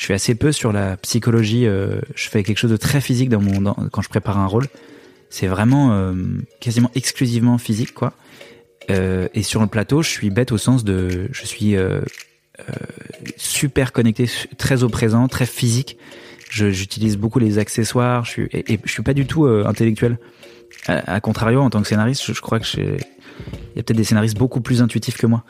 Je 0.00 0.06
suis 0.06 0.14
assez 0.14 0.34
peu 0.34 0.50
sur 0.50 0.72
la 0.72 0.96
psychologie. 0.96 1.66
euh, 1.66 2.00
je 2.14 2.30
fais 2.30 2.42
quelque 2.42 2.56
chose 2.56 2.70
de 2.70 2.78
très 2.78 3.02
physique 3.02 3.28
dans 3.28 3.42
mon 3.42 3.60
dans- 3.60 3.76
quand 3.92 4.00
je 4.00 4.08
prépare 4.08 4.38
un 4.38 4.46
rôle. 4.46 4.66
C'est 5.28 5.46
vraiment 5.46 5.92
euh, 5.92 6.14
quasiment 6.58 6.90
exclusivement 6.94 7.58
physique, 7.58 7.92
quoi. 7.92 8.14
Euh, 8.90 9.28
et 9.34 9.42
sur 9.42 9.60
le 9.60 9.66
plateau, 9.66 10.00
je 10.00 10.08
suis 10.08 10.30
bête 10.30 10.52
au 10.52 10.56
sens 10.56 10.84
de, 10.84 11.28
je 11.30 11.44
suis 11.44 11.76
euh, 11.76 12.00
euh, 12.60 12.72
super 13.36 13.92
connecté, 13.92 14.24
très 14.56 14.84
au 14.84 14.88
présent, 14.88 15.28
très 15.28 15.44
physique. 15.44 15.98
Je- 16.48 16.70
J'utilise 16.70 17.18
beaucoup 17.18 17.38
les 17.38 17.58
accessoires. 17.58 18.24
Je 18.24 18.30
suis 18.30 18.48
et, 18.54 18.80
je 18.82 18.90
suis 18.90 19.02
pas 19.02 19.12
du 19.12 19.26
tout 19.26 19.44
euh, 19.44 19.64
intellectuel. 19.66 20.16
À, 20.86 21.12
à 21.16 21.20
contrario, 21.20 21.60
en 21.60 21.68
tant 21.68 21.82
que 21.82 21.88
scénariste, 21.88 22.24
je, 22.24 22.32
je 22.32 22.40
crois 22.40 22.58
que 22.58 22.64
j'ai- 22.66 22.96
il 23.74 23.76
y 23.76 23.80
a 23.80 23.82
peut-être 23.82 23.96
des 23.96 24.04
scénaristes 24.04 24.36
beaucoup 24.36 24.60
plus 24.60 24.82
intuitifs 24.82 25.16
que 25.16 25.26
moi 25.26 25.44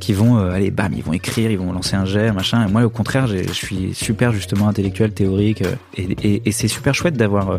qui 0.00 0.12
vont 0.12 0.38
euh, 0.38 0.50
aller 0.50 0.70
bam 0.70 0.92
ils 0.96 1.02
vont 1.02 1.12
écrire 1.12 1.50
ils 1.50 1.58
vont 1.58 1.72
lancer 1.72 1.94
un 1.94 2.04
jet 2.04 2.32
machin. 2.32 2.66
Et 2.66 2.70
moi 2.70 2.84
au 2.84 2.90
contraire 2.90 3.26
je 3.26 3.52
suis 3.52 3.94
super 3.94 4.32
justement 4.32 4.68
intellectuel 4.68 5.12
théorique 5.12 5.62
euh, 5.62 5.74
et, 5.96 6.50
c'est 6.52 6.68
super 6.68 6.94
chouette 6.94 7.16
d'avoir 7.16 7.50
euh, 7.50 7.58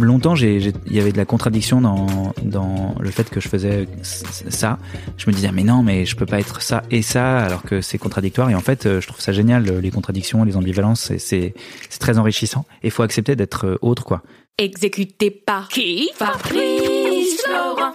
longtemps 0.00 0.34
il 0.34 0.72
y 0.90 0.98
avait 0.98 1.12
de 1.12 1.16
la 1.16 1.24
contradiction 1.24 1.80
dans 1.80 2.94
le 2.98 3.10
fait 3.10 3.30
que 3.30 3.40
je 3.40 3.48
faisais 3.48 3.86
ça. 4.02 4.78
Je 5.16 5.30
me 5.30 5.34
disais 5.34 5.52
mais 5.52 5.62
non 5.62 5.82
mais 5.82 6.04
je 6.04 6.16
peux 6.16 6.26
pas 6.26 6.40
être 6.40 6.62
ça 6.62 6.82
et 6.90 7.02
ça 7.02 7.38
alors 7.38 7.62
que 7.62 7.80
c'est 7.80 7.98
contradictoire. 7.98 8.50
Et 8.50 8.54
en 8.56 8.60
fait 8.60 9.00
je 9.00 9.06
trouve 9.06 9.20
ça 9.20 9.32
génial 9.32 9.64
les 9.64 9.90
contradictions 9.90 10.42
les 10.42 10.56
ambivalences 10.56 11.12
c'est 11.18 11.54
très 12.00 12.18
enrichissant. 12.18 12.64
Et 12.82 12.88
il 12.88 12.90
faut 12.90 13.04
accepter 13.04 13.36
d'être 13.36 13.78
autre 13.82 14.04
quoi. 14.04 14.22
Exécuté 14.56 15.30
par 15.30 15.68
qui? 15.68 16.10
Fabrice 16.14 17.42
Florent. 17.42 17.94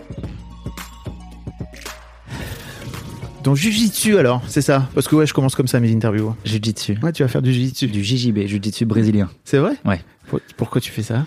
Donc 3.43 3.55
Jujitsu 3.55 4.17
alors, 4.17 4.43
c'est 4.47 4.61
ça? 4.61 4.87
Parce 4.93 5.07
que 5.07 5.15
ouais, 5.15 5.25
je 5.25 5.33
commence 5.33 5.55
comme 5.55 5.67
ça 5.67 5.79
mes 5.79 5.91
interviews. 5.91 6.35
jiu-jitsu 6.45 6.97
Ouais, 7.01 7.11
tu 7.11 7.23
vas 7.23 7.27
faire 7.27 7.41
du 7.41 7.51
Jujitsu. 7.51 7.87
du 7.87 8.03
JJB 8.03 8.45
jiu-jitsu 8.45 8.85
brésilien 8.85 9.29
C'est 9.45 9.57
vrai? 9.57 9.73
Ouais 9.83 10.01
Pour- 10.27 10.39
Pourquoi 10.57 10.79
tu 10.79 10.91
fais 10.91 11.01
ça? 11.01 11.25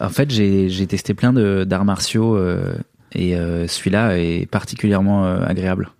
En 0.00 0.10
fait, 0.10 0.30
j'ai 0.30 0.86
testé 0.86 1.14
plein 1.14 1.32
de- 1.32 1.64
d'arts 1.64 1.84
martiaux 1.86 2.36
euh, 2.36 2.74
et 3.12 3.36
euh, 3.36 3.66
celui-là 3.66 4.18
est 4.18 4.44
particulièrement 4.46 5.24
euh, 5.24 5.38
agréable. 5.46 5.90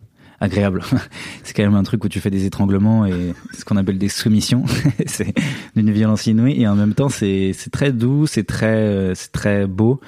Agréable. 0.41 0.83
c'est 1.45 1.55
quand 1.55 1.63
même 1.63 1.77
un 1.77 1.83
truc 1.85 2.05
où 2.05 2.09
tu 2.09 2.21
fais 2.21 2.29
des 2.31 2.45
étranglements 2.45 3.07
et 3.07 3.33
ce 3.57 3.65
qu'on 3.65 3.77
appelle 3.79 3.97
des 3.99 4.09
soumissions. 4.11 4.65
c'est 5.07 5.33
d'une 5.77 5.91
violence 5.93 6.27
inouïe 6.27 6.61
et 6.61 6.69
en 6.69 6.75
même 6.77 6.93
temps 6.93 7.09
c'est 7.09 7.53
c'est 7.57 7.71
très 7.71 7.93
doux, 7.93 8.27
c'est 8.27 8.45
très 8.45 8.67
euh, 8.67 9.15
c'est 9.15 9.33
très 9.33 9.67
beau, 9.67 10.01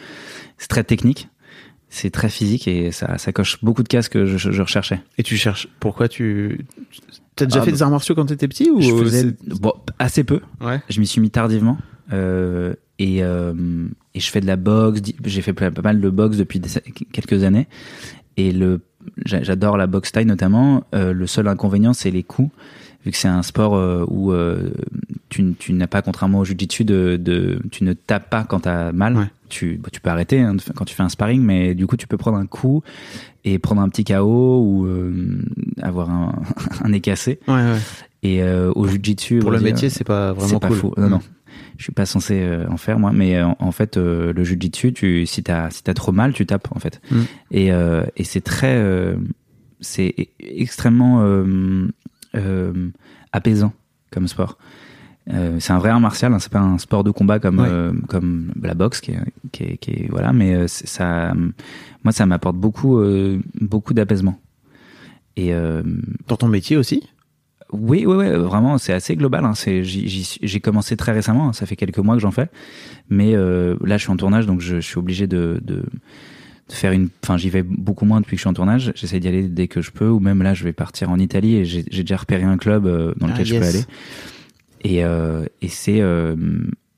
c'est 0.59 0.69
très 0.69 0.84
technique, 0.84 1.28
c'est 1.97 2.11
très 2.11 2.29
physique 2.29 2.69
et 2.69 2.93
ça 2.93 3.19
ça 3.19 3.33
coche 3.33 3.59
beaucoup 3.62 3.83
de 3.83 3.89
cases 3.89 4.09
que 4.09 4.27
je, 4.27 4.37
je 4.53 4.62
recherchais. 4.62 5.01
Et 5.19 5.23
tu 5.23 5.37
cherches 5.37 5.69
pourquoi 5.81 6.09
tu 6.09 6.65
T'as 7.34 7.47
déjà 7.47 7.61
Ah, 7.61 7.65
fait 7.65 7.71
bah, 7.71 7.77
des 7.77 7.83
arts 7.83 7.91
martiaux 7.91 8.15
quand 8.15 8.27
t'étais 8.27 8.49
petit 8.49 8.71
ou 8.71 8.81
Je 8.81 8.91
faisais 8.97 9.23
c'est- 9.23 9.61
bon, 9.61 9.73
assez 9.99 10.25
peu. 10.25 10.41
Ouais. 10.61 10.81
Je 10.89 11.01
m'y 11.01 11.07
suis 11.07 11.21
mis 11.21 11.31
tardivement. 11.31 11.77
Euh, 12.12 12.75
et, 12.99 13.23
euh, 13.23 13.53
et 14.15 14.21
je 14.21 14.31
fais 14.31 14.41
de 14.41 14.47
la 14.47 14.57
boxe. 14.57 15.01
J'ai 15.25 15.43
fait 15.43 15.53
pas 15.53 15.71
mal 15.83 16.01
de 16.01 16.09
boxe 16.11 16.37
depuis 16.39 16.61
des- 16.61 16.71
quelques 17.12 17.43
années. 17.45 17.69
Et 18.39 18.53
le, 18.53 18.81
j'a- 19.25 19.43
j'adore 19.43 19.77
la 19.77 19.87
boxe 19.87 20.13
taille 20.13 20.25
notamment. 20.25 20.84
Euh, 20.95 21.13
le 21.13 21.27
seul 21.27 21.47
inconvénient, 21.49 21.93
c'est 21.93 22.11
les 22.11 22.23
coups. 22.23 22.51
Vu 23.06 23.12
que 23.12 23.19
c'est 23.19 23.28
un 23.28 23.44
sport 23.44 23.77
euh, 23.77 24.05
où 24.09 24.33
euh, 24.33 24.72
tu, 25.28 25.55
n'as 25.72 25.87
pas, 25.87 26.03
contrairement 26.03 26.41
au 26.41 26.44
jiu-jitsu, 26.44 26.84
de, 26.84 27.17
de, 27.17 27.61
tu 27.71 27.84
ne 27.84 27.93
tapes 27.93 28.28
pas 28.28 28.43
quand 28.43 28.67
mal. 28.93 29.17
Ouais. 29.17 29.27
Tu, 29.49 29.78
bah, 29.81 29.91
tu 29.93 30.00
peux 30.00 30.11
arrêter 30.11 30.41
hein, 30.41 30.56
quand 30.75 30.84
tu 30.84 30.93
fais 30.97 31.05
un 31.05 31.09
sparring, 31.09 31.41
mais 31.41 31.77
du 31.77 31.87
coup, 31.87 31.97
tu 31.97 32.09
peux 32.09 32.16
prendre 32.16 32.37
un 32.37 32.47
coup 32.47 32.83
et 33.45 33.61
prendre 33.61 33.81
un 33.81 33.89
petit 33.89 34.03
KO 34.03 34.61
ou 34.61 34.87
euh, 34.87 35.39
avoir 35.83 36.11
un, 36.11 36.43
un 36.83 36.89
nez 36.89 37.00
cassé. 37.00 37.39
Ouais, 37.47 37.55
ouais. 37.55 37.78
Et 38.25 38.43
euh, 38.43 38.72
au 38.75 38.89
jiu-jitsu, 38.89 39.39
Pour 39.39 39.53
le 39.53 39.59
brésilien, 39.59 39.75
métier, 39.75 39.89
c'est 39.89 40.03
pas 40.03 40.33
vraiment 40.33 40.49
c'est 40.49 40.59
pas 40.59 40.66
cool. 40.66 40.77
fou. 40.77 40.95
Non, 40.97 41.09
non. 41.09 41.21
Je 41.78 41.84
suis 41.84 41.92
pas 41.92 42.07
censé 42.07 42.41
euh, 42.41 42.66
en 42.69 42.77
faire 42.77 42.98
moi, 42.98 43.13
mais 43.15 43.41
en 43.41 43.71
fait, 43.71 43.97
le 43.98 44.34
jiu-jitsu, 44.42 44.92
tu, 44.95 45.27
si 45.27 45.45
t'as 45.45 45.71
si 45.71 45.84
t'as 45.84 45.95
trop 45.95 46.10
mal, 46.10 46.33
tu 46.33 46.45
tapes 46.45 46.66
en 46.75 46.81
fait. 46.81 47.01
Mm. 47.13 47.21
Et 47.53 47.66
et 48.16 48.25
c'est 48.25 48.41
très, 48.41 48.83
c'est 49.81 50.13
e- 50.19 50.25
extrêmement 50.41 51.22
euh, 52.36 52.91
apaisant 53.33 53.72
comme 54.10 54.28
sport. 54.28 54.59
Euh, 55.33 55.56
c'est 55.59 55.72
un 55.72 55.78
vrai 55.78 55.91
art 55.91 55.98
martial, 56.00 56.33
hein, 56.33 56.38
c'est 56.38 56.53
pas 56.53 56.60
un 56.60 56.78
sport 56.78 57.03
de 57.03 57.10
combat 57.10 57.41
comme 57.41 57.59
Ouais. 57.59 57.68
euh, 57.68 57.92
comme 58.09 58.53
la 58.62 58.74
boxe 58.74 59.00
qui 59.00 59.10
est, 59.10 59.18
qui 59.50 59.65
est, 59.65 59.77
qui 59.78 59.91
est- 59.91 60.09
voilà, 60.09 60.33
mais 60.33 60.54
euh, 60.54 60.68
ça, 60.68 61.34
moi 62.04 62.12
ça 62.12 62.27
m'apporte 62.27 62.56
beaucoup 62.56 63.03
beaucoup 63.60 63.92
d'apaisement. 63.94 64.38
Et 65.36 65.53
Dans 66.28 66.36
ton 66.36 66.48
métier 66.48 66.77
aussi? 66.77 67.03
Oui, 67.72 68.06
oui, 68.06 68.15
oui, 68.16 68.28
vraiment, 68.30 68.78
c'est 68.78 68.92
assez 68.92 69.16
global. 69.16 69.44
Hein. 69.44 69.53
J'ai 69.54 70.60
commencé 70.60 70.97
très 70.97 71.12
récemment, 71.12 71.48
hein. 71.48 71.53
ça 71.53 71.66
fait 71.66 71.74
quelques 71.77 71.98
mois 71.98 72.15
que 72.15 72.21
j'en 72.22 72.30
fais, 72.30 72.48
mais 73.10 73.33
là, 73.34 73.97
je 73.98 74.03
suis 74.03 74.10
en 74.12 74.16
tournage, 74.16 74.47
donc 74.47 74.60
je, 74.60 74.77
je 74.77 74.86
suis 74.86 74.98
obligé 74.98 75.27
de, 75.27 75.60
de, 75.62 75.83
de 76.68 76.74
faire 76.74 76.92
une. 76.92 77.09
Enfin, 77.22 77.36
j'y 77.36 77.51
vais 77.51 77.63
beaucoup 77.63 78.04
moins 78.04 78.21
depuis 78.21 78.33
que 78.33 78.39
je 78.39 78.42
suis 78.42 78.48
en 78.48 78.54
tournage. 78.54 78.92
J'essaie 78.95 79.21
d'y 79.21 79.28
aller 79.28 79.48
dès 79.48 79.68
que 79.68 79.80
je 79.80 79.91
peux, 79.91 80.09
ou 80.09 80.21
même 80.21 80.42
là, 80.42 80.54
je 80.54 80.65
vais 80.65 80.72
partir 80.72 81.10
en 81.10 81.18
Italie 81.18 81.57
et 81.57 81.65
j'ai 81.65 81.83
déjà 81.83 82.16
repéré 82.16 82.42
un 82.42 82.57
club 82.57 82.86
euh, 82.86 83.15
dans 83.16 83.27
lequel 83.27 83.41
Ah, 83.41 83.45
je 83.45 83.59
peux 83.59 83.65
aller. 83.65 83.84
Et, 84.83 85.04
euh, 85.04 85.45
et 85.63 85.68
c'est 85.68 86.01
euh, 86.01 86.36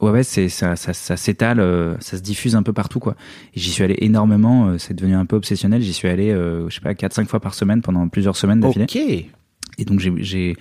ouais 0.00 0.11
ouais 0.11 0.23
c'est 0.23 0.49
ça 0.49 0.76
ça, 0.76 0.93
ça 0.93 1.17
s'étale, 1.17 1.59
ça 2.00 2.17
se 2.17 2.23
diffuse 2.23 2.55
un 2.55 2.62
peu 2.62 2.73
partout 2.73 2.99
quoi. 2.99 3.15
Et 3.55 3.61
j'y 3.61 3.70
suis 3.70 3.85
allé 3.85 3.97
énormément, 3.99 4.76
c'est 4.79 4.94
devenu 4.94 5.15
un 5.15 5.26
peu 5.26 5.37
obsessionnel. 5.37 5.82
J'y 5.82 5.93
suis 5.93 6.09
allé, 6.09 6.31
je 6.31 6.75
sais 6.75 6.81
pas, 6.81 6.93
4-5 6.93 7.26
fois 7.26 7.41
par 7.41 7.55
semaine 7.55 7.82
pendant 7.82 8.09
plusieurs 8.09 8.37
semaines 8.37 8.61
d'affilée. 8.61 8.85
Ok. 8.85 8.97
Et 9.81 9.85
donc 9.85 10.00
j'ai 10.00 10.56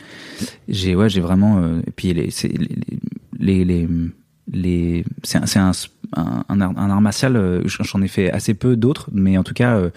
j'ai 0.68 0.96
ouais 0.96 1.10
j'ai 1.10 1.22
vraiment 1.22 1.80
et 1.80 1.92
puis 1.92 2.14
les 2.14 2.30
c'est 2.30 2.50
les 2.50 2.70
les 3.40 3.66
les, 3.66 3.88
les 4.52 5.04
c'est 5.24 5.38
un 5.38 5.72
un, 6.16 6.44
un 6.50 6.62
un 6.62 6.90
art, 6.90 7.02
martial 7.02 7.36
euh, 7.36 7.62
j'en 7.66 8.02
ai 8.02 8.08
fait 8.08 8.32
assez 8.32 8.54
peu 8.54 8.76
d'autres 8.78 9.10
mais 9.12 9.38
en 9.38 9.44
tout 9.44 9.54
cas 9.54 9.76
euh, 9.76 9.90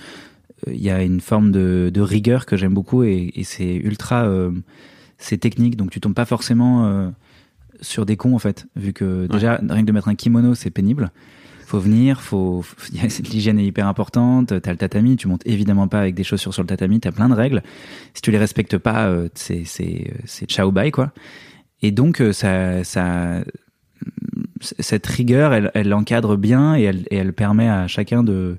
il 0.67 0.81
y 0.83 0.91
a 0.91 1.03
une 1.03 1.21
forme 1.21 1.53
de, 1.53 1.91
de 1.93 2.01
rigueur 2.01 2.47
que 2.47 2.57
j'aime 2.57 2.75
beaucoup 2.75 3.03
et, 3.05 3.31
et 3.35 3.45
c'est 3.45 3.77
ultra 3.77 4.25
euh, 4.25 4.51
c'est 5.19 5.39
technique 5.39 5.77
donc 5.77 5.91
tu 5.91 6.01
tombes 6.01 6.15
pas 6.15 6.25
forcément 6.25 6.87
euh, 6.87 7.09
sur 7.81 8.05
des 8.07 8.17
cons 8.17 8.35
en 8.35 8.39
fait 8.41 8.67
vu 8.77 8.93
que 8.93 9.27
déjà 9.27 9.61
rien 9.69 9.83
que 9.83 9.87
de 9.87 9.93
mettre 9.93 10.09
un 10.09 10.15
kimono 10.17 10.55
c'est 10.55 10.71
pénible 10.71 11.11
faut 11.67 11.79
venir, 11.79 12.21
faut, 12.21 12.63
faut- 12.63 12.93
y 12.93 12.99
a- 13.07 13.07
l'hygiène 13.33 13.61
est 13.61 13.65
hyper 13.65 13.87
importante. 13.87 14.61
T'as 14.61 14.73
le 14.73 14.77
tatami, 14.77 15.17
tu 15.17 15.29
montes 15.29 15.47
évidemment 15.47 15.87
pas 15.87 16.01
avec 16.01 16.17
des 16.17 16.25
chaussures 16.25 16.53
sur 16.53 16.65
le 16.65 16.67
tatami. 16.67 16.99
T'as 16.99 17.13
plein 17.13 17.29
de 17.29 17.35
règles. 17.35 17.63
Si 18.13 18.23
tu 18.23 18.33
les 18.33 18.39
respectes 18.39 18.77
pas, 18.77 19.09
c'est 19.37 19.63
c'est 19.67 20.13
c'est 20.25 20.47
ciao 20.51 20.73
bye 20.73 20.91
quoi. 20.91 21.13
Et 21.81 21.93
donc 21.93 22.21
ça 22.33 22.83
ça 22.83 23.45
cette 24.61 25.07
rigueur, 25.07 25.53
elle, 25.55 25.71
elle 25.75 25.93
encadre 25.95 26.37
bien 26.37 26.77
et 26.77 26.83
elle, 26.83 27.07
et 27.11 27.17
elle 27.17 27.33
permet 27.33 27.69
à 27.69 27.87
chacun 27.89 28.23
de 28.23 28.59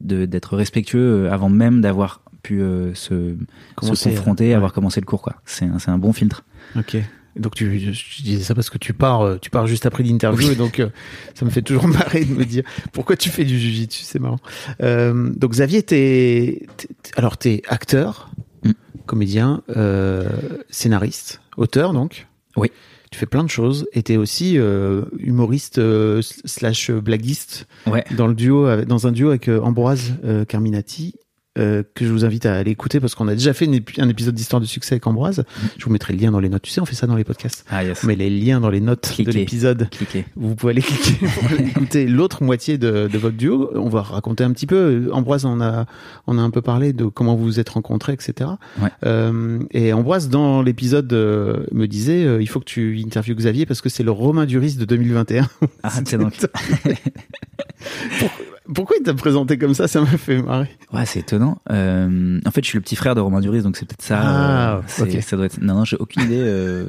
d'être 0.00 0.56
respectueux 0.56 1.30
avant 1.30 1.48
même 1.48 1.80
d'avoir 1.80 2.22
pu 2.42 2.60
euh, 2.62 2.94
se, 2.94 3.34
se 3.82 4.04
confronter, 4.08 4.52
euh, 4.52 4.56
avoir 4.56 4.72
commencé 4.72 5.00
le 5.00 5.06
cours 5.06 5.22
quoi. 5.22 5.36
C'est 5.44 5.64
un, 5.64 5.78
c'est 5.78 5.90
un 5.90 5.98
bon 5.98 6.12
filtre. 6.12 6.44
Ok. 6.76 6.96
Donc 7.36 7.54
tu, 7.54 7.78
je, 7.92 8.22
disais 8.22 8.42
ça 8.42 8.54
parce 8.54 8.70
que 8.70 8.78
tu 8.78 8.94
pars, 8.94 9.20
euh, 9.22 9.36
tu 9.38 9.50
pars 9.50 9.66
juste 9.66 9.84
après 9.84 10.02
l'interview, 10.02 10.52
et 10.52 10.54
donc 10.54 10.80
euh, 10.80 10.88
ça 11.34 11.44
me 11.44 11.50
fait 11.50 11.60
toujours 11.62 11.86
marrer 11.88 12.24
de 12.24 12.32
me 12.32 12.44
dire 12.44 12.62
pourquoi 12.92 13.16
tu 13.16 13.28
fais 13.28 13.44
du 13.44 13.58
jujitsu, 13.58 14.04
c'est 14.04 14.18
marrant. 14.20 14.38
Euh, 14.80 15.30
donc 15.36 15.52
Xavier, 15.52 15.82
t'es, 15.82 16.66
t'es- 16.76 16.88
alors 17.16 17.36
t'es 17.36 17.62
acteur, 17.68 18.30
Mm. 18.64 18.70
comédien, 19.04 19.62
euh, 19.76 20.28
scénariste, 20.70 21.40
auteur 21.58 21.92
donc? 21.92 22.26
Oui. 22.56 22.70
Tu 23.10 23.18
fais 23.18 23.26
plein 23.26 23.44
de 23.44 23.48
choses 23.50 23.86
et 23.92 24.02
t'es 24.02 24.16
aussi 24.16 24.58
euh, 24.58 25.02
humoriste 25.18 25.78
euh, 25.78 26.20
slash 26.22 26.90
blaguiste 26.90 27.66
Ouais. 27.86 28.04
dans 28.16 28.26
le 28.26 28.34
duo, 28.34 28.66
avec- 28.66 28.86
dans 28.88 29.06
un 29.06 29.12
duo 29.12 29.28
avec 29.28 29.48
euh, 29.48 29.60
Ambroise 29.60 30.14
euh, 30.24 30.44
Carminati. 30.44 31.14
Euh, 31.58 31.82
que 31.94 32.04
je 32.04 32.12
vous 32.12 32.24
invite 32.24 32.46
à 32.46 32.54
aller 32.54 32.70
écouter 32.70 33.00
parce 33.00 33.14
qu'on 33.14 33.28
a 33.28 33.34
déjà 33.34 33.52
fait 33.52 33.64
une 33.64 33.80
un 33.98 34.08
épisode 34.08 34.34
d'histoire 34.34 34.60
de 34.60 34.66
succès 34.66 34.94
avec 34.94 35.06
Ambroise. 35.06 35.44
Je 35.78 35.84
vous 35.84 35.90
mettrai 35.90 36.12
le 36.12 36.20
lien 36.20 36.30
dans 36.30 36.40
les 36.40 36.48
notes. 36.48 36.62
Tu 36.62 36.70
sais, 36.70 36.80
on 36.80 36.84
fait 36.86 36.94
ça 36.94 37.06
dans 37.06 37.16
les 37.16 37.24
podcasts. 37.24 37.64
Ah 37.70 37.84
yes. 37.84 38.02
On 38.04 38.06
met 38.06 38.16
les 38.16 38.30
liens 38.30 38.60
dans 38.60 38.70
les 38.70 38.80
notes 38.80 39.10
Cliquez. 39.12 39.30
de 39.30 39.36
l'épisode. 39.36 39.88
Cliquez. 39.90 40.24
Vous 40.36 40.54
pouvez 40.54 40.72
aller 40.72 40.82
cliquer 40.82 41.26
pour 41.34 41.44
aller 41.50 41.68
écouter 41.68 42.06
l'autre 42.06 42.42
moitié 42.42 42.78
de, 42.78 43.08
de 43.10 43.18
votre 43.18 43.36
duo. 43.36 43.70
On 43.74 43.88
va 43.88 44.02
raconter 44.02 44.44
un 44.44 44.52
petit 44.52 44.66
peu. 44.66 45.08
Ambroise 45.12 45.44
on 45.44 45.60
a, 45.60 45.86
on 46.26 46.38
a 46.38 46.42
un 46.42 46.50
peu 46.50 46.62
parlé 46.62 46.92
de 46.92 47.04
comment 47.04 47.36
vous 47.36 47.44
vous 47.44 47.60
êtes 47.60 47.68
rencontrés, 47.68 48.12
etc. 48.12 48.50
Ouais. 48.82 48.88
Euh, 49.04 49.60
et 49.70 49.92
Ambroise, 49.92 50.28
dans 50.28 50.62
l'épisode, 50.62 51.12
euh, 51.12 51.64
me 51.72 51.86
disait, 51.86 52.24
euh, 52.24 52.42
il 52.42 52.48
faut 52.48 52.60
que 52.60 52.64
tu 52.64 53.00
interviewes 53.04 53.36
Xavier 53.36 53.66
parce 53.66 53.80
que 53.80 53.88
c'est 53.88 54.02
le 54.02 54.10
Romain 54.10 54.46
Duris 54.46 54.76
de 54.76 54.84
2021. 54.84 55.48
Ah 55.82 55.90
c'est 56.04 56.18
donc. 56.18 56.34
Pourquoi 58.74 58.96
il 58.98 59.02
t'a 59.02 59.14
présenté 59.14 59.58
comme 59.58 59.74
ça? 59.74 59.88
Ça 59.88 60.00
m'a 60.00 60.06
fait 60.06 60.42
marrer. 60.42 60.68
Ouais, 60.92 61.06
c'est 61.06 61.20
étonnant. 61.20 61.58
Euh, 61.70 62.40
en 62.44 62.50
fait, 62.50 62.62
je 62.64 62.68
suis 62.68 62.78
le 62.78 62.82
petit 62.82 62.96
frère 62.96 63.14
de 63.14 63.20
Romain 63.20 63.40
Duris, 63.40 63.62
donc 63.62 63.76
c'est 63.76 63.86
peut-être 63.86 64.02
ça. 64.02 64.20
Ah, 64.22 64.76
euh. 64.76 65.20
Ça 65.20 65.36
doit 65.36 65.46
être. 65.46 65.60
Non, 65.60 65.74
non, 65.74 65.84
j'ai 65.84 65.96
aucune 65.96 66.22
idée. 66.22 66.40
euh, 66.40 66.84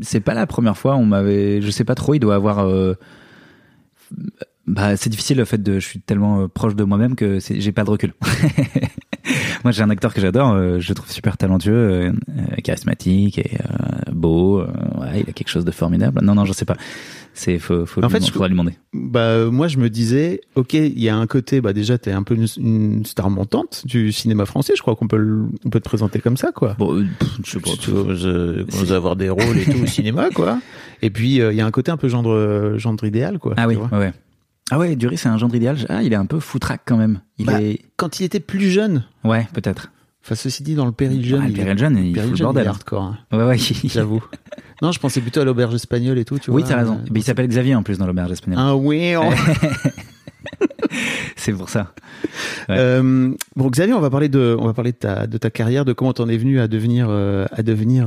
c'est 0.00 0.20
pas 0.20 0.34
la 0.34 0.46
première 0.46 0.76
fois. 0.76 0.96
On 0.96 1.04
m'avait. 1.04 1.60
Je 1.60 1.70
sais 1.70 1.84
pas 1.84 1.94
trop. 1.94 2.14
Il 2.14 2.20
doit 2.20 2.34
avoir. 2.34 2.66
Bah, 4.66 4.96
c'est 4.96 5.10
difficile 5.10 5.38
le 5.38 5.44
fait 5.44 5.62
de. 5.62 5.74
Je 5.80 5.86
suis 5.86 6.00
tellement 6.00 6.42
euh, 6.42 6.48
proche 6.48 6.74
de 6.76 6.84
moi-même 6.84 7.14
que 7.16 7.38
j'ai 7.40 7.72
pas 7.72 7.84
de 7.84 7.90
recul. 7.90 8.12
Moi, 9.64 9.70
j'ai 9.70 9.82
un 9.82 9.90
acteur 9.90 10.12
que 10.12 10.20
j'adore. 10.20 10.52
euh, 10.52 10.80
je 10.80 10.88
le 10.88 10.94
trouve 10.96 11.10
super 11.10 11.36
talentueux, 11.36 11.72
euh, 11.72 12.12
euh, 12.30 12.56
charismatique 12.64 13.38
et 13.38 13.56
beau. 14.12 14.60
ouais, 14.60 15.20
il 15.20 15.30
a 15.30 15.32
quelque 15.32 15.48
chose 15.48 15.64
de 15.64 15.70
formidable. 15.70 16.20
Non, 16.22 16.34
non, 16.34 16.44
je 16.44 16.52
sais 16.52 16.64
pas. 16.64 16.76
C'est 17.34 17.58
faut. 17.58 17.86
faut 17.86 18.02
En 18.04 18.08
lui, 18.08 18.12
fait, 18.14 18.26
je- 18.26 18.32
faudra 18.32 18.48
lui 18.48 18.52
demander. 18.54 18.72
Bah 18.92 19.46
moi 19.46 19.66
je 19.68 19.78
me 19.78 19.88
disais 19.88 20.42
ok 20.54 20.74
il 20.74 20.98
y 21.00 21.08
a 21.08 21.16
un 21.16 21.26
côté 21.26 21.62
bah 21.62 21.72
déjà 21.72 21.96
t'es 21.96 22.12
un 22.12 22.22
peu 22.22 22.34
une, 22.34 22.46
une 22.58 23.06
star 23.06 23.30
montante 23.30 23.86
du 23.86 24.12
cinéma 24.12 24.44
français 24.44 24.74
je 24.76 24.82
crois 24.82 24.96
qu'on 24.96 25.08
peut 25.08 25.16
le- 25.16 25.46
on 25.64 25.70
peut 25.70 25.80
te 25.80 25.88
présenter 25.88 26.18
comme 26.20 26.36
ça 26.36 26.52
quoi. 26.52 26.74
Bon, 26.78 27.02
pff, 27.18 27.28
je 27.42 27.50
sais 27.52 27.60
pas. 27.60 27.70
Tu 27.80 27.90
veux, 27.90 28.92
avoir 28.94 29.16
des 29.16 29.30
rôles 29.30 29.56
et 29.56 29.64
tout 29.64 29.82
au 29.82 29.86
cinéma 29.86 30.28
quoi. 30.28 30.58
Et 31.00 31.08
puis 31.08 31.36
il 31.36 31.54
y 31.54 31.60
a 31.62 31.64
un 31.66 31.70
côté 31.70 31.90
un 31.90 31.96
peu 31.96 32.08
gendre 32.08 32.74
gendre 32.76 33.02
idéal 33.06 33.38
quoi. 33.38 33.54
Ah 33.56 33.62
tu 33.62 33.68
oui, 33.68 33.74
vois. 33.76 33.98
ouais. 33.98 34.12
Ah 34.70 34.78
ouais, 34.78 34.96
Duris, 34.96 35.18
c'est 35.18 35.28
un 35.28 35.38
gendre 35.38 35.54
idéal. 35.54 35.76
Ah, 35.88 36.02
il 36.02 36.12
est 36.12 36.16
un 36.16 36.26
peu 36.26 36.40
foutraque 36.40 36.82
quand 36.86 36.96
même. 36.96 37.20
Il 37.38 37.46
Bah, 37.46 37.60
est. 37.60 37.80
Quand 37.96 38.20
il 38.20 38.24
était 38.24 38.40
plus 38.40 38.70
jeune, 38.70 39.04
Ouais, 39.24 39.46
peut-être. 39.52 39.90
enfin 40.24 40.34
ceci 40.34 40.62
dit 40.62 40.74
dans 40.74 40.86
le 40.86 40.92
péril 40.92 41.24
jeune, 41.24 41.40
Ah, 41.42 41.46
le 41.46 41.50
il 41.52 41.60
est- 41.60 41.64
Péril 41.64 41.78
jeune, 41.78 41.96
il 41.98 42.12
Péril 42.12 42.30
le 42.30 42.36
jeune, 42.36 42.44
bordel. 42.46 42.62
il 42.62 42.66
est 42.66 42.70
hardcore. 42.70 43.02
hein, 43.02 43.18
Ouais, 43.32 43.44
ouais. 43.44 43.58
il- 43.58 43.90
J'avoue. 43.90 44.22
non 44.80 44.92
je 44.92 44.98
pensais 45.00 45.20
plutôt 45.20 45.40
à 45.40 45.44
l'auberge 45.44 45.74
espagnole 45.74 46.18
et 46.18 46.24
tout 46.24 46.38
tu 46.38 46.50
Oui, 46.50 46.62
vois. 46.62 46.70
t'as 46.70 46.76
raison. 46.78 46.94
Euh, 46.94 47.08
Mais 47.12 47.20
il 47.20 47.22
s'appelle 47.22 47.48
Xavier 47.48 47.74
en 47.74 47.82
plus 47.82 47.98
dans 47.98 48.06
l'auberge 48.06 48.30
espagnole. 48.32 48.60
Ah 48.62 48.76
oui. 48.76 49.14
on- 49.16 49.30
C'est 51.36 51.52
pour 51.52 51.68
ça. 51.68 51.92
Ouais. 52.68 52.76
Euh, 52.78 53.34
bon 53.56 53.68
Xavier 53.70 53.94
on 53.94 54.00
va 54.00 54.10
parler 54.10 54.28
de 54.28 54.56
on 54.58 54.66
va 54.66 54.74
parler 54.74 54.92
de 54.92 54.96
ta 54.96 55.26
de 55.26 55.38
ta 55.38 55.50
carrière 55.50 55.84
de 55.84 55.92
comment 55.92 56.12
t'en 56.12 56.28
es 56.28 56.36
venu 56.36 56.60
à 56.60 56.68
devenir 56.68 57.06
euh, 57.10 57.46
à 57.52 57.62
devenir 57.62 58.06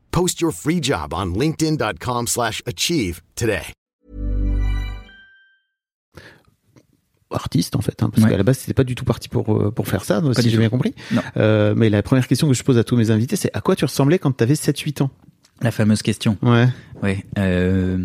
Post 0.11 0.41
your 0.41 0.51
free 0.53 0.81
job 0.81 1.13
on 1.13 1.33
linkedin.com/achieve 1.33 2.27
slash 2.27 2.61
achieve 2.65 3.21
today. 3.35 3.73
artiste 7.33 7.75
en 7.77 7.81
fait, 7.81 8.03
hein, 8.03 8.09
parce 8.09 8.23
Ouais. 8.25 8.29
qu'à 8.31 8.37
la 8.37 8.43
base 8.43 8.57
c'était 8.57 8.73
pas 8.73 8.83
du 8.83 8.93
tout 8.93 9.05
parti 9.05 9.29
pour 9.29 9.55
euh, 9.55 9.71
pour 9.71 9.87
faire 9.87 10.03
ça, 10.03 10.21
si 10.37 10.49
j'ai 10.49 10.57
bien 10.57 10.67
compris. 10.67 10.93
Euh, 11.37 11.73
mais 11.77 11.89
la 11.89 12.03
première 12.03 12.27
question 12.27 12.47
que 12.49 12.53
je 12.53 12.61
pose 12.61 12.77
à 12.77 12.83
tous 12.83 12.97
mes 12.97 13.09
invités, 13.09 13.37
c'est 13.37 13.49
à 13.55 13.61
quoi 13.61 13.75
tu 13.77 13.85
ressemblais 13.85 14.19
quand 14.19 14.35
tu 14.35 14.43
avais 14.43 14.55
7-8 14.55 15.01
ans? 15.03 15.11
La 15.61 15.71
fameuse 15.71 16.01
question. 16.01 16.37
Ouais. 16.41 16.67
Ouais. 17.01 17.23
Euh, 17.37 18.03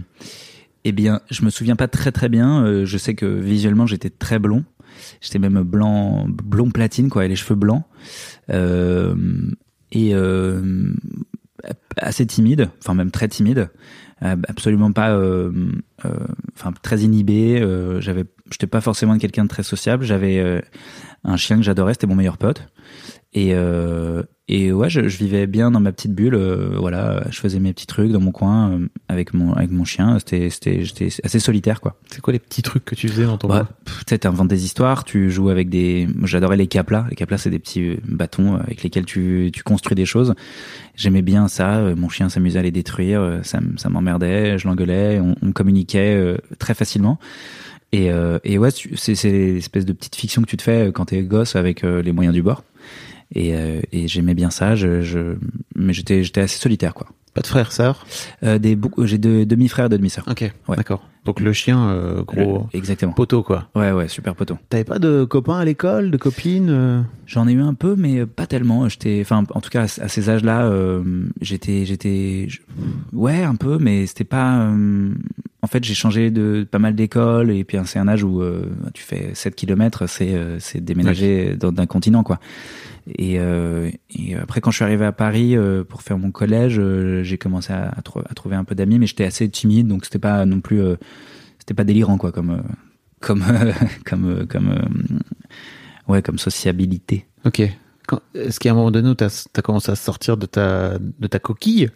eh 0.84 0.92
bien, 0.92 1.22
je 1.30 1.44
me 1.44 1.50
souviens 1.50 1.74
pas 1.74 1.88
très 1.88 2.12
très 2.12 2.28
bien. 2.28 2.64
Euh, 2.64 2.84
je 2.84 2.98
sais 2.98 3.14
que 3.14 3.26
visuellement 3.26 3.86
j'étais 3.86 4.10
très 4.10 4.38
blond. 4.38 4.64
J'étais 5.20 5.40
même 5.40 5.60
blanc, 5.62 6.26
blond 6.28 6.70
platine 6.70 7.08
quoi, 7.08 7.24
et 7.24 7.28
les 7.28 7.34
cheveux 7.36 7.56
blancs. 7.58 7.82
Euh, 8.50 9.16
et 9.90 10.14
euh, 10.14 10.92
assez 11.96 12.26
timide, 12.26 12.70
enfin 12.82 12.94
même 12.94 13.10
très 13.10 13.28
timide. 13.28 13.70
Euh, 14.22 14.36
absolument 14.48 14.92
pas, 14.92 15.10
euh, 15.10 15.52
euh, 16.06 16.10
enfin 16.54 16.72
très 16.82 17.00
inhibé. 17.00 17.60
Euh, 17.60 18.00
j'avais, 18.00 18.24
j'étais 18.50 18.66
pas 18.66 18.80
forcément 18.80 19.18
quelqu'un 19.18 19.44
de 19.44 19.48
très 19.48 19.62
sociable. 19.62 20.04
J'avais 20.04 20.38
euh, 20.38 20.60
un 21.24 21.36
chien 21.36 21.56
que 21.56 21.62
j'adorais, 21.62 21.92
c'était 21.94 22.06
mon 22.06 22.14
meilleur 22.14 22.38
pote. 22.38 22.66
Et 23.32 23.50
euh, 23.54 24.22
et 24.48 24.72
ouais, 24.72 24.88
je, 24.88 25.08
je 25.08 25.18
vivais 25.18 25.46
bien 25.48 25.70
dans 25.72 25.80
ma 25.80 25.92
petite 25.92 26.14
bulle. 26.14 26.36
euh, 26.36 26.76
voilà, 26.78 27.24
je 27.30 27.38
faisais 27.38 27.58
mes 27.58 27.72
petits 27.72 27.86
trucs 27.88 28.12
dans 28.12 28.20
mon 28.20 28.30
coin 28.30 28.70
euh, 28.72 28.88
avec 29.08 29.34
mon 29.34 29.52
avec 29.52 29.70
mon 29.72 29.84
chien. 29.84 30.18
C'était 30.20 30.48
c'était 30.48 30.84
j'étais 30.84 31.08
assez 31.24 31.38
solitaire 31.40 31.80
quoi. 31.80 31.96
C'est 32.08 32.20
quoi 32.22 32.32
les 32.32 32.38
petits 32.38 32.62
trucs 32.62 32.84
que 32.84 32.94
tu 32.94 33.08
faisais 33.08 33.24
dans 33.26 33.36
ton 33.36 33.48
Ouais, 33.48 33.56
coin 33.58 33.68
tu 33.84 33.92
sais, 34.08 34.18
t'inventes 34.18 34.48
des 34.48 34.64
histoires, 34.64 35.04
tu 35.04 35.30
joues 35.30 35.50
avec 35.50 35.68
des. 35.68 36.08
J'adorais 36.22 36.56
les 36.56 36.68
caplas. 36.68 37.06
Les 37.10 37.16
caplas, 37.16 37.36
c'est 37.38 37.50
des 37.50 37.58
petits 37.58 37.82
euh, 37.90 37.96
bâtons 38.08 38.54
euh, 38.54 38.58
avec 38.60 38.82
lesquels 38.82 39.04
tu, 39.04 39.50
tu 39.52 39.62
construis 39.64 39.96
des 39.96 40.06
choses. 40.06 40.34
J'aimais 40.94 41.22
bien 41.22 41.48
ça. 41.48 41.78
euh, 41.78 41.96
Mon 41.96 42.08
chien 42.08 42.28
s'amusait 42.30 42.60
à 42.60 42.62
les 42.62 42.70
détruire. 42.70 43.40
Ça, 43.42 43.58
ça 43.76 43.88
m'emmerdait. 43.90 44.56
Je 44.56 44.66
l'engueulais. 44.68 45.20
On, 45.20 45.34
on 45.42 45.52
communiquait 45.52 46.14
euh, 46.14 46.36
très 46.58 46.74
facilement. 46.74 47.18
Et, 47.92 48.10
euh, 48.10 48.38
et 48.44 48.58
ouais, 48.58 48.70
c'est 48.94 49.14
c'est 49.14 49.30
l'espèce 49.30 49.84
de 49.84 49.92
petite 49.92 50.16
fiction 50.16 50.42
que 50.42 50.46
tu 50.48 50.56
te 50.56 50.62
fais 50.62 50.90
quand 50.94 51.06
t'es 51.06 51.22
gosse 51.22 51.54
avec 51.56 51.84
euh, 51.84 52.00
les 52.02 52.12
moyens 52.12 52.34
du 52.34 52.42
bord. 52.42 52.64
Et, 53.34 53.54
euh, 53.54 53.80
et 53.92 54.08
j'aimais 54.08 54.34
bien 54.34 54.50
ça. 54.50 54.74
Je, 54.76 55.02
je, 55.02 55.36
mais 55.74 55.92
j'étais 55.92 56.22
j'étais 56.22 56.40
assez 56.42 56.58
solitaire, 56.58 56.94
quoi. 56.94 57.08
Pas 57.34 57.42
de 57.42 57.46
frères, 57.48 57.70
sœurs? 57.70 58.06
Euh, 58.44 58.58
des 58.58 58.76
beaucoup- 58.76 59.04
j'ai 59.04 59.18
deux 59.18 59.44
demi-frères 59.44 59.90
deux 59.90 59.98
demi-sœurs. 59.98 60.24
Ok, 60.30 60.50
Ouais. 60.68 60.76
d'accord. 60.76 61.06
Donc 61.26 61.40
le 61.40 61.52
chien, 61.52 61.88
euh, 61.90 62.22
gros 62.22 62.66
Le- 62.72 62.78
Exactement. 62.78 63.12
poteau, 63.12 63.42
quoi. 63.42 63.68
Ouais, 63.74 63.92
ouais, 63.92 64.08
super 64.08 64.34
poteau. 64.34 64.56
T'avais 64.70 64.84
pas 64.84 64.98
de 64.98 65.24
copains 65.24 65.58
à 65.58 65.64
l'école, 65.66 66.10
de 66.10 66.16
copines 66.16 66.70
euh? 66.70 67.02
J'en 67.26 67.46
ai 67.46 67.52
eu 67.52 67.60
un 67.60 67.74
peu, 67.74 67.94
mais 67.96 68.24
pas 68.24 68.46
tellement. 68.46 68.88
J'étais, 68.88 69.18
enfin, 69.20 69.44
en 69.52 69.60
tout 69.60 69.68
cas, 69.68 69.82
à 69.82 70.04
à 70.04 70.08
ces 70.08 70.30
âges-là, 70.30 70.66
euh, 70.66 71.02
j'étais, 71.42 71.84
j'étais, 71.84 72.46
ouais, 73.12 73.42
un 73.42 73.56
peu, 73.56 73.76
mais 73.78 74.06
c'était 74.06 74.24
pas. 74.24 74.60
euh, 74.60 75.10
en 75.62 75.66
fait, 75.66 75.82
j'ai 75.84 75.94
changé 75.94 76.30
de 76.30 76.66
pas 76.70 76.78
mal 76.78 76.94
d'écoles, 76.94 77.50
et 77.50 77.64
puis 77.64 77.76
c'est 77.84 77.98
un 77.98 78.08
âge 78.08 78.22
où 78.22 78.40
euh, 78.40 78.70
tu 78.94 79.02
fais 79.02 79.32
7 79.34 79.56
kilomètres, 79.56 80.06
c'est, 80.08 80.32
euh, 80.32 80.58
déménager 80.76 81.54
d'un 81.56 81.86
continent, 81.86 82.22
quoi. 82.22 82.38
Et, 83.08 83.38
euh, 83.38 83.90
et 84.10 84.34
après, 84.34 84.60
quand 84.60 84.70
je 84.70 84.76
suis 84.76 84.84
arrivé 84.84 85.04
à 85.04 85.12
Paris 85.12 85.56
euh, 85.56 85.84
pour 85.84 86.02
faire 86.02 86.18
mon 86.18 86.30
collège, 86.32 86.76
euh, 86.78 87.22
j'ai 87.22 87.38
commencé 87.38 87.72
à, 87.72 87.88
à 87.88 88.00
tr- 88.00 88.24
à 88.28 88.34
trouver 88.34 88.56
un 88.56 88.64
peu 88.64 88.74
d'amis, 88.74 88.98
mais 88.98 89.06
j'étais 89.06 89.24
assez 89.24 89.48
timide, 89.48 89.86
donc 89.86 90.04
c'était 90.04 90.18
pas 90.18 90.44
non 90.44 90.60
plus, 90.60 90.80
c'était 91.58 91.74
pas 91.74 91.84
délirant, 91.84 92.18
quoi, 92.18 92.32
comme, 92.32 92.62
comme, 93.20 93.44
comme, 94.04 94.46
comme, 94.48 94.74
ouais, 96.08 96.22
comme 96.22 96.38
sociabilité. 96.38 97.26
Ok. 97.44 97.60
Est-ce 98.34 98.60
a 98.68 98.72
un 98.72 98.76
moment 98.76 98.90
donné 98.90 99.08
où 99.08 99.14
t'as 99.14 99.46
as 99.56 99.62
commencé 99.62 99.90
à 99.90 99.96
sortir 99.96 100.36
de 100.36 100.46
ta, 100.46 100.98
de 100.98 101.26
ta 101.26 101.38
coquille? 101.38 101.90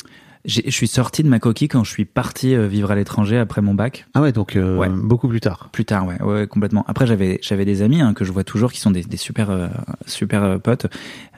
Je 0.47 0.71
suis 0.71 0.89
sorti 0.89 1.23
de 1.23 1.29
ma 1.29 1.39
coquille 1.39 1.69
quand 1.69 1.85
je 1.85 1.91
suis 1.91 2.07
parti 2.07 2.55
euh, 2.55 2.67
vivre 2.67 2.91
à 2.91 2.95
l'étranger 2.95 3.37
après 3.37 3.61
mon 3.61 3.75
bac. 3.75 4.07
Ah 4.15 4.23
ouais, 4.23 4.33
donc 4.33 4.57
euh, 4.57 4.77
Ouais. 4.79 4.89
beaucoup 4.89 5.29
plus 5.29 5.41
tard. 5.41 5.69
Plus 5.71 5.85
tard, 5.85 6.07
ouais, 6.07 6.21
ouais, 6.23 6.47
complètement. 6.47 6.83
Après, 6.89 7.07
j'avais 7.07 7.39
j'avais 7.43 7.67
des 7.67 7.83
amis 7.83 8.01
hein, 8.01 8.15
que 8.15 8.25
je 8.25 8.33
vois 8.33 8.45
toujours 8.45 8.73
qui 8.73 8.81
sont 8.81 8.91
des, 8.91 9.03
des 9.03 9.17
super 9.19 9.51
euh, 9.51 9.69
super 10.07 10.43
euh, 10.43 10.59
potes, 10.59 10.87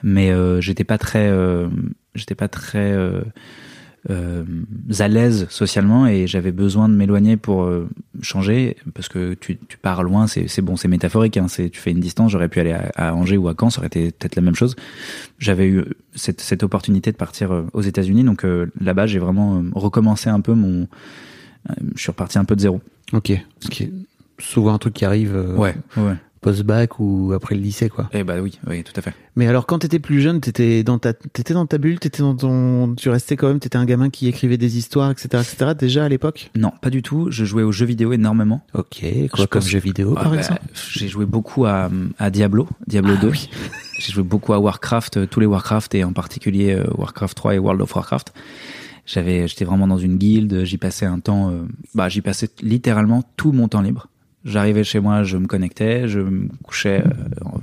mais 0.03 0.31
euh, 0.31 0.61
j'étais 0.61 0.85
pas 0.85 0.97
très 0.97 1.27
euh, 1.29 1.67
j'étais 2.15 2.35
pas 2.35 2.47
très 2.47 2.93
euh, 4.09 4.43
à 4.99 5.07
l'aise 5.07 5.47
socialement 5.49 6.07
et 6.07 6.27
j'avais 6.27 6.51
besoin 6.51 6.89
de 6.89 6.93
m'éloigner 6.93 7.37
pour 7.37 7.63
euh, 7.63 7.87
changer 8.21 8.75
parce 8.93 9.07
que 9.07 9.33
tu, 9.33 9.57
tu 9.67 9.77
pars 9.77 10.03
loin, 10.03 10.27
c'est 10.27 10.61
bon, 10.61 10.75
c'est 10.75 10.87
métaphorique. 10.87 11.37
Hein, 11.37 11.47
tu 11.49 11.69
fais 11.73 11.91
une 11.91 11.99
distance. 11.99 12.31
J'aurais 12.31 12.49
pu 12.49 12.59
aller 12.59 12.73
à, 12.73 12.91
à 12.95 13.13
Angers 13.13 13.37
ou 13.37 13.47
à 13.47 13.53
Caen, 13.59 13.69
ça 13.69 13.79
aurait 13.79 13.87
été 13.87 14.11
peut-être 14.11 14.35
la 14.35 14.41
même 14.41 14.55
chose. 14.55 14.75
J'avais 15.39 15.67
eu 15.67 15.85
cette, 16.15 16.41
cette 16.41 16.63
opportunité 16.63 17.11
de 17.11 17.17
partir 17.17 17.53
euh, 17.53 17.63
aux 17.73 17.81
États-Unis, 17.81 18.23
donc 18.23 18.43
euh, 18.45 18.67
là-bas, 18.79 19.05
j'ai 19.07 19.19
vraiment 19.19 19.57
euh, 19.57 19.61
recommencé 19.73 20.29
un 20.29 20.41
peu 20.41 20.53
mon. 20.53 20.87
euh, 21.69 21.73
je 21.95 22.01
suis 22.01 22.11
reparti 22.11 22.37
un 22.37 22.45
peu 22.45 22.55
de 22.55 22.61
zéro. 22.61 22.81
Ok. 23.13 23.31
Ce 23.59 23.69
qui 23.69 23.83
est 23.83 23.91
souvent 24.39 24.73
un 24.73 24.77
truc 24.79 24.93
qui 24.95 25.05
arrive 25.05 25.35
euh, 25.35 25.55
ouais. 25.55 25.75
Post-bac 26.43 26.99
ou 26.99 27.31
après 27.33 27.55
le 27.55 27.61
lycée, 27.61 27.89
quoi. 27.89 28.09
Eh 28.13 28.23
bah 28.23 28.35
oui, 28.41 28.59
oui, 28.67 28.83
tout 28.83 28.93
à 28.95 29.01
fait. 29.01 29.13
Mais 29.35 29.47
alors, 29.47 29.65
quand 29.65 29.79
t'étais 29.79 29.97
plus 29.97 30.21
jeune, 30.21 30.39
t'étais 30.41 30.83
dans 30.83 30.99
ta, 30.99 31.13
t'étais 31.13 31.55
dans 31.55 31.65
ta 31.65 31.79
bulle, 31.79 31.99
t'étais 31.99 32.21
dans 32.21 32.35
ton, 32.35 32.93
tu 32.95 33.09
restais 33.09 33.35
quand 33.35 33.47
même, 33.47 33.59
t'étais 33.59 33.77
un 33.77 33.85
gamin 33.85 34.09
qui 34.11 34.27
écrivait 34.27 34.57
des 34.57 34.77
histoires, 34.77 35.09
etc., 35.09 35.27
etc. 35.41 35.71
Déjà 35.77 36.05
à 36.05 36.09
l'époque? 36.09 36.51
Non, 36.55 36.71
pas 36.81 36.91
du 36.91 37.01
tout. 37.01 37.27
Je 37.31 37.45
jouais 37.45 37.63
aux 37.63 37.71
jeux 37.71 37.87
vidéo 37.87 38.13
énormément. 38.13 38.61
Ok. 38.75 38.99
Quoi 39.01 39.09
Je 39.39 39.45
comme 39.45 39.61
pense- 39.61 39.69
jeu 39.69 39.79
vidéo, 39.79 40.13
Ah 40.17 40.23
par 40.23 40.31
bah, 40.33 40.37
exemple 40.37 40.61
J'ai 40.91 41.07
joué 41.07 41.25
beaucoup 41.25 41.65
à, 41.65 41.89
à 42.19 42.29
Diablo, 42.29 42.67
Diablo 42.85 43.15
2. 43.15 43.31
J'ai 43.99 44.11
joué 44.11 44.23
beaucoup 44.23 44.53
à 44.53 44.59
Warcraft, 44.59 45.17
euh, 45.17 45.25
tous 45.25 45.39
les 45.39 45.45
Warcraft 45.45 45.95
et 45.95 46.03
en 46.03 46.13
particulier 46.13 46.73
euh, 46.73 46.83
Warcraft 46.97 47.35
3 47.37 47.55
et 47.55 47.59
World 47.59 47.81
of 47.81 47.95
Warcraft. 47.95 48.33
J'avais, 49.05 49.47
j'étais 49.47 49.65
vraiment 49.65 49.87
dans 49.87 49.97
une 49.97 50.17
guilde. 50.17 50.63
J'y 50.63 50.77
passais 50.77 51.05
un 51.05 51.19
temps, 51.19 51.49
euh, 51.51 51.63
bah, 51.95 52.09
j'y 52.09 52.21
passais 52.21 52.49
littéralement 52.61 53.23
tout 53.37 53.51
mon 53.51 53.67
temps 53.67 53.81
libre. 53.81 54.07
J'arrivais 54.45 54.83
chez 54.83 54.99
moi, 54.99 55.23
je 55.23 55.37
me 55.37 55.47
connectais, 55.47 56.07
je 56.07 56.19
me 56.19 56.49
couchais 56.63 57.01
euh, 57.05 57.09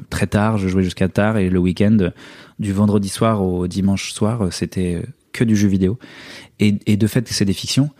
très 0.09 0.27
tard, 0.27 0.57
je 0.57 0.67
jouais 0.69 0.83
jusqu'à 0.83 1.09
tard 1.09 1.37
et 1.37 1.51
le 1.51 1.59
week-end, 1.59 2.11
du 2.59 2.73
vendredi 2.73 3.09
soir 3.11 3.43
au 3.45 3.67
dimanche 3.67 4.13
soir, 4.13 4.47
euh, 4.47 4.51
c'était 4.51 4.95
euh, 4.95 5.03
que 5.33 5.45
du 5.45 5.57
jeu 5.57 5.69
vidéo. 5.69 5.99
Et, 6.59 6.77
et 6.87 6.97
de 6.97 7.07
fait, 7.07 7.29
c'est 7.29 7.45
des 7.45 7.53
fictions. 7.53 7.91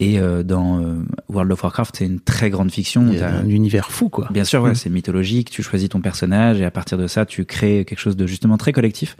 Et 0.00 0.18
euh, 0.18 0.42
dans 0.42 0.80
euh, 0.82 0.96
World 1.28 1.52
of 1.52 1.62
Warcraft, 1.62 1.94
c'est 1.98 2.06
une 2.06 2.18
très 2.18 2.50
grande 2.50 2.72
fiction. 2.72 3.06
Il 3.06 3.14
y 3.14 3.16
a 3.18 3.30
T'as- 3.30 3.36
un 3.38 3.48
univers 3.48 3.92
fou, 3.92 4.08
quoi. 4.08 4.26
Bien 4.32 4.42
sûr, 4.44 4.60
ouais, 4.62 4.72
Mm. 4.72 4.74
c'est 4.74 4.90
mythologique. 4.90 5.50
Tu 5.50 5.62
choisis 5.62 5.88
ton 5.88 6.00
personnage 6.00 6.60
et 6.60 6.64
à 6.64 6.72
partir 6.72 6.98
de 6.98 7.06
ça, 7.06 7.24
tu 7.26 7.44
crées 7.44 7.84
quelque 7.86 8.00
chose 8.00 8.16
de 8.16 8.26
justement 8.26 8.56
très 8.56 8.72
collectif. 8.72 9.16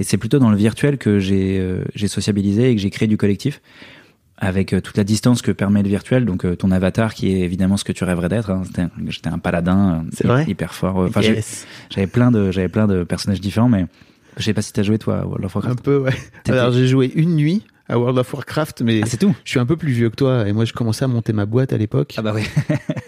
Et 0.00 0.02
c'est 0.02 0.16
plutôt 0.16 0.40
dans 0.40 0.50
le 0.50 0.56
virtuel 0.56 0.98
que 0.98 1.20
j'ai 1.20 1.60
euh, 1.60 1.84
j'ai 1.94 2.08
sociabilisé 2.08 2.70
et 2.70 2.74
que 2.74 2.80
j'ai 2.82 2.90
créé 2.90 3.06
du 3.06 3.16
collectif 3.16 3.62
avec 4.38 4.72
euh, 4.72 4.80
toute 4.80 4.96
la 4.96 5.04
distance 5.04 5.40
que 5.42 5.50
permet 5.50 5.82
le 5.82 5.88
virtuel. 5.88 6.24
Donc 6.24 6.44
euh, 6.44 6.56
ton 6.56 6.70
avatar 6.70 7.14
qui 7.14 7.32
est 7.32 7.40
évidemment 7.40 7.76
ce 7.76 7.84
que 7.84 7.92
tu 7.92 8.04
rêverais 8.04 8.28
d'être. 8.28 8.50
hein. 8.50 8.62
Un- 8.78 8.90
J'étais 9.08 9.28
un 9.28 9.38
paladin, 9.38 10.04
euh, 10.06 10.08
C'est 10.12 10.26
vrai 10.26 10.44
hyper 10.46 10.74
fort. 10.74 10.96
Enfin, 10.98 11.22
Yes. 11.22 11.66
j'avais 11.90 12.06
plein 12.06 12.30
de 12.30 12.50
j'avais 12.50 12.68
plein 12.68 12.86
de 12.86 13.04
personnages 13.04 13.40
différents, 13.40 13.68
mais 13.68 13.86
je 14.36 14.42
sais 14.42 14.52
pas 14.54 14.62
si 14.62 14.72
t'as 14.72 14.82
joué 14.82 14.98
toi 14.98 15.20
à 15.20 15.24
World 15.24 15.44
of 15.44 15.56
Un 15.56 15.60
Warcraft. 15.60 15.82
peu, 15.84 15.98
ouais. 15.98 16.12
Alors, 16.48 16.70
j'ai 16.72 16.86
joué 16.86 17.10
une 17.14 17.36
nuit 17.36 17.62
à 17.88 17.98
World 17.98 18.18
of 18.18 18.34
Warcraft, 18.34 18.82
mais 18.82 19.00
Ah, 19.02 19.06
c'est 19.06 19.16
tout. 19.16 19.34
je 19.44 19.50
suis 19.50 19.60
un 19.60 19.64
peu 19.66 19.76
plus 19.76 19.92
vieux 19.92 20.10
que 20.10 20.16
toi 20.16 20.46
et 20.48 20.52
moi, 20.52 20.64
je 20.64 20.72
commençais 20.72 21.04
à 21.04 21.08
monter 21.08 21.32
ma 21.32 21.46
boîte 21.46 21.72
à 21.72 21.78
l'époque. 21.78 22.14
Ah 22.18 22.22
bah 22.22 22.32
oui. 22.34 22.42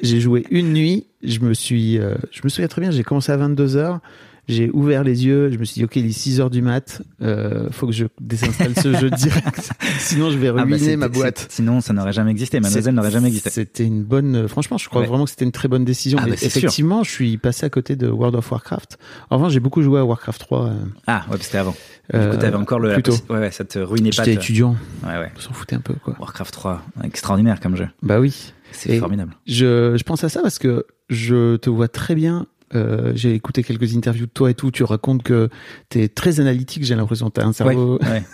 J'ai 0.03 0.21
joué 0.21 0.47
une 0.51 0.73
nuit, 0.73 1.07
je 1.23 1.41
me 1.41 1.53
suis, 1.53 1.99
euh, 1.99 2.15
je 2.31 2.41
me 2.45 2.49
souviens 2.49 2.69
très 2.69 2.81
bien, 2.81 2.91
j'ai 2.93 3.03
commencé 3.03 3.33
à 3.33 3.37
22 3.37 3.77
heures. 3.77 3.99
J'ai 4.49 4.71
ouvert 4.73 5.05
les 5.05 5.27
yeux, 5.27 5.51
je 5.53 5.59
me 5.59 5.65
suis 5.65 5.75
dit, 5.75 5.85
ok, 5.85 5.97
il 5.97 6.07
est 6.07 6.13
6 6.13 6.41
heures 6.41 6.49
du 6.49 6.63
mat, 6.63 7.03
euh, 7.21 7.69
faut 7.71 7.87
que 7.87 7.93
je 7.93 8.07
désinstalle 8.19 8.75
ce 8.83 8.95
jeu 8.97 9.11
direct. 9.17 9.71
Sinon, 9.99 10.31
je 10.31 10.39
vais 10.39 10.49
Ah 10.49 10.53
bah, 10.55 10.63
ruiner 10.63 10.97
ma 10.97 11.09
boîte. 11.09 11.47
Sinon, 11.51 11.83
ça 11.83 11.93
n'aurait 11.93 12.15
jamais 12.15 12.31
existé. 12.31 12.59
Mademoiselle 12.59 12.95
n'aurait 12.95 13.11
jamais 13.11 13.29
existé. 13.29 13.51
C'était 13.51 13.85
une 13.85 14.03
bonne, 14.05 14.35
euh, 14.37 14.49
franchement, 14.49 14.79
je 14.79 14.89
crois 14.89 15.03
Ouais. 15.03 15.07
vraiment 15.07 15.25
que 15.25 15.31
c'était 15.31 15.45
une 15.45 15.53
très 15.53 15.69
bonne 15.69 15.85
décision. 15.85 16.19
Ah 16.23 16.27
bah, 16.27 16.35
sûr. 16.37 16.47
effectivement, 16.47 17.05
je 17.05 17.11
suis 17.11 17.37
passé 17.37 17.67
à 17.67 17.69
côté 17.69 17.95
de 17.95 18.09
World 18.09 18.37
of 18.37 18.51
Warcraft. 18.51 18.99
En 19.29 19.37
revanche, 19.37 19.53
j'ai 19.53 19.61
beaucoup 19.61 19.83
joué 19.83 20.01
à 20.01 20.05
Warcraft 20.07 20.41
3. 20.41 20.65
euh, 20.67 20.73
Ah 21.07 21.27
ouais, 21.31 21.37
c'était 21.41 21.59
avant. 21.59 21.75
euh, 22.15 22.31
du 22.31 22.37
coup, 22.37 22.41
t'avais 22.41 22.57
encore 22.57 22.81
le. 22.81 22.95
plutôt. 22.95 23.13
Ouais, 23.29 23.39
ouais, 23.41 23.51
ça 23.51 23.67
te 23.67 23.79
ruinait 23.79 24.11
pas. 24.17 24.25
J'étais 24.25 24.35
étudiant, 24.35 24.77
Ouais, 25.05 25.19
ouais. 25.19 25.31
on 25.37 25.41
s'en 25.41 25.53
foutait 25.53 25.77
un 25.77 25.81
peu, 25.81 25.93
quoi. 26.03 26.17
Warcraft 26.19 26.55
3, 26.55 26.83
extraordinaire 27.05 27.61
comme 27.61 27.77
jeu. 27.77 27.89
Bah 28.03 28.19
oui. 28.19 28.55
C'est 28.73 28.99
formidable. 28.99 29.35
Je, 29.47 29.95
je 29.97 30.03
pense 30.05 30.25
à 30.25 30.31
ça 30.31 30.41
parce 30.41 30.59
que 30.59 30.87
je 31.11 31.57
te 31.57 31.69
vois 31.69 31.89
très 31.89 32.15
bien. 32.15 32.47
Euh, 32.75 33.13
j'ai 33.15 33.35
écouté 33.35 33.63
quelques 33.63 33.97
interviews 33.97 34.27
de 34.27 34.31
toi 34.31 34.51
et 34.51 34.55
tout. 34.55 34.71
Tu 34.71 34.83
racontes 34.85 35.23
que 35.23 35.49
tu 35.91 36.01
es 36.03 36.09
très 36.09 36.41
analytique. 36.41 36.85
J'ai 36.85 36.95
l'impression 36.95 37.29
que 37.31 37.35
tu 37.35 37.41
as 37.41 37.45
un 37.45 37.49
Ouais, 37.49 37.53
cerveau. 37.55 37.99
ouais. 38.03 38.23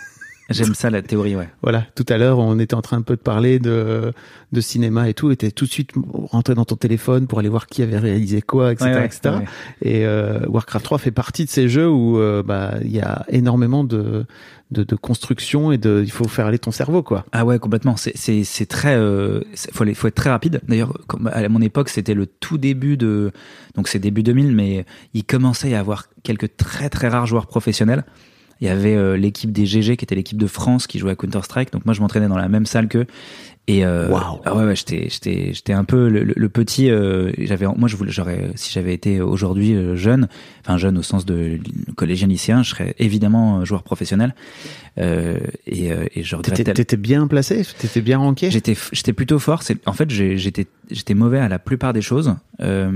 J'aime 0.49 0.75
ça 0.75 0.89
la 0.91 1.01
théorie, 1.01 1.35
ouais. 1.35 1.49
Voilà. 1.63 1.85
Tout 1.95 2.05
à 2.07 2.17
l'heure, 2.17 2.37
on 2.37 2.59
était 2.59 2.75
en 2.75 2.81
train 2.81 2.97
un 2.97 3.01
peu 3.01 3.15
de 3.15 3.21
parler 3.21 3.57
de, 3.57 4.13
de 4.51 4.61
cinéma 4.61 5.09
et 5.09 5.13
tout. 5.15 5.31
Et 5.31 5.35
t'es 5.35 5.49
tout 5.49 5.65
de 5.65 5.71
suite 5.71 5.91
rentré 6.13 6.53
dans 6.53 6.65
ton 6.65 6.75
téléphone 6.75 7.25
pour 7.25 7.39
aller 7.39 7.49
voir 7.49 7.65
qui 7.65 7.81
avait 7.81 7.97
réalisé 7.97 8.41
quoi, 8.41 8.71
etc., 8.71 8.85
Ouais, 8.91 8.95
ouais, 8.97 9.05
etc. 9.05 9.35
ouais. 9.37 9.45
Et 9.81 10.05
euh, 10.05 10.39
Warcraft 10.47 10.85
3 10.85 10.97
fait 10.99 11.11
partie 11.11 11.45
de 11.45 11.49
ces 11.49 11.67
jeux 11.67 11.89
où 11.89 12.19
euh, 12.19 12.43
bah 12.43 12.75
il 12.83 12.91
y 12.91 12.99
a 13.01 13.25
énormément 13.29 13.83
de, 13.83 14.25
de 14.69 14.83
de 14.83 14.95
construction 14.95 15.71
et 15.71 15.79
de 15.79 16.01
il 16.05 16.11
faut 16.11 16.27
faire 16.27 16.45
aller 16.45 16.59
ton 16.59 16.71
cerveau 16.71 17.01
quoi. 17.01 17.25
Ah 17.31 17.43
ouais, 17.43 17.57
complètement. 17.57 17.95
C'est 17.97 18.13
c'est 18.15 18.43
c'est 18.43 18.67
très. 18.67 18.95
Euh, 18.95 19.41
faut 19.73 19.81
aller- 19.83 19.95
faut 19.95 20.07
être 20.07 20.13
très 20.15 20.29
rapide. 20.29 20.61
D'ailleurs, 20.67 20.93
comme 21.07 21.27
à 21.33 21.49
mon 21.49 21.61
époque, 21.61 21.89
c'était 21.89 22.13
le 22.13 22.27
tout 22.27 22.59
début 22.59 22.97
de. 22.97 23.31
Donc 23.73 23.87
c'est 23.87 23.99
début 23.99 24.21
2000, 24.21 24.51
mais 24.55 24.85
il 25.15 25.23
commençait 25.23 25.69
à 25.69 25.71
y 25.71 25.75
avoir 25.75 26.05
quelques 26.21 26.55
très 26.55 26.89
très 26.89 27.07
rares 27.07 27.25
joueurs 27.25 27.47
professionnels. 27.47 28.03
Il 28.61 28.67
y 28.67 28.69
avait 28.69 28.95
euh, 28.95 29.17
l'équipe 29.17 29.51
des 29.51 29.65
GG 29.65 29.97
qui 29.97 30.05
était 30.05 30.15
l'équipe 30.15 30.37
de 30.37 30.47
France 30.47 30.87
qui 30.87 30.97
jouait 30.99 31.11
à 31.11 31.15
Counter 31.15 31.41
Strike. 31.43 31.71
Donc 31.73 31.85
moi 31.85 31.93
je 31.93 32.01
m'entraînais 32.01 32.27
dans 32.27 32.37
la 32.37 32.47
même 32.47 32.65
salle 32.65 32.87
qu'eux. 32.87 33.05
Et 33.67 33.83
euh, 33.83 34.09
Waouh. 34.09 34.41
ah 34.45 34.55
ouais, 34.55 34.63
ouais 34.63 34.75
j'étais 34.75 35.07
j'étais 35.09 35.51
j'étais 35.53 35.73
un 35.73 35.83
peu 35.85 36.07
le, 36.07 36.23
le- 36.23 36.33
le 36.37 36.49
petit. 36.49 36.89
euh, 36.91 37.31
j'avais 37.39 37.65
moi 37.75 37.89
je 37.89 37.95
voulais 37.97 38.11
j'aurais 38.11 38.51
si 38.55 38.71
j'avais 38.71 38.93
été 38.93 39.21
aujourd'hui 39.21 39.73
euh, 39.73 39.95
jeune, 39.95 40.27
enfin 40.61 40.77
jeune 40.77 40.99
au 40.99 41.01
sens 41.01 41.25
de 41.25 41.57
collégien 41.95 42.27
lycéen, 42.27 42.61
je 42.61 42.69
serais 42.69 42.93
évidemment 42.99 43.59
euh, 43.61 43.65
joueur 43.65 43.81
professionnel. 43.81 44.35
Euh, 44.99 45.39
et, 45.65 45.89
et 46.13 46.23
je 46.23 46.35
regrette 46.35 46.73
T'étais 46.75 46.95
bien 46.95 47.25
placé, 47.27 47.63
t'étais 47.79 48.01
bien 48.01 48.19
ranké? 48.19 48.51
J'étais 48.51 48.77
j'étais 48.91 49.13
plutôt 49.13 49.39
fort. 49.39 49.63
En 49.87 49.93
fait 49.93 50.09
j'étais 50.11 50.67
j'étais 50.91 51.13
mauvais 51.15 51.39
à 51.39 51.49
la 51.49 51.57
plupart 51.59 51.91
des 51.91 52.01
choses 52.03 52.35
euh, 52.61 52.91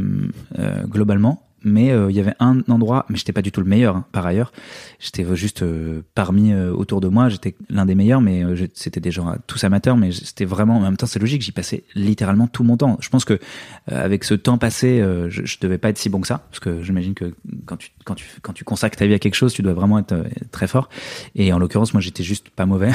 euh, 0.60 0.84
globalement. 0.86 1.44
Mais 1.64 1.92
euh, 1.92 2.10
il 2.10 2.16
y 2.16 2.20
avait 2.20 2.36
un 2.40 2.62
endroit, 2.70 3.06
mais 3.10 3.18
j'étais 3.18 3.34
pas 3.34 3.42
du 3.42 3.52
tout 3.52 3.62
le 3.62 3.68
meilleur 3.68 3.96
hein, 3.98 4.06
par 4.12 4.26
ailleurs. 4.26 4.52
J'étais 5.00 5.26
juste 5.36 5.62
euh, 5.62 6.02
parmi 6.16 6.54
euh, 6.54 6.72
autour 6.72 7.02
de 7.02 7.08
moi, 7.08 7.30
j'étais 7.30 7.56
l'un 7.70 7.86
des 7.86 7.96
meilleurs, 7.96 8.22
mais 8.22 8.44
euh, 8.44 8.68
c'était 8.74 9.00
des 9.00 9.12
gens 9.12 9.30
euh, 9.30 9.36
tous 9.48 9.64
amateurs, 9.64 9.98
mais 9.98 10.12
c'était 10.12 10.46
vraiment 10.46 10.78
en 10.78 10.82
même 10.82 10.98
temps 10.98 11.06
c'est 11.06 11.20
logique. 11.20 11.42
J'y 11.42 11.52
passais 11.52 11.84
littéralement 11.96 12.48
tout 12.48 12.64
mon 12.64 12.78
temps. 12.78 12.98
Je 13.02 13.10
pense 13.10 13.26
que 13.26 13.34
euh, 13.34 14.06
avec 14.06 14.24
ce 14.24 14.34
temps 14.34 14.58
passé, 14.58 15.02
euh, 15.02 15.30
je, 15.30 15.46
je 15.46 15.58
devais 15.60 15.78
pas 15.78 15.90
être 15.90 15.98
si 15.98 16.10
bon 16.10 16.22
que 16.22 16.28
ça, 16.28 16.46
parce 16.50 16.60
que 16.60 16.82
j'imagine 16.82 17.14
que 17.14 17.34
quand 17.66 17.78
tu 17.78 17.92
quand 18.10 18.16
tu 18.16 18.26
quand 18.42 18.54
tu 18.54 18.64
consacres 18.64 18.98
ta 18.98 19.06
vie 19.06 19.14
à 19.14 19.20
quelque 19.20 19.36
chose, 19.36 19.54
tu 19.54 19.62
dois 19.62 19.74
vraiment 19.74 20.00
être 20.00 20.14
euh, 20.14 20.24
très 20.52 20.68
fort. 20.68 20.90
Et 21.36 21.54
en 21.54 21.60
l'occurrence, 21.60 21.94
moi 21.94 22.02
j'étais 22.02 22.24
juste 22.24 22.50
pas 22.50 22.66
mauvais, 22.66 22.92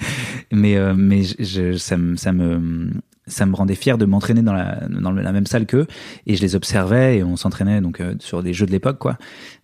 mais 0.52 0.76
euh, 0.76 0.94
mais 0.94 1.22
je, 1.22 1.76
ça 1.78 1.96
me 1.96 2.16
ça 2.16 2.32
me 2.32 2.90
ça 3.28 3.46
me 3.46 3.54
rendait 3.54 3.74
fier 3.74 3.98
de 3.98 4.04
m'entraîner 4.04 4.42
dans 4.42 4.52
la 4.52 4.88
dans 4.88 5.12
la 5.12 5.32
même 5.32 5.46
salle 5.46 5.66
qu'eux 5.66 5.86
et 6.26 6.34
je 6.34 6.42
les 6.42 6.56
observais 6.56 7.18
et 7.18 7.22
on 7.22 7.36
s'entraînait 7.36 7.80
donc 7.80 8.00
euh, 8.00 8.14
sur 8.18 8.42
des 8.42 8.52
jeux 8.52 8.66
de 8.66 8.72
l'époque 8.72 8.98
quoi 8.98 9.18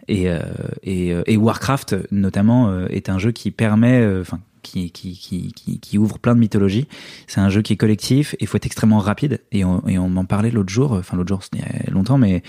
et 0.08 0.28
euh, 0.28 0.40
et, 0.82 1.12
euh, 1.12 1.23
et 1.26 1.37
Warcraft 1.37 1.96
notamment 2.11 2.87
est 2.87 3.08
un 3.08 3.18
jeu 3.18 3.32
qui 3.32 3.50
permet 3.50 4.06
enfin 4.20 4.40
qui, 4.62 4.90
qui, 4.92 5.12
qui, 5.14 5.78
qui, 5.78 5.99
ouvre 5.99 6.18
plein 6.18 6.34
de 6.34 6.40
mythologies. 6.40 6.88
C'est 7.26 7.40
un 7.40 7.50
jeu 7.50 7.61
qui 7.61 7.75
est 7.75 7.76
collectif 7.76 8.32
et 8.32 8.38
il 8.40 8.46
faut 8.46 8.56
être 8.56 8.64
extrêmement 8.64 8.99
rapide. 8.99 9.42
Et 9.52 9.62
on, 9.62 9.87
et 9.87 9.99
on 9.99 10.08
m'en 10.08 10.25
parlait 10.25 10.50
l'autre 10.50 10.70
jour, 10.70 10.92
enfin 10.92 11.18
l'autre 11.18 11.28
jour, 11.28 11.42
c'était 11.42 11.90
longtemps, 11.90 12.16
mais 12.16 12.42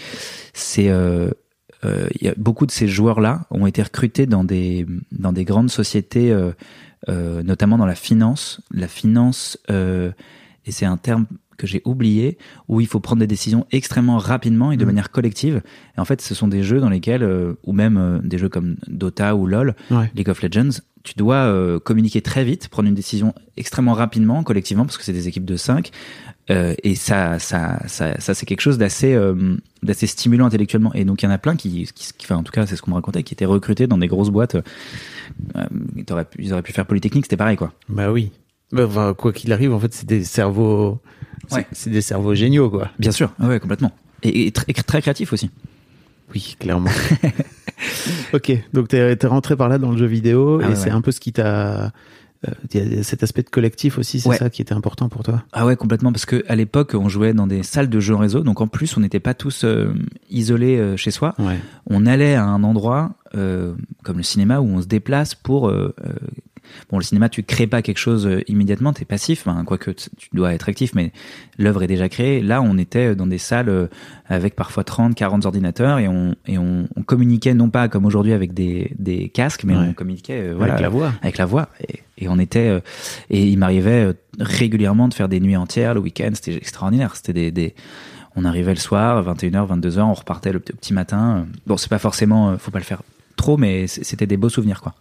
c'est 0.54 0.90
euh, 1.86 2.08
il 2.20 2.26
y 2.26 2.30
a 2.30 2.34
beaucoup 2.38 2.66
de 2.66 2.72
ces 2.72 2.88
joueurs-là 2.88 3.46
ont 3.52 3.68
été 3.68 3.82
recrutés 3.84 4.26
dans 4.26 4.44
des 4.44 4.86
dans 5.12 5.32
des 5.34 5.46
grandes 5.46 5.70
sociétés 5.70 6.32
euh, 6.32 6.52
euh, 7.10 7.44
notamment 7.44 7.78
dans 7.78 7.86
la 7.86 7.96
finance. 7.96 8.62
La 8.72 8.88
finance, 8.88 9.58
et 9.70 10.72
c'est 10.72 10.86
un 10.86 10.98
terme 10.98 11.26
que 11.58 11.68
j'ai 11.68 11.82
oublié, 11.86 12.38
où 12.68 12.82
il 12.82 12.88
faut 12.88 13.00
prendre 13.00 13.22
des 13.22 13.28
décisions 13.28 13.66
extrêmement 13.72 14.18
rapidement 14.18 14.72
et 14.74 14.78
de 14.78 14.84
Mhm. 14.84 14.88
manière 14.90 15.10
collective. 15.12 15.62
Et 15.96 16.00
en 16.02 16.06
fait, 16.06 16.20
ce 16.22 16.34
sont 16.36 16.50
des 16.50 16.64
jeux 16.64 16.80
dans 16.82 16.90
lesquels, 16.90 17.26
ou 17.64 17.72
même 17.72 18.20
des 18.26 18.38
jeux 18.38 18.50
comme 18.50 18.76
Dota 18.88 19.36
ou 19.38 19.48
LoL, 19.48 19.76
Ouais. 19.92 20.12
League 20.16 20.30
of 20.30 20.42
Legends, 20.42 20.82
tu 21.04 21.14
dois 21.16 21.80
communiquer 21.86 22.22
très 22.22 22.44
vite, 22.44 22.68
prendre 22.68 22.90
une 22.90 22.96
décision 22.96 23.34
extrêmement 23.56 23.94
rapidement, 23.94 24.44
collectivement, 24.44 24.84
parce 24.86 24.98
que 24.98 25.04
c'est 25.04 25.14
des 25.14 25.28
équipes 25.30 25.46
de 25.46 25.56
5. 25.56 25.92
et 26.50 26.96
ça, 26.96 27.40
ça, 27.40 27.80
ça, 27.88 28.20
ça 28.20 28.34
c'est 28.34 28.46
quelque 28.46 28.62
chose 28.62 28.78
d'assez, 28.78 29.18
d'assez 29.86 30.08
stimulant 30.08 30.46
intellectuellement. 30.46 30.94
Et 30.94 31.06
donc 31.06 31.22
il 31.22 31.26
y 31.26 31.28
en 31.28 31.32
a 31.32 31.38
plein 31.38 31.56
qui, 31.56 31.86
qui, 31.94 32.12
qui- 32.18 32.26
enfin 32.26 32.36
en 32.38 32.44
tout 32.44 32.52
cas 32.52 32.66
c'est 32.66 32.76
ce 32.76 32.82
qu'on 32.82 32.92
me 32.92 32.96
racontait, 32.96 33.24
qui 33.24 33.34
étaient 33.34 33.46
recrutés 33.46 33.88
dans 33.88 33.98
des 33.98 34.08
grosses 34.08 34.30
boîtes. 34.32 34.56
Euh, 34.56 35.64
ils, 35.96 36.06
auraient 36.12 36.26
pu, 36.26 36.44
ils 36.44 36.52
auraient 36.54 36.62
pu 36.62 36.74
faire 36.74 36.86
polytechnique, 36.86 37.26
c'était 37.26 37.38
pareil 37.38 37.58
quoi. 37.58 37.74
Bah 37.90 38.12
oui. 38.12 38.32
Bah, 38.72 38.86
enfin, 38.88 39.14
quoi 39.14 39.32
qu'il 39.32 39.54
arrive, 39.54 39.74
en 39.74 39.80
fait, 39.80 39.94
c'est 39.94 40.08
des 40.08 40.24
cerveaux. 40.24 41.00
c'est- 41.48 41.56
Ouais. 41.58 41.68
C'est 41.72 41.90
des 41.92 42.02
cerveaux 42.02 42.34
géniaux, 42.34 42.70
quoi. 42.70 42.90
Bien 43.00 43.12
sûr, 43.12 43.32
Ah 43.40 43.48
ouais 43.48 43.60
complètement. 43.60 43.92
Et, 44.24 44.48
et 44.48 44.52
très, 44.52 44.74
très 44.74 45.02
créatif 45.02 45.32
aussi. 45.34 45.50
Oui, 46.34 46.56
clairement. 46.60 46.90
ok, 48.34 48.52
donc 48.74 48.88
t'es 48.88 48.98
es 49.22 49.28
rentré 49.28 49.56
par 49.56 49.70
là 49.70 49.78
dans 49.78 49.92
le 49.92 49.98
jeu 49.98 50.06
vidéo 50.08 50.60
Ah 50.62 50.66
et 50.66 50.70
ouais, 50.70 50.76
c'est 50.76 50.86
ouais. 50.86 50.92
un 50.92 51.02
peu 51.02 51.12
ce 51.12 51.20
qui 51.20 51.32
t'a. 51.34 51.92
Euh, 52.48 52.52
Il 52.74 52.94
y 52.96 53.00
a 53.00 53.04
cet 53.04 53.24
aspect 53.24 53.44
de 53.44 53.50
collectif 53.50 53.98
aussi, 53.98 54.20
c'est 54.20 54.30
Ouais. 54.30 54.38
ça 54.38 54.50
qui 54.50 54.62
était 54.62 54.74
important 54.74 55.10
pour 55.10 55.24
toi? 55.24 55.44
Ah 55.54 55.66
ouais, 55.66 55.76
complètement, 55.76 56.12
parce 56.12 56.26
que 56.26 56.44
à 56.48 56.56
l'époque, 56.56 56.94
on 56.94 57.10
jouait 57.10 57.34
dans 57.34 57.48
des 57.48 57.64
salles 57.64 57.90
de 57.90 58.00
jeux 58.00 58.16
réseau, 58.16 58.42
donc 58.42 58.62
en 58.62 58.68
plus, 58.68 58.96
on 58.98 59.02
n'était 59.02 59.20
pas 59.20 59.34
tous 59.34 59.64
euh, 59.64 59.94
isolés 60.30 60.78
euh, 60.78 60.98
chez 60.98 61.12
soi. 61.12 61.34
Ouais. 61.40 61.60
On 61.88 62.06
allait 62.06 62.36
à 62.36 62.46
un 62.46 62.64
endroit 62.64 63.16
euh, 63.36 63.74
comme 64.04 64.18
le 64.18 64.24
cinéma 64.24 64.60
où 64.62 64.66
on 64.68 64.82
se 64.82 64.88
déplace 64.88 65.36
pour. 65.36 65.72
Euh, 66.66 66.82
euh, 66.82 66.86
bon, 66.92 66.98
le 66.98 67.04
cinéma, 67.04 67.30
tu 67.30 67.44
crées 67.44 67.68
pas 67.68 67.82
quelque 67.82 67.98
chose 67.98 68.26
euh, 68.28 68.42
immédiatement, 68.48 68.94
t'es 68.94 69.06
passif, 69.06 69.48
enfin, 69.48 69.64
quoique 69.66 69.92
tu 69.92 70.10
dois 70.34 70.54
être 70.54 70.68
actif, 70.70 70.94
mais 70.96 71.12
l'œuvre 71.58 71.84
est 71.84 71.88
déjà 71.88 72.10
créée. 72.10 72.42
Là, 72.42 72.62
on 72.62 72.78
était 72.78 73.16
dans 73.16 73.28
des 73.28 73.38
salles 73.38 73.70
euh, 73.70 73.88
avec 74.28 74.56
parfois 74.56 74.84
30, 74.84 75.16
40 75.16 75.46
ordinateurs 75.46 76.00
et 76.00 76.08
on, 76.08 76.36
et 76.48 76.58
on, 76.58 76.88
on 76.96 77.04
communiquait 77.04 77.54
non 77.54 77.70
pas 77.70 77.88
comme 77.88 78.06
aujourd'hui 78.06 78.34
avec 78.34 78.54
des, 78.54 78.92
des 78.98 79.30
casques, 79.30 79.64
mais 79.64 79.76
Ouais. 79.76 79.88
on 79.90 79.94
communiquait 79.94 80.42
euh, 80.50 80.54
voilà, 80.56 80.74
Avec 80.74 80.84
la 80.84 80.90
voix. 80.90 81.14
avec 81.22 81.38
la 81.38 81.46
voix 81.46 81.70
et, 81.88 82.00
et 82.18 82.28
on 82.30 82.40
était 82.40 82.70
euh, 82.70 82.80
et 83.30 83.46
il 83.46 83.58
m'arrivait 83.58 84.06
euh, 84.06 84.14
régulièrement 84.40 85.08
de 85.08 85.14
faire 85.14 85.28
des 85.30 85.40
nuits 85.40 85.58
entières 85.58 85.94
le 85.94 86.00
week-end 86.00 86.30
c'était 86.34 86.56
extraordinaire 86.56 87.16
c'était 87.16 87.34
des, 87.34 87.52
des 87.52 87.76
on 88.38 88.46
arrivait 88.46 88.74
le 88.74 88.80
soir 88.80 89.22
21h 89.36 89.80
22h 89.82 90.00
on 90.02 90.14
repartait 90.14 90.54
le 90.54 90.60
petit 90.60 90.94
matin 90.94 91.46
bon 91.68 91.76
c'est 91.78 91.90
pas 91.90 92.00
forcément 92.00 92.52
euh, 92.52 92.58
faut 92.58 92.72
pas 92.72 92.80
le 92.80 92.86
faire 92.86 93.02
trop 93.36 93.58
mais 93.58 93.88
c'était 93.88 94.28
des 94.28 94.38
beaux 94.38 94.50
souvenirs 94.50 94.80
quoi 94.82 94.94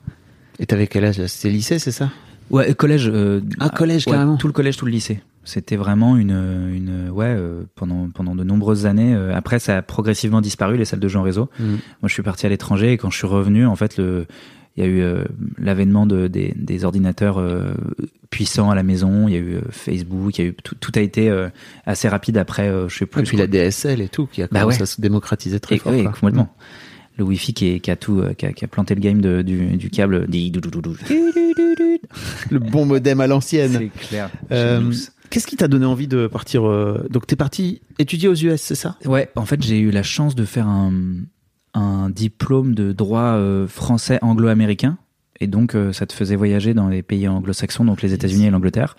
Et 0.58 0.66
t'avais 0.66 0.86
quel 0.86 1.04
âge 1.04 1.24
C'était 1.26 1.50
lycée, 1.50 1.78
c'est 1.78 1.90
ça? 1.92 2.10
Ouais 2.50 2.74
collège 2.74 3.10
euh, 3.12 3.40
Ah, 3.58 3.70
collège, 3.70 4.06
ouais, 4.06 4.12
carrément. 4.12 4.36
tout 4.36 4.46
le 4.46 4.52
collège 4.52 4.76
tout 4.76 4.84
le 4.84 4.90
lycée 4.92 5.20
c'était 5.46 5.76
vraiment 5.76 6.16
une 6.16 6.30
une 6.74 7.08
ouais 7.10 7.26
euh, 7.28 7.62
pendant 7.74 8.08
pendant 8.08 8.34
de 8.34 8.44
nombreuses 8.44 8.84
années 8.86 9.14
euh, 9.14 9.34
après 9.34 9.58
ça 9.58 9.78
a 9.78 9.82
progressivement 9.82 10.40
disparu 10.42 10.76
les 10.78 10.84
salles 10.86 11.00
de 11.00 11.08
jeux 11.08 11.18
en 11.18 11.22
réseau 11.22 11.48
Mhm. 11.58 11.68
moi, 11.68 11.78
je 12.08 12.12
suis 12.12 12.22
parti 12.22 12.44
à 12.46 12.48
l'étranger 12.50 12.92
et 12.92 12.96
quand 12.98 13.10
je 13.10 13.16
suis 13.16 13.26
revenu, 13.26 13.66
en 13.66 13.76
fait, 13.76 13.96
le, 13.98 14.26
il 14.76 14.84
y 14.84 14.86
a 14.86 14.90
eu 14.90 15.02
l'avènement 15.58 16.04
de, 16.06 16.26
des, 16.28 16.52
des 16.56 16.84
ordinateurs 16.84 17.40
puissants 18.30 18.70
à 18.70 18.74
la 18.74 18.82
maison. 18.82 19.28
Il 19.28 19.34
y 19.34 19.36
a 19.36 19.40
eu 19.40 19.58
Facebook. 19.70 20.36
Il 20.38 20.42
y 20.42 20.46
a 20.46 20.50
eu 20.50 20.54
tout, 20.54 20.74
tout 20.74 20.92
a 20.96 21.00
été 21.00 21.32
assez 21.86 22.08
rapide 22.08 22.38
après. 22.38 22.70
je 22.88 22.94
sais 22.98 23.06
plus. 23.06 23.20
Et 23.20 23.24
puis 23.24 23.36
la 23.36 23.46
DSL 23.46 24.00
et 24.00 24.08
tout, 24.08 24.26
qui 24.26 24.42
a 24.42 24.48
Bah 24.50 24.60
commencé 24.60 24.78
ouais. 24.78 24.82
à 24.82 24.86
se 24.86 25.00
démocratiser 25.00 25.60
très 25.60 25.76
Et- 25.76 25.78
fort. 25.78 25.92
oui, 25.92 26.02
quoi. 26.02 26.12
complètement. 26.12 26.52
Le 27.16 27.24
Wi-Fi 27.24 27.54
qui, 27.54 27.66
est- 27.68 27.80
qui 27.80 27.90
a 27.90 27.96
tout, 27.96 28.20
euh, 28.20 28.32
qui 28.34 28.46
a, 28.46 28.52
qui 28.52 28.64
a 28.64 28.68
planté 28.68 28.94
le 28.94 29.00
game 29.00 29.20
de, 29.20 29.42
du, 29.42 29.76
du 29.76 29.90
câble. 29.90 30.26
Le 32.50 32.58
bon 32.58 32.86
modem 32.86 33.20
à 33.20 33.26
l'ancienne. 33.26 33.72
C'est 33.92 34.06
clair. 34.08 34.30
Euh. 34.52 34.92
Qu'est-ce 35.30 35.46
qui 35.46 35.56
t'a 35.56 35.68
donné 35.68 35.86
envie 35.86 36.06
de 36.06 36.26
partir 36.26 36.68
euh, 36.68 37.06
Donc 37.10 37.26
t'es 37.26 37.34
parti 37.36 37.80
étudier 37.98 38.28
aux 38.28 38.34
US, 38.34 38.60
c'est 38.60 38.74
ça? 38.74 38.96
Ouais, 39.04 39.30
en 39.36 39.46
fait, 39.46 39.62
j'ai 39.62 39.78
eu 39.78 39.90
la 39.90 40.02
chance 40.02 40.34
de 40.34 40.44
faire 40.44 40.68
un, 40.68 40.92
un 41.72 42.08
diplôme 42.10 42.74
de 42.74 42.92
droit 42.92 43.32
euh, 43.34 43.66
français 43.66 44.18
anglo-américain. 44.22 44.98
Et 45.40 45.46
donc, 45.48 45.74
euh, 45.74 45.92
ça 45.92 46.06
te 46.06 46.12
faisait 46.12 46.36
voyager 46.36 46.74
dans 46.74 46.88
les 46.88 47.02
pays 47.02 47.26
anglo-saxons, 47.26 47.84
donc 47.84 48.02
les 48.02 48.12
États-Unis 48.12 48.46
et 48.46 48.50
l'Angleterre. 48.50 48.96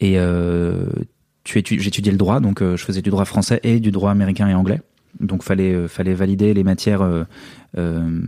Et 0.00 0.14
euh, 0.18 0.86
tu 1.44 1.58
étu- 1.60 1.78
j'étudiais 1.78 2.10
le 2.12 2.18
droit, 2.18 2.40
donc 2.40 2.62
euh, 2.62 2.76
je 2.76 2.84
faisais 2.84 3.02
du 3.02 3.10
droit 3.10 3.24
français 3.24 3.60
et 3.62 3.78
du 3.78 3.92
droit 3.92 4.10
américain 4.10 4.48
et 4.48 4.54
anglais. 4.54 4.80
Donc, 5.18 5.42
fallait 5.42 5.74
euh, 5.74 5.88
fallait 5.88 6.14
valider 6.14 6.54
les 6.54 6.62
matières 6.64 7.02
euh, 7.02 7.24
euh, 7.78 8.20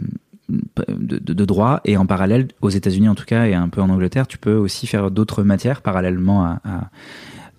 de, 0.49 1.18
de- 1.18 1.33
de 1.33 1.45
droit. 1.45 1.81
Et 1.85 1.97
en 1.97 2.07
parallèle, 2.07 2.49
aux 2.61 2.71
États-Unis 2.71 3.09
en 3.09 3.14
tout 3.14 3.25
cas, 3.25 3.47
et 3.47 3.55
un 3.55 3.68
peu 3.68 3.81
en 3.81 3.88
Angleterre, 3.90 4.27
tu 4.27 4.38
peux 4.38 4.55
aussi 4.57 4.87
faire 4.87 5.11
d'autres 5.11 5.42
matières 5.42 5.81
parallèlement 5.83 6.45
à, 6.45 6.61
à, 6.64 6.90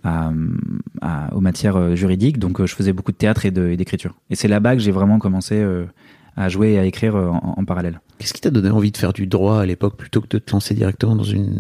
à- 0.04 0.32
à- 1.02 1.34
aux 1.34 1.42
matières 1.42 1.96
juridiques. 1.96 2.38
Donc, 2.40 2.60
euh, 2.60 2.68
je 2.68 2.76
faisais 2.76 2.94
beaucoup 2.94 3.12
de 3.12 3.18
théâtre 3.18 3.46
et 3.46 3.52
d'écriture. 3.52 4.16
Et 4.30 4.36
c'est 4.36 4.48
là-bas 4.48 4.76
que 4.76 4.82
j'ai 4.82 4.92
vraiment 4.92 5.18
commencé 5.20 5.56
euh, 5.56 5.86
à 6.36 6.50
jouer 6.50 6.74
et 6.74 6.80
à 6.80 6.86
écrire 6.86 7.16
euh, 7.16 7.28
en, 7.30 7.56
en 7.58 7.66
parallèle. 7.66 8.02
Qu'est-ce 8.20 8.34
qui 8.34 8.42
t'a 8.42 8.50
donné 8.52 8.70
envie 8.70 8.92
de 8.92 8.98
faire 8.98 9.14
du 9.14 9.28
droit 9.28 9.62
à 9.62 9.66
l'époque 9.66 9.98
plutôt 9.98 10.22
que 10.22 10.28
de 10.28 10.38
te 10.40 10.52
lancer 10.52 10.74
directement 10.74 11.16
dans 11.16 11.24
une 11.24 11.60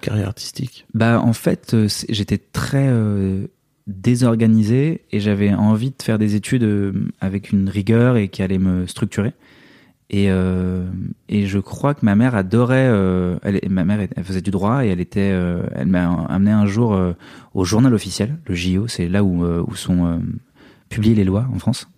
carrière 0.00 0.28
artistique? 0.28 0.86
Bah, 0.94 1.20
en 1.20 1.32
fait, 1.32 1.76
j'étais 2.08 2.38
très 2.38 2.88
désorganisé 3.90 5.02
et 5.10 5.20
j'avais 5.20 5.52
envie 5.52 5.90
de 5.90 6.02
faire 6.02 6.18
des 6.18 6.34
études 6.34 6.62
euh, 6.62 6.92
avec 7.20 7.50
une 7.50 7.68
rigueur 7.68 8.16
et 8.16 8.28
qui 8.28 8.42
allait 8.42 8.58
me 8.58 8.86
structurer. 8.86 9.32
Et, 10.08 10.26
euh, 10.30 10.86
et 11.28 11.46
je 11.46 11.58
crois 11.58 11.94
que 11.94 12.04
ma 12.04 12.16
mère 12.16 12.34
adorait. 12.34 12.88
euh, 12.88 13.38
elle, 13.42 13.60
ma 13.68 13.84
mère, 13.84 14.00
elle 14.16 14.24
faisait 14.24 14.40
du 14.40 14.50
droit 14.50 14.84
et 14.84 14.88
elle 14.88 15.00
était. 15.00 15.32
elle 15.74 15.86
m'a 15.86 16.24
amené 16.24 16.50
un 16.50 16.66
jour 16.66 16.98
au 17.54 17.64
journal 17.64 17.94
officiel, 17.94 18.36
le 18.46 18.54
JO. 18.56 18.88
C'est 18.88 19.08
là 19.08 19.22
où, 19.22 19.44
où 19.44 19.74
sont 19.76 20.20
publiées 20.88 21.14
les 21.14 21.22
lois 21.22 21.46
en 21.54 21.60
France. 21.60 21.88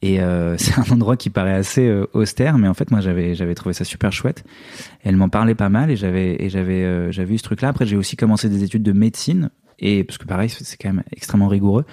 Et 0.00 0.16
c'est 0.56 0.78
un 0.78 0.94
endroit 0.94 1.18
qui 1.18 1.28
paraît 1.28 1.52
assez 1.52 1.94
austère, 2.14 2.56
mais 2.56 2.68
en 2.68 2.74
fait, 2.74 2.90
moi, 2.90 3.02
j'avais 3.02 3.34
j'avais 3.34 3.54
trouvé 3.54 3.74
ça 3.74 3.84
super 3.84 4.12
chouette. 4.12 4.44
Elle 5.04 5.16
m'en 5.16 5.28
parlait 5.28 5.54
pas 5.54 5.68
mal 5.68 5.90
et 5.90 5.96
j'avais 5.96 6.42
et 6.42 6.48
j'avais 6.48 7.12
j'avais 7.12 7.34
eu 7.34 7.38
ce 7.38 7.44
truc-là. 7.44 7.68
Après, 7.68 7.84
j'ai 7.84 7.96
aussi 7.96 8.16
commencé 8.16 8.48
des 8.48 8.64
études 8.64 8.82
de 8.82 8.92
médecine 8.92 9.50
et 9.82 10.04
parce 10.04 10.16
que 10.18 10.24
pareil, 10.26 10.48
c'est 10.48 10.76
quand 10.80 10.88
même 10.92 11.02
extrêmement 11.14 11.48
rigoureux, 11.48 11.84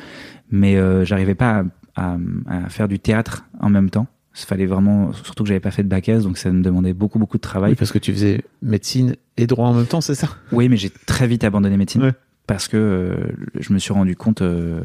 mais 0.52 0.78
euh, 0.78 1.04
j'arrivais 1.06 1.36
pas 1.36 1.64
à, 1.96 2.14
à, 2.14 2.18
à 2.66 2.70
faire 2.70 2.88
du 2.88 3.00
théâtre 3.00 3.46
en 3.60 3.70
même 3.70 3.90
temps. 3.90 4.08
Il 4.42 4.46
fallait 4.46 4.68
vraiment, 4.68 5.12
surtout 5.12 5.44
que 5.44 5.50
j'avais 5.50 5.60
pas 5.60 5.72
fait 5.72 5.84
de 5.84 5.90
bac 5.90 6.08
S, 6.08 6.24
donc 6.24 6.38
ça 6.38 6.50
me 6.52 6.62
demandait 6.62 6.94
beaucoup 6.94 7.20
beaucoup 7.20 7.36
de 7.38 7.42
travail. 7.42 7.72
Oui, 7.72 7.76
parce 7.76 7.92
que 7.92 7.98
tu 8.00 8.14
faisais 8.14 8.44
médecine 8.62 9.16
et 9.36 9.48
droit 9.48 9.68
en 9.68 9.74
même 9.74 9.86
temps, 9.88 10.00
c'est 10.02 10.16
ça? 10.16 10.30
Oui, 10.54 10.70
mais 10.70 10.78
j'ai 10.78 10.90
très 10.92 11.28
vite 11.28 11.44
abandonné 11.44 11.76
médecine 11.76 12.04
Ouais. 12.04 12.14
parce 12.48 12.68
que 12.70 12.78
euh, 12.78 13.18
je 13.60 13.74
me 13.74 13.80
suis 13.80 13.92
rendu 13.92 14.16
compte, 14.16 14.42
euh, 14.42 14.80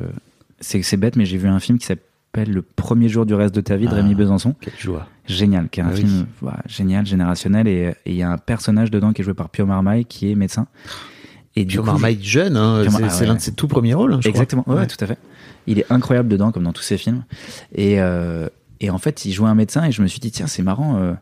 c'est 0.61 0.97
bête, 0.97 1.14
mais 1.17 1.25
j'ai 1.27 1.37
vu 1.37 1.47
un 1.47 1.61
film 1.61 1.79
qui 1.79 1.87
s'appelle 1.87 2.51
Le 2.51 2.62
premier 2.62 3.09
jour 3.09 3.27
du 3.27 3.35
reste 3.35 3.55
de 3.55 3.61
ta 3.61 3.77
vie 3.77 3.85
de 3.87 3.93
Ah. 3.93 3.97
Rémi 3.97 4.17
Besançon. 4.17 4.57
Quelle 4.61 4.75
joie. 4.77 5.07
Génial, 5.27 5.69
qui 5.69 5.79
est 5.79 5.83
un 5.85 5.88
Ah 5.90 5.95
oui. 5.95 6.01
film 6.01 6.27
voilà, 6.40 6.59
génial, 6.67 7.07
générationnel, 7.07 7.69
et 7.69 7.95
et 8.07 8.11
il 8.11 8.14
y 8.17 8.23
a 8.25 8.31
un 8.33 8.38
personnage 8.38 8.90
dedans 8.90 9.12
qui 9.12 9.23
est 9.23 9.25
joué 9.25 9.35
par 9.35 9.51
Pio 9.51 9.67
Marmaille 9.67 10.05
qui 10.05 10.33
est 10.33 10.35
médecin. 10.35 10.67
Et 11.57 11.64
du 11.64 11.79
coup, 11.79 11.87
Marmaille 11.87 12.19
jeune, 12.23 12.57
hein, 12.57 12.83
c'est 12.90 13.03
ah 13.05 13.19
ouais. 13.21 13.27
l'un 13.27 13.35
de 13.37 13.40
ses 13.40 13.53
tout 13.53 13.69
premiers 13.69 13.95
rôles, 13.95 14.12
hein, 14.14 14.21
je 14.23 14.29
Exactement, 14.29 14.62
crois. 14.62 14.75
ouais, 14.75 14.81
ouais, 14.83 14.87
tout 14.87 14.97
à 15.03 15.07
fait. 15.07 15.19
Il 15.67 15.79
est 15.79 15.87
incroyable 15.90 16.29
dedans, 16.29 16.51
comme 16.53 16.64
dans 16.64 16.73
tous 16.73 16.83
ses 16.83 16.99
films. 16.99 17.23
Et, 17.75 18.01
euh, 18.01 18.49
et 18.81 18.90
en 18.90 18.99
fait, 18.99 19.25
il 19.25 19.33
jouait 19.33 19.49
un 19.49 19.55
médecin, 19.55 19.85
et 19.85 19.93
je 19.93 20.03
me 20.03 20.09
suis 20.09 20.19
dit, 20.21 20.31
tiens, 20.33 20.47
c'est 20.49 20.62
marrant, 20.62 20.97
euh, 20.99 21.12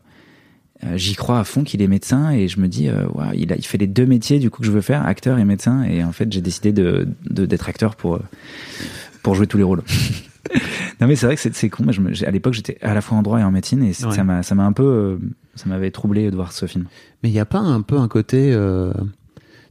euh, 0.85 0.97
j'y 0.97 1.13
crois 1.15 1.39
à 1.39 1.43
fond 1.43 1.63
qu'il 1.63 1.81
est 1.83 1.87
médecin, 1.87 2.31
et 2.31 2.47
je 2.47 2.59
me 2.59 2.67
dis, 2.67 2.89
euh, 2.89 3.05
Ouah, 3.13 3.29
il, 3.35 3.53
a, 3.53 3.55
il 3.55 3.63
fait 3.65 3.77
les 3.77 3.87
deux 3.87 4.05
métiers 4.07 4.39
du 4.39 4.49
coup 4.49 4.61
que 4.61 4.65
je 4.67 4.71
veux 4.71 4.81
faire, 4.81 5.05
acteur 5.05 5.37
et 5.37 5.45
médecin, 5.45 5.83
et 5.83 6.03
en 6.03 6.11
fait, 6.11 6.31
j'ai 6.33 6.41
décidé 6.41 6.71
de 6.73 7.07
de- 7.29 7.45
d'être 7.45 7.69
acteur 7.69 7.95
pour, 7.95 8.15
euh, 8.15 8.21
pour 9.21 9.35
jouer 9.35 9.45
tous 9.47 9.57
les 9.57 9.63
rôles. 9.63 9.83
non 10.99 11.07
mais 11.07 11.15
c'est 11.15 11.25
vrai 11.25 11.35
que 11.35 11.41
c'est 11.41 11.55
c'est 11.55 11.69
con, 11.69 11.83
mais 11.85 11.93
je 11.93 12.01
me- 12.01 12.27
à 12.27 12.31
l'époque 12.31 12.53
j'étais 12.53 12.77
à 12.81 12.93
la 12.93 13.01
fois 13.01 13.17
en 13.17 13.21
droit 13.21 13.39
et 13.39 13.43
en 13.43 13.51
médecine, 13.51 13.81
et 13.83 13.87
Ouais. 13.87 13.93
ça 13.93 14.23
m'a 14.25 14.43
ça 14.43 14.55
m'a 14.55 14.65
un 14.65 14.73
peu, 14.73 14.83
euh, 14.83 15.17
ça 15.55 15.69
m'avait 15.69 15.91
troublé 15.91 16.29
de 16.31 16.35
voir 16.35 16.51
ce 16.51 16.65
film. 16.65 16.85
Mais 17.21 17.29
il 17.29 17.33
n'y 17.33 17.39
a 17.39 17.45
pas 17.45 17.59
un 17.59 17.81
peu 17.81 17.97
un 17.97 18.07
côté. 18.09 18.51
euh, 18.51 18.91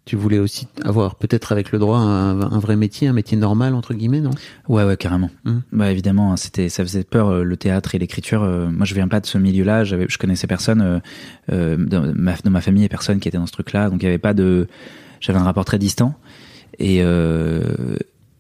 tu 0.05 0.17
voulais 0.17 0.41
aussi 0.41 0.67
avoir, 0.85 1.15
peut-être 1.15 1.53
avec 1.53 1.71
le 1.71 1.79
droit, 1.79 1.99
un, 1.99 2.41
un 2.41 2.59
vrai 2.59 2.75
métier, 2.75 3.07
un 3.07 3.13
métier 3.13 3.37
normal, 3.37 3.75
entre 3.75 3.95
guillemets, 3.95 4.21
non? 4.21 4.31
Ouais, 4.69 4.83
ouais, 4.85 4.97
carrément. 4.97 5.31
Mhm. 5.45 5.63
Bah 5.73 5.93
évidemment, 5.93 6.33
hein, 6.33 6.37
c'était, 6.37 6.69
ça 6.69 6.83
faisait 6.83 7.05
peur 7.05 7.29
euh, 7.29 7.45
le 7.45 7.57
théâtre 7.57 7.95
et 7.95 7.99
l'écriture. 7.99 8.43
euh, 8.43 8.69
moi, 8.69 8.85
je 8.85 8.95
viens 8.95 9.07
pas 9.07 9.21
de 9.21 9.27
ce 9.27 9.39
milieu-là. 9.39 9.85
J'avais, 9.85 10.07
je 10.09 10.19
connaissais 10.19 10.49
personne 10.49 11.01
euh, 11.53 11.77
dans 11.77 12.13
ma, 12.15 12.35
dans 12.37 12.51
ma 12.51 12.61
famille 12.61 12.85
et 12.85 12.89
personne 12.89 13.21
qui 13.21 13.29
était 13.29 13.39
dans 13.39 13.47
ce 13.47 13.53
truc-là. 13.53 13.91
Donc 13.91 14.03
il 14.03 14.07
y 14.07 14.09
avait 14.09 14.19
pas 14.19 14.35
de, 14.35 14.67
j'avais 15.21 15.39
un 15.39 15.45
rapport 15.45 15.65
très 15.65 15.79
distant. 15.79 16.15
Et 16.81 16.99
euh, 17.03 17.63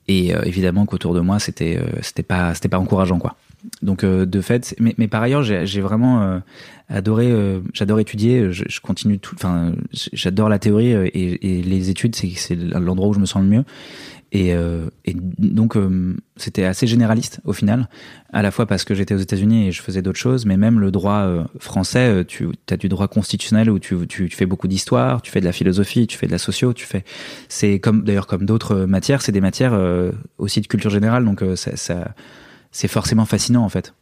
et 0.09 0.35
euh, 0.35 0.42
évidemment 0.44 0.85
qu'autour 0.85 1.14
de 1.14 1.20
moi, 1.20 1.38
c'était, 1.38 1.81
c'était 2.01 2.25
pas, 2.25 2.55
c'était 2.55 2.68
pas 2.68 2.79
encourageant, 2.81 3.20
quoi. 3.20 3.37
Donc 3.81 4.05
euh, 4.05 4.27
de 4.27 4.40
fait, 4.40 4.75
mais, 4.79 4.94
mais 4.98 5.09
par 5.09 5.22
ailleurs, 5.22 5.42
j'ai 5.42 5.81
vraiment 5.81 6.22
euh, 6.22 6.38
adoré, 6.88 7.31
euh, 7.31 7.61
j'adore 7.72 8.01
étudier, 8.01 8.53
je, 8.53 8.81
continue 8.81 9.18
tout, 9.18 9.35
enfin, 9.35 9.75
j'adore 10.12 10.48
la 10.48 10.59
théorie 10.59 10.90
et, 10.92 11.62
les 11.62 11.90
études, 11.90 12.16
c'est 12.16 12.55
l'endroit 12.55 13.09
où 13.09 13.14
je 13.14 13.20
me 13.20 13.27
sens 13.27 13.42
le 13.42 13.48
mieux. 13.48 13.64
Et, 14.35 14.55
donc 15.38 15.77
c'était 16.38 16.64
assez 16.64 16.87
généraliste 16.87 17.40
au 17.44 17.53
final, 17.53 17.87
à 18.33 18.40
la 18.40 18.51
fois 18.51 18.64
parce 18.64 18.83
que 18.85 18.94
j'étais 18.94 19.14
aux 19.14 19.18
États-Unis 19.18 19.68
et 19.68 19.72
je 19.72 19.83
faisais 19.83 20.01
d'autres 20.01 20.18
choses, 20.18 20.46
mais 20.46 20.57
même 20.57 20.81
le 20.81 20.90
droit 20.90 21.46
français, 21.59 22.25
tu 22.27 22.48
as 22.70 22.79
du 22.79 22.88
droit 22.88 23.09
constitutionnel 23.09 23.68
où 23.68 23.79
tu, 23.79 23.94
tu, 24.07 24.31
fais 24.31 24.46
beaucoup 24.46 24.68
d'histoire, 24.68 25.20
tu 25.20 25.31
fais 25.31 25.40
de 25.40 25.44
la 25.44 25.53
philosophie, 25.53 26.07
tu 26.07 26.16
fais 26.16 26.27
de 26.27 26.33
la 26.33 26.38
socio, 26.38 26.72
tu 26.72 26.87
fais, 26.87 27.05
c'est 27.51 27.79
comme 27.79 28.05
d'ailleurs 28.05 28.27
comme 28.27 28.46
d'autres 28.46 28.87
matières, 28.87 29.20
c'est 29.20 29.33
des 29.33 29.42
matières 29.42 29.79
aussi 30.38 30.62
de 30.62 30.66
culture 30.66 30.90
générale, 30.90 31.27
donc 31.27 31.44
ça 31.55 32.14
c'est 32.73 32.89
forcément 32.89 33.25
fascinant 33.27 33.63
en 33.65 33.69
fait. 33.69 33.95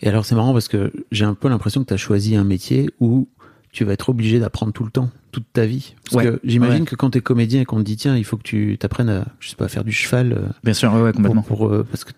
Et 0.00 0.08
alors 0.08 0.24
c'est 0.24 0.34
marrant 0.34 0.52
parce 0.52 0.68
que 0.68 0.92
j'ai 1.12 1.24
un 1.24 1.34
peu 1.34 1.48
l'impression 1.48 1.82
que 1.82 1.88
tu 1.88 1.94
as 1.94 1.98
choisi 1.98 2.34
un 2.36 2.44
métier 2.44 2.90
où 3.00 3.28
tu 3.70 3.84
vas 3.84 3.92
être 3.94 4.10
obligé 4.10 4.38
d'apprendre 4.38 4.72
tout 4.74 4.84
le 4.84 4.90
temps, 4.90 5.08
toute 5.30 5.46
ta 5.50 5.64
vie. 5.64 5.94
Parce 6.04 6.16
Ouais. 6.16 6.24
que 6.32 6.40
j'imagine 6.44 6.80
Ouais. 6.82 6.86
que 6.86 6.94
quand 6.94 7.08
tu 7.10 7.18
es 7.18 7.20
comédien 7.22 7.62
et 7.62 7.64
qu'on 7.64 7.78
te 7.78 7.82
dit 7.82 7.96
tiens, 7.96 8.18
il 8.18 8.24
faut 8.24 8.36
que 8.36 8.42
tu 8.42 8.76
t'apprennes 8.78 9.08
à, 9.08 9.24
je 9.40 9.48
sais 9.48 9.56
pas, 9.56 9.64
à 9.64 9.68
faire 9.68 9.82
du 9.84 9.92
cheval. 9.92 10.32
euh, 10.34 10.46
Bien 10.62 10.74
sûr, 10.74 10.92
ouais, 10.92 11.12
pour, 11.12 11.22
complètement. 11.22 11.42
pour, 11.42 11.68
euh, 11.68 11.86
parce 11.90 12.04
que 12.04 12.12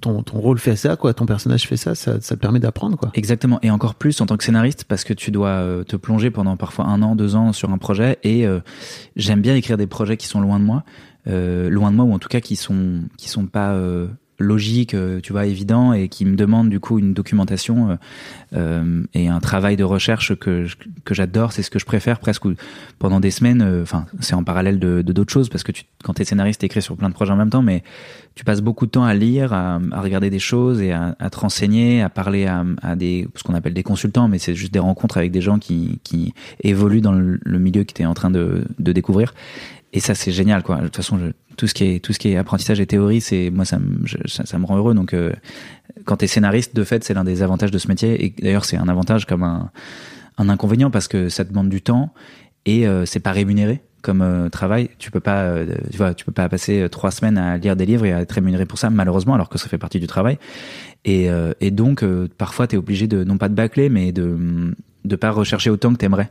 ton, 0.00 0.24
ton 0.24 0.38
rôle 0.40 0.58
fait 0.58 0.74
ça, 0.74 0.96
quoi, 0.96 1.14
ton 1.14 1.24
personnage 1.24 1.68
fait 1.68 1.76
ça, 1.76 1.94
ça, 1.94 2.20
ça 2.20 2.34
te 2.34 2.40
permet 2.40 2.58
d'apprendre, 2.58 2.96
quoi. 2.96 3.12
Exactement, 3.14 3.60
et 3.62 3.70
encore 3.70 3.94
plus 3.94 4.20
en 4.20 4.26
tant 4.26 4.36
que 4.36 4.42
scénariste, 4.42 4.84
parce 4.88 5.04
que 5.04 5.12
tu 5.12 5.30
dois 5.30 5.50
euh, 5.50 5.84
te 5.84 5.94
plonger 5.94 6.32
pendant 6.32 6.56
parfois 6.56 6.86
un 6.86 7.00
an, 7.02 7.14
deux 7.14 7.36
ans 7.36 7.52
sur 7.52 7.70
un 7.70 7.78
projet, 7.78 8.18
et 8.24 8.44
euh, 8.44 8.58
j'aime 9.14 9.40
bien 9.40 9.54
écrire 9.54 9.76
des 9.76 9.86
projets 9.86 10.16
qui 10.16 10.26
sont 10.26 10.40
loin 10.40 10.58
de 10.58 10.64
moi, 10.64 10.82
euh, 11.28 11.70
loin 11.70 11.92
de 11.92 11.96
moi, 11.96 12.06
ou 12.06 12.12
en 12.12 12.18
tout 12.18 12.28
cas 12.28 12.40
qui 12.40 12.56
sont 12.56 13.02
qui 13.16 13.28
sont 13.28 13.46
pas 13.46 13.70
euh, 13.74 14.08
logiques, 14.38 14.94
euh, 14.94 15.20
tu 15.20 15.32
vois, 15.32 15.46
évidents, 15.46 15.92
et 15.92 16.08
qui 16.08 16.24
me 16.24 16.36
demandent 16.36 16.70
du 16.70 16.80
coup 16.80 16.98
une 16.98 17.12
documentation 17.12 17.90
euh, 17.90 17.96
euh, 18.54 19.02
et 19.14 19.28
un 19.28 19.40
travail 19.40 19.76
de 19.76 19.84
recherche 19.84 20.34
que 20.36 20.66
que 21.04 21.14
j'adore, 21.14 21.52
c'est 21.52 21.62
ce 21.62 21.70
que 21.70 21.78
je 21.78 21.84
préfère 21.84 22.20
presque 22.20 22.44
pendant 22.98 23.20
des 23.20 23.30
semaines, 23.30 23.62
euh, 23.62 23.82
enfin 23.82 24.06
c'est 24.20 24.34
en 24.34 24.44
parallèle 24.44 24.78
de 24.78 25.02
d'autres 25.02 25.32
choses, 25.32 25.48
parce 25.48 25.64
que 25.64 25.72
tu, 25.72 25.84
quand 26.04 26.14
t'es 26.14 26.24
scénariste, 26.24 26.60
t'écris 26.60 26.82
sur 26.82 26.96
plein 26.96 27.08
de 27.08 27.14
projets 27.14 27.32
en 27.32 27.36
même 27.36 27.50
temps, 27.50 27.62
mais 27.62 27.82
tu 28.34 28.44
passes 28.44 28.60
beaucoup 28.60 28.86
de 28.86 28.92
temps 28.92 29.04
à 29.04 29.14
lire, 29.14 29.52
à, 29.52 29.80
à 29.90 30.00
regarder 30.00 30.30
des 30.30 30.38
choses 30.38 30.80
et 30.80 30.92
à, 30.92 31.16
à 31.18 31.30
te 31.30 31.38
renseigner, 31.38 32.02
à 32.02 32.08
parler 32.08 32.46
à, 32.46 32.64
à 32.82 32.94
des 32.94 33.26
ce 33.34 33.42
qu'on 33.42 33.54
appelle 33.54 33.74
des 33.74 33.82
consultants, 33.82 34.28
mais 34.28 34.38
c'est 34.38 34.54
juste 34.54 34.72
des 34.72 34.78
rencontres 34.78 35.16
avec 35.18 35.32
des 35.32 35.40
gens 35.40 35.58
qui, 35.58 35.98
qui 36.04 36.32
évoluent 36.62 37.00
dans 37.00 37.12
le, 37.12 37.40
le 37.42 37.58
milieu 37.58 37.82
que 37.84 37.92
tu 37.92 38.02
es 38.02 38.06
en 38.06 38.14
train 38.14 38.30
de, 38.30 38.64
de 38.78 38.92
découvrir. 38.92 39.34
Et 39.92 40.00
ça 40.00 40.14
c'est 40.14 40.32
génial 40.32 40.62
quoi. 40.62 40.76
De 40.76 40.82
toute 40.84 40.96
façon, 40.96 41.18
je- 41.18 41.32
tout 41.56 41.66
ce 41.66 41.74
qui 41.74 41.84
est 41.84 41.98
tout 42.04 42.12
ce 42.12 42.18
qui 42.18 42.28
est 42.30 42.36
apprentissage 42.36 42.78
et 42.80 42.86
théorie, 42.86 43.20
c'est 43.20 43.50
moi 43.50 43.64
ça 43.64 43.78
me 43.78 44.06
ça, 44.26 44.58
me 44.58 44.66
rend 44.66 44.76
heureux. 44.76 44.94
Donc 44.94 45.14
euh, 45.14 45.32
quand 46.04 46.18
tu 46.18 46.24
es 46.26 46.28
scénariste, 46.28 46.76
de 46.76 46.84
fait, 46.84 47.02
c'est 47.04 47.14
l'un 47.14 47.24
des 47.24 47.42
avantages 47.42 47.70
de 47.70 47.78
ce 47.78 47.88
métier. 47.88 48.24
Et 48.24 48.34
d'ailleurs, 48.40 48.64
c'est 48.64 48.76
un 48.76 48.88
avantage 48.88 49.26
comme 49.26 49.42
un, 49.42 49.70
un 50.36 50.48
inconvénient 50.48 50.90
parce 50.90 51.08
que 51.08 51.28
ça 51.28 51.44
demande 51.44 51.68
du 51.68 51.80
temps 51.82 52.12
et 52.66 52.86
euh, 52.86 53.06
c'est 53.06 53.20
pas 53.20 53.32
rémunéré 53.32 53.80
comme 54.02 54.22
euh, 54.22 54.48
travail. 54.50 54.90
Tu 54.98 55.10
peux 55.10 55.20
pas, 55.20 55.42
euh, 55.42 55.66
tu 55.90 55.96
vois, 55.96 56.14
tu 56.14 56.24
peux 56.24 56.32
pas 56.32 56.48
passer 56.48 56.82
euh, 56.82 56.88
trois 56.88 57.10
semaines 57.10 57.38
à 57.38 57.56
lire 57.56 57.74
des 57.74 57.86
livres 57.86 58.04
et 58.04 58.12
à 58.12 58.20
être 58.20 58.32
rémunéré 58.32 58.66
pour 58.66 58.78
ça, 58.78 58.90
malheureusement, 58.90 59.34
alors 59.34 59.48
que 59.48 59.58
ça 59.58 59.68
fait 59.68 59.78
partie 59.78 59.98
du 59.98 60.06
travail. 60.06 60.38
Et, 61.04 61.30
euh, 61.30 61.52
et 61.60 61.70
donc, 61.72 62.04
parfois, 62.36 62.66
tu 62.68 62.76
es 62.76 62.78
obligé 62.78 63.08
de, 63.08 63.24
non 63.24 63.38
pas 63.38 63.48
de 63.48 63.54
bâcler, 63.54 63.88
mais 63.88 64.12
de 64.12 64.74
de 65.04 65.16
pas 65.16 65.30
rechercher 65.30 65.70
autant 65.70 65.90
que 65.92 65.96
t'aimerais, 65.96 66.30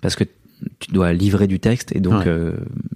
parce 0.00 0.16
que 0.16 0.24
tu 0.78 0.92
dois 0.92 1.12
livrer 1.12 1.46
du 1.46 1.60
texte 1.60 1.94
et 1.94 2.00
donc 2.00 2.14
Ouais. 2.20 2.24
euh, 2.28 2.52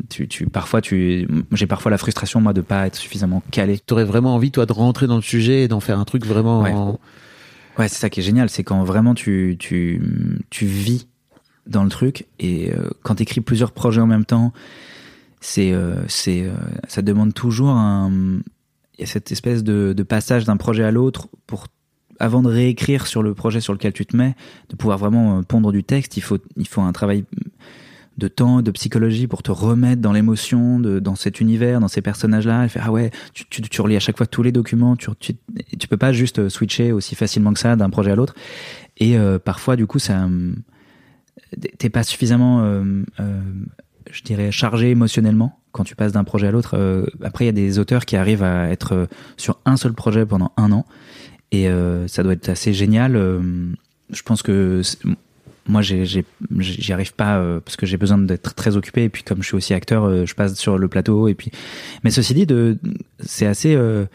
tu, 0.09 0.29
tu 0.29 0.47
parfois 0.47 0.81
tu 0.81 1.29
j'ai 1.53 1.67
parfois 1.67 1.91
la 1.91 1.99
frustration 1.99 2.41
moi 2.41 2.53
de 2.53 2.61
pas 2.61 2.87
être 2.87 2.97
suffisamment 2.97 3.43
calé 3.51 3.79
T'aurais 3.79 4.05
vraiment 4.05 4.35
envie, 4.35 4.51
toi, 4.51 4.67
de 4.67 4.73
rentrer 4.73 5.07
dans 5.07 5.17
le 5.17 5.23
sujet 5.23 5.65
et 5.65 5.69
d'en 5.69 5.81
faire 5.81 5.99
un 5.99 6.05
truc 6.05 6.25
vraiment. 6.27 6.63
Ouais. 6.63 6.73
en- 6.73 6.99
Ouais, 7.79 7.89
c'est 7.89 7.99
ça 8.01 8.11
qui 8.11 8.19
est 8.21 8.23
génial, 8.25 8.49
c'est 8.51 8.65
quand 8.65 8.83
vraiment 8.83 9.15
tu, 9.15 9.57
tu, 9.59 10.03
tu 10.51 10.67
vis 10.67 11.07
dans 11.69 11.85
le 11.85 11.91
truc 11.91 12.27
et 12.41 12.73
euh, 12.73 12.91
quand 13.03 13.15
tu 13.17 13.23
écris 13.23 13.41
plusieurs 13.41 13.71
projets 13.71 14.01
en 14.01 14.07
même 14.07 14.25
temps, 14.25 14.53
c'est, 15.41 15.73
euh, 15.73 15.95
c'est, 16.09 16.51
ça 16.89 17.03
demande 17.03 17.35
toujours 17.35 17.71
un, 17.71 18.11
il 18.99 19.01
y 19.01 19.05
a 19.05 19.07
cette 19.07 19.31
espèce 19.31 19.63
de, 19.63 19.93
de 19.97 20.03
passage 20.03 20.45
d'un 20.45 20.57
projet 20.57 20.83
à 20.83 20.91
l'autre 20.91 21.29
pour 21.47 21.67
avant 22.19 22.43
de 22.43 22.49
réécrire 22.49 23.07
sur 23.07 23.23
le 23.23 23.33
projet 23.33 23.61
sur 23.61 23.73
lequel 23.75 23.93
tu 23.93 24.05
te 24.05 24.17
mets, 24.17 24.35
de 24.71 24.75
pouvoir 24.75 24.99
vraiment 24.99 25.45
pondre 25.45 25.71
du 25.71 25.85
texte, 25.85 26.17
il 26.17 26.21
faut, 26.21 26.39
il 26.57 26.67
faut 26.67 26.81
un 26.81 26.91
travail 26.91 27.25
de 28.19 28.29
temps, 28.29 28.63
de 28.63 28.71
psychologie 28.73 29.27
pour 29.27 29.43
te 29.43 29.51
remettre 29.51 30.03
dans 30.03 30.13
l'émotion, 30.13 30.81
dans 30.81 31.15
cet 31.15 31.41
univers, 31.41 31.81
dans 31.81 31.89
ces 31.89 32.03
personnages-là, 32.03 32.65
et 32.65 32.69
faire 32.69 32.85
ah 32.87 32.93
ouais, 32.93 33.11
tu, 33.33 33.81
relis 33.81 33.97
à 33.97 34.01
chaque 34.01 34.17
fois 34.17 34.27
tous 34.27 34.43
les 34.43 34.53
documents, 34.53 34.97
tu, 34.97 35.09
tu, 35.21 35.89
peux 35.89 35.97
pas 35.97 36.13
juste 36.13 36.41
euh, 36.41 36.49
switcher 36.49 36.93
aussi 36.93 37.15
facilement 37.15 37.53
que 37.53 37.61
ça 37.61 37.77
d'un 37.77 37.91
projet 37.91 38.11
à 38.11 38.17
l'autre. 38.17 38.35
Et 38.99 39.17
euh, 39.17 39.39
parfois, 39.39 39.77
du 39.77 39.87
coup, 39.87 39.99
ça, 39.99 40.25
hum, 40.25 40.57
t'es 41.79 41.91
pas 41.91 42.03
suffisamment, 42.03 42.63
euh, 42.63 43.05
euh, 43.21 43.41
je 44.11 44.23
dirais, 44.23 44.51
chargé 44.51 44.91
émotionnellement 44.91 45.59
quand 45.73 45.85
tu 45.85 45.95
passes 45.95 46.13
d'un 46.13 46.25
projet 46.25 46.49
à 46.49 46.51
l'autre. 46.51 46.77
Euh, 46.77 47.07
après, 47.23 47.45
il 47.45 47.47
y 47.47 47.51
a 47.51 47.53
des 47.53 47.79
auteurs 47.79 48.05
qui 48.05 48.17
arrivent 48.17 48.43
à 48.43 48.69
être 48.71 48.95
euh, 48.95 49.07
sur 49.37 49.61
un 49.65 49.77
seul 49.77 49.93
projet 49.93 50.27
pendant 50.27 50.53
un 50.57 50.73
an, 50.73 50.85
et 51.53 51.69
euh, 51.69 52.09
ça 52.09 52.23
doit 52.23 52.33
être 52.33 52.49
assez 52.49 52.73
génial. 52.73 53.17
Euh, 53.17 53.41
je 54.11 54.23
pense 54.23 54.43
que 54.43 54.83
moi 55.69 55.83
j'y 55.83 56.93
arrive 56.93 57.15
pas 57.15 57.39
euh, 57.39 57.61
parce 57.61 57.77
que 57.77 57.87
j'ai 57.87 57.97
besoin 57.97 58.19
d'être 58.19 58.55
très 58.55 58.77
occupé 58.77 59.05
et 59.05 59.09
puis 59.09 59.23
comme 59.23 59.43
je 59.43 59.49
suis 59.49 59.57
aussi 59.57 59.75
acteur 59.75 60.05
euh, 60.05 60.27
je 60.27 60.35
passe 60.35 60.55
sur 60.55 60.79
le 60.79 60.89
plateau 60.89 61.29
et 61.29 61.35
puis 61.35 61.51
mais 62.03 62.11
ceci 62.11 62.35
dit 62.35 62.47
c'est 63.21 63.47
assez 63.47 63.77
euh, 63.77 64.07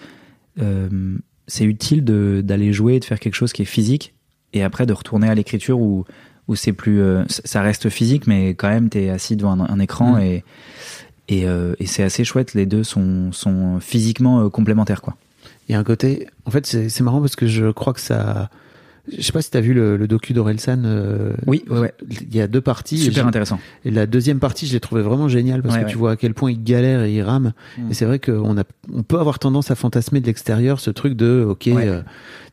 c'est 1.48 1.64
utile 1.64 2.04
d'aller 2.04 2.74
jouer 2.74 3.00
de 3.00 3.06
faire 3.06 3.20
quelque 3.20 3.36
chose 3.36 3.54
qui 3.54 3.62
est 3.62 3.66
physique 3.66 4.14
et 4.54 4.64
après 4.64 4.86
de 4.86 4.94
retourner 4.94 5.30
à 5.30 5.36
l'écriture 5.36 5.80
où 5.80 6.06
où 6.48 6.56
c'est 6.56 6.74
plus 6.74 7.02
ça 7.30 7.62
reste 7.62 7.90
physique 7.90 8.28
mais 8.28 8.50
quand 8.50 8.70
même 8.70 8.90
t'es 8.90 9.10
assis 9.10 9.36
devant 9.36 9.60
un, 9.60 9.70
un 9.70 9.80
écran 9.80 10.18
Mm. 10.18 10.22
et 10.22 10.44
et, 11.30 11.46
et 11.80 11.86
c'est 11.86 12.04
assez 12.04 12.26
chouette 12.26 12.54
les 12.54 12.66
deux 12.66 12.84
sont 12.84 13.32
sont 13.32 13.80
physiquement 13.80 14.50
complémentaires 14.50 15.02
quoi 15.02 15.16
Il 15.70 15.72
y 15.72 15.76
a 15.76 15.80
un 15.80 15.84
côté. 15.86 16.28
En 16.46 16.52
fait, 16.52 16.66
c'est 16.66 17.02
marrant 17.02 17.22
parce 17.22 17.38
que 17.38 17.48
je 17.48 17.72
crois 17.72 17.94
que 17.94 18.02
ça. 18.02 18.50
Je 19.12 19.22
sais 19.22 19.34
pas 19.34 19.42
si 19.42 19.52
t'as 19.52 19.60
vu 19.60 19.74
le, 19.74 19.98
le 19.98 20.08
docu 20.08 20.32
d'Orelsan. 20.32 20.84
euh, 20.86 21.34
oui 21.46 21.64
ouais, 21.70 21.80
ouais. 21.80 21.94
Il 22.10 22.34
y 22.34 22.40
a 22.40 22.48
deux 22.48 22.62
parties. 22.62 22.98
super 22.98 23.28
intéressant 23.28 23.60
Et 23.84 23.92
la 23.92 24.06
deuxième 24.06 24.40
partie, 24.40 24.66
je 24.66 24.72
l'ai 24.74 24.80
trouvé 24.80 25.02
vraiment 25.02 25.28
géniale 25.28 25.62
parce 25.62 25.76
Ouais, 25.76 25.84
que 25.84 25.90
tu 25.90 25.98
vois 25.98 26.12
à 26.12 26.16
quel 26.16 26.34
point 26.34 26.52
il 26.52 26.64
galère 26.64 27.04
et 27.04 27.14
il 27.14 27.22
rame. 27.22 27.52
Mm. 27.78 27.92
Et 27.92 27.94
c'est 27.94 28.06
vrai 28.06 28.20
qu'on 28.20 28.58
a, 28.58 28.64
on 28.94 29.04
peut 29.04 29.20
avoir 29.20 29.40
tendance 29.40 29.72
à 29.72 29.76
fantasmer 29.76 30.22
de 30.22 30.26
l'extérieur 30.28 30.80
ce 30.80 30.90
truc 30.90 31.16
de, 31.16 31.46
ok, 31.48 31.68
euh, 31.68 32.02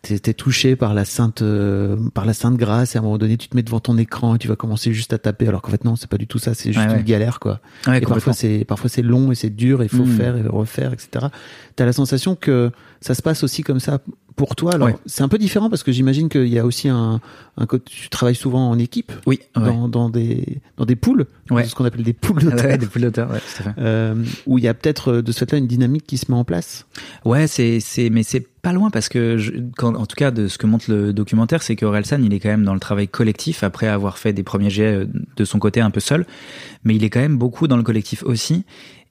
t'es, 0.02 0.18
t'es 0.18 0.34
touché 0.34 0.74
par 0.74 0.92
la 0.92 1.04
sainte, 1.04 1.42
euh, 1.42 1.96
par 2.14 2.26
la 2.26 2.32
sainte 2.32 2.56
grâce 2.56 2.96
et 2.96 2.98
à 2.98 3.00
un 3.00 3.04
moment 3.04 3.18
donné, 3.18 3.36
tu 3.36 3.46
te 3.48 3.54
mets 3.56 3.62
devant 3.62 3.78
ton 3.80 3.96
écran 3.96 4.34
et 4.34 4.38
tu 4.38 4.48
vas 4.48 4.56
commencer 4.56 4.92
juste 4.92 5.12
à 5.12 5.18
taper. 5.18 5.46
Alors 5.46 5.62
qu'en 5.62 5.70
fait, 5.70 5.84
non, 5.84 5.94
c'est 5.94 6.10
pas 6.10 6.18
du 6.18 6.26
tout 6.26 6.38
ça. 6.40 6.54
C'est 6.54 6.72
juste 6.72 6.84
une 6.96 7.02
galère, 7.04 7.38
quoi. 7.38 7.60
Ouais, 7.86 7.98
et 7.98 8.00
parfois 8.00 8.32
c'est, 8.32 8.64
parfois 8.64 8.90
c'est 8.90 9.02
long 9.02 9.30
et 9.30 9.36
c'est 9.36 9.50
dur 9.50 9.82
et 9.82 9.84
il 9.84 9.88
faut 9.88 10.04
Mm. 10.04 10.16
faire 10.16 10.36
et 10.36 10.42
refaire, 10.48 10.92
etc. 10.92 11.26
T'as 11.76 11.84
la 11.84 11.92
sensation 11.92 12.34
que 12.34 12.72
ça 13.00 13.14
se 13.14 13.22
passe 13.22 13.44
aussi 13.44 13.62
comme 13.62 13.78
ça 13.78 14.00
pour 14.40 14.56
toi. 14.56 14.72
Alors, 14.74 14.88
Ouais. 14.88 14.96
c'est 15.04 15.22
un 15.22 15.28
peu 15.28 15.36
différent 15.36 15.68
parce 15.68 15.82
que 15.82 15.92
j'imagine 15.92 16.30
qu'il 16.30 16.48
y 16.48 16.58
a 16.58 16.64
aussi 16.64 16.88
un, 16.88 17.20
un 17.58 17.66
côté, 17.66 17.84
tu 17.94 18.08
travailles 18.08 18.34
souvent 18.34 18.70
en 18.70 18.78
équipe. 18.78 19.12
oui 19.26 19.40
ouais. 19.54 19.62
Dans, 19.66 19.86
dans 19.86 20.08
des 20.08 20.62
dans 20.78 20.86
des 20.86 20.96
poules, 20.96 21.26
Ouais. 21.50 21.64
ce 21.64 21.74
qu'on 21.74 21.84
appelle 21.84 22.04
des 22.04 22.14
poules 22.14 22.42
ouais, 22.48 22.78
des 22.78 22.86
poules 22.86 23.02
d'auteur, 23.02 23.28
euh, 23.76 24.14
où 24.46 24.56
il 24.56 24.64
y 24.64 24.68
a 24.68 24.72
peut-être 24.72 25.12
euh, 25.12 25.22
de 25.22 25.30
ce 25.30 25.40
fait-là 25.40 25.58
une 25.58 25.66
dynamique 25.66 26.06
qui 26.06 26.16
se 26.16 26.30
met 26.32 26.38
en 26.38 26.44
place. 26.44 26.86
Ouais, 27.26 27.46
c'est 27.46 27.80
c'est 27.80 28.08
mais 28.08 28.22
c'est 28.22 28.46
pas 28.62 28.72
loin 28.72 28.88
parce 28.90 29.08
que 29.10 29.36
je, 29.36 29.52
quand, 29.76 29.94
en 29.94 30.06
tout 30.06 30.16
cas 30.16 30.30
de 30.30 30.48
ce 30.48 30.56
que 30.56 30.66
montre 30.66 30.86
le 30.90 31.12
documentaire, 31.12 31.62
c'est 31.62 31.76
que 31.76 31.84
Orelsan 31.84 32.22
il 32.24 32.32
est 32.32 32.40
quand 32.40 32.48
même 32.56 32.64
dans 32.64 32.74
le 32.74 32.80
travail 32.80 33.08
collectif 33.08 33.62
après 33.62 33.88
avoir 33.88 34.16
fait 34.16 34.32
des 34.32 34.42
premiers 34.42 34.70
jets 34.70 34.94
euh, 34.94 35.06
de 35.36 35.44
son 35.44 35.58
côté 35.58 35.80
un 35.82 35.90
peu 35.90 36.00
seul, 36.00 36.24
mais 36.84 36.94
il 36.96 37.04
est 37.04 37.10
quand 37.10 37.20
même 37.20 37.36
beaucoup 37.36 37.68
dans 37.68 37.76
le 37.76 37.82
collectif 37.82 38.22
aussi. 38.24 38.64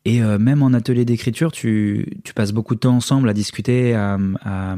Et 0.06 0.24
euh, 0.24 0.40
même 0.40 0.64
en 0.64 0.74
atelier 0.74 1.04
d'écriture, 1.04 1.52
tu 1.52 2.06
tu 2.24 2.34
passes 2.34 2.54
beaucoup 2.54 2.74
de 2.74 2.80
temps 2.80 2.96
ensemble 2.96 3.28
à 3.30 3.34
discuter, 3.34 3.94
à 3.94 4.18
à, 4.46 4.78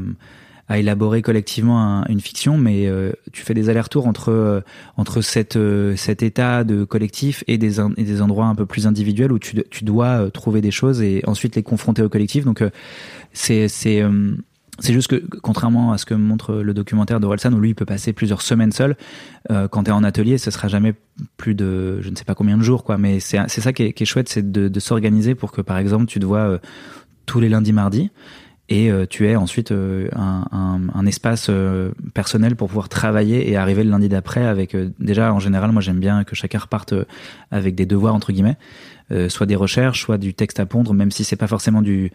à 0.68 0.78
élaborer 0.78 1.22
collectivement 1.22 1.80
un- 1.80 2.04
une 2.06 2.20
fiction, 2.20 2.56
mais 2.56 2.86
euh, 2.86 3.12
tu 3.32 3.42
fais 3.42 3.54
des 3.54 3.68
allers-retours 3.68 4.06
entre 4.06 4.30
euh, 4.30 4.60
entre 4.96 5.20
euh, 5.56 5.96
cet 5.96 6.22
état 6.22 6.64
de 6.64 6.84
collectif 6.84 7.44
et 7.46 7.58
des 7.58 7.76
des 7.96 8.22
endroits 8.22 8.46
un 8.46 8.54
peu 8.54 8.66
plus 8.66 8.86
individuels 8.86 9.32
où 9.32 9.38
tu 9.38 9.62
tu 9.70 9.84
dois 9.84 10.30
trouver 10.30 10.60
des 10.60 10.70
choses 10.70 11.02
et 11.02 11.22
ensuite 11.26 11.56
les 11.56 11.62
confronter 11.62 12.02
au 12.02 12.08
collectif. 12.08 12.44
Donc 12.44 12.62
c'est 13.32 13.68
c'est 13.68 14.02
c'est 14.78 14.92
juste 14.94 15.08
que 15.08 15.22
contrairement 15.42 15.92
à 15.92 15.98
ce 15.98 16.06
que 16.06 16.14
montre 16.14 16.54
le 16.54 16.74
documentaire 16.74 17.20
de 17.20 17.26
Orelsan 17.26 17.52
où 17.52 17.60
lui 17.60 17.70
il 17.70 17.74
peut 17.74 17.84
passer 17.84 18.12
plusieurs 18.12 18.40
semaines 18.40 18.72
seul, 18.72 18.96
quand 19.48 19.84
tu 19.84 19.90
es 19.90 19.92
en 19.92 20.02
atelier, 20.02 20.38
ce 20.38 20.50
sera 20.50 20.68
jamais 20.68 20.94
plus 21.36 21.54
de 21.54 22.00
je 22.00 22.08
ne 22.08 22.16
sais 22.16 22.24
pas 22.24 22.34
combien 22.34 22.56
de 22.56 22.62
jours 22.62 22.82
quoi. 22.84 22.98
Mais 22.98 23.20
c'est 23.20 23.48
ça 23.48 23.72
qui 23.72 23.82
est, 23.82 24.04
chouette, 24.04 24.28
c'est 24.28 24.50
de, 24.50 24.80
s'organiser 24.80 25.34
pour 25.34 25.52
que 25.52 25.60
par 25.60 25.76
exemple 25.76 26.06
tu 26.06 26.18
te 26.18 26.24
vois 26.24 26.58
tous 27.26 27.40
les 27.40 27.48
lundis 27.48 27.72
mardis 27.72 28.10
et 28.68 28.90
euh, 28.90 29.06
tu 29.06 29.28
aies 29.28 29.36
ensuite 29.36 29.72
euh, 29.72 30.08
un, 30.14 30.46
un, 30.52 30.80
un 30.94 31.06
espace 31.06 31.48
euh, 31.50 31.90
personnel 32.14 32.54
pour 32.56 32.68
pouvoir 32.68 32.88
travailler 32.88 33.50
et 33.50 33.56
arriver 33.56 33.82
le 33.82 33.90
lundi 33.90 34.08
d'après 34.08 34.46
avec 34.46 34.76
déjà 34.98 35.32
en 35.32 35.40
général 35.40 35.72
moi 35.72 35.82
j'aime 35.82 35.98
bien 35.98 36.24
que 36.24 36.34
chacun 36.34 36.58
reparte 36.58 36.94
avec 37.50 37.74
des 37.74 37.86
devoirs 37.86 38.14
entre 38.14 38.32
guillemets 38.32 38.56
soit 39.28 39.46
des 39.46 39.56
recherches 39.56 40.00
soit 40.02 40.16
du 40.16 40.32
texte 40.32 40.58
à 40.58 40.64
pondre 40.64 40.94
même 40.94 41.10
si 41.10 41.24
c'est 41.24 41.36
pas 41.36 41.48
forcément 41.48 41.82
du 41.82 42.12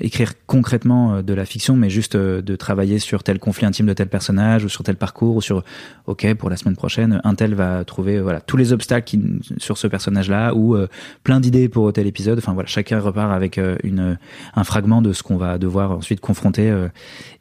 écrire 0.00 0.32
concrètement 0.46 1.16
euh, 1.16 1.22
de 1.22 1.34
la 1.34 1.44
fiction, 1.44 1.76
mais 1.76 1.90
juste 1.90 2.14
euh, 2.14 2.42
de 2.42 2.56
travailler 2.56 2.98
sur 2.98 3.22
tel 3.22 3.38
conflit 3.38 3.66
intime 3.66 3.86
de 3.86 3.92
tel 3.92 4.08
personnage 4.08 4.64
ou 4.64 4.68
sur 4.68 4.84
tel 4.84 4.96
parcours 4.96 5.36
ou 5.36 5.40
sur 5.40 5.64
ok 6.06 6.34
pour 6.34 6.50
la 6.50 6.56
semaine 6.56 6.76
prochaine 6.76 7.20
un 7.24 7.34
tel 7.34 7.54
va 7.54 7.84
trouver 7.84 8.16
euh, 8.16 8.22
voilà 8.22 8.40
tous 8.40 8.56
les 8.56 8.72
obstacles 8.72 9.06
qui, 9.06 9.20
sur 9.58 9.78
ce 9.78 9.86
personnage-là 9.86 10.54
ou 10.54 10.76
euh, 10.76 10.88
plein 11.22 11.40
d'idées 11.40 11.68
pour 11.68 11.92
tel 11.92 12.06
épisode. 12.06 12.38
Enfin 12.38 12.52
voilà, 12.52 12.68
chacun 12.68 13.00
repart 13.00 13.32
avec 13.32 13.58
euh, 13.58 13.76
une 13.82 14.18
un 14.54 14.64
fragment 14.64 15.02
de 15.02 15.12
ce 15.12 15.22
qu'on 15.22 15.36
va 15.36 15.58
devoir 15.58 15.92
ensuite 15.92 16.20
confronter. 16.20 16.70
euh, 16.70 16.88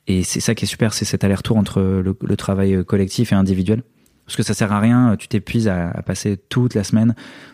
et 0.08 0.24
c'est 0.24 0.42
ça 0.42 0.54
qui 0.54 0.66
est 0.66 0.68
super, 0.68 0.94
c'est 0.94 1.06
cet 1.06 1.24
aller-retour 1.24 1.58
entre 1.58 1.82
le, 1.82 2.16
le 2.20 2.38
travail 2.38 2.76
euh, 2.76 2.84
collectif 2.84 3.32
et 3.32 3.36
individuel. 3.36 3.84
Parce 4.26 4.36
que 4.38 4.44
ça 4.44 4.54
sert 4.54 4.72
à 4.72 4.80
rien, 4.80 5.16
tu 5.18 5.28
t'épuises 5.28 5.68
à, 5.68 5.90
à 5.90 6.02
passer 6.02 6.38
toute 6.50 6.76
la 6.76 6.84
semaine, 6.84 7.14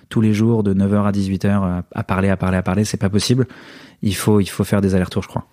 tous 0.10 0.21
les 0.21 0.34
jours, 0.34 0.63
de 0.63 0.73
9h 0.73 1.03
à 1.08 1.12
18h, 1.12 1.47
à, 1.47 1.84
à 1.93 2.03
parler, 2.03 2.29
à 2.29 2.38
parler, 2.38 2.58
à 2.58 2.62
parler, 2.62 2.86
c'est 2.86 2.97
pas 2.97 3.10
possible. 3.10 3.47
Il 4.01 4.15
faut, 4.15 4.39
il 4.39 4.47
faut 4.47 4.63
faire 4.63 4.82
des 4.82 4.93
allers-retours, 4.95 5.23
je 5.23 5.27
crois. 5.27 5.45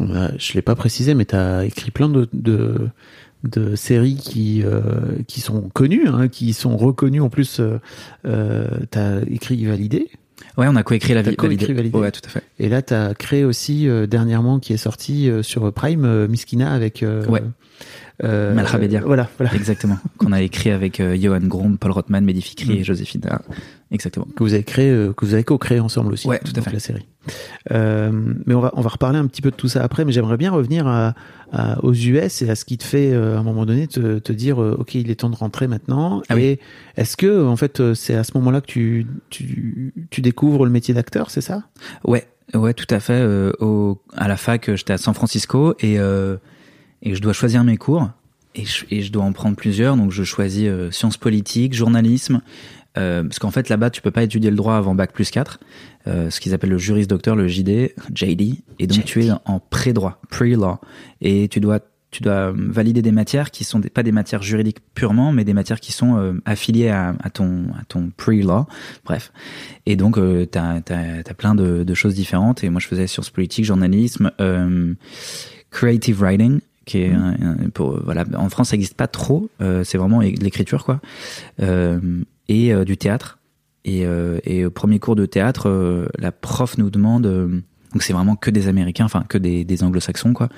Euh, 0.00 0.28
Je 0.38 0.52
l'ai 0.54 0.62
pas 0.62 0.74
précisé, 0.74 1.14
mais 1.14 1.24
tu 1.24 1.34
as 1.36 1.64
écrit 1.64 1.90
plein 1.90 2.08
de, 2.08 2.28
de, 2.32 2.88
de 3.44 3.74
séries 3.76 4.16
qui, 4.16 4.62
euh, 4.64 4.80
qui 5.26 5.40
sont 5.40 5.62
connues, 5.72 6.06
hein, 6.08 6.28
qui 6.28 6.52
sont 6.52 6.76
reconnues 6.76 7.20
en 7.20 7.28
plus. 7.30 7.60
Euh, 7.60 7.78
euh, 8.26 8.66
tu 8.90 8.98
as 8.98 9.20
écrit 9.30 9.64
Validé. 9.64 10.08
Ouais, 10.56 10.66
on 10.68 10.76
a 10.76 10.82
coécrit 10.82 11.14
la 11.14 11.22
vie. 11.22 11.34
coécrit 11.36 11.72
Validé. 11.72 11.96
Ouais, 11.98 12.10
tout 12.12 12.20
à 12.24 12.28
fait. 12.28 12.42
Et 12.58 12.68
là, 12.68 12.82
tu 12.82 12.94
as 12.94 13.14
créé 13.14 13.44
aussi 13.44 13.88
euh, 13.88 14.06
dernièrement, 14.06 14.58
qui 14.58 14.72
est 14.72 14.76
sorti 14.76 15.30
euh, 15.30 15.42
sur 15.42 15.72
Prime, 15.72 16.04
euh, 16.04 16.28
Miskina 16.28 16.72
avec. 16.72 17.02
Euh, 17.02 17.24
Ouais. 17.26 17.42
Euh, 18.24 18.54
Malha 18.54 18.78
Bedia. 18.78 19.00
Voilà, 19.04 19.28
voilà. 19.38 19.54
Exactement. 19.54 19.98
Qu'on 20.18 20.32
a 20.32 20.42
écrit 20.42 20.70
avec 20.70 21.00
euh, 21.00 21.16
Johan 21.20 21.40
Grom, 21.40 21.78
Paul 21.78 21.92
Rothman, 21.92 22.24
Mehdi 22.24 22.42
Fikri 22.42 22.68
Mm. 22.70 22.76
et 22.80 22.84
Joséphine. 22.84 23.20
Ah, 23.30 23.40
Exactement. 23.90 24.26
que 24.36 24.42
vous 24.42 24.52
avez 24.54 24.64
créé, 24.64 24.90
euh, 24.90 25.12
que 25.14 25.24
vous 25.24 25.34
avez 25.34 25.44
co-créé 25.44 25.80
ensemble 25.80 26.12
aussi. 26.12 26.26
Ouais, 26.28 26.40
tout 26.44 26.52
à 26.56 26.60
fait. 26.60 26.72
La 26.72 26.78
série. 26.80 27.06
Euh, 27.72 28.10
mais 28.46 28.54
on 28.54 28.60
va, 28.60 28.70
on 28.74 28.80
va 28.80 28.88
reparler 28.90 29.18
un 29.18 29.26
petit 29.26 29.40
peu 29.42 29.50
de 29.50 29.56
tout 29.56 29.68
ça 29.68 29.82
après. 29.82 30.04
Mais 30.04 30.12
j'aimerais 30.12 30.36
bien 30.36 30.50
revenir 30.50 30.86
à, 30.86 31.14
à- 31.52 31.82
aux 31.84 31.92
US 31.94 32.42
et 32.42 32.50
à 32.50 32.54
ce 32.54 32.64
qui 32.64 32.76
te 32.78 32.84
fait 32.84 33.14
à 33.14 33.38
un 33.38 33.42
moment 33.42 33.64
donné 33.66 33.86
te, 33.86 34.18
te 34.18 34.32
dire, 34.32 34.58
ok, 34.58 34.94
il 34.96 35.10
est 35.10 35.16
temps 35.16 35.30
de 35.30 35.36
rentrer 35.36 35.68
maintenant. 35.68 36.22
Ah 36.28 36.34
oui. 36.34 36.42
et 36.44 36.60
est-ce 36.96 37.16
que 37.16 37.46
en 37.46 37.56
fait 37.56 37.94
c'est 37.94 38.14
à 38.14 38.24
ce 38.24 38.32
moment-là 38.36 38.60
que 38.60 38.66
tu, 38.66 39.06
tu, 39.30 39.92
tu 40.10 40.20
découvres 40.20 40.64
le 40.64 40.70
métier 40.70 40.92
d'acteur, 40.94 41.30
c'est 41.30 41.40
ça? 41.40 41.62
Ouais, 42.04 42.26
ouais, 42.54 42.74
tout 42.74 42.86
à 42.92 43.00
fait. 43.00 43.12
euh, 43.20 43.52
au, 43.60 44.00
à 44.16 44.28
la 44.28 44.36
fac, 44.36 44.74
j'étais 44.74 44.92
à 44.92 44.98
San 44.98 45.14
Francisco 45.14 45.74
et, 45.80 45.98
euh, 45.98 46.36
et 47.02 47.14
je 47.14 47.22
dois 47.22 47.32
choisir 47.32 47.64
mes 47.64 47.76
cours. 47.76 48.10
Et 48.54 48.64
je, 48.64 48.84
et 48.90 49.02
je 49.02 49.12
dois 49.12 49.24
en 49.24 49.32
prendre 49.32 49.56
plusieurs. 49.56 49.96
Donc 49.96 50.10
je 50.10 50.24
choisis 50.24 50.66
euh, 50.66 50.90
sciences 50.90 51.16
politiques, 51.16 51.74
journalisme, 51.74 52.40
euh, 52.96 53.22
parce 53.22 53.38
qu'en 53.38 53.50
fait 53.50 53.68
là-bas 53.68 53.90
tu 53.90 54.00
peux 54.00 54.10
pas 54.10 54.22
étudier 54.22 54.50
le 54.50 54.56
droit 54.56 54.74
avant 54.76 54.94
bac 54.94 55.12
plus 55.12 55.30
4, 55.30 55.60
euh, 56.06 56.30
ce 56.30 56.40
qu'ils 56.40 56.54
appellent 56.54 56.70
le 56.70 56.78
juris 56.78 57.06
docteur, 57.06 57.36
le 57.36 57.46
JD, 57.46 57.92
JD, 58.14 58.62
et 58.78 58.86
donc 58.86 59.04
tu 59.04 59.24
es 59.24 59.30
en 59.30 59.60
pré-droit, 59.60 60.20
pre-law, 60.30 60.78
et 61.20 61.48
tu 61.48 61.60
dois 61.60 61.80
tu 62.10 62.22
dois 62.22 62.54
valider 62.56 63.02
des 63.02 63.12
matières 63.12 63.50
qui 63.50 63.64
sont 63.64 63.80
des, 63.80 63.90
pas 63.90 64.02
des 64.02 64.12
matières 64.12 64.42
juridiques 64.42 64.78
purement, 64.94 65.30
mais 65.30 65.44
des 65.44 65.52
matières 65.52 65.78
qui 65.78 65.92
sont 65.92 66.38
affiliées 66.46 66.88
à, 66.88 67.14
à 67.22 67.28
ton 67.28 67.66
à 67.78 67.84
ton 67.86 68.10
pre-law. 68.16 68.66
Bref, 69.04 69.30
et 69.84 69.94
donc 69.94 70.18
t'as 70.50 70.80
t'as 70.80 71.22
t'as 71.22 71.34
plein 71.34 71.54
de, 71.54 71.84
de 71.84 71.94
choses 71.94 72.14
différentes. 72.14 72.64
Et 72.64 72.70
moi, 72.70 72.80
je 72.80 72.86
faisais 72.86 73.06
sciences 73.06 73.28
politiques, 73.28 73.66
journalisme, 73.66 74.30
creative 75.70 76.22
writing, 76.22 76.60
qui 76.88 77.02
est 77.02 77.12
un- 77.12 77.36
un- 77.40 77.68
pour 77.72 78.00
voilà. 78.02 78.24
En 78.36 78.48
France, 78.48 78.70
ça 78.70 78.76
n'existe 78.76 78.94
pas 78.96 79.06
trop. 79.06 79.48
euh, 79.60 79.84
c'est 79.84 79.98
vraiment 79.98 80.18
de 80.20 80.42
l'écriture, 80.42 80.84
quoi, 80.84 81.00
euh, 81.62 82.00
et 82.48 82.72
euh, 82.74 82.84
du 82.84 82.96
théâtre. 82.96 83.38
Et, 83.84 84.04
et 84.44 84.66
au 84.66 84.70
premier 84.70 84.98
cours 84.98 85.16
de 85.16 85.24
théâtre, 85.24 86.06
la 86.18 86.30
prof 86.30 86.76
nous 86.76 86.90
demande. 86.90 87.22
donc 87.22 88.02
c'est 88.02 88.12
vraiment 88.12 88.36
que 88.36 88.50
des 88.50 88.68
Américains, 88.68 89.06
enfin 89.06 89.24
que 89.26 89.38
des, 89.38 89.64
des 89.64 89.82
Anglo-Saxons, 89.82 90.34
quoi. 90.34 90.50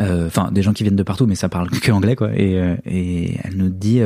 Enfin, 0.00 0.50
des 0.50 0.62
gens 0.62 0.72
qui 0.72 0.82
viennent 0.82 0.96
de 0.96 1.02
partout, 1.04 1.26
mais 1.26 1.36
ça 1.36 1.48
parle 1.48 1.70
que 1.70 1.92
anglais, 1.92 2.16
quoi. 2.16 2.30
Et, 2.36 2.54
et 2.84 3.36
elle 3.44 3.56
nous 3.56 3.68
dit, 3.68 4.00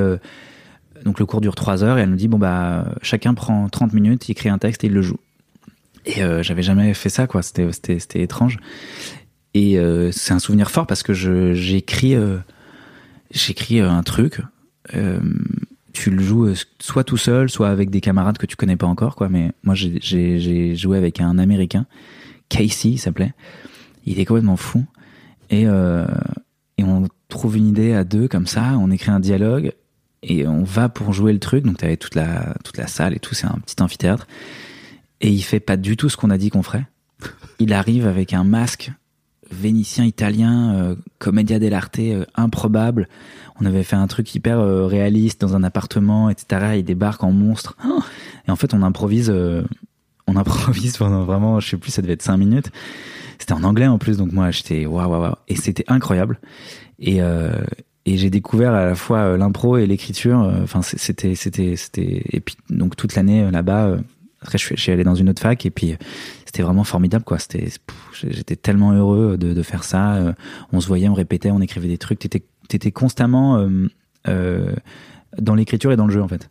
donc 1.05 1.19
le 1.19 1.25
cours 1.25 1.41
dure 1.41 1.55
trois 1.55 1.83
heures, 1.83 1.97
et 1.97 2.03
elle 2.03 2.11
nous 2.11 2.17
dit, 2.17 2.29
bon 2.29 2.37
bah, 2.38 2.85
chacun 3.01 3.33
prend 3.33 3.69
30 3.71 3.95
minutes, 3.95 4.29
il 4.29 4.33
écrit 4.33 4.51
un 4.51 4.59
texte 4.59 4.85
et 4.85 4.88
il 4.88 4.93
le 4.93 5.01
joue. 5.03 5.19
Et 6.05 6.21
j'avais 6.43 6.62
jamais 6.62 6.93
fait 6.93 7.09
ça, 7.09 7.27
quoi. 7.27 7.41
C'était, 7.43 7.73
c'était, 7.73 7.99
c'était 8.01 8.21
étrange. 8.23 8.59
Et 9.55 9.79
euh, 9.79 10.11
c'est 10.12 10.33
un 10.33 10.38
souvenir 10.38 10.71
fort 10.71 10.87
parce 10.87 11.03
que 11.03 11.12
j'écris, 11.12 12.15
euh, 12.15 12.38
j'écris 13.31 13.81
euh, 13.81 13.91
un 13.91 14.03
truc. 14.03 14.41
tu 15.93 16.11
le 16.11 16.23
joues 16.23 16.55
soit 16.81 17.05
tout 17.05 17.19
seul, 17.19 17.51
soit 17.51 17.69
avec 17.69 17.91
des 17.91 18.01
camarades 18.01 18.38
que 18.38 18.47
tu 18.47 18.57
connais 18.57 18.77
pas 18.77 18.87
encore, 18.87 19.15
quoi. 19.15 19.29
Mais 19.29 19.53
moi, 19.62 19.75
j'ai, 19.75 20.75
joué 20.75 20.97
avec 20.97 21.21
un 21.21 21.38
Américain, 21.38 21.87
Casey, 22.49 22.91
il 22.91 22.99
s'appelait. 22.99 23.35
Il 24.07 24.15
était 24.15 24.25
complètement 24.25 24.57
fou. 24.57 24.85
Et, 25.51 25.65
et 25.65 26.85
on 26.85 27.09
trouve 27.29 27.59
une 27.59 27.69
idée 27.69 27.93
à 27.93 28.05
deux 28.05 28.27
comme 28.27 28.47
ça, 28.47 28.79
on 28.79 28.91
écrit 28.91 29.11
un 29.11 29.21
dialogue 29.21 29.73
et 30.23 30.47
on 30.47 30.62
va 30.62 30.88
pour 30.88 31.12
jouer 31.12 31.33
le 31.33 31.41
truc. 31.41 31.65
Donc 31.65 31.77
t'avais 31.79 31.99
toute 31.99 32.15
la 32.15 32.55
toute 32.65 32.79
la 32.79 32.87
salle 32.87 33.15
et 33.15 33.19
tout, 33.19 33.35
c'est 33.35 33.47
un 33.47 33.59
petit 33.65 33.81
amphithéâtre. 33.83 34.27
Et 35.21 35.31
il 35.31 35.43
fait 35.43 35.61
pas 35.61 35.77
du 35.77 35.97
tout 35.97 36.09
ce 36.09 36.17
qu'on 36.17 36.31
a 36.31 36.38
dit 36.38 36.49
qu'on 36.49 36.62
ferait. 36.62 36.87
Il 37.59 37.73
arrive 37.75 38.07
avec 38.07 38.33
un 38.33 38.45
masque 38.45 38.93
vénitien 39.53 40.05
italien, 40.05 40.75
euh, 40.75 40.95
commedia 41.19 41.59
dell'arte 41.59 41.99
euh, 41.99 42.25
improbable. 42.35 43.09
On 43.61 43.67
avait 43.67 43.83
fait 43.83 43.97
un 43.97 44.07
truc 44.07 44.35
hyper 44.35 44.59
euh, 44.59 44.87
réaliste 44.87 45.41
dans 45.41 45.55
un 45.55 45.62
appartement, 45.62 46.31
etc. 46.31 46.77
Il 46.79 46.85
débarque 46.85 47.23
en 47.23 47.33
monstre. 47.33 47.77
Et 48.49 48.51
en 48.51 48.57
fait, 48.57 48.75
on 48.75 48.83
improvise, 48.83 49.31
euh, 49.31 49.62
on 50.27 50.37
improvise 50.37 50.97
pendant 50.97 51.25
vraiment, 51.25 51.61
je 51.61 51.71
sais 51.71 51.77
plus, 51.77 51.91
ça 51.91 52.03
devait 52.03 52.15
être 52.15 52.23
cinq 52.23 52.38
minutes. 52.38 52.71
C'était 53.38 53.53
en 53.53 53.65
anglais 53.65 53.88
en 53.88 53.99
plus, 53.99 54.19
donc 54.19 54.33
moi 54.33 54.53
j'étais 54.53 54.87
waouh 54.87 55.11
waouh 55.11 55.23
waouh. 55.23 55.35
Et 55.49 55.57
c'était 55.57 55.85
incroyable. 55.88 56.38
Et 57.01 57.19
et 58.05 58.17
j'ai 58.17 58.31
découvert 58.31 58.73
à 58.73 58.85
la 58.85 58.95
fois 58.95 59.37
l'impro 59.37 59.79
et 59.79 59.87
l'écriture. 59.87 60.38
Enfin, 60.62 60.81
c'était 60.83 61.35
c'était 61.35 61.75
c'était 61.75 62.23
et 62.31 62.38
puis 62.38 62.57
donc 62.71 62.95
toute 62.95 63.17
l'année 63.17 63.51
là-bas. 63.51 63.97
Après, 64.43 64.59
je 64.59 64.75
suis, 64.77 64.93
allé 64.93 65.05
dans 65.05 65.15
une 65.15 65.29
autre 65.29 65.41
fac 65.41 65.65
et 65.67 65.71
puis 65.71 65.97
c'était 66.53 66.62
vraiment 66.65 66.85
formidable 66.85 67.25
quoi. 67.25 67.38
C'était 67.38 67.69
j'étais 68.12 68.57
tellement 68.57 68.93
heureux 68.93 69.38
de, 69.38 69.55
de 69.55 69.62
faire 69.62 69.85
ça. 69.85 70.17
euh, 70.17 70.33
On 70.73 70.81
se 70.81 70.87
voyait, 70.87 71.09
on 71.09 71.15
répétait, 71.15 71.51
on 71.51 71.61
écrivait 71.62 71.88
des 71.88 71.97
trucs. 71.99 72.19
T'étais 72.19 72.43
t'étais 72.69 72.91
constamment 72.93 73.57
euh, 73.57 73.88
euh, 74.29 74.75
dans 75.41 75.55
l'écriture 75.55 75.93
et 75.93 75.97
dans 75.97 76.07
le 76.07 76.12
jeu 76.12 76.23
en 76.23 76.29
fait. 76.29 76.51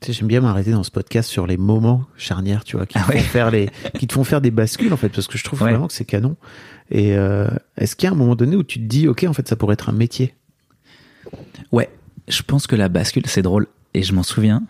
Tu 0.00 0.08
sais, 0.08 0.12
J'aime 0.12 0.28
bien 0.28 0.40
m'arrêter 0.42 0.70
dans 0.72 0.82
ce 0.84 0.90
podcast 0.90 1.28
sur 1.28 1.46
les 1.46 1.56
moments 1.56 2.04
charnières, 2.16 2.62
tu 2.64 2.76
vois, 2.76 2.86
qui, 2.86 2.96
Ah 2.98 3.02
te, 3.04 3.12
ouais. 3.12 3.18
font 3.18 3.24
faire 3.30 3.50
les, 3.50 3.68
qui 3.98 4.06
te 4.06 4.12
font 4.12 4.22
faire 4.24 4.40
des 4.40 4.52
bascules, 4.52 4.92
en 4.92 4.96
fait, 4.96 5.08
parce 5.08 5.26
que 5.26 5.36
je 5.38 5.42
trouve 5.42 5.60
Ouais. 5.62 5.70
vraiment 5.70 5.88
que 5.88 5.92
c'est 5.92 6.04
canon. 6.04 6.36
Et 6.92 7.16
euh, 7.16 7.48
est-ce 7.78 7.96
qu'il 7.96 8.06
y 8.06 8.10
a 8.10 8.12
un 8.14 8.16
moment 8.16 8.36
donné 8.36 8.54
où 8.54 8.62
tu 8.62 8.78
te 8.78 8.84
dis, 8.84 9.08
ok, 9.08 9.24
en 9.26 9.32
fait, 9.32 9.48
ça 9.48 9.56
pourrait 9.56 9.72
être 9.72 9.88
un 9.88 9.92
métier? 9.92 10.34
Ouais, 11.72 11.90
je 12.28 12.42
pense 12.42 12.68
que 12.68 12.76
la 12.76 12.88
bascule, 12.88 13.24
c'est 13.26 13.42
drôle, 13.42 13.66
et 13.94 14.02
je 14.04 14.12
m'en 14.12 14.22
souviens. 14.22 14.62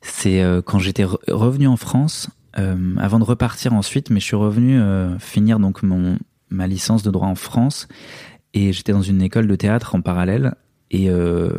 C'est 0.00 0.40
euh, 0.42 0.62
quand 0.62 0.78
j'étais 0.78 1.04
re- 1.04 1.18
revenu 1.30 1.66
en 1.66 1.76
France, 1.76 2.30
euh, 2.58 2.94
avant 2.98 3.18
de 3.18 3.24
repartir 3.24 3.72
ensuite, 3.72 4.10
mais 4.10 4.20
je 4.20 4.24
suis 4.24 4.36
revenu 4.36 4.80
euh, 4.80 5.18
finir 5.18 5.58
donc 5.58 5.82
mon 5.82 6.18
ma 6.50 6.66
licence 6.66 7.02
de 7.02 7.10
droit 7.10 7.28
en 7.28 7.34
France, 7.34 7.88
et 8.54 8.72
j'étais 8.72 8.92
dans 8.92 9.02
une 9.02 9.20
école 9.20 9.46
de 9.46 9.54
théâtre 9.54 9.94
en 9.94 10.00
parallèle, 10.00 10.54
et 10.90 11.10
euh, 11.10 11.50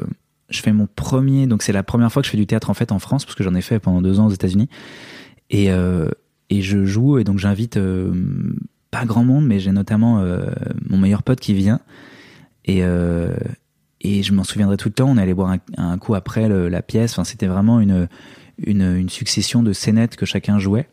je 0.49 0.61
fais 0.61 0.73
mon 0.73 0.87
premier, 0.87 1.45
donc 1.45 1.61
c'est 1.61 1.73
la 1.73 1.83
première 1.83 2.11
fois 2.11 2.23
que 2.23 2.25
je 2.25 2.31
fais 2.31 2.37
du 2.37 2.47
théâtre 2.47 2.71
en 2.71 2.73
fait 2.73 2.91
en 2.91 2.97
France, 2.99 3.23
parce 3.23 3.35
que 3.35 3.43
j'en 3.43 3.53
ai 3.53 3.61
fait 3.61 3.79
pendant 3.79 4.01
deux 4.01 4.19
ans 4.19 4.25
aux 4.25 4.31
États-Unis, 4.31 4.67
et 5.51 5.69
et 6.51 6.61
je 6.63 6.85
joue, 6.85 7.19
et 7.19 7.23
donc 7.23 7.37
j'invite 7.37 7.79
pas 8.89 9.05
grand 9.05 9.23
monde, 9.23 9.45
mais 9.45 9.59
j'ai 9.59 9.71
notamment 9.71 10.23
mon 10.89 10.97
meilleur 10.97 11.21
pote 11.21 11.39
qui 11.39 11.53
vient, 11.53 11.79
et 12.65 12.81
et 14.01 14.23
je 14.23 14.33
m'en 14.33 14.43
souviendrai 14.43 14.77
tout 14.77 14.89
le 14.89 14.93
temps. 14.93 15.09
On 15.09 15.17
allait 15.17 15.33
boire 15.35 15.55
un, 15.77 15.97
coup 15.99 16.15
après 16.15 16.49
la 16.49 16.81
pièce. 16.81 17.13
Enfin, 17.13 17.23
c'était 17.23 17.47
vraiment 17.47 17.79
une, 17.79 18.07
une, 18.63 19.09
succession 19.09 19.63
de 19.63 19.73
scénettes 19.73 20.15
que 20.15 20.25
chacun 20.25 20.59
jouait. 20.59 20.89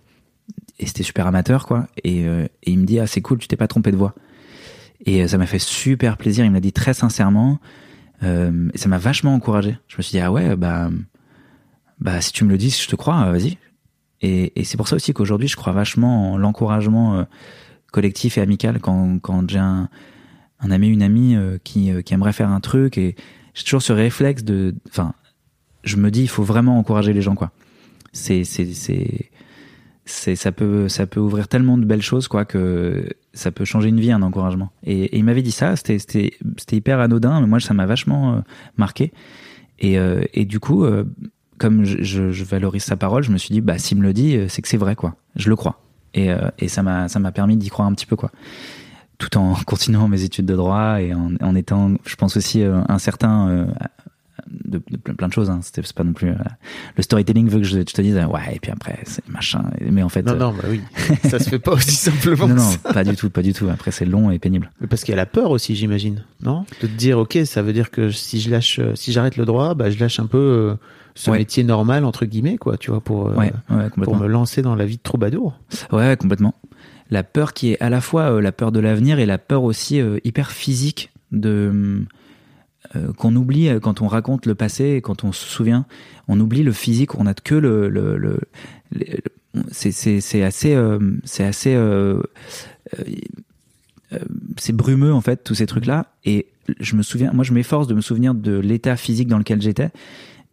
Et 0.78 0.86
c'était 0.86 1.02
super 1.02 1.26
amateur, 1.26 1.66
quoi. 1.66 1.86
Et, 2.04 2.26
euh, 2.26 2.46
et 2.62 2.70
il 2.70 2.78
me 2.78 2.84
dit, 2.84 2.98
ah, 3.00 3.06
c'est 3.06 3.22
cool, 3.22 3.38
tu 3.38 3.48
t'es 3.48 3.56
pas 3.56 3.68
trompé 3.68 3.90
de 3.90 3.96
voix. 3.96 4.14
Et 5.04 5.22
euh, 5.22 5.28
ça 5.28 5.38
m'a 5.38 5.46
fait 5.46 5.58
super 5.58 6.16
plaisir. 6.16 6.44
Il 6.44 6.50
me 6.50 6.54
l'a 6.54 6.60
dit 6.60 6.72
très 6.72 6.94
sincèrement. 6.94 7.58
Euh, 8.22 8.68
et 8.74 8.78
ça 8.78 8.88
m'a 8.88 8.98
vachement 8.98 9.34
encouragé. 9.34 9.78
Je 9.88 9.96
me 9.96 10.02
suis 10.02 10.12
dit, 10.12 10.20
ah 10.20 10.30
ouais, 10.30 10.56
bah, 10.56 10.90
bah, 12.00 12.20
si 12.20 12.32
tu 12.32 12.44
me 12.44 12.50
le 12.50 12.58
dis, 12.58 12.70
je 12.70 12.88
te 12.88 12.96
crois, 12.96 13.30
vas-y. 13.30 13.58
Et, 14.22 14.52
c'est 14.64 14.76
pour 14.76 14.88
ça 14.88 14.96
aussi 14.96 15.12
qu'aujourd'hui, 15.12 15.48
je 15.48 15.56
crois 15.56 15.72
vachement 15.72 16.32
en 16.32 16.38
l'encouragement 16.38 17.26
collectif 17.92 18.38
et 18.38 18.40
amical 18.40 18.80
quand, 18.80 19.18
quand 19.20 19.48
j'ai 19.48 19.58
un, 19.58 19.88
ami, 20.58 20.88
une 20.88 21.02
amie 21.02 21.36
qui, 21.64 21.92
qui 22.02 22.14
aimerait 22.14 22.32
faire 22.32 22.48
un 22.48 22.60
truc 22.60 22.96
et 22.96 23.14
j'ai 23.54 23.64
toujours 23.64 23.82
ce 23.82 23.92
réflexe 23.92 24.42
de, 24.42 24.74
enfin, 24.88 25.14
je 25.86 25.96
me 25.96 26.10
dis, 26.10 26.22
il 26.22 26.28
faut 26.28 26.42
vraiment 26.42 26.78
encourager 26.78 27.12
les 27.12 27.22
gens, 27.22 27.34
quoi. 27.34 27.50
C'est, 28.12 28.44
c'est, 28.44 28.72
c'est, 30.04 30.36
ça 30.36 30.52
peut, 30.52 30.88
ça 30.88 31.06
peut 31.06 31.20
ouvrir 31.20 31.48
tellement 31.48 31.78
de 31.78 31.84
belles 31.84 32.02
choses, 32.02 32.28
quoi, 32.28 32.44
que 32.44 33.08
ça 33.32 33.50
peut 33.50 33.64
changer 33.64 33.88
une 33.88 34.00
vie, 34.00 34.12
un 34.12 34.22
encouragement. 34.22 34.70
Et, 34.84 35.16
il 35.16 35.24
m'avait 35.24 35.42
dit 35.42 35.52
ça, 35.52 35.76
c'était, 35.76 35.98
c'était, 35.98 36.32
c'était 36.58 36.76
hyper 36.76 37.00
anodin, 37.00 37.40
mais 37.40 37.46
moi, 37.46 37.60
ça 37.60 37.74
m'a 37.74 37.86
vachement 37.86 38.34
euh, 38.34 38.40
marqué. 38.76 39.12
Et, 39.78 39.98
euh, 39.98 40.22
et 40.34 40.44
du 40.44 40.60
coup, 40.60 40.84
euh, 40.84 41.04
comme 41.58 41.84
je, 41.84 42.02
je, 42.02 42.30
je 42.32 42.44
valorise 42.44 42.84
sa 42.84 42.96
parole, 42.96 43.22
je 43.22 43.30
me 43.30 43.38
suis 43.38 43.52
dit, 43.52 43.60
bah, 43.60 43.78
s'il 43.78 43.98
me 43.98 44.02
le 44.02 44.12
dit, 44.12 44.36
euh, 44.36 44.48
c'est 44.48 44.62
que 44.62 44.68
c'est 44.68 44.76
vrai, 44.76 44.96
quoi. 44.96 45.16
Je 45.36 45.48
le 45.48 45.56
crois. 45.56 45.80
Et, 46.16 46.30
euh, 46.30 46.48
et 46.58 46.68
ça 46.68 46.82
m'a 46.82 47.08
ça 47.08 47.20
m'a 47.20 47.30
permis 47.30 47.56
d'y 47.56 47.68
croire 47.68 47.86
un 47.86 47.92
petit 47.92 48.06
peu 48.06 48.16
quoi. 48.16 48.30
Tout 49.18 49.36
en 49.36 49.54
continuant 49.66 50.08
mes 50.08 50.24
études 50.24 50.46
de 50.46 50.56
droit 50.56 51.00
et 51.00 51.14
en, 51.14 51.32
en 51.40 51.54
étant, 51.54 51.92
je 52.04 52.16
pense 52.16 52.36
aussi 52.36 52.62
euh, 52.62 52.80
un 52.88 52.98
certain 52.98 53.48
euh, 53.48 53.66
de, 54.64 54.80
de 54.90 54.96
plein, 54.96 55.14
plein 55.14 55.28
de 55.28 55.32
choses. 55.32 55.50
Hein. 55.50 55.60
C'était 55.62 55.82
pas 55.94 56.04
non 56.04 56.12
plus 56.12 56.30
euh, 56.30 56.34
le 56.96 57.02
storytelling 57.02 57.48
veut 57.48 57.58
que 57.58 57.64
je, 57.64 57.78
je 57.78 57.82
te 57.84 58.00
dise 58.02 58.14
ouais 58.16 58.54
et 58.54 58.58
puis 58.60 58.70
après 58.70 58.98
c'est 59.04 59.26
machin. 59.28 59.64
Mais 59.80 60.02
en 60.02 60.08
fait 60.08 60.22
Non, 60.22 60.32
euh, 60.32 60.38
non, 60.38 60.52
bah 60.52 60.64
oui. 60.68 60.80
ça 61.28 61.38
se 61.38 61.48
fait 61.48 61.58
pas 61.58 61.72
aussi 61.72 61.92
simplement 61.92 62.48
non, 62.48 62.56
non, 62.56 62.62
ça. 62.62 62.92
pas 62.92 63.04
du 63.04 63.16
tout, 63.16 63.30
pas 63.30 63.42
du 63.42 63.52
tout. 63.52 63.68
Après 63.68 63.90
c'est 63.90 64.04
long 64.06 64.30
et 64.30 64.38
pénible. 64.38 64.70
Mais 64.80 64.86
Parce 64.86 65.02
qu'il 65.04 65.12
y 65.12 65.14
a 65.14 65.16
la 65.16 65.26
peur 65.26 65.50
aussi, 65.50 65.74
j'imagine, 65.76 66.22
non? 66.42 66.64
De 66.82 66.86
te 66.86 66.92
dire, 66.92 67.18
ok, 67.18 67.38
ça 67.44 67.62
veut 67.62 67.72
dire 67.72 67.90
que 67.90 68.10
si 68.10 68.40
je 68.40 68.50
lâche, 68.50 68.78
euh, 68.78 68.94
si 68.94 69.12
j'arrête 69.12 69.36
le 69.36 69.44
droit, 69.44 69.74
bah 69.74 69.90
je 69.90 69.98
lâche 69.98 70.20
un 70.20 70.26
peu 70.26 70.76
ce 71.14 71.30
Ouais. 71.30 71.38
métier 71.38 71.64
normal 71.64 72.04
entre 72.04 72.26
guillemets, 72.26 72.58
quoi, 72.58 72.76
tu 72.76 72.90
vois, 72.90 73.00
pour 73.00 73.26
Ouais, 73.36 73.52
ouais, 73.70 73.88
pour 74.04 74.16
me 74.16 74.26
lancer 74.26 74.62
dans 74.62 74.74
la 74.74 74.84
vie 74.84 74.96
de 74.98 75.02
troubadour. 75.02 75.58
Ouais, 75.92 76.16
complètement. 76.16 76.54
La 77.10 77.22
peur 77.22 77.52
qui 77.54 77.72
est 77.72 77.80
à 77.80 77.88
la 77.88 78.00
fois 78.00 78.32
euh, 78.32 78.40
la 78.40 78.50
peur 78.52 78.72
de 78.72 78.80
l'avenir 78.80 79.18
et 79.20 79.26
la 79.26 79.38
peur 79.38 79.62
aussi 79.62 80.00
euh, 80.00 80.18
hyper 80.24 80.50
physique 80.50 81.10
de 81.32 81.70
euh, 81.72 82.00
qu'on 83.16 83.34
oublie 83.36 83.68
euh, 83.68 83.80
quand 83.80 84.02
on 84.02 84.08
raconte 84.08 84.46
le 84.46 84.54
passé 84.54 84.84
et 84.96 85.00
quand 85.00 85.24
on 85.24 85.32
se 85.32 85.44
souvient, 85.46 85.86
on 86.28 86.38
oublie 86.40 86.62
le 86.62 86.72
physique, 86.72 87.14
on 87.18 87.26
a 87.26 87.34
que 87.34 87.54
le 87.54 87.88
le, 87.88 88.16
le, 88.16 88.38
c'est 89.70 90.42
assez 90.42 90.74
euh, 90.74 90.98
c'est 91.24 91.44
assez 91.44 91.74
euh, 91.74 92.20
euh, 92.98 93.04
euh, 94.12 94.18
c'est 94.58 94.74
brumeux 94.74 95.12
en 95.12 95.20
fait 95.20 95.42
tous 95.44 95.54
ces 95.54 95.66
trucs 95.66 95.86
là 95.86 96.12
et 96.24 96.46
je 96.80 96.94
me 96.96 97.02
souviens 97.02 97.32
moi 97.32 97.44
je 97.44 97.52
m'efforce 97.52 97.86
de 97.86 97.94
me 97.94 98.00
souvenir 98.00 98.34
de 98.34 98.58
l'état 98.58 98.96
physique 98.96 99.28
dans 99.28 99.38
lequel 99.38 99.60
j'étais 99.60 99.90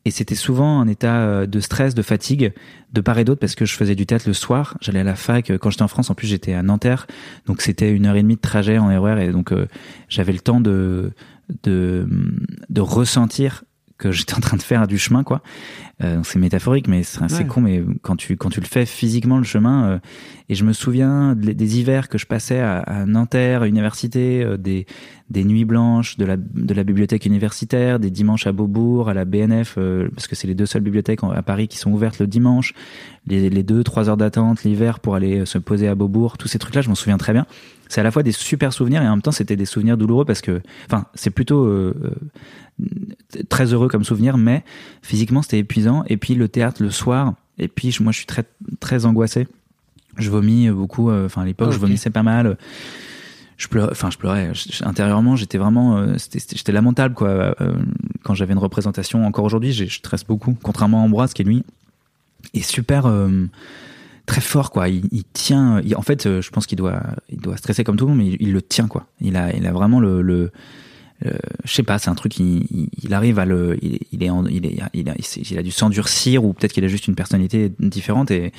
et 0.05 0.11
c'était 0.11 0.35
souvent 0.35 0.81
un 0.81 0.87
état 0.87 1.21
euh, 1.21 1.45
de 1.45 1.59
stress, 1.61 1.95
de 1.95 2.01
fatigue, 2.01 2.51
de 2.91 2.99
part 3.01 3.19
et 3.19 3.23
d'autre, 3.23 3.39
parce 3.39 3.55
que 3.55 3.63
je 3.63 3.73
faisais 3.73 3.95
du 3.95 4.05
théâtre 4.05 4.25
le 4.27 4.33
soir. 4.33 4.77
J'allais 4.81 4.99
à 4.99 5.03
la 5.05 5.15
fac. 5.15 5.49
euh, 5.49 5.57
Quand 5.57 5.69
j'étais 5.69 5.83
en 5.83 5.87
France, 5.87 6.09
en 6.09 6.13
plus, 6.13 6.27
j'étais 6.27 6.53
à 6.53 6.61
Nanterre. 6.61 7.07
Donc, 7.45 7.61
c'était 7.61 7.89
une 7.89 8.05
heure 8.05 8.17
et 8.17 8.21
demie 8.21 8.35
de 8.35 8.41
trajet 8.41 8.77
en 8.77 8.87
RER. 9.01 9.23
Et 9.23 9.31
donc, 9.31 9.53
euh, 9.53 9.65
j'avais 10.09 10.33
le 10.33 10.39
temps 10.39 10.59
de, 10.59 11.11
de, 11.47 12.05
de 12.69 12.81
ressentir 12.81 13.63
que 14.03 14.11
j'étais 14.11 14.35
en 14.35 14.39
train 14.39 14.57
de 14.57 14.61
faire 14.61 14.85
du 14.87 14.97
chemin, 14.97 15.23
quoi. 15.23 15.41
Euh, 16.03 16.19
c'est 16.23 16.39
métaphorique, 16.39 16.87
mais 16.87 17.03
c'est 17.03 17.21
Ouais. 17.21 17.45
con. 17.47 17.61
Mais 17.61 17.83
quand 18.01 18.15
tu, 18.15 18.35
quand 18.37 18.49
tu 18.49 18.59
le 18.59 18.65
fais 18.65 18.85
physiquement, 18.85 19.37
le 19.37 19.43
chemin, 19.43 19.85
euh, 19.85 19.99
et 20.49 20.55
je 20.55 20.63
me 20.65 20.73
souviens 20.73 21.35
des, 21.35 21.53
des 21.53 21.79
hivers 21.79 22.09
que 22.09 22.17
je 22.17 22.25
passais 22.25 22.59
à, 22.59 22.79
à 22.79 23.05
Nanterre, 23.05 23.61
à 23.61 23.65
l'université, 23.65 24.43
euh, 24.43 24.57
des, 24.57 24.85
des 25.29 25.43
nuits 25.45 25.65
blanches 25.65 26.17
de 26.17 26.25
la, 26.25 26.35
de 26.37 26.73
la 26.73 26.83
bibliothèque 26.83 27.25
universitaire, 27.25 27.99
des 27.99 28.11
dimanches 28.11 28.45
à 28.47 28.51
Beaubourg, 28.51 29.09
à 29.09 29.13
la 29.13 29.25
BNF, 29.25 29.75
euh, 29.77 30.09
parce 30.13 30.27
que 30.27 30.35
c'est 30.35 30.47
les 30.47 30.55
deux 30.55 30.65
seules 30.65 30.81
bibliothèques 30.83 31.21
à 31.23 31.41
Paris 31.41 31.67
qui 31.67 31.77
sont 31.77 31.91
ouvertes 31.91 32.19
le 32.19 32.27
dimanche, 32.27 32.73
les, 33.27 33.49
les 33.49 33.63
deux, 33.63 33.83
trois 33.83 34.09
heures 34.09 34.17
d'attente 34.17 34.63
l'hiver 34.63 34.99
pour 34.99 35.15
aller 35.15 35.39
euh, 35.39 35.45
se 35.45 35.57
poser 35.57 35.87
à 35.87 35.95
Beaubourg, 35.95 36.37
tous 36.37 36.47
ces 36.49 36.59
trucs-là, 36.59 36.81
je 36.81 36.89
m'en 36.89 36.95
souviens 36.95 37.17
très 37.17 37.33
bien. 37.33 37.45
C'est 37.89 38.01
à 38.01 38.03
la 38.03 38.11
fois 38.11 38.23
des 38.23 38.31
super 38.31 38.73
souvenirs 38.73 39.03
et 39.03 39.07
en 39.07 39.11
même 39.11 39.21
temps 39.21 39.31
c'était 39.31 39.55
des 39.55 39.65
souvenirs 39.65 39.97
douloureux 39.97 40.25
parce 40.25 40.41
que, 40.41 40.61
enfin, 40.87 41.05
c'est 41.13 41.29
plutôt 41.29 41.65
euh, 41.65 41.93
euh, 42.03 42.09
très 43.49 43.73
heureux 43.73 43.87
comme 43.87 44.03
souvenir, 44.03 44.37
mais 44.37 44.63
physiquement 45.01 45.41
c'était 45.41 45.59
épuisant. 45.59 46.03
Et 46.07 46.17
puis 46.17 46.35
le 46.35 46.47
théâtre 46.47 46.81
le 46.83 46.89
soir, 46.89 47.33
et 47.57 47.67
puis 47.67 47.91
je- 47.91 48.03
moi 48.03 48.11
je 48.11 48.17
suis 48.17 48.25
très 48.25 48.43
très 48.79 49.05
angoissé. 49.05 49.47
Je 50.17 50.29
vomis 50.29 50.69
beaucoup. 50.69 51.09
euh, 51.09 51.25
Enfin 51.25 51.41
à 51.41 51.45
l'époque 51.45 51.69
Ah, 51.71 51.73
je 51.73 51.79
vomissais 51.79 52.09
pas 52.09 52.23
mal. 52.23 52.57
Je 53.57 53.67
pleurais, 53.67 53.91
enfin 53.91 54.09
je 54.11 54.17
pleurais. 54.17 54.51
Je- 54.53 54.83
intérieurement 54.83 55.35
j'étais 55.35 55.57
vraiment, 55.57 55.97
euh, 55.97 56.15
j'étais 56.33 56.71
lamentable 56.71 57.15
quoi. 57.15 57.29
Euh, 57.29 57.73
quand 58.23 58.33
j'avais 58.33 58.53
une 58.53 58.59
représentation, 58.59 59.25
encore 59.25 59.45
aujourd'hui 59.45 59.71
je 59.73 59.85
stresse 59.85 60.23
beaucoup. 60.23 60.55
Contrairement 60.61 61.01
à 61.01 61.03
Ambroise 61.05 61.33
qui 61.33 61.43
lui 61.43 61.63
est 62.53 62.61
super. 62.61 63.05
euh, 63.05 63.45
très 64.25 64.39
fort 64.39 64.71
quoi 64.71 64.87
il, 64.87 65.03
il 65.11 65.25
tient 65.25 65.81
il- 65.81 65.97
en 65.97 66.01
fait 66.01 66.39
je 66.39 66.49
pense 66.49 66.65
qu'il 66.65 66.77
doit 66.77 67.03
il 67.27 67.39
doit 67.41 67.57
stresser 67.57 67.83
comme 67.83 67.97
tout 67.97 68.05
le 68.05 68.11
monde 68.11 68.19
mais 68.19 68.27
il, 68.29 68.37
il 68.39 68.53
le 68.53 68.61
tient 68.61 68.87
quoi 68.87 69.05
il 69.19 69.35
a 69.35 69.53
il 69.53 69.67
a 69.67 69.73
vraiment 69.73 69.99
le, 69.99 70.21
le 70.21 70.49
euh, 71.25 71.31
je 71.63 71.73
sais 71.73 71.83
pas 71.83 71.99
c'est 71.99 72.09
un 72.09 72.15
truc 72.15 72.37
il, 72.39 72.65
il, 72.71 72.89
il 73.03 73.13
arrive 73.13 73.39
à 73.39 73.45
le 73.45 73.77
il, 73.81 73.99
il 74.11 74.23
est 74.23 74.29
en- 74.29 74.45
il 74.45 74.65
est 74.65 74.75
il 74.93 75.09
a, 75.09 75.15
il 75.51 75.57
a 75.59 75.63
dû 75.63 75.71
s'endurcir 75.71 76.43
ou 76.43 76.53
peut-être 76.53 76.73
qu'il 76.73 76.83
a 76.83 76.87
juste 76.87 77.07
une 77.07 77.15
personnalité 77.15 77.71
différente 77.79 78.29
et 78.31 78.51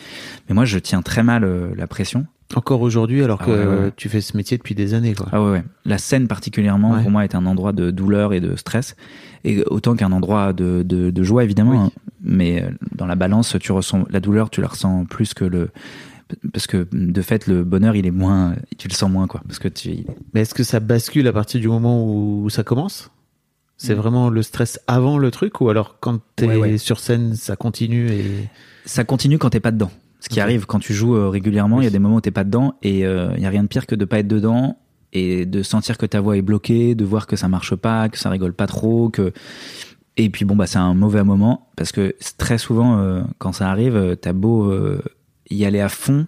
mais 0.48 0.54
moi 0.54 0.64
je 0.64 0.78
tiens 0.78 1.02
très 1.02 1.22
mal 1.22 1.44
euh, 1.44 1.74
la 1.76 1.86
pression 1.86 2.26
Encore 2.54 2.82
aujourd'hui, 2.82 3.22
alors 3.24 3.38
Ah 3.42 3.46
que 3.46 3.50
ouais, 3.50 3.66
ouais, 3.66 3.84
ouais. 3.86 3.92
tu 3.96 4.08
fais 4.08 4.20
ce 4.20 4.36
métier 4.36 4.56
depuis 4.58 4.74
des 4.74 4.94
années, 4.94 5.14
quoi. 5.14 5.26
ah 5.32 5.42
ouais. 5.42 5.62
La 5.84 5.98
scène 5.98 6.28
particulièrement, 6.28 7.00
pour 7.00 7.10
moi, 7.10 7.24
est 7.24 7.34
un 7.34 7.46
endroit 7.46 7.72
de 7.72 7.90
douleur 7.90 8.32
et 8.32 8.40
de 8.40 8.54
stress. 8.54 8.96
Et 9.44 9.62
autant 9.66 9.96
qu'un 9.96 10.12
endroit 10.12 10.52
de, 10.52 10.82
de, 10.84 11.10
de 11.10 11.22
joie, 11.22 11.42
évidemment. 11.42 11.70
Oui. 11.72 11.78
hein. 11.78 11.90
Mais 12.22 12.62
euh, 12.62 12.68
dans 12.94 13.06
la 13.06 13.16
balance, 13.16 13.56
tu 13.60 13.72
ressens 13.72 14.04
la 14.10 14.20
douleur, 14.20 14.50
tu 14.50 14.60
la 14.60 14.68
ressens 14.68 15.04
plus 15.06 15.34
que 15.34 15.44
le. 15.44 15.70
Parce 16.52 16.66
que 16.66 16.86
de 16.92 17.22
fait, 17.22 17.46
le 17.46 17.64
bonheur, 17.64 17.96
il 17.96 18.06
est 18.06 18.10
moins. 18.10 18.54
Tu 18.78 18.88
le 18.88 18.94
sens 18.94 19.10
moins, 19.10 19.26
quoi. 19.26 19.42
Parce 19.46 19.58
que 19.58 19.68
tu. 19.68 20.04
Mais 20.32 20.42
est-ce 20.42 20.54
que 20.54 20.62
ça 20.64 20.80
bascule 20.80 21.26
à 21.28 21.32
partir 21.32 21.60
du 21.60 21.68
moment 21.68 22.04
où 22.06 22.48
ça 22.50 22.62
commence? 22.64 23.10
C'est 23.76 23.94
Mm. 23.94 23.98
vraiment 23.98 24.30
le 24.30 24.42
stress 24.42 24.78
avant 24.86 25.18
le 25.18 25.30
truc 25.30 25.60
ou 25.60 25.68
alors 25.68 25.96
quand 26.00 26.20
t'es 26.36 26.46
Ouais, 26.46 26.56
ouais. 26.56 26.78
sur 26.78 26.98
scène, 27.00 27.34
ça 27.34 27.56
continue 27.56 28.08
et 28.10 28.48
Ça 28.86 29.04
continue 29.04 29.38
quand 29.38 29.50
t'es 29.50 29.60
pas 29.60 29.72
dedans. 29.72 29.90
Ce 30.20 30.28
qui 30.28 30.40
arrive 30.40 30.64
quand 30.64 30.78
tu 30.78 30.94
joues 30.94 31.16
euh, 31.16 31.28
régulièrement, 31.28 31.80
il 31.80 31.84
y 31.84 31.86
a 31.86 31.90
des 31.90 31.98
moments 31.98 32.16
où 32.16 32.20
t'es 32.20 32.30
pas 32.30 32.44
dedans 32.44 32.74
et 32.82 33.00
il 33.00 33.42
y 33.42 33.46
a 33.46 33.48
rien 33.50 33.62
de 33.62 33.68
pire 33.68 33.86
que 33.86 33.94
de 33.94 34.04
pas 34.04 34.20
être 34.20 34.28
dedans 34.28 34.78
et 35.12 35.44
de 35.44 35.62
sentir 35.62 35.98
que 35.98 36.06
ta 36.06 36.20
voix 36.20 36.36
est 36.36 36.42
bloquée, 36.42 36.94
de 36.94 37.04
voir 37.04 37.26
que 37.26 37.36
ça 37.36 37.48
marche 37.48 37.74
pas, 37.74 38.08
que 38.08 38.18
ça 38.18 38.30
rigole 38.30 38.52
pas 38.54 38.66
trop, 38.66 39.10
que 39.10 39.32
et 40.16 40.30
puis 40.30 40.44
bon 40.44 40.54
bah 40.56 40.66
c'est 40.66 40.78
un 40.78 40.94
mauvais 40.94 41.24
moment 41.24 41.68
parce 41.76 41.90
que 41.92 42.14
très 42.38 42.56
souvent 42.58 42.98
euh, 42.98 43.22
quand 43.38 43.52
ça 43.52 43.68
arrive, 43.70 43.96
euh, 43.96 44.14
t'as 44.14 44.32
beau 44.32 44.70
euh, 44.70 45.02
y 45.50 45.64
aller 45.64 45.80
à 45.80 45.88
fond, 45.88 46.26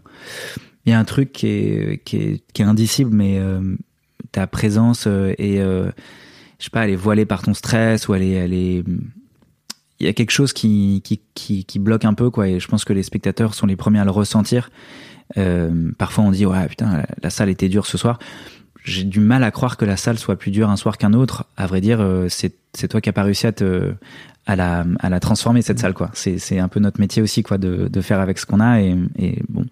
il 0.85 0.91
y 0.91 0.93
a 0.93 0.99
un 0.99 1.05
truc 1.05 1.33
qui 1.33 1.47
est 1.49 2.03
qui 2.05 2.43
est, 2.57 2.61
indicible 2.61 3.15
mais 3.15 3.39
euh, 3.39 3.61
ta 4.33 4.47
présence 4.47 5.07
euh, 5.07 5.35
est 5.39 5.59
euh, 5.59 5.91
je 6.59 6.65
sais 6.65 6.71
pas, 6.71 6.85
elle 6.85 6.91
est 6.91 6.97
voilée 6.97 7.27
par 7.27 7.43
ton 7.43 7.55
stress 7.55 8.09
ou 8.09 8.15
elle 8.15 8.23
est 8.23 8.33
elle 8.33 8.53
est 8.53 8.85
il 9.99 10.07
y 10.07 10.09
a 10.09 10.13
quelque 10.13 10.31
chose 10.31 10.53
qui, 10.53 11.03
qui, 11.35 11.65
qui, 11.65 11.79
bloque 11.79 12.05
un 12.05 12.15
peu, 12.15 12.31
quoi. 12.31 12.49
Et 12.49 12.61
je 12.61 12.69
pense 12.69 12.85
que 12.85 12.93
les 12.93 13.03
spectateurs 13.03 13.55
sont 13.55 13.67
les 13.67 13.77
premiers 13.77 14.01
à 14.01 14.05
le 14.05 14.11
ressentir. 14.11 14.71
Euh, 15.39 15.91
parfois, 15.97 16.25
on 16.25 16.31
dit, 16.31 16.45
ouais, 16.45 16.67
putain, 16.69 17.05
la 17.23 17.31
salle 17.31 17.49
était 17.49 17.69
dure 17.69 17.87
ce 17.87 17.97
soir. 17.97 18.19
J'ai 18.87 19.05
du 19.05 19.21
mal 19.21 19.43
à 19.45 19.51
croire 19.51 19.77
que 19.77 19.85
la 19.85 19.97
salle 19.97 20.17
soit 20.19 20.37
plus 20.37 20.51
dure 20.53 20.71
un 20.71 20.77
soir 20.77 20.97
qu'un 20.97 21.13
autre. 21.13 21.45
À 21.57 21.67
vrai 21.67 21.81
dire, 21.81 22.01
euh, 22.01 22.29
c'est, 22.29 22.53
toi 22.89 23.01
qui 23.01 23.09
as 23.09 23.13
pas 23.13 23.25
réussi 23.25 23.47
à 23.47 23.53
te, 23.53 23.93
à 24.47 24.55
la, 24.57 24.85
à 25.01 25.11
la 25.11 25.19
transformer, 25.21 25.61
cette 25.61 25.81
salle, 25.81 25.93
quoi. 25.93 26.11
C'est, 26.15 26.39
c'est 26.39 26.61
un 26.61 26.69
peu 26.69 26.79
notre 26.81 27.01
métier 27.01 27.21
aussi, 27.21 27.43
quoi, 27.43 27.59
de, 27.59 27.89
de 27.89 28.01
faire 28.01 28.21
avec 28.21 28.39
ce 28.39 28.47
qu'on 28.47 28.61
a. 28.61 28.81
Et, 28.81 28.97
et 29.19 29.43
bon, 29.49 29.67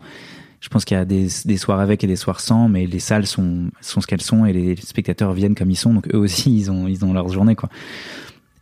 je 0.61 0.69
pense 0.69 0.85
qu'il 0.85 0.97
y 0.97 1.01
a 1.01 1.05
des, 1.05 1.29
des 1.45 1.57
soirs 1.57 1.79
avec 1.79 2.03
et 2.03 2.09
des 2.09 2.17
soirs 2.17 2.41
sans, 2.41 2.69
mais 2.69 2.87
les 2.87 2.99
salles 2.99 3.27
sont, 3.27 3.71
sont 3.81 4.01
ce 4.01 4.07
qu'elles 4.09 4.21
sont 4.21 4.47
et 4.47 4.53
les 4.53 4.75
spectateurs 4.77 5.33
viennent 5.33 5.55
comme 5.55 5.71
ils 5.71 5.77
sont. 5.77 5.95
Donc 5.95 6.13
eux 6.13 6.19
aussi, 6.19 6.53
ils 6.57 6.71
ont, 6.71 6.89
ils 6.89 7.05
ont 7.05 7.13
leur 7.13 7.29
journée, 7.29 7.55
quoi. 7.55 7.69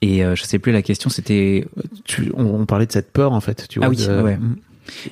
Et 0.02 0.24
euh, 0.24 0.34
je 0.34 0.42
sais 0.42 0.58
plus 0.58 0.72
la 0.72 0.82
question, 0.82 1.08
c'était 1.10 1.66
on, 2.34 2.44
on 2.44 2.66
parlait 2.66 2.86
de 2.86 2.92
cette 2.92 3.12
peur 3.12 3.32
en 3.32 3.40
fait. 3.40 3.66
Tu 3.68 3.78
vois, 3.78 3.86
Ah 3.86 3.90
oui, 3.90 3.96
de- 3.96 4.20
ouais. 4.20 4.36
Mm. 4.36 4.56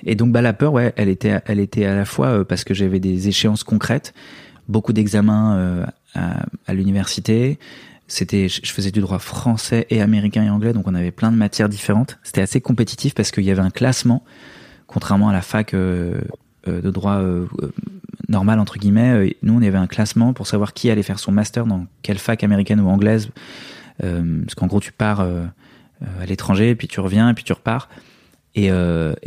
Et 0.05 0.17
donc 0.17 0.33
bah 0.33 0.43
la 0.43 0.53
peur, 0.53 0.73
ouais, 0.73 0.93
elle 0.97 1.09
était, 1.09 1.41
elle 1.47 1.61
était 1.61 1.85
à 1.85 1.95
la 1.95 2.05
fois 2.05 2.27
euh, 2.27 2.45
parce 2.45 2.65
que 2.65 2.75
j'avais 2.75 2.99
des 2.99 3.29
échéances 3.29 3.63
concrètes, 3.63 4.13
beaucoup 4.71 4.93
d'examens 4.93 5.57
euh, 5.57 5.87
à, 6.15 6.75
l'université. 6.75 7.59
C'était, 8.07 8.49
je 8.49 8.73
faisais 8.73 8.91
du 8.91 9.01
droit 9.01 9.19
français 9.19 9.87
et 9.91 10.01
américain 10.01 10.43
et 10.43 10.51
anglais, 10.51 10.73
donc 10.73 10.89
on 10.89 10.95
avait 10.95 11.11
plein 11.11 11.31
de 11.31 11.37
matières 11.37 11.69
différentes. 11.69 12.19
C'était 12.23 12.41
assez 12.41 12.61
compétitif 12.61 13.15
parce 13.15 13.31
qu'il 13.31 13.45
y 13.45 13.51
avait 13.51 13.61
un 13.61 13.71
classement, 13.71 14.25
contrairement 14.87 15.29
à 15.29 15.33
la 15.33 15.43
fac 15.43 15.75
euh, 15.75 16.21
euh, 16.67 16.81
de 16.81 16.91
droit 16.91 17.23
normal 18.29 18.59
entre 18.59 18.79
guillemets. 18.79 19.37
nous, 19.43 19.55
on 19.55 19.63
avait 19.63 19.79
un 19.79 19.87
classement 19.87 20.33
pour 20.33 20.47
savoir 20.47 20.73
qui 20.73 20.91
allait 20.91 21.03
faire 21.03 21.19
son 21.19 21.33
master 21.33 21.67
dans 21.67 21.87
quelle 22.03 22.19
fac 22.19 22.43
américaine 22.43 22.81
ou 22.81 22.89
anglaise, 22.89 23.31
parce 23.99 24.55
qu'en 24.57 24.67
gros, 24.67 24.81
tu 24.81 24.93
pars 24.93 25.21
à 25.21 26.27
l'étranger, 26.27 26.75
puis 26.75 26.89
tu 26.89 27.01
reviens, 27.01 27.33
puis 27.35 27.45
tu 27.45 27.53
repars. 27.53 27.89
Et, 28.55 28.71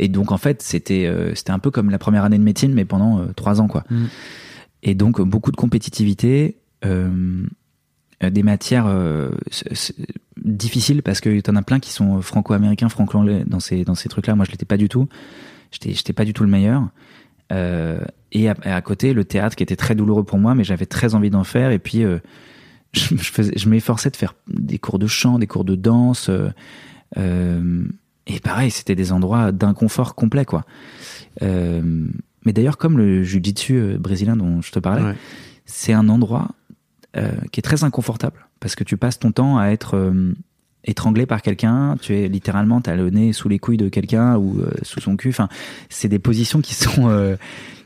donc 0.08 0.32
en 0.32 0.36
fait 0.36 0.60
c'était 0.62 1.10
c'était 1.34 1.52
un 1.52 1.58
peu 1.58 1.70
comme 1.70 1.90
la 1.90 1.98
première 1.98 2.24
année 2.24 2.38
de 2.38 2.42
médecine 2.42 2.74
mais 2.74 2.84
pendant 2.84 3.26
trois 3.34 3.60
ans 3.60 3.68
quoi. 3.68 3.84
Mm. 3.90 4.06
Et 4.84 4.94
donc 4.94 5.20
beaucoup 5.20 5.50
de 5.50 5.56
compétitivité, 5.56 6.58
euh, 8.22 8.30
des 8.30 8.42
matières 8.42 8.86
euh, 8.86 9.30
difficiles 10.36 11.02
parce 11.02 11.20
que 11.20 11.40
t'en 11.40 11.56
as 11.56 11.62
plein 11.62 11.80
qui 11.80 11.90
sont 11.90 12.22
franco-américains, 12.22 12.88
franco-anglais 12.88 13.44
dans 13.46 13.60
ces 13.60 13.84
dans 13.84 13.94
ces 13.94 14.08
trucs 14.08 14.26
là. 14.26 14.34
Moi 14.36 14.44
je 14.44 14.50
l'étais 14.50 14.64
pas 14.64 14.76
du 14.76 14.88
tout. 14.88 15.08
J'étais 15.70 16.12
pas 16.12 16.24
du 16.24 16.32
tout 16.32 16.44
le 16.44 16.50
meilleur. 16.50 16.88
Euh, 17.52 17.98
et 18.32 18.48
à, 18.48 18.80
côté 18.80 19.12
le 19.12 19.24
théâtre 19.24 19.56
qui 19.56 19.62
était 19.62 19.76
très 19.76 19.94
douloureux 19.94 20.24
pour 20.24 20.38
moi 20.38 20.54
mais 20.54 20.64
j'avais 20.64 20.86
très 20.86 21.14
envie 21.14 21.28
d'en 21.28 21.44
faire 21.44 21.70
et 21.72 21.78
puis 21.78 22.02
je, 22.92 23.16
je 23.16 23.42
je 23.56 23.68
m'efforçais 23.68 24.10
de 24.10 24.16
faire 24.16 24.34
des 24.48 24.78
cours 24.78 24.98
de 24.98 25.06
chant, 25.06 25.38
des 25.38 25.46
cours 25.46 25.64
de 25.64 25.74
danse. 25.74 26.30
et 27.16 28.40
pareil, 28.40 28.70
c'était 28.70 28.94
des 28.94 29.12
endroits 29.12 29.52
d'inconfort 29.52 30.14
complet, 30.14 30.44
quoi. 30.44 30.64
Mais 32.44 32.52
d'ailleurs, 32.52 32.76
comme 32.78 32.98
le 32.98 33.22
jiu-jitsu 33.22 33.74
euh, 33.74 33.98
brésilien 33.98 34.36
dont 34.36 34.60
je 34.62 34.70
te 34.72 34.78
parlais, 34.78 35.02
Ouais. 35.02 35.16
c'est 35.64 35.92
un 35.92 36.08
endroit 36.08 36.48
euh, 37.16 37.30
qui 37.52 37.60
est 37.60 37.62
très 37.62 37.84
inconfortable 37.84 38.46
parce 38.60 38.74
que 38.74 38.84
tu 38.84 38.96
passes 38.96 39.18
ton 39.18 39.32
temps 39.32 39.58
à 39.58 39.68
être 39.68 39.96
euh, 39.96 40.34
étranglé 40.84 41.26
par 41.26 41.42
quelqu'un, 41.42 41.96
tu 42.00 42.14
es 42.14 42.28
littéralement, 42.28 42.80
t'as 42.80 42.96
le 42.96 43.08
nez 43.10 43.32
sous 43.32 43.48
les 43.48 43.58
couilles 43.58 43.76
de 43.78 43.88
quelqu'un 43.88 44.36
ou 44.36 44.60
euh, 44.60 44.70
sous 44.82 45.00
son 45.00 45.16
cul. 45.16 45.30
Enfin, 45.30 45.48
c'est 45.88 46.08
des 46.08 46.18
positions 46.18 46.60
qui 46.60 46.74
sont 46.74 47.36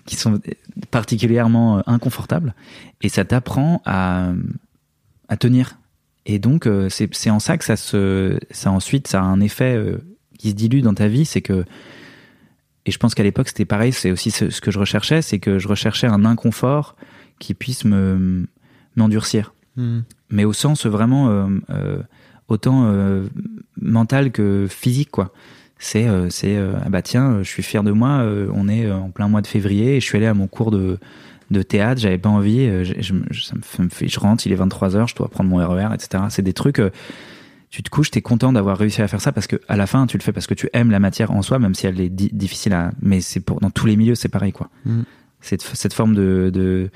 qui 0.06 0.16
sont 0.16 0.40
particulièrement 0.90 1.86
inconfortables 1.88 2.54
et 3.02 3.08
ça 3.08 3.24
t'apprend 3.24 3.82
à 3.84 4.32
à 5.28 5.36
tenir. 5.36 5.78
Et 6.26 6.38
donc 6.38 6.68
c'est 6.88 7.30
en 7.30 7.38
ça 7.38 7.58
que 7.58 7.64
ça 7.64 7.76
se 7.76 8.38
ça 8.50 8.70
ensuite 8.70 9.06
ça 9.08 9.20
a 9.20 9.24
un 9.24 9.40
effet 9.40 9.78
qui 10.38 10.50
se 10.50 10.54
dilue 10.54 10.80
dans 10.80 10.94
ta 10.94 11.08
vie, 11.08 11.24
c'est 11.26 11.42
que 11.42 11.64
et 12.88 12.90
je 12.90 12.98
pense 12.98 13.14
qu'à 13.14 13.22
l'époque 13.22 13.48
c'était 13.48 13.66
pareil, 13.66 13.92
c'est 13.92 14.10
aussi 14.10 14.30
ce, 14.30 14.48
ce 14.48 14.60
que 14.62 14.70
je 14.70 14.78
recherchais, 14.78 15.20
c'est 15.22 15.38
que 15.38 15.58
je 15.58 15.68
recherchais 15.68 16.06
un 16.06 16.24
inconfort 16.24 16.96
qui 17.38 17.52
puisse 17.54 17.84
me 17.84 18.46
m'endurcir. 18.96 19.52
Hmm. 19.76 20.00
mais 20.30 20.44
au 20.44 20.52
sens 20.52 20.86
vraiment 20.86 21.28
euh, 21.28 21.46
euh, 21.70 22.02
autant 22.48 22.86
euh, 22.86 23.26
mental 23.80 24.32
que 24.32 24.66
physique 24.68 25.10
quoi. 25.12 25.32
C'est 25.78 26.08
c'est 26.30 26.56
ah 26.58 26.88
bah 26.88 27.02
tiens 27.02 27.38
je 27.44 27.48
suis 27.48 27.62
fier 27.62 27.84
de 27.84 27.92
moi 27.92 28.26
on 28.52 28.68
est 28.68 28.90
en 28.90 29.10
plein 29.10 29.28
mois 29.28 29.40
de 29.42 29.46
février 29.46 29.96
et 29.96 30.00
je 30.00 30.04
suis 30.06 30.16
allé 30.16 30.26
à 30.26 30.34
mon 30.34 30.48
cours 30.48 30.72
de 30.72 30.98
de 31.52 31.62
théâtre 31.62 32.00
j'avais 32.00 32.18
pas 32.18 32.28
envie 32.30 32.66
je, 32.84 32.94
ça 33.32 33.82
me 33.84 33.88
fait- 33.88 34.08
je 34.08 34.18
rentre 34.18 34.44
il 34.44 34.52
est 34.52 34.56
23h 34.56 35.08
je 35.08 35.14
dois 35.14 35.28
prendre 35.28 35.48
mon 35.48 35.58
RER 35.58 35.90
etc 35.94 36.24
c'est 36.30 36.42
des 36.42 36.52
trucs 36.52 36.82
tu 37.70 37.82
te 37.82 37.90
couches 37.90 38.10
t'es 38.10 38.22
content 38.22 38.52
d'avoir 38.52 38.78
réussi 38.78 39.02
à 39.02 39.08
faire 39.08 39.20
ça 39.20 39.30
parce 39.32 39.46
que 39.46 39.56
à 39.68 39.76
la 39.76 39.86
fin 39.86 40.06
tu 40.06 40.16
le 40.16 40.22
fais 40.22 40.32
parce 40.32 40.46
que 40.46 40.54
tu 40.54 40.68
aimes 40.72 40.90
la 40.90 41.00
matière 41.00 41.30
en 41.32 41.42
soi 41.42 41.58
même 41.58 41.74
si 41.74 41.86
elle 41.86 42.00
est 42.00 42.08
di- 42.08 42.30
difficile 42.32 42.72
à 42.72 42.90
mais 43.02 43.20
c'est 43.20 43.40
pour 43.40 43.60
dans 43.60 43.70
tous 43.70 43.86
les 43.86 43.96
milieux 43.96 44.14
c'est 44.14 44.28
pareil 44.30 44.52
quoi 44.52 44.70
Mm. 44.86 45.02
cette 45.40 45.62
cette 45.62 45.92
forme 45.92 46.14
de 46.14 46.90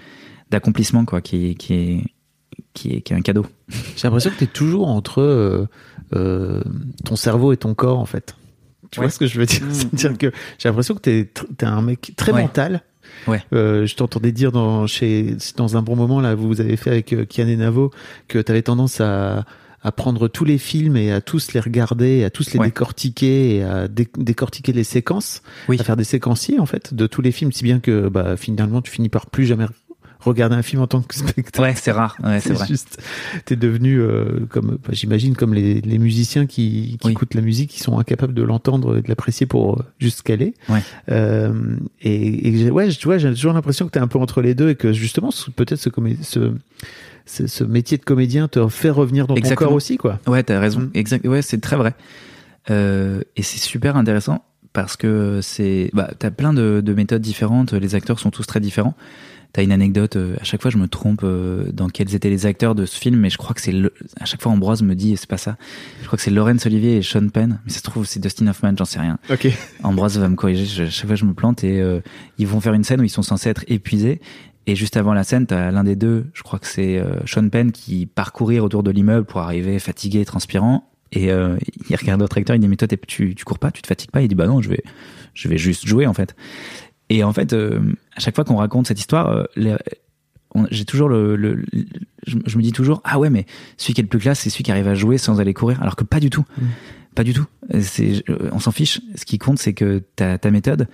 d'accomplissement 0.51 1.05
quoi 1.05 1.21
qui 1.21 1.51
est 1.51 1.55
qui 1.55 1.75
est 1.75 2.05
qui 2.75 2.93
est 2.95 3.01
qui 3.03 3.13
est 3.13 3.17
un 3.17 3.21
cadeau 3.23 3.47
J'ai 3.97 4.05
l'impression 4.05 4.31
que 4.31 4.37
tu 4.37 4.45
es 4.45 4.49
toujours 4.49 4.89
entre 4.89 5.21
euh, 5.21 5.67
euh, 6.15 6.63
ton 7.05 7.17
cerveau 7.17 7.53
et 7.53 7.57
ton 7.57 7.75
corps, 7.75 7.99
en 7.99 8.05
fait. 8.07 8.35
Tu 8.91 9.01
Ouais. 9.01 9.07
vois 9.07 9.11
ce 9.11 9.19
que 9.19 9.27
je 9.27 9.39
veux 9.39 9.47
dire? 9.47 9.63
Mm, 9.65 9.71
C'est-à-dire 9.73 10.19
que 10.19 10.33
j'ai 10.59 10.69
l'impression 10.69 10.95
que 10.95 11.01
tu 11.01 11.11
es, 11.11 11.65
un 11.65 11.81
mec 11.83 12.13
très 12.17 12.33
Ouais. 12.33 12.43
mental. 12.43 12.83
Ouais. 13.27 13.43
Euh, 13.55 13.87
je 13.87 13.95
t'entendais 13.97 14.33
dire 14.33 14.53
dans, 14.53 14.87
chez, 14.87 15.37
dans 15.57 15.77
un 15.79 15.83
bon 15.83 15.97
moment, 15.97 16.21
là, 16.21 16.35
vous 16.35 16.61
avez 16.61 16.77
fait 16.77 16.91
avec 16.91 17.13
euh, 17.15 17.25
Kian 17.25 17.47
et 17.47 17.57
Navo, 17.57 17.91
que 18.29 18.39
tu 18.39 18.51
avais 18.53 18.63
tendance 18.63 19.01
à, 19.01 19.45
à 19.83 19.93
prendre 19.93 20.29
tous 20.29 20.45
les 20.45 20.59
films 20.59 20.97
et 20.97 21.11
à 21.13 21.21
tous 21.21 21.53
les 21.55 21.61
regarder, 21.61 22.25
à 22.25 22.31
tous 22.31 22.53
les 22.53 22.59
Ouais. 22.61 22.67
décortiquer 22.67 23.57
et 23.57 23.63
à 23.65 23.89
dé- 23.89 24.09
décortiquer 24.17 24.73
les 24.73 24.85
séquences, 24.85 25.43
Oui. 25.69 25.77
à 25.81 25.85
faire 25.85 25.97
des 25.97 26.05
séquenciers, 26.05 26.61
en 26.61 26.67
fait, 26.67 26.95
de 26.95 27.07
tous 27.07 27.23
les 27.23 27.33
films, 27.33 27.53
si 27.53 27.65
bien 27.65 27.81
que 27.81 28.09
bah, 28.09 28.37
finalement, 28.37 28.81
tu 28.83 28.91
finis 28.93 29.09
par 29.09 29.27
plus 29.27 29.45
jamais 29.47 29.67
regarder 30.21 30.55
un 30.55 30.63
film 30.63 30.81
en 30.81 30.87
tant 30.87 31.03
que 31.03 31.17
spectateur. 31.17 31.65
ouais 31.65 31.75
c'est 31.75 31.91
rare 31.91 32.17
ouais 32.23 32.39
c'est 32.39 32.53
vrai 32.53 32.65
juste, 32.69 33.03
t'es 33.45 33.57
devenu 33.57 33.99
euh, 34.01 34.47
comme, 34.51 34.79
bah, 34.87 34.91
j'imagine, 34.93 35.35
comme 35.35 35.53
les, 35.53 35.81
les 35.81 35.99
musiciens 35.99 36.47
qui, 36.47 36.97
qui 37.01 37.07
Oui. 37.09 37.11
écoutent 37.11 37.35
la 37.35 37.41
musique, 37.41 37.71
qui 37.71 37.81
sont 37.81 37.99
incapables 37.99 38.33
de 38.35 38.43
l'entendre 38.45 38.99
et 38.99 39.03
de 39.03 39.09
l'apprécier 39.09 39.47
pour 39.47 39.81
euh, 39.81 39.83
juste 39.99 40.23
caler. 40.23 40.55
Ouais. 40.69 40.79
Euh, 41.11 41.77
et, 42.03 42.61
et 42.67 42.71
ouais, 42.71 42.89
tu 42.91 43.07
vois, 43.09 43.19
j'ai 43.19 43.31
toujours 43.31 43.53
l'impression 43.53 43.87
que 43.87 43.91
t'es 43.91 43.99
un 43.99 44.07
peu 44.07 44.21
entre 44.21 44.43
les 44.43 44.55
deux 44.55 44.69
et 44.71 44.75
que 44.77 44.93
justement, 44.93 45.33
ce- 45.33 45.51
peut-être 45.51 45.81
ce, 45.81 45.91
ce, 46.23 46.53
ce, 47.27 47.47
ce 47.47 47.65
métier 47.65 47.99
de 47.99 48.05
comédien 48.05 48.49
te 48.49 48.67
fait 48.69 48.91
revenir 48.91 49.27
dans 49.27 49.35
Exactement. 49.35 49.59
ton 49.59 49.65
corps 49.71 49.77
aussi, 49.77 49.97
quoi. 49.97 50.19
Ouais, 50.27 50.43
t'as 50.43 50.59
raison. 50.61 50.81
Mm. 50.81 50.91
Exact. 50.95 51.27
Ouais, 51.27 51.43
c'est 51.43 51.61
très 51.61 51.77
vrai. 51.77 51.95
Euh, 52.71 53.21
et 53.37 53.43
c'est 53.43 53.59
super 53.59 53.97
intéressant 53.97 54.45
parce 54.73 54.97
que 54.97 55.41
c'est, 55.43 55.91
bah, 55.93 56.11
t'as 56.19 56.31
plein 56.31 56.53
de, 56.53 56.81
de 56.85 56.95
méthodes 56.95 57.23
différentes. 57.23 57.73
Les 57.73 57.95
acteurs 57.95 58.19
sont 58.19 58.31
tous 58.31 58.47
très 58.47 58.61
différents. 58.61 58.95
T'as 59.53 59.63
une 59.63 59.73
anecdote. 59.73 60.17
euh, 60.17 60.37
à 60.41 60.45
chaque 60.45 60.63
fois, 60.63 60.71
je 60.71 60.79
me 60.79 60.89
trompe 60.89 61.21
euh, 61.25 61.71
dans 61.73 61.91
quels 61.91 62.15
étaient 62.15 62.31
les 62.31 62.47
acteurs 62.47 62.75
de 62.75 62.87
ce 62.87 62.99
film, 62.99 63.21
mais 63.21 63.29
je 63.29 63.37
crois 63.37 63.55
que 63.55 63.61
c'est 63.61 63.73
le, 63.73 63.93
à 64.19 64.25
chaque 64.25 64.41
fois 64.41 64.51
Ambroise 64.51 64.81
me 64.81 64.95
dit, 64.95 65.15
c'est 65.19 65.29
pas 65.29 65.37
ça. 65.37 65.59
Je 66.01 66.07
crois 66.07 66.17
que 66.17 66.23
c'est 66.23 66.31
Laurence 66.31 66.65
Olivier 66.65 66.97
et 66.97 67.03
Sean 67.03 67.29
Penn. 67.29 67.61
Mais 67.67 67.71
ça 67.73 67.81
se 67.81 67.83
trouve, 67.83 68.07
c'est 68.07 68.19
Dustin 68.19 68.47
Hoffman, 68.47 68.73
j'en 68.79 68.87
sais 68.87 68.99
rien. 68.99 69.19
Ok. 69.29 69.49
Ambroise 69.83 70.17
va 70.19 70.31
me 70.31 70.37
corriger. 70.37 70.65
Je, 70.65 70.87
chaque 70.89 71.07
fois, 71.07 71.17
je 71.17 71.27
me 71.27 71.35
plante 71.35 71.65
et 71.65 71.83
euh, 71.83 72.01
ils 72.39 72.47
vont 72.47 72.61
faire 72.63 72.73
une 72.73 72.85
scène 72.85 73.03
où 73.03 73.05
ils 73.05 73.11
sont 73.11 73.21
censés 73.23 73.51
être 73.51 73.65
épuisés. 73.69 74.23
Et 74.67 74.77
juste 74.77 74.97
avant 74.97 75.13
la 75.13 75.25
scène, 75.25 75.47
t'as 75.47 75.71
l'un 75.73 75.83
des 75.85 75.97
deux, 75.97 76.27
je 76.35 76.43
crois 76.43 76.59
que 76.59 76.67
c'est 76.69 76.97
euh, 76.99 77.17
Sean 77.27 77.49
Penn, 77.49 77.73
qui 77.73 78.07
part 78.07 78.33
courir 78.33 78.63
autour 78.65 78.83
de 78.83 78.91
l'immeuble 78.93 79.27
pour 79.27 79.41
arriver 79.41 79.79
fatigué, 79.79 80.25
transpirant. 80.25 80.89
Et 81.11 81.31
euh, 81.33 81.57
il 81.91 81.97
regarde 81.97 82.21
l'autre 82.21 82.39
acteur, 82.39 82.57
il 82.57 82.61
dit 82.61 82.69
mais 82.69 82.77
toi 82.77 82.89
tu, 83.07 83.35
tu 83.35 83.45
cours 83.45 83.59
pas, 83.59 83.71
tu 83.71 83.83
te 83.83 83.87
fatigues 83.89 84.11
pas. 84.13 84.23
Il 84.23 84.29
dit 84.29 84.35
bah 84.35 84.47
non, 84.47 84.63
je 84.63 84.69
vais 84.71 84.83
je 85.35 85.49
vais 85.49 85.59
juste 85.59 85.87
jouer 85.87 86.07
en 86.07 86.15
fait. 86.15 86.35
Et 87.11 87.25
en 87.25 87.33
fait, 87.33 87.53
euh, 87.53 87.81
à 88.17 88.21
chaque 88.21 88.35
fois 88.35 88.45
qu'on 88.45 88.57
raconte 88.57 88.87
cette 88.87 88.99
histoire, 89.01 89.29
euh, 89.29 89.77
j'ai 90.71 90.85
toujours 90.85 91.09
le, 91.09 91.35
le- 91.37 91.55
le- 91.55 91.65
je, 92.27 92.39
je 92.47 92.57
me 92.57 92.63
dis 92.63 92.73
toujours 92.73 93.01
ah 93.05 93.19
ouais 93.19 93.31
mais 93.31 93.47
celui 93.79 93.95
qui 93.95 94.01
est 94.01 94.05
le 94.05 94.09
plus 94.09 94.19
classe 94.19 94.41
c'est 94.41 94.51
celui 94.51 94.65
qui 94.65 94.71
arrive 94.71 94.87
à 94.89 94.95
jouer 94.95 95.19
sans 95.19 95.41
aller 95.41 95.55
courir. 95.55 95.81
Alors 95.83 95.97
que 95.97 96.05
pas 96.05 96.21
du 96.21 96.31
tout. 96.31 96.45
Pas 97.15 97.25
du 97.25 97.35
tout. 97.35 97.45
C'est 97.81 98.25
on 98.53 98.59
s'en 98.59 98.71
fiche. 98.71 99.01
Ce 99.17 99.25
qui 99.27 99.39
compte 99.39 99.59
c'est 99.59 99.75
que 99.75 100.03
t'as 100.17 100.39
ta 100.39 100.51
méthode 100.51 100.89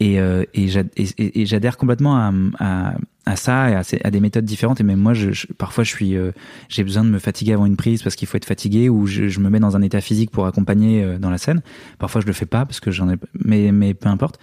et 0.00 0.18
euh, 0.18 0.44
et 0.54 0.68
j'ad- 0.68 0.90
et- 0.96 1.08
et- 1.18 1.42
et 1.42 1.46
j'adhère 1.46 1.76
complètement 1.76 2.16
à, 2.58 3.36
ça 3.36 3.70
et 3.70 4.00
à, 4.04 4.10
des 4.10 4.20
méthodes 4.20 4.44
différentes 4.44 4.80
et 4.80 4.84
même 4.84 4.98
moi 4.98 5.12
parfois 5.56 5.84
euh, 6.02 6.32
j'ai 6.68 6.84
besoin 6.84 7.04
de 7.04 7.08
me 7.10 7.18
fatiguer 7.18 7.52
avant 7.52 7.66
une 7.66 7.76
prise 7.76 8.02
parce 8.02 8.16
qu'il 8.16 8.28
faut 8.28 8.36
être 8.36 8.44
fatigué 8.44 8.88
ou 8.88 9.06
je, 9.06 9.38
me 9.40 9.48
mets 9.48 9.60
dans 9.60 9.76
un 9.76 9.82
état 9.82 10.00
physique 10.00 10.30
pour 10.30 10.46
accompagner 10.46 11.02
euh, 11.02 11.18
dans 11.18 11.30
la 11.30 11.38
scène 11.38 11.62
parfois 11.98 12.20
je 12.20 12.26
le 12.26 12.32
fais 12.32 12.46
pas 12.46 12.66
parce 12.66 12.80
que 12.80 12.90
j'en 12.90 13.08
ai 13.10 13.16
mais 13.44 13.94
peu 13.94 14.08
importe 14.08 14.38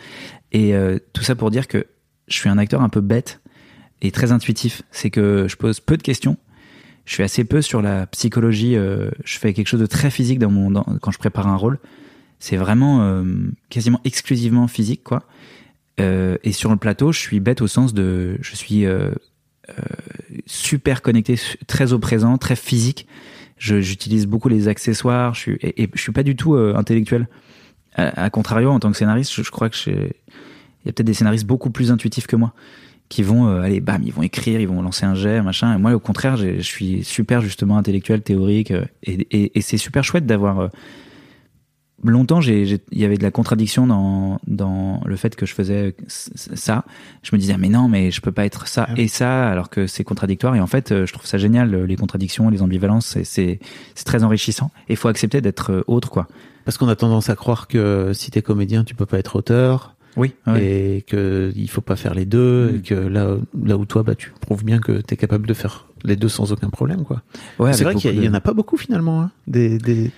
et 0.52 0.74
tout 1.14 1.24
ça 1.24 1.36
pour 1.36 1.50
dire 1.52 1.68
que 1.68 1.86
je 2.28 2.36
suis 2.36 2.50
un 2.50 2.58
acteur 2.58 2.82
un 2.82 2.90
peu 2.90 3.02
bête 3.02 3.42
et 4.02 4.12
très 4.12 4.32
intuitif. 4.32 4.82
C'est 4.92 5.10
que 5.10 5.48
je 5.48 5.56
pose 5.56 5.80
peu 5.80 5.96
de 5.98 6.02
questions. 6.02 6.38
Je 7.06 7.14
suis 7.14 7.24
assez 7.24 7.44
peu 7.44 7.62
sur 7.62 7.82
la 7.82 8.06
psychologie. 8.08 8.74
je 8.76 9.40
fais 9.40 9.54
quelque 9.54 9.68
chose 9.68 9.80
de 9.80 9.86
très 9.86 10.10
physique 10.10 10.40
quand 11.02 11.12
je 11.12 11.18
prépare 11.18 11.48
un 11.48 11.56
rôle. 11.56 11.80
C'est 12.42 12.58
vraiment 12.58 13.04
euh, 13.04 13.24
quasiment 13.70 14.02
exclusivement 14.04 14.68
physique, 14.68 15.04
quoi. 15.04 15.24
Euh, 16.00 16.38
et 16.44 16.52
sur 16.52 16.72
le 16.72 16.78
plateau, 16.78 17.12
je 17.12 17.20
suis 17.20 17.40
bête 17.40 17.62
au 17.62 17.68
sens 17.68 17.94
de, 17.94 18.40
je 18.42 18.56
suis 18.56 18.88
euh, 18.88 19.12
super 20.48 21.04
connecté, 21.04 21.36
très 21.68 21.94
au 21.94 22.00
présent, 22.00 22.40
très 22.40 22.56
physique. 22.56 23.08
J'utilise 23.58 24.26
beaucoup 24.26 24.50
les 24.50 24.68
accessoires. 24.68 25.36
Je 25.36 25.40
suis 25.40 25.52
et, 25.62 25.84
et 25.84 25.90
je 25.94 26.02
suis 26.02 26.12
pas 26.12 26.24
du 26.24 26.36
tout 26.36 26.56
intellectuel. 26.56 27.28
À, 27.94 28.30
contrario, 28.32 28.72
en 28.72 28.80
tant 28.80 28.90
que 28.90 28.98
scénariste, 28.98 29.34
je, 29.34 29.52
crois 29.52 29.70
que 29.70 29.78
il 29.86 29.92
y 29.92 30.90
a 30.90 30.94
peut-être 30.94 31.04
des 31.04 31.14
scénaristes 31.14 31.46
beaucoup 31.46 31.70
plus 31.70 31.92
intuitifs 31.92 32.26
que 32.26 32.36
moi 32.36 32.54
qui 33.08 33.22
vont 33.22 33.46
aller 33.60 33.82
bam 33.82 34.02
ils 34.04 34.14
vont 34.14 34.24
écrire 34.24 34.62
ils 34.62 34.68
vont 34.70 34.82
lancer 34.82 35.06
un 35.06 35.16
jet 35.16 35.42
machin 35.42 35.76
et 35.76 35.78
moi 35.78 35.94
au 35.94 36.00
contraire 36.00 36.38
je 36.38 36.62
suis 36.62 37.04
super 37.04 37.42
justement 37.42 37.78
intellectuel 37.78 38.22
théorique 38.22 38.72
et, 39.04 39.62
c'est 39.62 39.78
super 39.78 40.06
chouette 40.06 40.26
d'avoir 40.26 40.72
longtemps 42.04 42.42
il 42.42 42.80
y 42.92 43.06
avait 43.06 43.18
de 43.18 43.24
la 43.24 43.32
contradiction 43.32 43.86
dans 43.86 44.40
dans 44.48 45.02
le 45.06 45.16
fait 45.16 45.36
que 45.36 45.46
je 45.46 45.54
faisais 45.54 45.96
ça 46.08 46.84
je 47.22 47.36
me 47.36 47.40
disais 47.40 47.56
mais 47.58 47.70
non 47.70 47.88
mais 47.88 48.10
je 48.12 48.22
peux 48.22 48.32
pas 48.32 48.46
être 48.46 48.68
ça 48.68 48.88
Ah 48.90 48.94
et 48.98 49.08
ça 49.08 49.48
alors 49.50 49.70
que 49.70 49.86
c'est 49.88 50.04
contradictoire 50.04 50.56
et 50.56 50.60
en 50.60 50.68
fait 50.68 50.92
euh, 50.92 51.06
je 51.06 51.14
trouve 51.14 51.26
ça 51.28 51.38
génial 51.38 51.74
euh, 51.76 51.86
les 51.86 51.96
contradictions 51.96 52.50
les 52.50 52.62
ambivalences 52.62 53.18
c'est 53.24 53.60
très 54.06 54.24
enrichissant 54.24 54.72
et 54.90 54.94
il 54.94 54.96
faut 54.98 55.10
accepter 55.10 55.42
d'être 55.42 55.72
euh, 55.72 55.84
autre 55.88 56.10
quoi 56.10 56.28
Parce 56.66 56.78
qu'on 56.78 56.88
a 56.88 56.96
tendance 56.96 57.30
à 57.30 57.36
croire 57.36 57.68
que 57.68 58.12
si 58.14 58.32
t'es 58.32 58.42
comédien, 58.42 58.84
tu 58.84 58.96
peux 58.96 59.06
pas 59.06 59.20
être 59.20 59.36
auteur. 59.36 59.96
oui 60.18 60.34
et 60.58 61.04
que 61.08 61.52
il 61.56 61.70
faut 61.70 61.82
pas 61.82 61.96
faire 61.96 62.14
les 62.16 62.26
deux 62.26 62.72
Mm. 62.72 62.76
et 62.76 62.82
que 62.82 62.96
là 62.96 63.38
là 63.64 63.78
où 63.78 63.86
toi 63.86 64.04
bah 64.04 64.16
tu 64.16 64.32
prouves 64.42 64.64
bien 64.66 64.80
que 64.80 65.02
tu 65.02 65.14
es 65.14 65.18
capable 65.18 65.48
de 65.48 65.54
faire 65.54 65.86
les 66.04 66.16
deux 66.16 66.30
sans 66.30 66.52
aucun 66.52 66.70
problème 66.70 67.04
quoi. 67.04 67.22
Ouais, 67.60 67.74
c'est 67.74 67.84
vrai 67.84 67.94
qu'il 67.96 68.20
y, 68.20 68.26
y 68.26 68.30
en 68.30 68.34
a 68.34 68.42
pas 68.42 68.54
beaucoup 68.54 68.76
finalement 68.78 69.22
hein, 69.22 69.32
des 69.48 69.78
des 69.78 70.12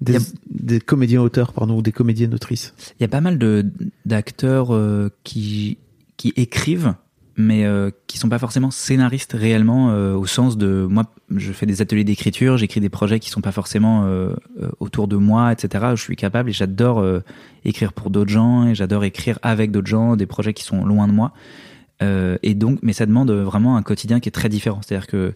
des, 0.00 0.16
a- 0.16 0.80
comédiens 0.80 1.20
auteurs 1.22 1.52
pardon 1.52 1.78
ou 1.78 1.82
des 1.82 1.92
comédiennes 1.92 2.34
autrices. 2.34 2.74
Il 2.98 3.02
y 3.02 3.04
a 3.04 3.08
pas 3.08 3.20
mal 3.20 3.38
de 3.38 3.66
d'acteurs 4.06 4.74
euh, 4.74 5.08
qui 5.24 5.78
qui 6.16 6.32
écrivent, 6.36 6.94
mais 7.36 7.64
euh, 7.64 7.90
qui 8.06 8.18
sont 8.18 8.28
pas 8.28 8.38
forcément 8.38 8.70
scénaristes 8.70 9.32
réellement 9.32 9.90
euh, 9.90 10.14
au 10.14 10.26
sens 10.26 10.58
de 10.58 10.86
moi. 10.88 11.04
Je 11.34 11.52
fais 11.52 11.64
des 11.66 11.80
ateliers 11.80 12.04
d'écriture, 12.04 12.56
j'écris 12.58 12.80
des 12.80 12.88
projets 12.90 13.20
qui 13.20 13.30
sont 13.30 13.40
pas 13.40 13.52
forcément 13.52 14.04
euh, 14.04 14.34
autour 14.80 15.08
de 15.08 15.16
moi, 15.16 15.50
etc. 15.52 15.86
Je 15.94 16.02
suis 16.02 16.16
capable 16.16 16.50
et 16.50 16.52
j'adore 16.52 17.04
écrire 17.64 17.92
pour 17.92 18.10
d'autres 18.10 18.30
gens 18.30 18.66
et 18.68 18.74
j'adore 18.74 19.04
écrire 19.04 19.38
avec 19.42 19.70
d'autres 19.70 19.86
gens 19.86 20.16
des 20.16 20.26
projets 20.26 20.52
qui 20.54 20.64
sont 20.64 20.84
loin 20.84 21.06
de 21.08 21.12
moi. 21.12 21.32
Et 22.42 22.54
donc, 22.54 22.78
mais 22.82 22.94
ça 22.94 23.04
demande 23.06 23.30
vraiment 23.30 23.76
un 23.76 23.82
quotidien 23.82 24.20
qui 24.20 24.28
est 24.28 24.32
très 24.32 24.48
différent. 24.48 24.80
C'est-à-dire 24.82 25.06
que 25.06 25.34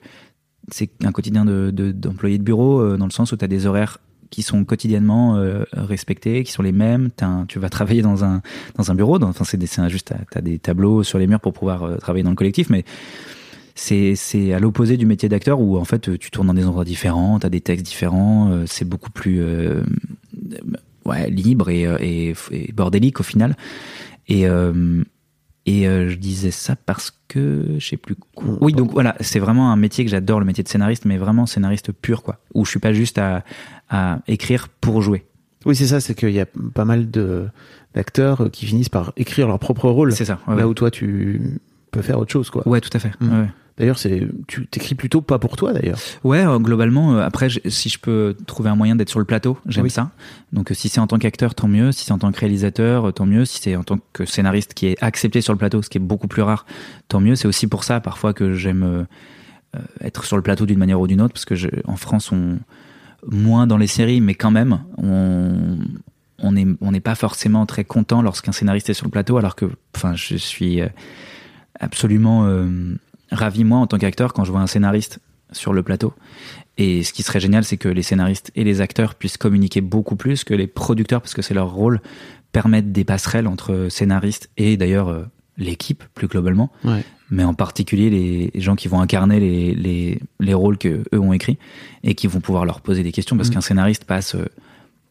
c'est 0.71 0.91
un 1.05 1.13
quotidien 1.13 1.45
de 1.45 1.71
de- 1.71 1.93
d'employé 1.93 2.39
de, 2.39 2.43
bureau 2.43 2.97
dans 2.97 3.05
le 3.05 3.11
sens 3.11 3.33
où 3.33 3.37
tu 3.37 3.45
as 3.45 3.49
des 3.49 3.67
horaires 3.67 3.99
qui 4.35 4.43
sont 4.43 4.65
quotidiennement 4.65 5.37
euh, 5.37 5.63
respectés, 5.73 6.43
qui 6.43 6.51
sont 6.51 6.65
les 6.65 6.73
mêmes. 6.73 7.11
Un- 7.21 7.45
tu 7.47 7.61
vas 7.61 7.69
travailler 7.69 8.03
dans 8.03 8.25
un 8.25 8.43
dans 8.77 8.91
un 8.91 8.97
bureau. 8.97 9.23
Enfin, 9.23 9.45
c'est 9.45 9.63
juste 9.89 10.09
t'as 10.09 10.19
t'as 10.29 10.41
des 10.41 10.59
tableaux 10.59 11.05
sur 11.05 11.21
les 11.21 11.29
murs 11.29 11.39
pour 11.39 11.53
pouvoir 11.53 11.85
euh, 11.85 11.97
travailler 11.99 12.25
dans 12.25 12.31
le 12.31 12.37
collectif, 12.37 12.69
mais 12.69 12.85
c'est 13.77 14.53
à 14.53 14.59
l'opposé 14.59 14.97
du 14.97 15.07
métier 15.07 15.29
d'acteur 15.29 15.61
où 15.61 15.79
en 15.79 15.85
fait 15.85 16.19
tu 16.19 16.31
tournes 16.33 16.49
dans 16.49 16.55
des 16.55 16.67
endroits 16.67 16.85
différents, 16.85 17.39
t'as 17.39 17.49
des 17.49 17.61
textes 17.61 17.87
différents. 17.87 18.51
euh, 18.51 18.65
c'est 18.67 18.89
beaucoup 18.89 19.13
plus 19.13 19.41
ouais 21.05 21.31
libre 21.31 21.71
et, 21.71 21.87
et, 22.01 22.73
bordélique 22.73 23.21
au 23.21 23.25
final. 23.25 23.57
Et 25.67 25.89
euh, 25.89 26.09
je 26.11 26.17
disais 26.17 26.51
ça 26.51 26.77
parce 26.77 27.11
que 27.29 27.77
je 27.79 27.87
sais 27.87 27.97
plus 27.97 28.17
quoi. 28.35 28.59
Oui, 28.61 28.73
donc 28.75 28.93
voilà, 28.93 29.17
c'est 29.21 29.39
vraiment 29.39 29.73
un 29.73 29.77
métier 29.77 30.05
que 30.05 30.11
j'adore, 30.11 30.39
le 30.41 30.45
métier 30.47 30.63
de 30.63 30.69
scénariste, 30.69 31.07
mais 31.07 31.17
vraiment 31.17 31.47
scénariste 31.47 31.91
pur, 31.93 32.23
quoi. 32.23 32.39
Où 32.53 32.65
je 32.67 32.71
suis 32.71 32.81
pas 32.81 32.93
juste 32.93 33.17
à, 33.19 33.45
à 33.89 34.19
écrire 34.29 34.69
pour 34.69 35.01
jouer. 35.01 35.25
Oui, 35.65 35.75
c'est 35.75 35.87
ça, 35.87 36.01
c'est 36.01 36.15
qu'il 36.15 36.33
y 36.33 36.41
a 36.41 36.47
pas 36.75 36.85
mal 36.85 37.11
de 37.11 37.47
d'acteurs 37.95 38.51
qui 38.51 38.67
finissent 38.67 38.89
par 38.89 39.13
écrire 39.17 39.47
leur 39.49 39.59
propre 39.59 39.89
rôle. 39.89 40.13
C'est 40.13 40.25
ça. 40.25 40.39
ouais, 40.49 40.57
Là 40.57 40.65
ouais. 40.65 40.71
où 40.71 40.75
toi, 40.75 40.91
tu 40.91 41.61
peux 41.93 42.03
faire 42.03 42.19
autre 42.19 42.33
chose, 42.33 42.51
quoi. 42.51 42.67
Ouais, 42.69 42.81
tout 42.81 42.91
à 42.93 42.99
fait. 42.99 43.13
Mm. 43.21 43.41
Ouais. 43.41 43.47
D'ailleurs, 43.77 43.99
c'est 43.99 44.29
tu 44.47 44.67
t'écris 44.69 44.95
plutôt 44.95 45.21
pas 45.21 45.41
pour 45.41 45.57
toi, 45.57 45.73
d'ailleurs. 45.73 45.99
Ouais, 46.23 46.47
euh, 46.47 46.59
globalement, 46.61 47.17
euh, 47.17 47.23
après, 47.23 47.49
si 47.67 47.89
je 47.89 47.99
peux 47.99 48.37
trouver 48.47 48.71
un 48.71 48.77
moyen 48.77 48.95
d'être 48.95 49.09
sur 49.09 49.19
le 49.19 49.25
plateau, 49.25 49.59
j'aime 49.67 49.85
Oui. 49.85 49.91
ça. 49.91 50.13
Donc, 50.53 50.71
euh, 50.71 50.75
si 50.75 50.89
c'est 50.89 51.01
en 51.01 51.09
tant 51.09 51.19
qu'acteur, 51.19 51.57
tant 51.57 51.67
mieux. 51.67 51.91
Si 51.91 52.05
c'est 52.05 52.13
en 52.13 52.19
tant 52.19 52.31
que 52.31 52.39
réalisateur, 52.39 53.13
tant 53.13 53.27
mieux. 53.27 53.45
Si 53.45 53.61
c'est 53.61 53.75
en 53.75 53.83
tant 53.83 53.99
que 54.13 54.25
scénariste 54.27 54.75
qui 54.75 54.87
est 54.87 55.03
accepté 55.03 55.41
sur 55.41 55.53
le 55.53 55.59
plateau, 55.59 55.83
ce 55.83 55.89
qui 55.89 55.99
est 55.99 56.01
beaucoup 56.01 56.29
plus 56.29 56.43
rare, 56.43 56.67
tant 57.09 57.19
mieux. 57.21 57.35
C'est 57.35 57.49
aussi 57.49 57.67
pour 57.67 57.83
ça, 57.83 57.99
parfois, 58.01 58.33
que 58.33 58.55
j'aime 58.55 59.07
être 60.01 60.23
sur 60.25 60.37
le 60.37 60.43
plateau 60.43 60.67
d'une 60.67 60.79
manière 60.79 61.01
ou 61.01 61.09
d'une 61.09 61.21
autre, 61.21 61.33
parce 61.35 61.45
que 61.45 61.57
je, 61.57 61.67
en 61.87 61.97
France, 61.97 62.31
on 62.31 62.59
moins 63.29 63.67
dans 63.67 63.79
les 63.79 63.89
séries, 63.89 64.21
mais 64.21 64.35
quand 64.35 64.53
même, 64.53 64.85
on 64.99 65.79
on 66.39 66.53
n'est 66.53 66.67
on 66.81 66.93
n'est 66.93 67.01
pas 67.01 67.15
forcément 67.17 67.67
très 67.67 67.83
content 67.85 68.23
lorsqu'un 68.23 68.53
scénariste 68.53 68.89
est 68.91 68.95
sur 68.95 69.07
le 69.07 69.11
plateau, 69.11 69.37
alors 69.37 69.57
que, 69.57 69.67
enfin, 69.97 70.15
je 70.15 70.37
suis 70.37 70.81
absolument 71.81 72.47
ravi 73.31 73.65
moi 73.65 73.79
en 73.79 73.87
tant 73.87 73.99
qu'acteur 73.99 74.33
quand 74.33 74.45
je 74.45 74.53
vois 74.53 74.61
un 74.61 74.67
scénariste 74.67 75.19
sur 75.53 75.73
le 75.73 75.83
plateau. 75.83 76.13
Et 76.79 77.05
ce 77.05 77.13
qui 77.13 77.23
serait 77.23 77.41
génial, 77.41 77.65
c'est 77.65 77.77
que 77.77 77.89
les 77.89 78.03
scénaristes 78.03 78.51
et 78.57 78.65
les 78.65 78.81
acteurs 78.81 79.15
puissent 79.15 79.37
communiquer 79.37 79.81
beaucoup 79.81 80.17
plus 80.17 80.43
que 80.45 80.55
les 80.55 80.67
producteurs, 80.67 81.21
parce 81.21 81.35
que 81.35 81.43
c'est 81.43 81.55
leur 81.55 81.71
rôle, 81.73 82.01
permettre 82.53 82.89
des 82.89 83.05
passerelles 83.05 83.47
entre 83.47 83.87
scénaristes 83.91 84.51
et 84.57 84.77
d'ailleurs 84.77 85.09
euh, 85.09 85.25
l'équipe 85.57 86.03
plus 86.15 86.27
globalement, 86.27 86.73
Ouais. 86.85 87.05
mais 87.31 87.45
en 87.45 87.55
particulier 87.55 88.11
les 88.11 88.61
gens 88.61 88.75
qui 88.75 88.89
vont 88.89 89.01
incarner 89.01 89.39
les, 89.39 89.75
les, 89.75 90.21
les 90.41 90.55
rôles 90.55 90.79
que 90.79 91.05
eux 91.15 91.19
ont 91.21 91.33
écrits 91.33 91.59
et 92.03 92.17
qui 92.17 92.27
vont 92.27 92.41
pouvoir 92.41 92.65
leur 92.65 92.81
poser 92.81 93.05
des 93.05 93.13
questions, 93.13 93.37
parce 93.37 93.51
Mm. 93.51 93.53
qu'un 93.55 93.61
scénariste 93.61 94.05
passe 94.05 94.35
euh, 94.35 94.47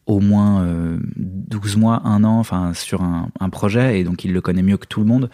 au 0.05 0.19
moins 0.19 0.63
euh, 0.63 0.97
12 1.15 1.77
mois, 1.77 2.01
un 2.03 2.25
an, 2.25 2.39
enfin 2.39 2.73
sur 2.73 3.01
un, 3.03 3.29
un 3.39 3.49
projet, 3.49 4.01
et 4.01 4.03
donc 4.03 4.25
il 4.25 4.33
le 4.33 4.41
connaît 4.41 4.63
mieux 4.63 4.75
que 4.77 4.85
tout 4.87 4.99
le 4.99 5.05
monde, 5.05 5.29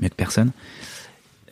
mieux 0.00 0.08
que 0.08 0.14
personne. 0.16 0.50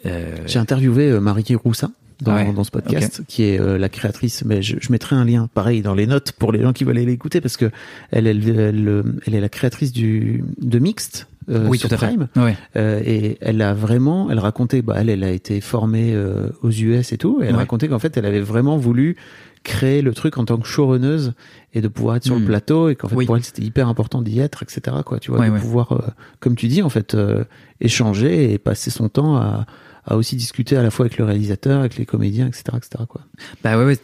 Euh, 0.06 0.36
J'ai 0.46 0.58
interviewé 0.58 1.10
euh, 1.10 1.20
Marie 1.20 1.44
Roussin 1.54 1.92
dans, 2.22 2.34
Ouais, 2.34 2.52
dans 2.52 2.64
ce 2.64 2.70
podcast, 2.70 3.22
qui 3.28 3.44
est 3.44 3.60
euh, 3.60 3.78
la 3.78 3.88
créatrice. 3.88 4.44
Mais 4.44 4.62
je, 4.62 4.76
je 4.80 4.92
mettrai 4.92 5.16
un 5.16 5.24
lien, 5.24 5.48
pareil, 5.54 5.82
dans 5.82 5.94
les 5.94 6.06
notes 6.06 6.32
pour 6.32 6.52
les 6.52 6.60
gens 6.62 6.72
qui 6.72 6.84
veulent 6.84 6.96
aller 6.98 7.06
l'écouter, 7.06 7.40
parce 7.40 7.56
que 7.56 7.70
elle, 8.10 8.26
elle, 8.26 8.46
elle, 8.48 9.02
elle 9.26 9.34
est 9.34 9.40
la 9.40 9.48
créatrice 9.48 9.92
du 9.92 10.44
de 10.60 10.78
Mixte. 10.78 11.26
euh, 11.50 11.66
oui, 11.68 11.78
sur 11.78 11.88
tout 11.88 11.94
à 11.94 11.98
fait. 11.98 12.06
Prime. 12.08 12.28
Ouais. 12.36 12.56
Euh, 12.76 13.00
et 13.04 13.38
elle 13.40 13.60
a 13.62 13.72
vraiment, 13.74 14.30
elle 14.30 14.38
racontait, 14.38 14.82
bah, 14.82 14.96
elle, 14.98 15.08
elle 15.08 15.24
a 15.24 15.30
été 15.30 15.60
formée 15.60 16.14
aux 16.62 16.70
US 16.70 17.12
et 17.12 17.18
tout, 17.18 17.40
et 17.42 17.46
elle 17.46 17.52
Ouais. 17.52 17.58
racontait 17.60 17.88
qu'en 17.88 17.98
fait, 17.98 18.16
elle 18.16 18.26
avait 18.26 18.40
vraiment 18.40 18.76
voulu 18.76 19.16
créer 19.62 20.00
le 20.00 20.14
truc 20.14 20.38
en 20.38 20.44
tant 20.46 20.56
que 20.56 20.66
showrunneuse 20.66 21.34
et 21.74 21.82
de 21.82 21.88
pouvoir 21.88 22.16
être 22.16 22.24
sur 22.24 22.38
le 22.38 22.44
plateau 22.46 22.88
et 22.88 22.94
qu'en 22.96 23.08
fait 23.08 23.14
Oui. 23.14 23.26
pour 23.26 23.36
elle 23.36 23.44
c'était 23.44 23.60
hyper 23.60 23.88
important 23.88 24.22
d'y 24.22 24.40
être, 24.40 24.62
etc. 24.62 24.96
Quoi, 25.04 25.18
tu 25.18 25.30
vois, 25.30 25.46
de 25.46 25.58
pouvoir, 25.58 26.14
comme 26.38 26.54
tu 26.56 26.66
dis, 26.68 26.80
en 26.82 26.88
fait, 26.88 27.14
euh, 27.14 27.44
échanger 27.80 28.52
et 28.52 28.58
passer 28.58 28.90
son 28.90 29.08
temps 29.10 29.36
à, 29.36 29.66
à 30.06 30.16
aussi 30.16 30.36
discuter 30.36 30.76
à 30.76 30.82
la 30.82 30.90
fois 30.90 31.06
avec 31.06 31.18
le 31.18 31.24
réalisateur, 31.24 31.80
avec 31.80 31.96
les 31.96 32.06
comédiens, 32.06 32.46
etc., 32.46 32.64
etc. 32.76 33.04
Quoi. 33.08 33.22
Bah 33.62 33.78
ouais, 33.78 33.96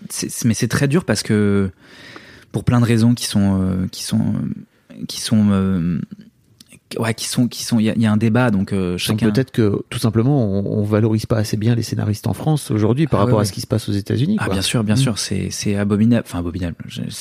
mais 0.45 0.55
c'est 0.55 0.69
très 0.69 0.89
dur 0.89 1.05
parce 1.05 1.23
que 1.23 1.71
pour 2.53 2.65
plein 2.65 2.81
de 2.81 2.87
raisons 2.87 3.15
qui 3.15 3.27
sont 3.27 3.61
euh, 3.61 3.87
qui 3.91 4.03
sont 4.03 4.35
qui 5.09 5.21
sont 5.21 5.49
euh, 5.51 5.99
ouais 6.99 7.13
qui 7.15 7.27
sont 7.27 7.49
qui 7.49 7.65
sont 7.65 7.79
il 7.81 7.85
y, 7.87 7.91
a- 7.91 7.95
il 7.97 8.01
y 8.01 8.07
a 8.07 8.13
un 8.13 8.17
débat 8.17 8.51
donc 8.51 8.73
euh, 8.73 8.97
chacun 8.97 9.31
Peut-être 9.31 9.51
que 9.51 9.83
tout 9.91 9.99
simplement 9.99 10.45
on, 10.61 10.79
on 10.81 10.83
valorise 10.85 11.27
pas 11.27 11.37
assez 11.39 11.57
bien 11.57 11.75
les 11.75 11.83
scénaristes 11.83 12.27
en 12.27 12.33
France 12.33 12.71
aujourd'hui 12.71 13.07
par 13.07 13.21
Ah 13.21 13.25
ouais, 13.25 13.27
rapport 13.31 13.41
à 13.41 13.45
ce 13.45 13.53
qui 13.53 13.61
se 13.61 13.67
passe 13.67 13.89
aux 13.89 13.93
États-Unis. 13.93 14.37
ah 14.39 14.49
bien 14.49 14.63
sûr 14.63 14.85
bien 14.85 14.95
Mm. 14.95 14.99
sûr 14.99 15.19
c'est 15.19 15.49
c'est 15.51 15.77
abominable 15.77 16.25
enfin 16.27 16.39
abominable 16.39 16.77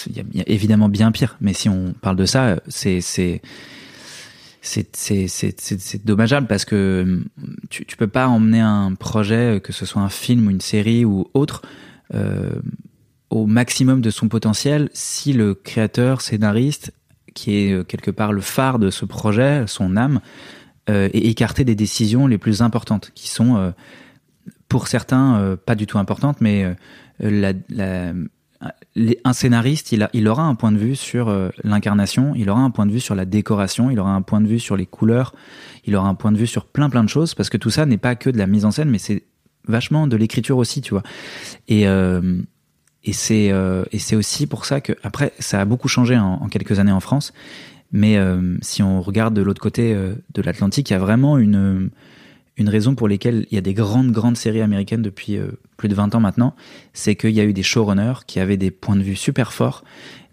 il 0.07 0.23
y, 0.34 0.38
y 0.38 0.41
a 0.41 0.47
évidemment 0.47 0.88
bien 0.88 1.11
pire 1.11 1.36
mais 1.41 1.53
si 1.53 1.67
on 1.67 1.93
parle 1.99 2.15
de 2.15 2.26
ça 2.26 2.57
c'est 2.67 3.01
c'est 3.01 3.41
c'est 4.66 6.05
dommageable 6.05 6.47
parce 6.47 6.66
que 6.66 7.03
hum, 7.03 7.26
tu 7.70 7.97
peux 7.97 8.07
pas 8.07 8.28
emmener 8.28 8.59
un 8.59 8.95
projet 8.95 9.61
que 9.63 9.72
ce 9.72 9.86
soit 9.86 10.01
un 10.01 10.09
film 10.09 10.47
ou 10.47 10.51
une 10.51 10.61
série 10.61 11.05
ou 11.05 11.30
autre 11.34 11.61
euh, 12.13 12.49
au 13.30 13.45
maximum 13.45 14.01
de 14.01 14.09
son 14.09 14.28
potentiel 14.28 14.89
si 14.93 15.34
le 15.34 15.53
créateur 15.53 16.22
scénariste 16.22 16.93
qui 17.34 17.57
est 17.57 17.74
euh, 17.74 17.84
quelque 17.84 18.11
part 18.11 18.34
le 18.34 18.41
phare 18.41 18.80
de 18.80 18.89
ce 18.89 19.05
projet 19.05 19.66
son 19.68 19.97
âme 19.97 20.20
euh, 20.89 21.09
est 21.13 21.26
écarté 21.26 21.63
des 21.63 21.76
décisions 21.76 22.28
les 22.28 22.38
plus 22.38 22.61
importantes 22.61 23.11
qui 23.13 23.30
sont 23.30 23.57
euh, 23.57 23.72
pour 24.68 24.88
certains 24.88 25.38
euh, 25.38 25.55
pas 25.55 25.76
du 25.76 25.86
tout 25.86 25.99
importantes 25.99 26.41
mais 26.41 26.76
euh, 27.22 27.53
la, 27.70 28.13
un 29.24 29.34
scénariste, 29.34 29.91
il, 29.91 30.28
aura 30.28 30.43
un 30.43 30.55
point 30.55 30.72
de 30.72 30.78
vue 30.78 30.95
sur 30.95 31.30
euh, 31.30 31.49
l'incarnation, 31.63 32.34
il 32.36 32.49
aura 32.49 32.61
un 32.61 32.72
point 32.72 32.86
de 32.86 32.91
vue 32.91 32.99
sur 32.99 33.16
la 33.16 33.26
décoration, 33.26 33.91
il 33.91 33.99
aura 33.99 34.11
un 34.11 34.22
point 34.22 34.41
de 34.41 34.47
vue 34.47 34.59
sur 34.59 34.78
les 34.78 34.86
couleurs, 34.86 35.34
il 35.86 35.95
aura 35.95 36.07
un 36.07 36.16
point 36.16 36.32
de 36.32 36.38
vue 36.38 36.47
sur 36.47 36.66
plein 36.66 36.89
plein 36.89 37.03
de 37.03 37.09
choses, 37.09 37.34
parce 37.34 37.49
que 37.49 37.57
tout 37.57 37.70
ça 37.70 37.86
n'est 37.86 37.97
pas 37.97 38.16
que 38.16 38.30
de 38.30 38.38
la 38.38 38.47
mise 38.47 38.66
en 38.66 38.72
scène, 38.72 38.89
mais 38.89 38.97
c'est 38.97 39.24
vachement 39.68 40.07
de 40.07 40.16
l'écriture 40.16 40.57
aussi, 40.57 40.82
tu 40.82 40.91
vois. 40.91 41.03
Et, 41.68 41.88
euh, 41.88 42.41
euh, 43.32 43.86
c'est 43.97 44.16
aussi 44.16 44.47
pour 44.47 44.66
ça 44.66 44.82
que 44.82 44.93
après 45.03 45.34
ça 45.39 45.61
a 45.61 45.66
beaucoup 45.66 45.88
changé 45.88 46.18
en, 46.18 46.47
quelques 46.47 46.80
années 46.80 46.91
en 46.91 46.99
France, 46.99 47.34
mais 47.91 48.18
si 48.61 48.82
on 48.82 49.01
regarde 49.01 49.34
de 49.34 49.41
l'autre 49.41 49.61
côté 49.61 49.93
de 49.93 50.41
l'Atlantique, 50.41 50.89
il 50.89 50.93
y 50.93 50.95
a 50.95 50.99
vraiment 50.99 51.38
une 51.38 51.91
une 52.58 52.70
raison 52.70 52.95
pour 52.95 53.08
lesquelles 53.08 53.45
il 53.51 53.56
y 53.56 53.58
a 53.58 53.62
des 53.62 53.74
grandes, 53.74 54.12
grandes 54.12 54.38
séries 54.38 54.62
américaines 54.62 55.01
depuis 55.01 55.38
euh, 55.38 55.47
plus 55.78 55.89
de 55.89 55.95
20 55.95 56.16
ans 56.16 56.20
maintenant, 56.20 56.56
c'est 56.93 57.16
qu'il 57.16 57.32
y 57.32 57.39
a 57.39 57.43
eu 57.43 57.53
des 57.53 57.64
showrunners 57.64 58.26
qui 58.28 58.39
avaient 58.39 58.58
des 58.58 58.72
points 58.72 58.95
de 58.95 59.01
vue 59.03 59.16
super 59.16 59.53
forts, 59.53 59.84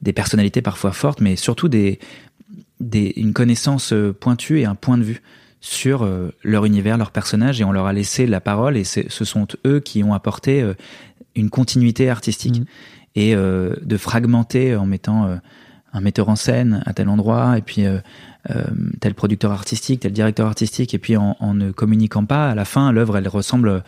des 0.02 0.12
personnalités 0.12 0.62
parfois 0.62 0.92
fortes, 0.92 1.20
mais 1.20 1.36
surtout 1.36 1.68
des, 1.68 1.98
des, 2.80 3.12
une 3.16 3.32
connaissance 3.32 3.92
euh, 3.92 4.12
pointue 4.12 4.60
et 4.60 4.64
un 4.64 4.74
point 4.74 4.98
de 4.98 5.02
vue 5.02 5.22
sur 5.60 6.02
euh, 6.02 6.30
leur 6.42 6.64
univers, 6.64 6.98
leurs 6.98 7.12
personnages, 7.12 7.60
et 7.60 7.64
on 7.64 7.72
leur 7.72 7.86
a 7.86 7.92
laissé 7.92 8.26
la 8.26 8.40
parole, 8.40 8.76
et 8.76 8.84
ce 8.84 9.24
sont 9.24 9.46
eux 9.66 9.80
qui 9.80 10.02
ont 10.02 10.14
apporté 10.14 10.60
euh, 10.62 10.74
une 11.34 11.50
continuité 11.50 12.10
artistique, 12.10 12.56
Mhm. 12.56 12.66
et 13.14 13.34
de 13.34 13.96
fragmenter 13.98 14.74
en 14.74 14.86
mettant 14.86 15.38
un 15.92 16.00
metteur 16.00 16.28
en 16.28 16.36
scène 16.36 16.82
à 16.86 16.92
tel 16.92 17.08
endroit, 17.08 17.58
et 17.58 17.62
puis 17.62 17.84
euh, 17.86 17.98
euh, 18.50 18.64
tel 19.00 19.14
producteur 19.14 19.52
artistique, 19.52 20.00
tel 20.00 20.12
directeur 20.12 20.46
artistique, 20.46 20.94
et 20.94 20.98
puis 20.98 21.16
en, 21.16 21.36
en 21.40 21.54
ne 21.54 21.70
communiquant 21.70 22.24
pas, 22.24 22.50
à 22.50 22.54
la 22.54 22.64
fin, 22.64 22.92
l'œuvre, 22.92 23.16
elle 23.16 23.28
ressemble. 23.28 23.82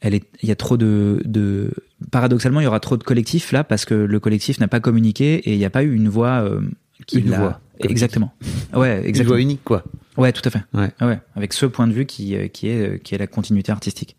Elle 0.00 0.14
est, 0.14 0.24
il 0.42 0.48
y 0.48 0.52
a 0.52 0.56
trop 0.56 0.76
de, 0.76 1.22
de, 1.24 1.70
paradoxalement, 2.10 2.60
il 2.60 2.64
y 2.64 2.66
aura 2.66 2.80
trop 2.80 2.98
de 2.98 3.02
collectifs 3.04 3.52
là 3.52 3.64
parce 3.64 3.86
que 3.86 3.94
le 3.94 4.20
collectif 4.20 4.60
n'a 4.60 4.68
pas 4.68 4.80
communiqué 4.80 5.36
et 5.36 5.52
il 5.54 5.58
n'y 5.58 5.64
a 5.64 5.70
pas 5.70 5.82
eu 5.82 5.94
une 5.94 6.10
voix 6.10 6.42
euh, 6.44 6.60
qui 7.06 7.20
Une 7.20 7.30
l'a- 7.30 7.38
voix, 7.38 7.60
exactement. 7.80 8.34
Ouais, 8.74 9.08
Une 9.08 9.22
voix 9.22 9.40
unique, 9.40 9.64
quoi. 9.64 9.82
Ouais, 10.18 10.30
tout 10.32 10.42
à 10.44 10.50
fait. 10.50 10.60
Ouais. 10.74 10.90
Ouais, 11.00 11.18
avec 11.36 11.54
ce 11.54 11.64
point 11.64 11.86
de 11.86 11.92
vue 11.94 12.04
qui, 12.04 12.36
euh, 12.36 12.48
qui 12.48 12.68
est, 12.68 13.02
qui 13.02 13.14
est 13.14 13.18
la 13.18 13.26
continuité 13.26 13.72
artistique. 13.72 14.16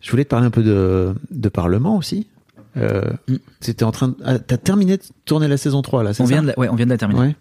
Je 0.00 0.10
voulais 0.10 0.24
te 0.24 0.30
parler 0.30 0.46
un 0.46 0.50
peu 0.50 0.62
de, 0.62 1.14
de 1.30 1.48
Parlement 1.50 1.96
aussi. 1.98 2.28
Euh, 2.76 3.02
Mm. 3.28 3.36
C'était 3.60 3.84
en 3.84 3.92
train 3.92 4.08
de... 4.08 4.16
ah, 4.24 4.38
T'as 4.38 4.56
terminé 4.56 4.96
de 4.96 5.02
tourner 5.24 5.46
la 5.46 5.56
saison 5.56 5.82
3, 5.82 6.02
là, 6.02 6.14
c'est 6.14 6.22
On 6.22 6.26
ça 6.26 6.32
vient 6.32 6.42
de, 6.42 6.48
la- 6.48 6.58
ouais, 6.58 6.68
on 6.68 6.74
vient 6.74 6.86
de 6.86 6.90
la 6.90 6.98
terminer. 6.98 7.20
Ouais. 7.20 7.36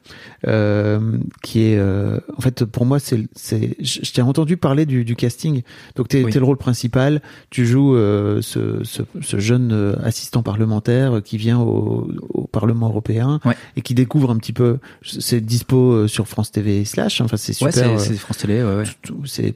Euh, 0.47 1.17
qui 1.41 1.61
est 1.61 1.77
euh, 1.77 2.19
en 2.37 2.41
fait 2.41 2.65
pour 2.65 2.85
moi 2.85 2.99
c'est 2.99 3.27
c'est 3.35 3.75
je, 3.79 4.11
t'ai 4.11 4.21
entendu 4.21 4.57
parler 4.57 4.85
du, 4.87 5.05
du 5.05 5.15
casting 5.15 5.61
donc 5.95 6.07
t'es 6.07 6.23
Oui. 6.23 6.31
le 6.31 6.43
rôle 6.43 6.57
principal 6.57 7.21
tu 7.51 7.65
joues 7.67 7.95
euh, 7.95 8.41
ce, 8.41 8.83
ce, 8.83 9.03
ce 9.21 9.39
jeune 9.39 9.71
euh, 9.71 9.95
assistant 10.03 10.41
parlementaire 10.41 11.21
qui 11.23 11.37
vient 11.37 11.59
au, 11.59 12.09
au 12.29 12.47
Parlement 12.47 12.89
européen 12.89 13.39
Ouais. 13.45 13.55
et 13.75 13.81
qui 13.81 13.93
découvre 13.93 14.31
un 14.31 14.37
petit 14.37 14.53
peu 14.53 14.79
c'est 15.03 15.41
dispo 15.41 15.91
euh, 15.93 16.07
sur 16.07 16.27
France 16.27 16.51
TV 16.51 16.85
slash 16.85 17.21
enfin 17.21 17.37
c'est 17.37 17.51
Ouais, 17.63 17.71
super 17.71 17.99
c'est 17.99 18.11
euh, 18.11 18.13
c'est 18.13 18.17
France 18.17 18.37
Télé, 18.39 18.63
ouais, 18.63 18.75
ouais. 18.77 18.83
c'est 19.25 19.53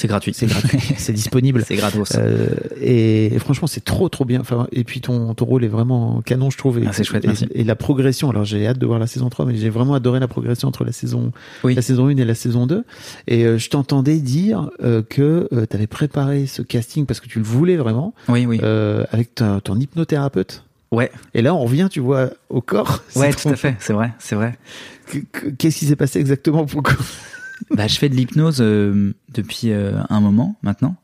C'est 0.00 0.06
gratuit. 0.06 0.32
c'est 0.32 0.46
gratuit 0.46 0.78
c'est 0.96 1.12
disponible 1.12 1.64
c'est 1.66 1.74
gratos. 1.74 2.12
euh, 2.14 2.46
et, 2.80 3.34
et 3.34 3.38
franchement, 3.40 3.66
c'est 3.66 3.84
trop 3.84 4.08
trop 4.08 4.24
bien. 4.24 4.38
Enfin, 4.40 4.68
et 4.70 4.84
puis 4.84 5.00
ton, 5.00 5.34
ton 5.34 5.44
rôle 5.44 5.64
est 5.64 5.68
vraiment 5.68 6.22
canon, 6.22 6.50
je 6.50 6.56
trouve. 6.56 6.78
Et, 6.78 6.84
Ah, 6.86 6.92
c'est 6.92 7.02
chouette, 7.02 7.24
et, 7.24 7.26
merci. 7.26 7.48
et 7.52 7.64
la 7.64 7.74
progression. 7.74 8.30
Alors 8.30 8.44
j'ai 8.44 8.64
hâte 8.68 8.78
de 8.78 8.86
voir 8.86 9.00
la 9.00 9.08
saison 9.08 9.28
3, 9.28 9.44
mais 9.46 9.56
j'ai 9.56 9.70
vraiment 9.70 9.94
adoré 9.94 10.20
la 10.20 10.28
progression 10.28 10.68
entre 10.68 10.84
la 10.84 10.92
saison 10.92 11.32
Oui. 11.64 11.74
la 11.74 11.82
saison 11.82 12.06
1 12.06 12.16
et 12.16 12.24
la 12.24 12.36
saison 12.36 12.68
2. 12.68 12.84
Et 13.26 13.44
euh, 13.44 13.58
je 13.58 13.70
t'entendais 13.70 14.18
dire 14.20 14.70
euh, 14.84 15.02
que 15.02 15.48
tu 15.68 15.76
avais 15.76 15.88
préparé 15.88 16.46
ce 16.46 16.62
casting 16.62 17.04
parce 17.04 17.18
que 17.18 17.26
tu 17.26 17.40
le 17.40 17.44
voulais 17.44 17.76
vraiment 17.76 18.14
Oui, 18.28 18.46
oui. 18.46 18.60
euh, 18.62 19.04
avec 19.10 19.34
ta- 19.34 19.60
ton 19.60 19.80
hypnothérapeute. 19.80 20.62
ouais, 20.92 21.10
Et 21.34 21.42
là, 21.42 21.54
on 21.56 21.64
revient, 21.64 21.88
tu 21.90 21.98
vois, 21.98 22.30
au 22.50 22.60
corps. 22.60 23.02
ouais, 23.16 23.30
tout 23.32 23.48
à 23.48 23.52
trop- 23.52 23.56
fait. 23.56 23.74
C'est 23.80 23.92
vrai, 23.94 24.12
c'est 24.20 24.36
vrai. 24.36 24.56
Que- 25.10 25.18
que- 25.32 25.48
Qu'est-ce 25.50 25.78
qui 25.80 25.86
s'est 25.86 25.96
passé 25.96 26.20
exactement 26.20 26.66
Pourquoi 26.66 26.94
Bah, 27.70 27.86
je 27.86 27.98
fais 27.98 28.08
de 28.08 28.14
l'hypnose 28.14 28.58
euh, 28.60 29.12
depuis 29.32 29.72
euh, 29.72 29.92
un 30.10 30.20
moment 30.20 30.56
maintenant. 30.62 30.96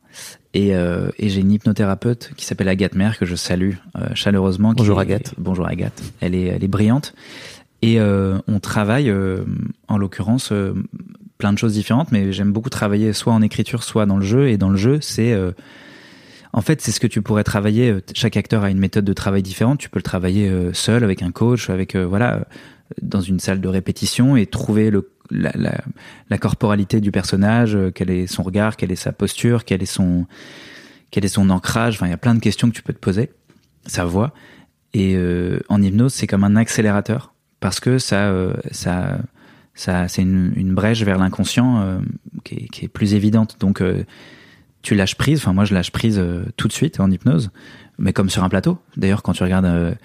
Et, 0.53 0.75
euh, 0.77 1.09
et 1.19 1.29
j'ai 1.29 1.41
une 1.41 1.51
hypnothérapeute 1.51 2.31
qui 2.37 2.45
s'appelle 2.45 2.69
Agathe 2.69 2.95
Mère, 2.95 3.19
que 3.19 3.27
je 3.27 3.35
salue 3.35 3.73
euh, 3.99 4.07
chaleureusement. 4.15 4.73
Bonjour, 4.77 4.99
est- 5.01 5.03
Agathe. 5.03 5.35
Bonjour 5.39 5.67
Agathe. 5.67 6.01
Elle 6.21 6.35
est, 6.35 6.45
elle 6.45 6.63
est 6.63 6.69
brillante. 6.69 7.15
Et 7.83 7.99
euh, 8.01 8.39
on 8.47 8.61
travaille, 8.61 9.11
euh, 9.11 9.45
en 9.89 9.99
l'occurrence, 9.99 10.53
euh, 10.53 10.73
plein 11.39 11.53
de 11.53 11.59
choses 11.59 11.73
différentes, 11.75 12.13
mais 12.13 12.33
j'aime 12.33 12.53
beaucoup 12.53 12.71
travailler 12.71 13.13
soit 13.13 13.33
en 13.33 13.43
écriture, 13.43 13.83
soit 13.83 14.07
dans 14.07 14.17
le 14.17 14.25
jeu. 14.25 14.49
Et 14.49 14.57
dans 14.57 14.71
le 14.71 14.77
jeu, 14.77 14.99
c'est 15.01 15.33
euh, 15.33 15.51
en 16.53 16.61
fait 16.61 16.81
c'est 16.81 16.93
ce 16.93 17.01
que 17.01 17.09
tu 17.09 17.21
pourrais 17.21 17.45
travailler. 17.45 17.97
Chaque 18.15 18.37
acteur 18.37 18.63
a 18.63 18.71
une 18.71 18.79
méthode 18.79 19.05
de 19.05 19.13
travail 19.13 19.43
différente. 19.43 19.81
Tu 19.81 19.91
peux 19.91 19.99
le 19.99 20.05
travailler 20.05 20.49
euh, 20.49 20.73
seul 20.73 21.03
avec 21.03 21.23
un 21.23 21.33
coach, 21.33 21.69
avec 21.69 21.97
euh, 21.97 22.07
voilà, 22.07 22.47
dans 23.03 23.21
une 23.21 23.41
salle 23.41 23.61
de 23.61 23.69
répétition 23.69 24.37
et 24.37 24.47
trouver 24.47 24.91
le 24.91 25.11
la, 25.31 26.39
corporalité 26.39 27.01
du 27.01 27.11
personnage, 27.11 27.75
euh, 27.75 27.91
quel 27.95 28.11
est 28.11 28.27
son 28.27 28.43
regard, 28.43 28.77
quelle 28.77 28.93
est 28.93 28.97
sa 28.97 29.13
posture, 29.13 29.65
quel 29.65 29.83
est 29.83 29.87
son 29.87 30.27
quel 31.11 31.25
est 31.25 31.29
son 31.29 31.49
ancrage. 31.51 31.95
Enfin, 31.95 32.07
il 32.07 32.11
y 32.11 32.15
a 32.15 32.19
plein 32.19 32.35
de 32.35 32.41
questions 32.41 32.69
que 32.69 32.75
tu 32.75 32.83
peux 32.83 32.93
te 32.93 32.99
poser, 32.99 33.31
sa 33.87 34.05
voix. 34.05 34.35
Et 34.95 35.15
euh, 35.17 35.61
en 35.69 35.81
hypnose, 35.81 36.13
c'est 36.13 36.27
comme 36.27 36.45
un 36.45 36.57
accélérateur 36.57 37.35
parce 37.61 37.79
que 37.79 37.99
ça, 37.99 38.29
euh, 38.29 38.55
ça, 38.73 39.19
ça, 39.75 40.09
c'est 40.09 40.23
une, 40.23 40.75
brèche 40.75 41.03
vers 41.03 41.19
l'inconscient 41.19 42.01
qui, 42.43 42.55
est, 42.55 42.69
qui 42.69 42.85
est 42.85 42.89
plus 42.89 43.15
évidente. 43.15 43.57
Donc, 43.61 43.83
tu 44.83 44.95
lâches 44.97 45.15
prise. 45.15 45.39
Enfin, 45.39 45.53
moi, 45.53 45.65
je 45.65 45.73
lâche 45.75 45.93
prise 45.93 46.21
tout 46.57 46.67
de 46.67 46.73
suite 46.73 46.99
en 46.99 47.11
hypnose, 47.11 47.51
mais 47.97 48.13
comme 48.13 48.29
sur 48.29 48.43
un 48.43 48.49
plateau. 48.49 48.79
D'ailleurs, 48.97 49.23
quand 49.23 49.33
tu 49.33 49.45
regardes 49.45 49.97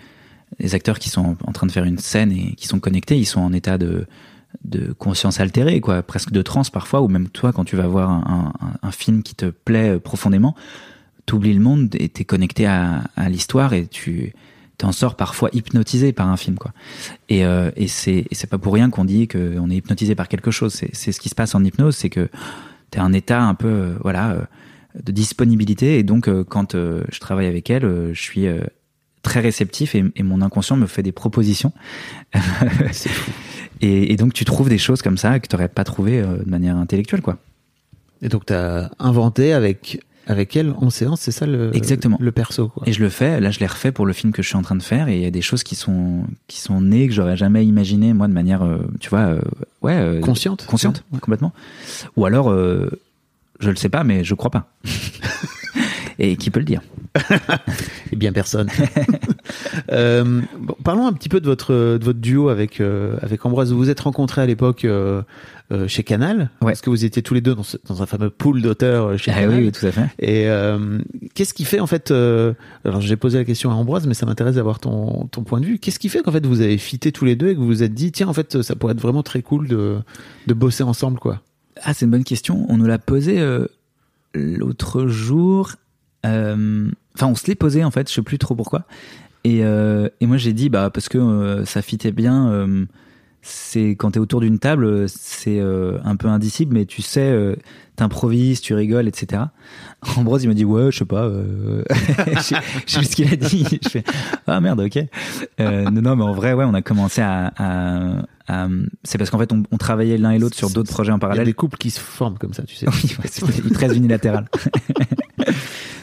les 0.60 0.76
acteurs 0.76 1.00
qui 1.00 1.10
sont 1.10 1.38
en 1.44 1.52
train 1.52 1.68
de 1.68 1.72
faire 1.72 1.86
une 1.86 1.98
scène 1.98 2.32
et 2.32 2.54
qui 2.54 2.68
sont 2.68 2.80
connectés, 2.80 3.18
ils 3.18 3.26
sont 3.26 3.42
en 3.42 3.54
état 3.54 3.78
de 3.78 4.06
de 4.64 4.94
conscience 4.94 5.40
altérée, 5.40 5.82
quoi, 5.82 6.02
presque 6.02 6.32
de 6.32 6.42
transe 6.42 6.70
parfois, 6.70 7.02
ou 7.02 7.08
même 7.08 7.30
toi, 7.30 7.54
quand 7.54 7.66
tu 7.66 7.76
vas 7.76 7.88
voir 7.88 8.10
un, 8.10 8.54
un, 8.62 8.88
un 8.88 8.92
film 8.92 9.24
qui 9.24 9.36
te 9.36 9.46
plaît 9.46 9.96
euh, 9.96 10.00
profondément, 10.00 10.56
t'oublies 11.26 11.54
le 11.54 11.62
monde 11.62 11.96
et 12.00 12.10
t'es 12.10 12.26
connecté 12.26 12.66
à, 12.66 13.04
à 13.16 13.30
l'histoire 13.30 13.74
et 13.74 13.86
tu 13.86 14.34
t'en 14.80 14.92
sors 14.92 15.16
parfois 15.16 15.50
hypnotisé 15.54 16.12
par 16.14 16.28
un 16.28 16.38
film, 16.38 16.58
quoi. 16.58 16.72
Et, 17.28 17.46
euh, 17.46 17.70
et 17.76 17.88
c'est 17.88 18.26
et 18.32 18.34
c'est 18.36 18.48
pas 18.48 18.58
pour 18.58 18.74
rien 18.74 18.90
qu'on 18.90 19.06
dit 19.06 19.28
qu'on 19.28 19.70
est 19.70 19.76
hypnotisé 19.76 20.16
par 20.16 20.28
quelque 20.28 20.50
chose. 20.50 20.74
C'est 20.74 20.90
c'est 20.94 21.12
ce 21.12 21.20
qui 21.20 21.30
se 21.30 21.36
passe 21.36 21.54
en 21.54 21.64
hypnose, 21.64 21.96
c'est 21.96 22.10
que 22.10 22.30
t'es 22.90 23.00
un 23.00 23.14
état 23.14 23.44
un 23.44 23.54
peu, 23.54 23.68
euh, 23.68 23.94
voilà, 24.02 24.32
euh, 24.32 24.42
de 25.04 25.12
disponibilité. 25.12 26.00
Et 26.00 26.04
donc, 26.04 26.28
quand 26.46 26.74
je 26.74 27.20
travaille 27.20 27.46
avec 27.46 27.70
elle, 27.70 27.84
je 28.12 28.20
suis 28.20 28.48
très 29.22 29.40
réceptif 29.40 29.94
et, 29.94 30.04
et 30.16 30.24
mon 30.24 30.42
inconscient 30.42 30.78
me 30.78 30.88
fait 30.88 31.04
des 31.04 31.12
propositions. 31.12 31.72
et, 33.82 34.12
et 34.12 34.16
donc, 34.16 34.34
tu 34.34 34.46
trouves 34.46 34.70
des 34.70 34.78
choses 34.78 35.02
comme 35.02 35.18
ça 35.18 35.40
que 35.40 35.48
tu 35.48 35.56
n'aurais 35.56 35.70
pas 35.70 35.84
trouvé 35.84 36.20
euh, 36.20 36.38
de 36.44 36.50
manière 36.50 36.76
intellectuelle, 36.78 37.22
quoi. 37.22 37.38
Et 38.22 38.30
donc, 38.30 38.46
tu 38.46 38.54
as 38.54 38.92
inventé 39.00 39.54
avec, 39.54 40.02
avec 40.28 40.56
elle 40.56 40.74
en 40.78 40.90
séance, 40.90 41.22
c'est 41.22 41.32
ça 41.32 41.46
le, 41.48 41.76
Exactement. 41.76 42.18
le 42.20 42.32
perso 42.32 42.68
quoi. 42.68 42.84
Et 42.86 42.94
je 42.94 43.02
le 43.02 43.10
fais. 43.10 43.40
Là, 43.40 43.50
je 43.50 43.60
l'ai 43.60 43.66
refait 43.66 43.92
pour 43.92 44.06
le 44.06 44.14
film 44.14 44.32
que 44.32 44.44
je 44.44 44.48
suis 44.48 44.58
en 44.58 44.62
train 44.62 44.76
de 44.76 44.84
faire. 44.84 45.08
Et 45.08 45.16
il 45.16 45.24
y 45.24 45.26
a 45.26 45.32
des 45.32 45.42
choses 45.42 45.64
qui 45.64 45.76
sont 45.76 46.24
qui 46.48 46.60
sont 46.60 46.82
nées 46.82 47.08
que 47.08 47.14
j'aurais 47.14 47.38
jamais 47.38 47.66
imaginé 47.66 48.14
moi 48.14 48.28
de 48.28 48.34
manière, 48.34 48.62
euh, 48.62 48.80
tu 49.00 49.10
vois, 49.10 49.22
euh, 49.22 49.42
ouais, 49.82 49.96
euh, 49.96 50.20
Consciente 50.20 50.66
consciente, 50.68 51.04
complètement. 51.22 51.52
Ou 52.18 52.26
alors, 52.26 52.52
euh, 52.52 52.90
je 53.60 53.70
le 53.70 53.76
sais 53.76 53.90
pas, 53.90 54.04
mais 54.04 54.24
je 54.24 54.36
crois 54.36 54.52
pas. 54.52 54.70
et 56.20 56.36
qui 56.38 56.52
peut 56.52 56.60
le 56.60 56.66
dire 56.66 56.82
Eh 58.12 58.16
bien, 58.16 58.32
personne. 58.32 58.70
Euh, 59.92 60.42
bon, 60.60 60.76
parlons 60.84 61.08
un 61.08 61.14
petit 61.14 61.30
peu 61.30 61.40
de 61.40 61.46
votre, 61.48 61.74
de 61.74 62.04
votre 62.06 62.20
duo 62.20 62.50
avec, 62.50 62.80
euh, 62.82 63.18
avec 63.24 63.44
Ambroise. 63.46 63.72
Vous 63.72 63.78
vous 63.80 63.90
êtes 63.90 64.00
rencontrés 64.00 64.42
à 64.42 64.46
l'époque 64.46 64.86
euh, 64.86 65.24
chez 65.88 66.04
Canal, 66.04 66.52
Ouais. 66.62 66.72
parce 66.72 66.82
que 66.82 66.90
vous 66.92 67.04
étiez 67.06 67.24
tous 67.24 67.34
les 67.34 67.42
deux 67.42 67.56
dans, 67.56 67.64
ce- 67.64 67.78
dans 67.88 68.04
un 68.04 68.06
fameux 68.06 68.30
pool 68.30 68.62
d'auteurs 68.62 69.18
chez 69.18 69.32
Ah 69.32 69.42
Canal. 69.42 69.58
oui, 69.60 69.66
oui, 69.66 69.72
tout 69.72 69.86
à 69.88 69.92
fait. 69.92 70.06
Et 70.20 70.48
qu'est-ce 71.34 71.54
qui 71.56 71.66
fait 71.66 71.80
en 71.80 71.88
fait 71.88 72.12
Alors 72.12 73.02
j'ai 73.02 73.16
posé 73.18 73.40
la 73.40 73.46
question 73.46 73.72
à 73.72 73.74
Ambroise, 73.74 74.06
mais 74.06 74.14
ça 74.14 74.28
m'intéresse 74.28 74.56
d'avoir 74.56 74.80
ton, 74.80 75.28
ton 75.32 75.44
point 75.44 75.60
de 75.60 75.66
vue. 75.66 75.80
Qu'est-ce 75.80 76.00
qui 76.00 76.10
fait 76.10 76.22
qu'en 76.22 76.32
fait 76.32 76.46
vous 76.46 76.62
avez 76.62 76.78
fité 76.78 77.12
tous 77.12 77.26
les 77.26 77.36
deux 77.36 77.50
et 77.50 77.56
que 77.56 77.60
vous 77.60 77.66
vous 77.68 77.84
êtes 77.84 77.94
dit 77.96 78.12
tiens 78.12 78.28
en 78.28 78.34
fait 78.34 78.62
ça 78.62 78.76
pourrait 78.76 78.94
être 78.94 79.02
vraiment 79.02 79.24
très 79.24 79.42
cool 79.42 79.68
de, 79.68 79.98
de 80.46 80.54
bosser 80.54 80.84
ensemble 80.84 81.18
quoi? 81.20 81.42
Ah, 81.84 81.94
c'est 81.96 82.06
une 82.06 82.12
bonne 82.12 82.24
question. 82.24 82.66
On 82.70 82.78
nous 82.78 82.86
l'a 82.86 83.00
posé 83.00 83.40
euh, 83.40 83.66
l'autre 84.36 85.08
jour. 85.08 85.72
Euh, 86.26 86.90
Enfin, 87.16 87.28
on 87.28 87.36
se 87.36 87.48
l'est 87.48 87.56
posé 87.56 87.84
en 87.84 87.92
fait. 87.92 88.08
Je 88.08 88.14
sais 88.14 88.22
plus 88.22 88.38
trop 88.38 88.56
pourquoi. 88.56 88.84
Et, 89.44 89.60
euh, 89.64 90.08
et 90.22 90.26
moi, 90.26 90.38
j'ai 90.38 90.54
dit 90.54 90.70
bah 90.70 90.90
parce 90.90 91.10
que 91.10 91.18
euh, 91.18 91.66
ça 91.66 91.82
fitait 91.82 92.12
bien. 92.14 92.68
c'est 93.42 93.90
quand 93.92 94.12
t'es 94.12 94.20
autour 94.20 94.40
d'une 94.42 94.58
table, 94.60 95.10
c'est 95.10 95.60
un 95.60 96.16
peu 96.16 96.28
indicible, 96.30 96.76
mais 96.76 96.86
tu 96.86 97.02
sais, 97.02 97.58
t'improvises, 97.98 98.62
tu 98.62 98.74
rigoles, 98.74 99.08
etc. 99.10 99.44
Ambrose, 100.18 100.44
il 100.44 100.48
m'a 100.48 100.54
dit 100.54 100.64
ouais, 100.64 100.92
je 100.94 101.00
sais 101.00 101.06
pas. 101.06 101.26
Euh... 101.26 101.84
je 102.36 102.40
sais 102.40 102.56
je 102.88 102.94
sais 103.00 103.04
ce 103.04 103.16
qu'il 103.18 103.34
a 103.34 103.36
dit. 103.36 103.66
Je 103.84 103.90
fais 103.90 104.04
ah 104.48 104.62
merde, 104.62 104.80
ok. 104.80 104.98
Euh, 105.60 105.90
non, 105.90 106.02
non, 106.02 106.16
mais 106.16 106.24
en 106.24 106.34
vrai, 106.34 106.54
ouais, 106.54 106.64
on 106.66 106.74
a 106.74 106.82
commencé 106.82 107.20
à. 107.22 107.52
à- 107.58 108.22
à- 108.48 108.68
c'est 109.04 109.18
parce 109.18 109.30
qu'en 109.30 109.38
fait, 109.40 109.52
on, 109.52 109.64
on 109.72 109.78
travaillait 109.78 110.18
l'un 110.18 110.32
et 110.32 110.40
l'autre 110.40 110.56
sur 110.56 110.70
d'autres 110.70 110.90
projets 110.92 111.12
en 111.12 111.16
Il 111.16 111.18
y 111.18 111.20
a 111.20 111.28
parallèle. 111.28 111.46
des 111.46 111.54
couples 111.54 111.78
qui 111.78 111.92
se 111.92 112.00
forment 112.00 112.38
comme 112.38 112.54
ça, 112.54 112.64
tu 112.64 112.76
sais. 112.76 112.88
Oui, 112.88 113.16
ouais, 113.22 113.30
c'est 113.30 113.74
très 113.74 113.96
unilatéral. 113.96 114.46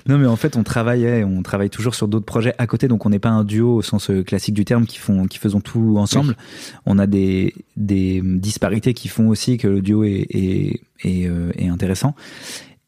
non, 0.08 0.18
mais 0.18 0.26
en 0.26 0.36
fait, 0.36 0.56
on 0.56 0.62
travaillait, 0.62 1.24
on 1.24 1.42
travaille 1.42 1.70
toujours 1.70 1.94
sur 1.94 2.08
d'autres 2.08 2.24
projets 2.24 2.54
à 2.58 2.66
côté, 2.66 2.88
donc 2.88 3.06
on 3.06 3.10
n'est 3.10 3.18
pas 3.18 3.30
un 3.30 3.44
duo 3.44 3.76
au 3.76 3.82
sens 3.82 4.10
euh, 4.10 4.22
classique 4.22 4.54
du 4.54 4.64
terme 4.64 4.86
qui 4.86 4.98
font, 4.98 5.26
qui 5.26 5.38
faisons 5.38 5.60
tout 5.60 5.96
ensemble. 5.98 6.36
On 6.84 6.98
a 6.98 7.06
des, 7.06 7.54
des 7.76 8.20
disparités 8.22 8.94
qui 8.94 9.08
font 9.08 9.28
aussi 9.28 9.56
que 9.56 9.68
le 9.68 9.82
duo 9.82 10.04
est, 10.04 10.26
est, 10.30 10.80
est, 11.04 11.28
euh, 11.28 11.50
est 11.56 11.68
intéressant. 11.68 12.14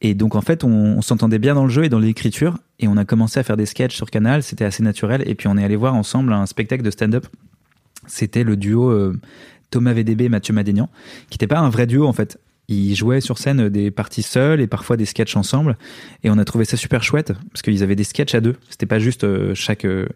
Et 0.00 0.14
donc 0.14 0.36
en 0.36 0.40
fait, 0.40 0.62
on, 0.62 0.68
on 0.70 1.02
s'entendait 1.02 1.40
bien 1.40 1.54
dans 1.54 1.64
le 1.64 1.70
jeu 1.70 1.84
et 1.84 1.88
dans 1.88 1.98
l'écriture, 1.98 2.58
et 2.78 2.86
on 2.86 2.96
a 2.96 3.04
commencé 3.04 3.40
à 3.40 3.42
faire 3.42 3.56
des 3.56 3.66
sketchs 3.66 3.96
sur 3.96 4.10
Canal. 4.10 4.42
C'était 4.42 4.64
assez 4.64 4.82
naturel, 4.82 5.24
et 5.26 5.34
puis 5.34 5.48
on 5.48 5.56
est 5.56 5.64
allé 5.64 5.76
voir 5.76 5.94
ensemble 5.94 6.32
un 6.32 6.46
spectacle 6.46 6.82
de 6.82 6.90
stand-up. 6.90 7.26
C'était 8.06 8.44
le 8.44 8.56
duo 8.56 8.90
euh, 8.90 9.18
Thomas 9.70 9.92
VDB 9.92 10.28
Mathieu 10.28 10.54
Madénian, 10.54 10.88
qui 11.30 11.34
n'était 11.34 11.46
pas 11.46 11.58
un 11.58 11.68
vrai 11.68 11.86
duo 11.86 12.06
en 12.06 12.12
fait. 12.12 12.38
Ils 12.68 12.94
jouaient 12.94 13.20
sur 13.20 13.38
scène 13.38 13.68
des 13.68 13.90
parties 13.90 14.22
seules 14.22 14.60
et 14.60 14.66
parfois 14.66 14.96
des 14.96 15.06
sketchs 15.06 15.36
ensemble. 15.36 15.76
Et 16.22 16.30
on 16.30 16.38
a 16.38 16.44
trouvé 16.44 16.64
ça 16.64 16.76
super 16.76 17.02
chouette 17.02 17.32
parce 17.50 17.62
qu'ils 17.62 17.82
avaient 17.82 17.96
des 17.96 18.04
sketchs 18.04 18.34
à 18.34 18.40
deux. 18.40 18.56
C'était 18.68 18.86
pas 18.86 18.98
juste 18.98 19.24
euh, 19.24 19.54
chaque 19.54 19.84
euh, 19.84 20.06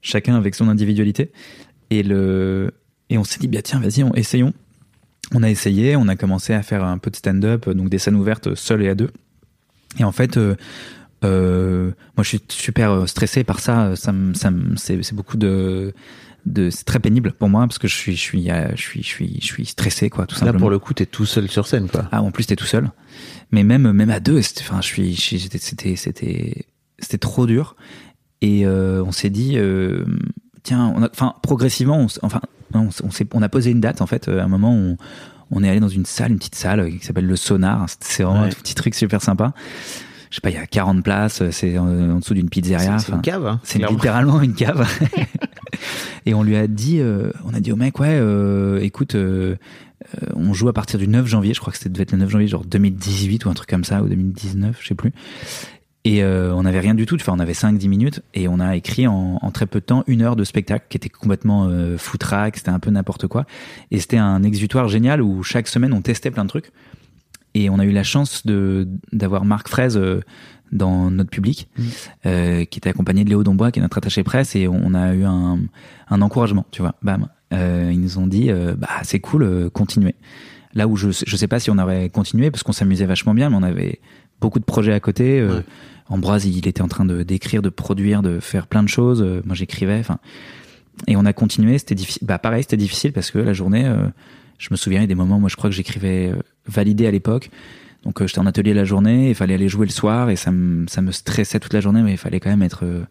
chacun 0.00 0.36
avec 0.36 0.54
son 0.54 0.68
individualité. 0.68 1.30
Et 1.90 2.02
le 2.02 2.72
et 3.10 3.18
on 3.18 3.24
s'est 3.24 3.38
dit 3.38 3.48
bah 3.48 3.62
tiens 3.62 3.80
vas-y 3.80 4.02
on 4.02 4.14
essayons. 4.14 4.54
On 5.32 5.42
a 5.42 5.50
essayé, 5.50 5.94
on 5.94 6.08
a 6.08 6.16
commencé 6.16 6.54
à 6.54 6.62
faire 6.62 6.82
un 6.82 6.98
peu 6.98 7.10
de 7.10 7.16
stand-up, 7.16 7.68
donc 7.68 7.88
des 7.88 7.98
scènes 7.98 8.16
ouvertes 8.16 8.54
seules 8.56 8.82
et 8.82 8.88
à 8.88 8.94
deux. 8.96 9.10
Et 9.98 10.04
en 10.04 10.12
fait, 10.12 10.36
euh, 10.36 10.56
euh, 11.24 11.90
moi 12.16 12.24
je 12.24 12.28
suis 12.28 12.42
super 12.48 12.90
euh, 12.90 13.06
stressé 13.06 13.44
par 13.44 13.60
ça. 13.60 13.94
Ça, 13.96 14.12
ça, 14.34 14.50
c'est 14.76 15.14
beaucoup 15.14 15.36
de 15.36 15.92
de 16.46 16.70
c'est 16.70 16.84
très 16.84 16.98
pénible 17.00 17.32
pour 17.32 17.48
moi 17.48 17.66
parce 17.66 17.78
que 17.78 17.88
je 17.88 17.94
suis 17.94 18.16
je 18.16 18.20
suis 18.20 18.50
euh, 18.50 18.68
je 18.74 18.80
suis 18.80 19.02
je 19.02 19.08
suis 19.08 19.38
je 19.40 19.46
suis 19.46 19.66
stressé 19.66 20.08
quoi 20.10 20.26
tout 20.26 20.34
Là 20.36 20.40
simplement. 20.40 20.58
pour 20.60 20.70
le 20.70 20.78
coup 20.78 20.94
t'es 20.94 21.06
tout 21.06 21.26
seul 21.26 21.48
sur 21.50 21.66
scène 21.66 21.88
quoi. 21.88 22.08
Ah, 22.12 22.22
en 22.22 22.30
plus, 22.30 22.46
t'es 22.46 22.56
tout 22.56 22.66
seul. 22.66 22.90
Mais 23.52 23.62
même, 23.64 23.90
même 23.92 24.10
à 24.10 24.20
deux, 24.20 24.40
c'était, 24.42 24.62
enfin, 24.62 24.80
je 24.80 24.86
suis, 24.86 25.12
j'étais- 25.14 25.58
c'était, 25.58 25.96
c'était, 25.96 26.66
c'était 27.00 27.18
trop 27.18 27.46
dur. 27.46 27.74
Et 28.42 28.64
euh, 28.64 29.02
on 29.04 29.10
s'est 29.12 29.28
dit, 29.30 29.54
euh, 29.58 30.04
tiens, 30.62 30.92
on 30.96 31.02
a, 31.02 31.08
enfin, 31.10 31.34
progressivement, 31.42 31.98
on, 31.98 32.06
enfin, 32.22 32.40
on, 32.74 32.88
on 33.02 33.10
s'est, 33.10 33.26
on 33.34 33.42
a 33.42 33.48
posé 33.48 33.70
une 33.72 33.80
date 33.80 34.00
en 34.02 34.06
fait. 34.06 34.28
À 34.28 34.44
un 34.44 34.48
moment, 34.48 34.72
on, 34.72 34.96
on 35.50 35.64
est 35.64 35.68
allé 35.68 35.80
dans 35.80 35.88
une 35.88 36.06
salle, 36.06 36.30
une 36.30 36.38
petite 36.38 36.54
salle 36.54 36.80
euh, 36.80 36.90
qui 36.90 37.04
s'appelle 37.04 37.26
le 37.26 37.34
Sonar. 37.36 37.86
C'est- 37.88 37.98
C'est 38.04 38.22
vraiment 38.22 38.42
Ouais. 38.42 38.46
un 38.46 38.50
petit 38.50 38.74
truc 38.76 38.94
super 38.94 39.20
sympa. 39.20 39.52
Je 40.30 40.36
sais 40.36 40.40
pas, 40.40 40.50
il 40.50 40.54
y 40.54 40.58
a 40.58 40.66
40 40.66 41.02
places. 41.02 41.42
C'est 41.50 41.76
en, 41.78 41.86
en 41.86 42.18
dessous 42.18 42.34
d'une 42.34 42.48
pizzeria. 42.48 42.98
C'est 42.98 43.12
une 43.12 43.20
cave. 43.20 43.46
Hein, 43.46 43.60
c'est 43.62 43.84
littéralement 43.86 44.40
une 44.40 44.54
cave. 44.54 44.88
et 46.26 46.34
on 46.34 46.42
lui 46.42 46.56
a 46.56 46.66
dit, 46.66 47.00
euh, 47.00 47.30
on 47.44 47.52
a 47.52 47.60
dit 47.60 47.72
au 47.72 47.76
mec, 47.76 47.98
ouais, 47.98 48.08
euh, 48.12 48.80
écoute, 48.80 49.14
euh, 49.16 49.56
euh, 50.22 50.26
on 50.34 50.52
joue 50.54 50.68
à 50.68 50.72
partir 50.72 50.98
du 50.98 51.08
9 51.08 51.26
janvier, 51.26 51.54
je 51.54 51.60
crois 51.60 51.72
que 51.72 51.78
c'était 51.78 51.90
devait 51.90 52.02
être 52.02 52.12
le 52.12 52.18
9 52.18 52.30
janvier, 52.30 52.46
genre 52.48 52.64
2018 52.64 53.44
ou 53.44 53.50
un 53.50 53.54
truc 53.54 53.68
comme 53.68 53.84
ça, 53.84 54.02
ou 54.02 54.08
2019, 54.08 54.78
je 54.80 54.88
sais 54.88 54.94
plus. 54.94 55.12
Et 56.04 56.22
euh, 56.22 56.54
on 56.54 56.62
n'avait 56.62 56.80
rien 56.80 56.94
du 56.94 57.04
tout, 57.04 57.16
enfin 57.16 57.32
on 57.36 57.38
avait 57.40 57.52
5-10 57.52 57.88
minutes, 57.88 58.22
et 58.32 58.48
on 58.48 58.58
a 58.58 58.74
écrit 58.74 59.06
en, 59.06 59.38
en 59.40 59.50
très 59.50 59.66
peu 59.66 59.80
de 59.80 59.84
temps 59.84 60.02
une 60.06 60.22
heure 60.22 60.34
de 60.36 60.44
spectacle 60.44 60.86
qui 60.88 60.96
était 60.96 61.10
complètement 61.10 61.66
euh, 61.68 61.98
foutraque, 61.98 62.56
c'était 62.56 62.70
un 62.70 62.78
peu 62.78 62.90
n'importe 62.90 63.26
quoi. 63.26 63.44
Et 63.90 64.00
c'était 64.00 64.16
un 64.16 64.42
exutoire 64.42 64.88
génial 64.88 65.20
où 65.20 65.42
chaque 65.42 65.68
semaine 65.68 65.92
on 65.92 66.00
testait 66.00 66.30
plein 66.30 66.44
de 66.44 66.48
trucs. 66.48 66.72
Et 67.54 67.70
on 67.70 67.78
a 67.78 67.84
eu 67.84 67.92
la 67.92 68.02
chance 68.04 68.46
de 68.46 68.88
d'avoir 69.12 69.44
Marc 69.44 69.68
Fraise 69.68 69.96
euh, 69.96 70.20
dans 70.72 71.10
notre 71.10 71.30
public, 71.30 71.68
euh, 72.26 72.64
qui 72.64 72.78
était 72.78 72.90
accompagné 72.90 73.24
de 73.24 73.28
Léo 73.28 73.42
Dombois, 73.42 73.72
qui 73.72 73.80
est 73.80 73.82
notre 73.82 73.98
attaché 73.98 74.22
presse, 74.22 74.54
et 74.54 74.68
on 74.68 74.94
a 74.94 75.14
eu 75.14 75.24
un, 75.24 75.58
un 76.08 76.22
encouragement, 76.22 76.64
tu 76.70 76.82
vois. 76.82 76.94
Bam. 77.02 77.28
Euh, 77.52 77.90
ils 77.92 78.00
nous 78.00 78.18
ont 78.18 78.28
dit, 78.28 78.50
euh, 78.50 78.76
bah 78.76 78.88
c'est 79.02 79.18
cool, 79.18 79.42
euh, 79.42 79.70
continuez. 79.70 80.14
Là 80.72 80.86
où 80.86 80.94
je 80.94 81.08
je 81.10 81.36
sais 81.36 81.48
pas 81.48 81.58
si 81.58 81.70
on 81.70 81.78
aurait 81.78 82.08
continué 82.10 82.52
parce 82.52 82.62
qu'on 82.62 82.70
s'amusait 82.72 83.06
vachement 83.06 83.34
bien, 83.34 83.50
mais 83.50 83.56
on 83.56 83.64
avait 83.64 84.00
beaucoup 84.40 84.60
de 84.60 84.64
projets 84.64 84.92
à 84.92 85.00
côté. 85.00 85.40
Euh, 85.40 85.56
Ouais. 85.56 85.64
Ambroise, 86.12 86.44
il 86.44 86.66
était 86.66 86.82
en 86.82 86.88
train 86.88 87.04
de 87.04 87.22
d'écrire, 87.22 87.62
de 87.62 87.68
produire, 87.68 88.20
de 88.22 88.40
faire 88.40 88.66
plein 88.66 88.82
de 88.82 88.88
choses. 88.88 89.22
Euh, 89.22 89.42
moi, 89.44 89.54
j'écrivais. 89.54 89.98
Enfin, 90.00 90.18
et 91.06 91.16
on 91.16 91.24
a 91.24 91.32
continué. 91.32 91.78
C'était 91.78 91.94
difficile. 91.94 92.26
Bah 92.26 92.38
pareil, 92.38 92.62
c'était 92.64 92.76
difficile 92.76 93.12
parce 93.12 93.30
que 93.30 93.38
la 93.38 93.52
journée, 93.52 93.86
euh, 93.86 94.08
je 94.58 94.68
me 94.72 94.76
souviens 94.76 94.98
il 95.00 95.02
y 95.02 95.04
a 95.04 95.08
des 95.08 95.14
moments. 95.14 95.38
Moi, 95.38 95.48
je 95.48 95.54
crois 95.54 95.70
que 95.70 95.76
j'écrivais 95.76 96.32
euh, 96.32 96.42
validé 96.70 97.06
à 97.06 97.10
l'époque. 97.10 97.50
Donc 98.04 98.22
euh, 98.22 98.26
j'étais 98.26 98.38
en 98.38 98.46
atelier 98.46 98.72
la 98.72 98.84
journée, 98.84 99.28
il 99.30 99.34
fallait 99.34 99.54
aller 99.54 99.68
jouer 99.68 99.84
le 99.86 99.92
soir 99.92 100.30
et 100.30 100.36
ça 100.36 100.50
me 100.50 100.86
ça 100.88 101.02
me 101.02 101.12
stressait 101.12 101.60
toute 101.60 101.74
la 101.74 101.80
journée, 101.80 102.02
mais 102.02 102.12
il 102.12 102.16
fallait 102.18 102.40
quand 102.40 102.48
même 102.50 102.62
être 102.62 102.84
euh, 102.84 103.02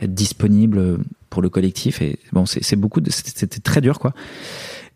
être 0.00 0.14
disponible 0.14 0.98
pour 1.30 1.42
le 1.42 1.48
collectif 1.48 2.00
et 2.00 2.18
bon 2.32 2.46
c'est 2.46 2.76
beaucoup 2.76 3.00
c'était 3.08 3.58
très 3.60 3.80
dur 3.80 3.98
quoi. 3.98 4.12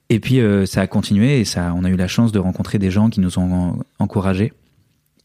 Et 0.08 0.20
puis 0.20 0.40
euh, 0.40 0.66
ça 0.66 0.82
a 0.82 0.86
continué 0.86 1.40
et 1.40 1.44
ça, 1.44 1.72
on 1.76 1.84
a 1.84 1.90
eu 1.90 1.96
la 1.96 2.08
chance 2.08 2.30
de 2.32 2.38
rencontrer 2.38 2.78
des 2.78 2.90
gens 2.90 3.10
qui 3.10 3.20
nous 3.20 3.38
ont 3.38 3.52
en- 3.52 3.78
encouragés. 3.98 4.52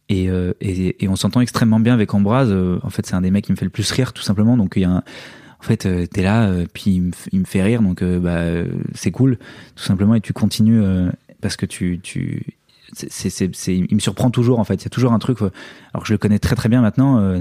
Et, 0.10 0.30
euh, 0.30 0.54
et, 0.62 0.96
on 1.08 1.16
s'entend 1.16 1.42
extrêmement 1.42 1.80
bien 1.80 1.96
avec 1.96 2.14
Ambroise. 2.14 2.50
Euh, 2.52 2.78
En 2.84 2.92
fait, 2.92 3.08
c'est 3.08 3.16
un 3.16 3.22
des 3.22 3.32
mecs 3.32 3.46
qui 3.46 3.52
me 3.52 3.58
fait 3.58 3.66
le 3.66 3.72
plus 3.72 3.90
rire, 3.92 4.14
tout 4.14 4.22
simplement. 4.22 4.56
Donc 4.58 4.74
il 4.76 4.84
y 4.84 4.86
a 4.86 4.92
un, 4.92 4.98
en 4.98 5.64
fait, 5.64 5.88
euh, 5.88 6.06
t'es 6.06 6.22
là, 6.22 6.48
euh, 6.48 6.68
puis 6.72 6.92
il 6.92 7.02
me, 7.02 7.12
il 7.32 7.40
me 7.40 7.46
fait 7.46 7.64
rire, 7.64 7.82
donc 7.82 8.04
euh, 8.04 8.20
bah 8.20 8.36
euh, 8.36 8.68
c'est 8.94 9.10
cool, 9.10 9.40
tout 9.76 9.84
simplement. 9.84 10.14
Et 10.14 10.22
tu 10.22 10.34
continues 10.34 10.84
euh, 10.84 11.10
parce 11.42 11.56
que 11.58 11.66
tu, 11.66 12.00
c'est, 12.94 13.12
c'est, 13.12 13.30
c'est, 13.30 13.56
c'est- 13.56 13.76
il 13.78 13.94
me 13.96 14.00
surprend 14.00 14.30
toujours 14.30 14.60
en 14.60 14.64
fait. 14.64 14.76
Il 14.76 14.84
y 14.84 14.88
a 14.88 14.90
toujours 14.90 15.14
un 15.14 15.20
truc. 15.20 15.42
euh, 15.42 15.52
alors 15.94 16.04
que 16.04 16.08
je 16.08 16.14
le 16.14 16.18
connais 16.18 16.40
très 16.40 16.56
très 16.56 16.70
bien 16.70 16.82
maintenant, 16.82 17.20
euh, 17.20 17.40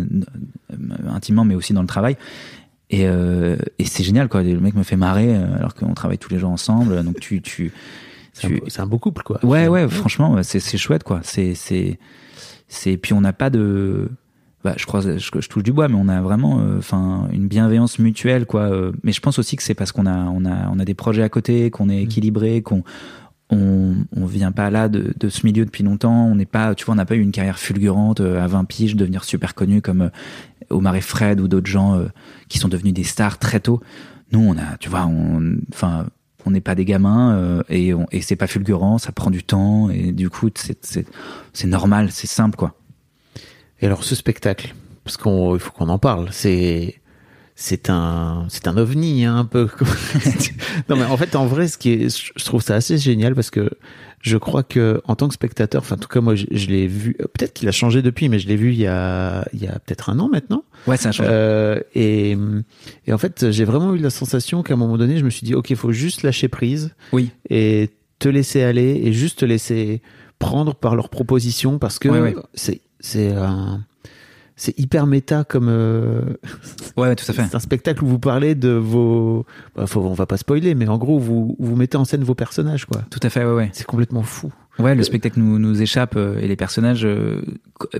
euh, 0.72 0.76
intimement, 1.10 1.44
mais 1.44 1.54
aussi 1.54 1.72
dans 1.72 1.82
le 1.82 1.86
travail. 1.88 2.16
Et, 2.90 3.06
euh, 3.06 3.56
et 3.78 3.84
c'est 3.84 4.04
génial 4.04 4.28
quoi. 4.28 4.42
Le 4.42 4.60
mec 4.60 4.74
me 4.74 4.82
fait 4.82 4.96
marrer 4.96 5.34
alors 5.34 5.74
qu'on 5.74 5.94
travaille 5.94 6.18
tous 6.18 6.30
les 6.30 6.38
jours 6.38 6.50
ensemble. 6.50 7.02
Donc 7.02 7.18
tu, 7.20 7.40
tu, 7.42 7.72
C'est 8.32 8.46
un, 8.46 8.50
tu- 8.50 8.62
c'est 8.68 8.80
un 8.80 8.86
beau 8.86 8.98
couple, 8.98 9.22
quoi. 9.22 9.44
Ouais, 9.44 9.68
ouais, 9.68 9.88
franchement, 9.88 10.42
c'est 10.42 10.58
c'est 10.60 10.76
chouette, 10.78 11.04
quoi. 11.04 11.20
C'est 11.22 11.54
c'est 11.54 11.98
c'est 12.68 12.96
puis 12.96 13.12
on 13.12 13.20
n'a 13.20 13.32
pas 13.32 13.48
de 13.50 14.10
bah, 14.64 14.74
je 14.78 14.86
crois 14.86 15.00
je, 15.02 15.18
je 15.18 15.48
touche 15.48 15.62
du 15.62 15.72
bois 15.72 15.88
mais 15.88 15.96
on 15.98 16.08
a 16.08 16.22
vraiment 16.22 16.58
euh, 16.60 16.78
enfin 16.78 17.28
une 17.32 17.46
bienveillance 17.48 17.98
mutuelle 17.98 18.46
quoi 18.46 18.62
euh, 18.62 18.92
mais 19.02 19.12
je 19.12 19.20
pense 19.20 19.38
aussi 19.38 19.56
que 19.56 19.62
c'est 19.62 19.74
parce 19.74 19.92
qu'on 19.92 20.06
a 20.06 20.16
on 20.24 20.46
a 20.46 20.70
on 20.72 20.78
a 20.78 20.86
des 20.86 20.94
projets 20.94 21.22
à 21.22 21.28
côté 21.28 21.70
qu'on 21.70 21.90
est 21.90 22.02
équilibré 22.02 22.62
qu'on 22.62 22.82
on, 23.50 23.94
on 24.16 24.26
vient 24.26 24.52
pas 24.52 24.70
là 24.70 24.88
de, 24.88 25.12
de 25.18 25.28
ce 25.28 25.46
milieu 25.46 25.64
depuis 25.64 25.84
longtemps. 25.84 26.26
On 26.26 26.34
n'est 26.34 26.46
pas 26.46 26.74
tu 26.74 26.84
vois 26.84 26.94
on 26.94 26.96
n'a 26.96 27.06
pas 27.06 27.16
eu 27.16 27.20
une 27.20 27.32
carrière 27.32 27.58
fulgurante 27.58 28.20
euh, 28.20 28.42
à 28.42 28.46
20 28.46 28.64
piges 28.64 28.96
devenir 28.96 29.24
super 29.24 29.54
connu 29.54 29.82
comme 29.82 30.02
euh, 30.02 30.10
Omar 30.70 30.96
et 30.96 31.00
Fred 31.00 31.40
ou 31.40 31.48
d'autres 31.48 31.70
gens 31.70 31.98
euh, 31.98 32.06
qui 32.48 32.58
sont 32.58 32.68
devenus 32.68 32.94
des 32.94 33.04
stars 33.04 33.38
très 33.38 33.60
tôt. 33.60 33.80
Nous 34.32 34.40
on 34.40 34.56
a 34.56 34.76
tu 34.78 34.88
vois 34.88 35.06
on 35.06 35.56
enfin 35.72 36.06
on 36.46 36.50
n'est 36.50 36.60
pas 36.60 36.74
des 36.74 36.84
gamins 36.84 37.62
et, 37.70 37.92
et 38.12 38.20
c'est 38.20 38.36
pas 38.36 38.46
fulgurant 38.46 38.98
ça 38.98 39.12
prend 39.12 39.30
du 39.30 39.42
temps 39.42 39.88
et 39.88 40.12
du 40.12 40.28
coup 40.28 40.50
c'est 40.54 41.66
normal 41.66 42.08
c'est 42.10 42.26
simple 42.26 42.56
quoi. 42.56 42.74
Et 43.80 43.86
alors 43.86 44.04
ce 44.04 44.14
spectacle, 44.14 44.74
parce 45.04 45.16
qu'on 45.16 45.54
il 45.54 45.60
faut 45.60 45.70
qu'on 45.70 45.88
en 45.88 45.98
parle, 45.98 46.28
c'est 46.32 47.00
c'est 47.56 47.88
un 47.90 48.46
c'est 48.48 48.66
un 48.68 48.76
ovni 48.76 49.24
hein, 49.24 49.36
un 49.36 49.44
peu. 49.44 49.68
non 50.88 50.96
mais 50.96 51.04
en 51.04 51.16
fait 51.16 51.36
en 51.36 51.46
vrai 51.46 51.68
ce 51.68 51.78
qui 51.78 51.90
est 51.92 52.30
je 52.36 52.44
trouve 52.44 52.62
ça 52.62 52.74
assez 52.74 52.98
génial 52.98 53.34
parce 53.34 53.50
que 53.50 53.70
je 54.20 54.36
crois 54.38 54.62
que 54.62 55.02
en 55.04 55.16
tant 55.16 55.28
que 55.28 55.34
spectateur, 55.34 55.82
enfin 55.82 55.96
en 55.96 55.98
tout 55.98 56.08
cas 56.08 56.20
moi 56.20 56.34
je, 56.34 56.46
je 56.50 56.66
l'ai 56.68 56.86
vu 56.86 57.14
euh, 57.20 57.24
peut-être 57.24 57.52
qu'il 57.52 57.68
a 57.68 57.72
changé 57.72 58.00
depuis 58.02 58.28
mais 58.28 58.38
je 58.38 58.48
l'ai 58.48 58.56
vu 58.56 58.70
il 58.72 58.78
y 58.78 58.86
a 58.86 59.46
il 59.52 59.62
y 59.62 59.66
a 59.68 59.78
peut-être 59.78 60.10
un 60.10 60.18
an 60.18 60.28
maintenant. 60.28 60.64
ouais 60.86 60.96
ça 60.96 61.12
change 61.12 61.26
Euh, 61.30 61.78
et, 61.94 62.36
et 63.06 63.12
en 63.12 63.18
fait, 63.18 63.50
j'ai 63.50 63.64
vraiment 63.64 63.94
eu 63.94 63.98
la 63.98 64.10
sensation 64.10 64.62
qu'à 64.62 64.74
un 64.74 64.76
moment 64.76 64.96
donné, 64.96 65.18
je 65.18 65.24
me 65.24 65.30
suis 65.30 65.44
dit, 65.44 65.54
ok, 65.54 65.70
il 65.70 65.76
faut 65.76 65.92
juste 65.92 66.22
lâcher 66.22 66.48
prise 66.48 66.94
oui 67.12 67.30
et 67.50 67.90
te 68.18 68.28
laisser 68.28 68.62
aller 68.62 69.00
et 69.04 69.12
juste 69.12 69.40
te 69.40 69.44
laisser 69.44 70.00
prendre 70.38 70.74
par 70.74 70.96
leurs 70.96 71.08
propositions 71.10 71.78
parce 71.78 71.98
que 71.98 72.08
Ouais, 72.08 72.20
ouais. 72.20 72.36
c'est 72.54 72.80
c'est 73.00 73.30
un 73.32 73.84
c'est 74.56 74.78
hyper 74.78 75.06
méta 75.06 75.44
comme 75.44 75.68
euh, 75.68 76.22
ouais, 76.96 77.14
tout 77.16 77.24
à 77.28 77.32
fait. 77.32 77.44
c'est 77.48 77.56
un 77.56 77.60
spectacle 77.60 78.04
où 78.04 78.06
vous 78.06 78.18
parlez 78.18 78.54
de 78.54 78.70
vos 78.70 79.44
bah, 79.74 79.86
faut, 79.86 80.00
on 80.00 80.14
va 80.14 80.26
pas 80.26 80.36
spoiler 80.36 80.74
mais 80.74 80.88
en 80.88 80.98
gros 80.98 81.18
vous 81.18 81.56
vous 81.58 81.76
mettez 81.76 81.96
en 81.96 82.04
scène 82.04 82.24
vos 82.24 82.34
personnages 82.34 82.86
quoi. 82.86 83.02
Tout 83.10 83.20
à 83.22 83.30
fait 83.30 83.44
ouais 83.44 83.52
ouais. 83.52 83.70
C'est 83.72 83.86
complètement 83.86 84.22
fou. 84.22 84.52
Ouais, 84.78 84.96
le 84.96 85.04
spectacle 85.04 85.38
nous, 85.38 85.58
nous 85.60 85.82
échappe 85.82 86.16
euh, 86.16 86.40
et 86.40 86.48
les 86.48 86.56
personnages 86.56 87.04
euh, 87.04 87.42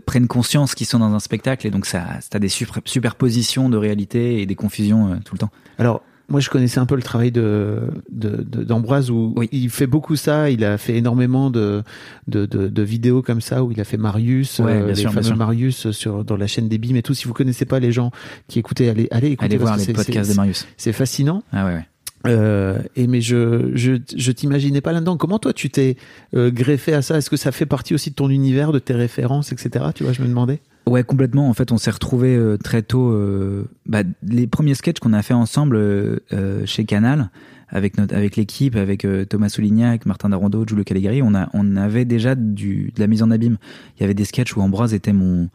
prennent 0.06 0.26
conscience 0.26 0.74
qu'ils 0.74 0.88
sont 0.88 0.98
dans 0.98 1.12
un 1.14 1.20
spectacle 1.20 1.66
et 1.66 1.70
donc 1.70 1.86
ça, 1.86 2.04
t'as 2.30 2.40
des 2.40 2.48
super- 2.48 2.82
superpositions 2.84 3.68
de 3.68 3.76
réalité 3.76 4.42
et 4.42 4.46
des 4.46 4.56
confusions 4.56 5.12
euh, 5.12 5.16
tout 5.24 5.34
le 5.34 5.38
temps. 5.38 5.50
Alors, 5.78 6.02
moi, 6.28 6.40
je 6.40 6.48
connaissais 6.50 6.78
un 6.80 6.86
peu 6.86 6.96
le 6.96 7.02
travail 7.02 7.30
de 7.32 7.80
d'Ambroise 8.10 9.10
où 9.10 9.32
Oui. 9.36 9.48
il 9.52 9.68
fait 9.70 9.86
beaucoup 9.86 10.16
ça. 10.16 10.50
Il 10.50 10.64
a 10.64 10.78
fait 10.78 10.96
énormément 10.96 11.50
de, 11.50 11.82
de, 12.28 12.46
de, 12.46 12.68
de 12.68 12.82
vidéos 12.82 13.22
comme 13.22 13.40
ça 13.40 13.62
où 13.62 13.72
il 13.72 13.80
a 13.80 13.84
fait 13.84 13.96
Marius, 13.98 14.58
Ouais, 14.58 14.72
euh, 14.72 14.86
les 14.88 14.94
sûr, 14.94 15.12
fameux. 15.12 15.34
Marius 15.36 15.90
sur 15.90 16.24
dans 16.24 16.36
la 16.36 16.46
chaîne 16.46 16.68
des 16.68 16.78
Bimes 16.78 16.96
et 16.96 17.02
tout. 17.02 17.14
Si 17.14 17.26
vous 17.26 17.34
connaissez 17.34 17.66
pas 17.66 17.78
les 17.80 17.92
gens 17.92 18.10
qui 18.48 18.58
écoutaient, 18.58 18.88
allez 18.88 19.08
allez 19.10 19.28
écouter 19.32 19.44
Allez 19.46 19.56
voir 19.58 19.76
les 19.76 19.86
podcasts 19.92 20.30
de 20.30 20.36
Marius. 20.36 20.66
C'est 20.76 20.92
fascinant. 20.92 21.42
Ah 21.52 21.66
ouais, 21.66 21.74
ouais. 21.74 21.86
Euh, 22.26 22.78
et 22.96 23.06
mais 23.06 23.20
je 23.20 23.70
je 23.74 23.92
je 24.16 24.32
t'imaginais 24.32 24.80
pas 24.80 24.92
là-dedans. 24.92 25.18
Comment 25.18 25.38
toi 25.38 25.52
tu 25.52 25.68
t'es 25.68 25.96
euh, 26.34 26.50
greffé 26.50 26.94
à 26.94 27.02
ça? 27.02 27.18
Est-ce 27.18 27.28
que 27.28 27.36
ça 27.36 27.52
fait 27.52 27.66
partie 27.66 27.92
aussi 27.92 28.08
de 28.10 28.14
ton 28.14 28.30
univers, 28.30 28.72
de 28.72 28.78
tes 28.78 28.94
références, 28.94 29.52
etc. 29.52 29.86
Tu 29.94 30.04
vois, 30.04 30.14
je 30.14 30.22
me 30.22 30.28
demandais. 30.28 30.60
Ouais, 30.86 31.02
complètement. 31.02 31.48
En 31.48 31.54
fait, 31.54 31.72
on 31.72 31.78
s'est 31.78 31.90
retrouvés 31.90 32.36
euh, 32.36 32.58
très 32.58 32.82
tôt. 32.82 33.10
euh, 33.10 33.64
bah, 33.86 34.02
les 34.22 34.46
premiers 34.46 34.74
sketchs 34.74 34.98
qu'on 34.98 35.14
a 35.14 35.22
fait 35.22 35.34
ensemble 35.34 35.76
euh, 35.76 36.18
euh, 36.32 36.66
chez 36.66 36.84
Canal, 36.84 37.30
avec 37.70 37.96
notre, 37.96 38.14
avec 38.14 38.36
l'équipe, 38.36 38.76
avec 38.76 39.06
Thomas 39.28 39.48
Soulignac, 39.48 40.04
Martin 40.06 40.28
Darondo, 40.28 40.64
Giulio 40.66 40.84
Caligari, 40.84 41.22
on 41.22 41.34
a, 41.34 41.48
on 41.54 41.76
avait 41.76 42.04
déjà 42.04 42.34
du, 42.34 42.92
de 42.94 43.00
la 43.00 43.06
mise 43.06 43.22
en 43.22 43.30
abîme. 43.30 43.56
Il 43.96 44.02
y 44.02 44.04
avait 44.04 44.14
des 44.14 44.26
sketchs 44.26 44.54
où 44.56 44.60
Ambroise 44.60 44.94
était 44.94 45.14
mon, 45.14 45.48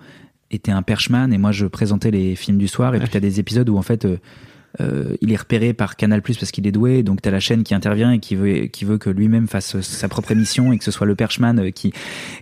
était 0.52 0.72
un 0.72 0.82
perchman 0.82 1.32
et 1.32 1.38
moi 1.38 1.52
je 1.52 1.68
présentais 1.68 2.12
les 2.12 2.36
films 2.36 2.58
du 2.58 2.68
soir. 2.68 2.96
Et 2.96 3.00
puis 3.00 3.10
t'as 3.10 3.20
des 3.20 3.40
épisodes 3.40 3.70
où 3.70 3.78
en 3.78 3.84
fait. 3.84 4.08
Euh, 4.82 4.90
euh, 4.90 5.16
il 5.22 5.32
est 5.32 5.36
repéré 5.36 5.74
par 5.74 5.96
Canal 5.96 6.22
Plus 6.22 6.38
parce 6.38 6.52
qu'il 6.52 6.68
est 6.68 6.72
doué, 6.72 7.04
donc 7.04 7.22
t'as 7.22 7.32
la 7.32 7.40
chaîne 7.40 7.64
qui 7.64 7.74
intervient 7.74 8.12
et 8.12 8.20
qui 8.20 8.36
veut 8.36 8.68
qui 8.68 8.86
veut 8.86 8.98
que 8.98 9.10
lui-même 9.10 9.48
fasse 9.48 9.80
sa 9.82 10.08
propre 10.08 10.32
émission 10.32 10.72
et 10.72 10.78
que 10.78 10.84
ce 10.84 10.92
soit 10.92 11.08
le 11.08 11.16
perchman 11.16 11.60
euh, 11.60 11.72
qui. 11.72 11.92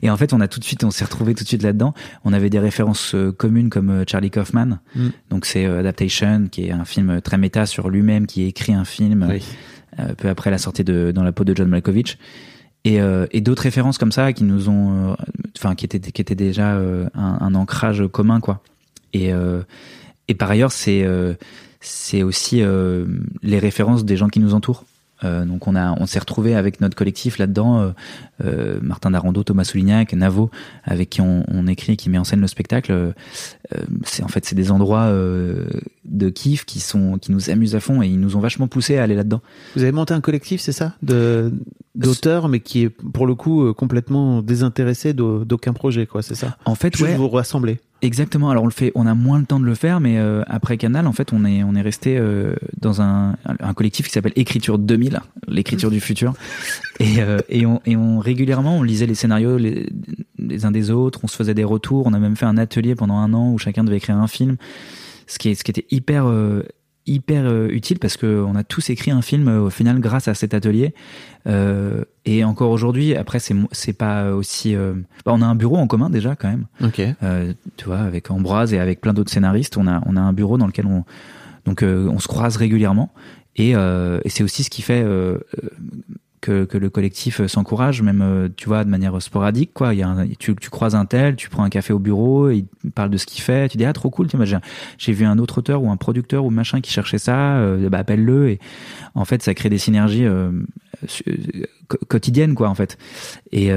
Et 0.01 0.09
en 0.09 0.17
fait, 0.17 0.33
on 0.33 0.41
a 0.41 0.47
tout 0.47 0.59
de 0.59 0.65
suite, 0.65 0.83
on 0.83 0.91
s'est 0.91 1.05
retrouvé 1.05 1.33
tout 1.35 1.43
de 1.43 1.47
suite 1.47 1.63
là-dedans. 1.63 1.93
On 2.25 2.33
avait 2.33 2.49
des 2.49 2.59
références 2.59 3.15
euh, 3.15 3.31
communes 3.31 3.69
comme 3.69 3.89
euh, 3.89 4.03
Charlie 4.07 4.31
Kaufman, 4.31 4.79
Mm. 4.95 5.07
donc 5.29 5.45
c'est 5.45 5.65
euh, 5.65 5.79
Adaptation, 5.79 6.47
qui 6.51 6.65
est 6.67 6.71
un 6.71 6.85
film 6.85 7.21
très 7.21 7.37
méta 7.37 7.65
sur 7.65 7.89
lui-même, 7.89 8.27
qui 8.27 8.43
écrit 8.43 8.73
un 8.73 8.85
film 8.85 9.25
Oui. 9.29 9.43
euh, 9.99 10.13
peu 10.15 10.27
après 10.29 10.51
la 10.51 10.57
sortie 10.57 10.83
de 10.83 11.11
Dans 11.13 11.23
la 11.23 11.31
peau 11.31 11.43
de 11.45 11.55
John 11.55 11.67
Malkovich. 11.69 12.17
Et, 12.83 13.01
euh, 13.01 13.25
et 13.31 13.41
d'autres 13.41 13.63
références 13.63 13.97
comme 13.97 14.11
ça 14.13 14.31
qui 14.33 14.43
nous 14.43 14.69
ont, 14.69 15.11
euh, 15.11 15.15
enfin 15.57 15.75
qui 15.75 15.85
étaient 15.85 15.99
qui 15.99 16.21
étaient 16.21 16.35
déjà 16.35 16.75
euh, 16.75 17.07
un, 17.15 17.37
un 17.41 17.55
ancrage 17.55 18.03
commun 18.11 18.39
quoi. 18.39 18.61
Et 19.13 19.33
euh, 19.33 19.63
et 20.29 20.35
par 20.35 20.49
ailleurs 20.51 20.71
c'est 20.71 21.03
euh, 21.03 21.33
c'est 21.87 22.23
aussi 22.23 22.61
euh, 22.61 23.05
les 23.43 23.59
références 23.59 24.05
des 24.05 24.17
gens 24.17 24.27
qui 24.29 24.39
nous 24.39 24.53
entourent. 24.53 24.83
Euh, 25.23 25.45
donc 25.45 25.65
on 25.65 25.75
a 25.75 25.93
on 25.99 26.05
s'est 26.05 26.19
retrouvé 26.19 26.53
avec 26.53 26.79
notre 26.79 26.95
collectif 26.95 27.39
là-dedans, 27.39 27.79
euh, 27.81 27.89
euh, 28.45 28.77
Martin 28.83 29.09
Darondo, 29.09 29.43
Thomas 29.43 29.63
Soulignac, 29.63 30.13
Navo, 30.13 30.51
avec 30.83 31.09
qui 31.09 31.21
on, 31.21 31.43
on 31.47 31.65
écrit, 31.65 31.97
qui 31.97 32.11
met 32.11 32.19
en 32.19 32.23
scène 32.23 32.39
le 32.41 32.45
spectacle. 32.45 33.13
C'est 34.03 34.21
en 34.21 34.27
fait 34.27 34.45
c'est 34.45 34.53
des 34.53 34.69
endroits 34.69 35.11
de 35.11 36.29
kiff 36.29 36.65
qui 36.65 36.79
sont 36.79 37.17
qui 37.17 37.31
nous 37.31 37.49
amusent 37.49 37.73
à 37.75 37.79
fond 37.79 38.03
et 38.03 38.07
ils 38.07 38.19
nous 38.19 38.35
ont 38.35 38.39
vachement 38.41 38.67
poussé 38.67 38.97
à 38.99 39.03
aller 39.03 39.15
là-dedans. 39.15 39.41
Vous 39.75 39.81
avez 39.81 39.91
monté 39.91 40.13
un 40.13 40.21
collectif, 40.21 40.61
c'est 40.61 40.71
ça, 40.71 40.93
de 41.01 41.51
d'auteurs, 41.95 42.47
mais 42.47 42.59
qui 42.59 42.83
est 42.83 42.89
pour 42.89 43.25
le 43.25 43.33
coup 43.33 43.73
complètement 43.73 44.43
désintéressé 44.43 45.13
d'au- 45.13 45.45
d'aucun 45.45 45.73
projet, 45.73 46.05
quoi. 46.05 46.21
C'est 46.21 46.35
ça? 46.35 46.57
En 46.65 46.75
fait, 46.75 46.95
Juste 46.95 47.09
ouais, 47.09 47.17
vous 47.17 47.27
rassembler. 47.29 47.79
Exactement. 48.03 48.51
Alors 48.51 48.63
on 48.63 48.67
le 48.67 48.71
fait, 48.71 48.91
on 48.93 49.07
a 49.07 49.15
moins 49.15 49.39
le 49.39 49.45
temps 49.45 49.59
de 49.59 49.65
le 49.65 49.73
faire, 49.73 49.99
mais 49.99 50.19
euh, 50.19 50.43
après 50.47 50.77
Canal, 50.77 51.07
en 51.07 51.13
fait, 51.13 51.33
on 51.33 51.43
est 51.45 51.63
on 51.63 51.73
est 51.73 51.81
resté 51.81 52.17
euh, 52.17 52.53
dans 52.79 53.01
un, 53.01 53.35
un 53.45 53.73
collectif 53.73 54.05
qui 54.07 54.11
s'appelle 54.11 54.33
Écriture 54.35 54.77
2000, 54.77 55.19
l'écriture 55.47 55.89
du 55.89 55.99
futur, 55.99 56.33
et 56.99 57.21
euh, 57.21 57.39
et 57.49 57.65
on 57.65 57.81
et 57.85 57.95
on 57.95 58.19
régulièrement 58.19 58.77
on 58.77 58.83
lisait 58.83 59.07
les 59.07 59.15
scénarios 59.15 59.57
les, 59.57 59.89
les 60.37 60.65
uns 60.65 60.71
des 60.71 60.91
autres, 60.91 61.21
on 61.23 61.27
se 61.27 61.35
faisait 61.35 61.55
des 61.55 61.63
retours, 61.63 62.05
on 62.05 62.13
a 62.13 62.19
même 62.19 62.35
fait 62.35 62.45
un 62.45 62.57
atelier 62.57 62.93
pendant 62.93 63.17
un 63.17 63.33
an 63.33 63.51
où 63.51 63.57
chacun 63.57 63.83
devait 63.83 63.97
écrire 63.97 64.17
un 64.17 64.27
film, 64.27 64.57
ce 65.25 65.39
qui 65.39 65.49
est 65.49 65.55
ce 65.55 65.63
qui 65.63 65.71
était 65.71 65.87
hyper 65.89 66.27
euh, 66.27 66.63
hyper 67.07 67.45
euh, 67.45 67.67
utile 67.69 67.97
parce 67.99 68.17
que 68.17 68.43
on 68.47 68.55
a 68.55 68.63
tous 68.63 68.89
écrit 68.89 69.11
un 69.11 69.21
film 69.21 69.47
euh, 69.47 69.61
au 69.61 69.69
final 69.69 69.99
grâce 69.99 70.27
à 70.27 70.33
cet 70.33 70.53
atelier 70.53 70.93
Euh, 71.47 72.03
et 72.25 72.43
encore 72.43 72.71
aujourd'hui 72.71 73.15
après 73.15 73.39
c'est 73.39 73.93
pas 73.93 74.33
aussi 74.33 74.75
euh, 74.75 74.93
bah, 75.25 75.31
on 75.33 75.41
a 75.41 75.45
un 75.45 75.55
bureau 75.55 75.77
en 75.77 75.87
commun 75.87 76.09
déjà 76.09 76.35
quand 76.35 76.49
même 76.49 76.65
Ok. 76.83 76.99
euh, 77.23 77.53
tu 77.77 77.85
vois, 77.85 77.99
avec 77.99 78.29
Ambroise 78.31 78.73
et 78.73 78.79
avec 78.79 78.99
plein 78.99 79.13
d'autres 79.13 79.31
scénaristes, 79.31 79.77
on 79.77 79.87
a, 79.87 80.01
on 80.05 80.17
a 80.17 80.21
un 80.21 80.33
bureau 80.33 80.57
dans 80.57 80.67
lequel 80.67 80.87
on, 80.87 81.05
donc, 81.65 81.83
on 81.83 82.19
se 82.19 82.27
croise 82.27 82.57
régulièrement. 82.57 83.13
Et, 83.55 83.71
et 83.71 84.29
c'est 84.29 84.43
aussi 84.43 84.63
ce 84.63 84.69
qui 84.69 84.81
fait 84.83 85.03
que, 86.47 86.77
le 86.77 86.89
collectif 86.89 87.41
euh, 87.41 87.47
s'encourage, 87.47 88.01
même, 88.01 88.21
euh, 88.21 88.49
tu 88.55 88.67
vois, 88.67 88.83
de 88.83 88.89
manière 88.89 89.21
sporadique, 89.21 89.71
quoi. 89.73 89.93
Il 89.93 89.99
y 89.99 90.03
a 90.03 90.15
tu, 90.39 90.53
croises 90.69 90.95
un 90.95 91.05
tel, 91.05 91.35
tu 91.35 91.49
prends 91.49 91.63
un 91.63 91.69
café 91.69 91.93
au 91.93 91.99
bureau, 91.99 92.49
il 92.49 92.65
parle 92.95 93.09
de 93.09 93.17
ce 93.17 93.25
qu'il 93.25 93.41
fait, 93.41 93.69
tu 93.69 93.77
dis, 93.77 93.85
ah, 93.85 93.93
trop 93.93 94.09
cool, 94.09 94.27
tu 94.27 94.37
vois, 94.37 94.45
j'ai, 94.45 95.13
vu 95.13 95.25
un 95.25 95.37
autre 95.37 95.59
auteur 95.59 95.83
ou 95.83 95.91
un 95.91 95.97
producteur 95.97 96.45
ou 96.45 96.49
machin 96.49 96.81
qui 96.81 96.91
cherchait 96.91 97.17
ça, 97.17 97.57
euh, 97.57 97.89
bah, 97.89 97.99
appelle-le. 97.99 98.49
Et 98.49 98.59
en 99.15 99.25
fait, 99.25 99.43
ça 99.43 99.53
crée 99.53 99.69
des 99.69 99.77
synergies 99.77 100.25
quotidiennes, 102.07 102.55
quoi, 102.55 102.69
en 102.69 102.75
fait. 102.75 102.97
Et, 103.51 103.71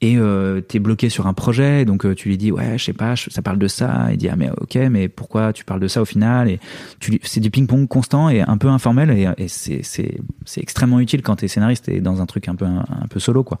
et 0.00 0.16
euh, 0.16 0.60
t'es 0.60 0.78
bloqué 0.78 1.08
sur 1.08 1.26
un 1.26 1.34
projet, 1.34 1.84
donc 1.84 2.06
euh, 2.06 2.14
tu 2.14 2.28
lui 2.28 2.38
dis 2.38 2.52
ouais, 2.52 2.78
je 2.78 2.84
sais 2.84 2.92
pas, 2.92 3.16
ça 3.16 3.42
parle 3.42 3.58
de 3.58 3.66
ça. 3.66 4.08
Il 4.12 4.16
dit 4.16 4.28
ah 4.28 4.36
mais 4.36 4.48
ok, 4.50 4.76
mais 4.90 5.08
pourquoi 5.08 5.52
tu 5.52 5.64
parles 5.64 5.80
de 5.80 5.88
ça 5.88 6.00
au 6.00 6.04
final 6.04 6.48
Et 6.48 6.60
c'est 7.22 7.40
du 7.40 7.50
ping-pong 7.50 7.88
constant 7.88 8.28
et 8.28 8.40
un 8.40 8.58
peu 8.58 8.68
informel 8.68 9.10
et, 9.10 9.28
et 9.38 9.48
c'est 9.48 10.22
extrêmement 10.56 11.00
utile 11.00 11.22
quand 11.22 11.36
t'es 11.36 11.48
scénariste 11.48 11.88
et 11.88 12.00
dans 12.00 12.22
un 12.22 12.26
truc 12.26 12.48
un 12.48 12.54
peu 12.54 12.64
un, 12.64 12.84
un 12.88 13.08
peu 13.08 13.18
solo 13.18 13.42
quoi. 13.42 13.58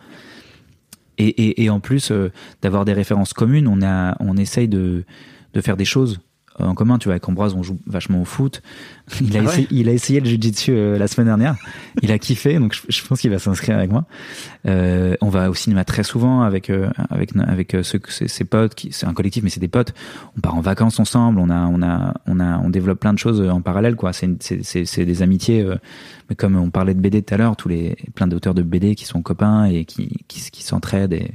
Et, 1.20 1.26
et, 1.26 1.64
et 1.64 1.70
en 1.70 1.80
plus 1.80 2.12
euh, 2.12 2.30
d'avoir 2.62 2.84
des 2.84 2.92
références 2.92 3.32
communes, 3.32 3.66
on 3.66 3.82
a 3.82 4.16
on 4.20 4.36
essaye 4.36 4.68
de 4.68 5.04
de 5.54 5.60
faire 5.60 5.76
des 5.76 5.84
choses 5.84 6.20
en 6.58 6.74
commun. 6.74 6.98
Tu 6.98 7.04
vois, 7.04 7.14
avec 7.14 7.28
Ambroise, 7.28 7.54
on 7.54 7.62
joue 7.62 7.78
vachement 7.86 8.20
au 8.20 8.24
foot. 8.24 8.62
Il 9.20 9.36
a, 9.36 9.40
Ah 9.40 9.44
ouais 9.44 9.48
essayé, 9.50 9.68
il 9.70 9.88
a 9.88 9.92
essayé 9.92 10.20
le 10.20 10.26
jiu-jitsu 10.26 10.72
euh, 10.72 10.98
la 10.98 11.08
semaine 11.08 11.26
dernière. 11.28 11.56
Il 12.02 12.12
a 12.12 12.18
kiffé, 12.18 12.58
donc 12.58 12.74
je, 12.74 12.82
je 12.88 13.06
pense 13.06 13.20
qu'il 13.20 13.30
va 13.30 13.38
s'inscrire 13.38 13.76
avec 13.78 13.90
moi. 13.90 14.04
Euh, 14.66 15.14
on 15.22 15.28
va 15.30 15.48
au 15.48 15.54
cinéma 15.54 15.84
très 15.84 16.02
souvent 16.02 16.42
avec 16.42 16.68
euh, 16.68 16.90
avec 17.10 17.30
avec 17.36 17.74
euh, 17.74 17.82
ceux, 17.82 18.00
ses, 18.08 18.28
ses 18.28 18.44
potes. 18.44 18.74
Qui, 18.74 18.92
c'est 18.92 19.06
un 19.06 19.14
collectif, 19.14 19.42
mais 19.42 19.50
c'est 19.50 19.60
des 19.60 19.68
potes. 19.68 19.94
On 20.36 20.40
part 20.40 20.54
en 20.56 20.60
vacances 20.60 21.00
ensemble. 21.00 21.38
On 21.40 21.48
a 21.48 21.66
on 21.66 21.82
a 21.82 22.14
on 22.26 22.38
a 22.40 22.58
on 22.58 22.68
développe 22.70 23.00
plein 23.00 23.14
de 23.14 23.18
choses 23.18 23.40
en 23.40 23.62
parallèle, 23.62 23.96
quoi. 23.96 24.12
C'est 24.12 24.28
c'est 24.42 24.84
c'est 24.84 25.04
des 25.04 25.22
amitiés. 25.22 25.62
euh, 25.62 25.76
mais 26.28 26.36
comme 26.36 26.56
on 26.56 26.68
parlait 26.70 26.92
de 26.92 27.00
BD 27.00 27.22
tout 27.22 27.32
à 27.32 27.36
l'heure, 27.38 27.56
tous 27.56 27.68
les 27.68 27.96
plein 28.14 28.26
d'auteurs 28.26 28.52
de 28.54 28.62
BD 28.62 28.94
qui 28.94 29.06
sont 29.06 29.22
copains 29.22 29.64
et 29.64 29.86
qui 29.86 30.24
qui, 30.28 30.50
qui 30.50 30.62
s'entraident 30.62 31.14
et 31.14 31.30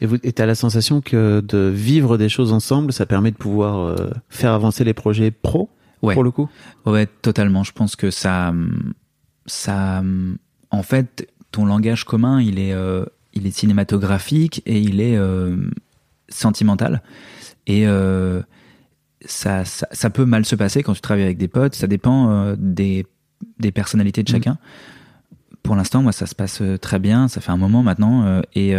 Et 0.00 0.06
vous 0.06 0.16
et 0.22 0.32
t'as 0.32 0.46
la 0.46 0.54
sensation 0.54 1.00
que 1.00 1.40
de 1.40 1.70
vivre 1.72 2.16
des 2.16 2.28
choses 2.28 2.52
ensemble, 2.52 2.92
ça 2.92 3.04
permet 3.06 3.30
de 3.30 3.36
pouvoir 3.36 3.78
euh, 3.78 4.10
faire 4.28 4.52
avancer 4.52 4.84
les 4.84 4.94
projets 4.94 5.30
pro 5.30 5.68
Ouais. 6.02 6.14
pour 6.14 6.24
le 6.24 6.30
coup? 6.30 6.48
Ouais, 6.86 7.06
totalement. 7.06 7.62
Je 7.62 7.72
pense 7.72 7.94
que 7.94 8.10
ça, 8.10 8.54
ça, 9.44 10.02
en 10.70 10.82
fait, 10.82 11.28
ton 11.52 11.66
langage 11.66 12.04
commun, 12.04 12.40
il 12.40 12.58
est, 12.58 12.72
euh, 12.72 13.04
il 13.34 13.46
est 13.46 13.50
cinématographique 13.50 14.62
et 14.64 14.80
il 14.80 15.02
est 15.02 15.18
euh, 15.18 15.58
sentimental. 16.30 17.02
Et 17.66 17.84
ça, 19.26 19.66
ça, 19.66 19.86
ça 19.92 20.08
peut 20.08 20.24
mal 20.24 20.46
se 20.46 20.56
passer 20.56 20.82
quand 20.82 20.94
tu 20.94 21.02
travailles 21.02 21.24
avec 21.24 21.36
des 21.36 21.48
potes. 21.48 21.74
Ça 21.74 21.86
dépend 21.86 22.54
des, 22.56 23.04
des 23.58 23.70
personnalités 23.70 24.22
de 24.22 24.28
chacun. 24.28 24.56
Pour 25.62 25.76
l'instant, 25.76 26.02
moi, 26.02 26.12
ça 26.12 26.24
se 26.24 26.34
passe 26.34 26.62
très 26.80 26.98
bien. 26.98 27.28
Ça 27.28 27.42
fait 27.42 27.52
un 27.52 27.58
moment 27.58 27.82
maintenant, 27.82 28.40
et 28.54 28.74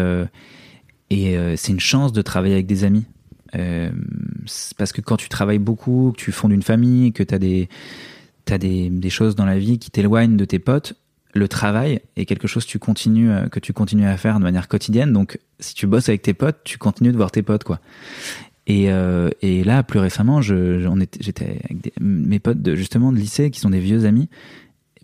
et 1.12 1.38
euh, 1.38 1.56
c'est 1.58 1.74
une 1.74 1.82
chance 1.82 2.14
de 2.14 2.22
travailler 2.22 2.54
avec 2.54 2.66
des 2.66 2.86
amis. 2.86 3.04
Euh, 3.56 3.92
parce 4.78 4.94
que 4.94 5.02
quand 5.02 5.18
tu 5.18 5.28
travailles 5.28 5.60
beaucoup, 5.60 6.14
que 6.16 6.22
tu 6.24 6.32
fondes 6.32 6.54
une 6.54 6.64
famille, 6.64 7.12
que 7.12 7.22
tu 7.22 7.36
as 7.36 7.38
des 7.38 7.68
t'as 8.46 8.58
des, 8.58 8.90
des 8.90 9.10
choses 9.10 9.36
dans 9.36 9.46
la 9.46 9.60
vie 9.60 9.78
qui 9.78 9.92
t'éloignent 9.92 10.38
de 10.38 10.46
tes 10.46 10.58
potes, 10.58 10.94
le 11.34 11.48
travail 11.50 12.00
est 12.16 12.26
quelque 12.26 12.48
chose 12.48 12.66
que 12.66 12.72
tu 12.72 12.80
continues, 12.80 13.30
euh, 13.30 13.50
que 13.50 13.60
tu 13.60 13.74
continues 13.74 14.08
à 14.08 14.16
faire 14.16 14.40
de 14.40 14.44
manière 14.44 14.70
quotidienne. 14.70 15.12
Donc, 15.12 15.38
si 15.60 15.74
tu 15.76 15.86
bosses 15.86 16.08
avec 16.08 16.22
tes 16.22 16.34
potes, 16.34 16.60
tu 16.64 16.78
continues 16.78 17.12
de 17.12 17.18
voir 17.18 17.30
tes 17.30 17.42
potes, 17.42 17.66
quoi. 17.66 17.80
Et, 18.68 18.86
et 19.42 19.64
là, 19.66 19.84
plus 19.84 20.00
récemment, 20.00 20.42
j'étais 20.42 21.60
avec 21.66 21.94
mes 22.00 22.40
potes 22.40 22.62
de, 22.62 22.76
justement 22.76 23.12
de 23.12 23.18
lycée 23.18 23.52
qui 23.52 23.60
sont 23.60 23.72
des 23.72 23.82
vieux 23.82 24.06
amis. 24.06 24.30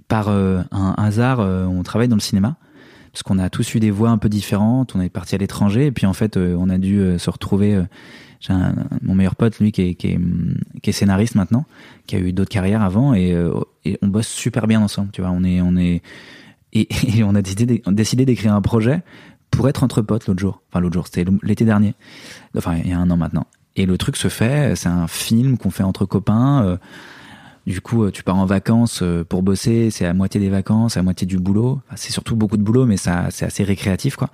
Par 0.08 0.30
un 0.30 0.94
hasard, 0.96 1.40
on 1.40 1.84
travaille 1.84 2.08
dans 2.08 2.16
le 2.16 2.22
cinéma 2.22 2.56
parce 3.18 3.24
qu'on 3.24 3.40
a 3.40 3.50
tous 3.50 3.74
eu 3.74 3.80
des 3.80 3.90
voix 3.90 4.12
un 4.12 4.20
peu 4.20 4.30
différentes. 4.30 4.94
On 4.96 5.02
est 5.02 5.10
parti 5.10 5.34
à 5.34 5.40
l'étranger 5.40 5.88
et 5.88 5.92
puis 5.92 6.06
en 6.06 6.14
fait, 6.14 6.38
euh, 6.38 6.56
on 6.60 6.70
a 6.70 6.78
dû 6.78 7.00
euh, 7.00 7.18
se 7.18 7.32
retrouver. 7.32 7.74
euh, 7.74 7.84
j'ai 8.40 8.54
mon 9.02 9.16
meilleur 9.16 9.36
pote, 9.36 9.58
lui, 9.60 9.72
qui 9.72 9.82
est, 9.82 10.16
hum, 10.16 10.56
qui 10.84 10.92
est 10.92 10.94
scénariste 10.94 11.34
maintenant, 11.34 11.66
qui 12.06 12.16
a 12.16 12.20
eu 12.20 12.32
d'autres 12.32 12.52
carrières 12.52 12.84
avant 12.84 13.16
et, 13.16 13.36
on 14.04 14.08
bosse 14.08 14.28
super 14.28 14.68
bien 14.68 14.80
ensemble. 14.82 15.10
Tu 15.12 15.22
vois, 15.22 15.32
on 15.32 15.44
est, 15.44 15.62
on 15.62 15.76
est 15.78 16.04
et, 16.74 17.24
on 17.24 17.34
a 17.34 17.42
décidé, 17.42 17.82
décidé 17.88 18.26
d'écrire 18.26 18.54
un 18.54 18.62
projet 18.62 19.02
pour 19.50 19.68
être 19.68 19.82
entre 19.82 20.04
potes 20.04 20.28
l'autre 20.28 20.40
jour. 20.40 20.62
Enfin, 20.70 20.80
l'autre 20.80 20.94
jour, 20.94 21.08
c'était 21.08 21.26
l'été 21.42 21.66
dernier. 21.66 21.96
Enfin, 22.56 22.76
il 22.84 22.92
y 22.92 22.94
a 22.94 23.00
un 23.00 23.10
an 23.10 23.18
maintenant. 23.18 23.48
Et 23.76 23.88
le 23.88 23.98
truc 23.98 24.16
se 24.16 24.28
fait. 24.28 24.76
C'est 24.76 24.90
un 24.90 25.08
film 25.08 25.58
qu'on 25.58 25.72
fait 25.72 25.82
entre 25.82 26.06
copains. 26.06 26.78
Du 27.68 27.82
coup, 27.82 28.06
euh, 28.06 28.12
tu 28.12 28.24
pars 28.24 28.38
en 28.38 28.46
vacances 28.46 29.02
euh, 29.04 29.26
pour 29.26 29.44
bosser, 29.44 29.92
c'est 29.92 30.06
à 30.06 30.14
moitié 30.14 30.40
des 30.40 30.50
vacances, 30.50 30.96
à 30.96 31.04
moitié 31.04 31.28
du 31.28 31.38
boulot. 31.38 31.82
C'est 31.98 32.14
surtout 32.14 32.38
beaucoup 32.38 32.56
de 32.56 32.64
boulot, 32.64 32.86
mais 32.86 32.96
ça, 32.96 33.28
c'est 33.30 33.46
assez 33.46 33.66
récréatif, 33.66 34.16
quoi. 34.16 34.30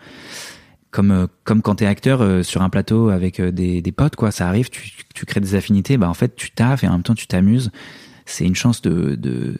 Comme, 0.91 1.09
euh, 1.09 1.27
comme 1.43 1.63
quand 1.63 1.75
t'es 1.75 1.87
acteur 1.87 2.45
sur 2.45 2.61
un 2.61 2.69
plateau 2.69 3.09
avec 3.09 3.41
des, 3.41 3.81
des 3.81 3.91
potes, 3.91 4.15
quoi. 4.15 4.29
Ça 4.29 4.47
arrive, 4.47 4.69
tu, 4.69 5.25
crées 5.25 5.39
des 5.39 5.55
affinités, 5.55 5.97
bah 5.97 6.07
en 6.07 6.13
fait, 6.13 6.35
tu 6.35 6.51
taffes 6.51 6.83
et 6.83 6.87
en 6.87 6.91
même 6.91 7.03
temps, 7.03 7.15
tu 7.15 7.25
t'amuses. 7.25 7.71
C'est 8.25 8.45
une 8.45 8.55
chance 8.55 8.83
de, 8.83 9.15
de 9.15 9.57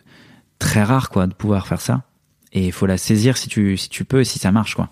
très 0.60 0.84
rare, 0.84 1.10
quoi, 1.10 1.26
de 1.26 1.34
pouvoir 1.34 1.66
faire 1.66 1.82
ça. 1.82 2.04
Et 2.52 2.68
il 2.68 2.72
faut 2.72 2.86
la 2.86 3.00
saisir 3.00 3.38
si 3.38 3.50
tu, 3.50 3.76
si 3.78 3.90
tu 3.90 4.06
peux 4.06 4.22
et 4.22 4.26
si 4.26 4.38
ça 4.38 4.52
marche, 4.52 4.76
quoi. 4.76 4.90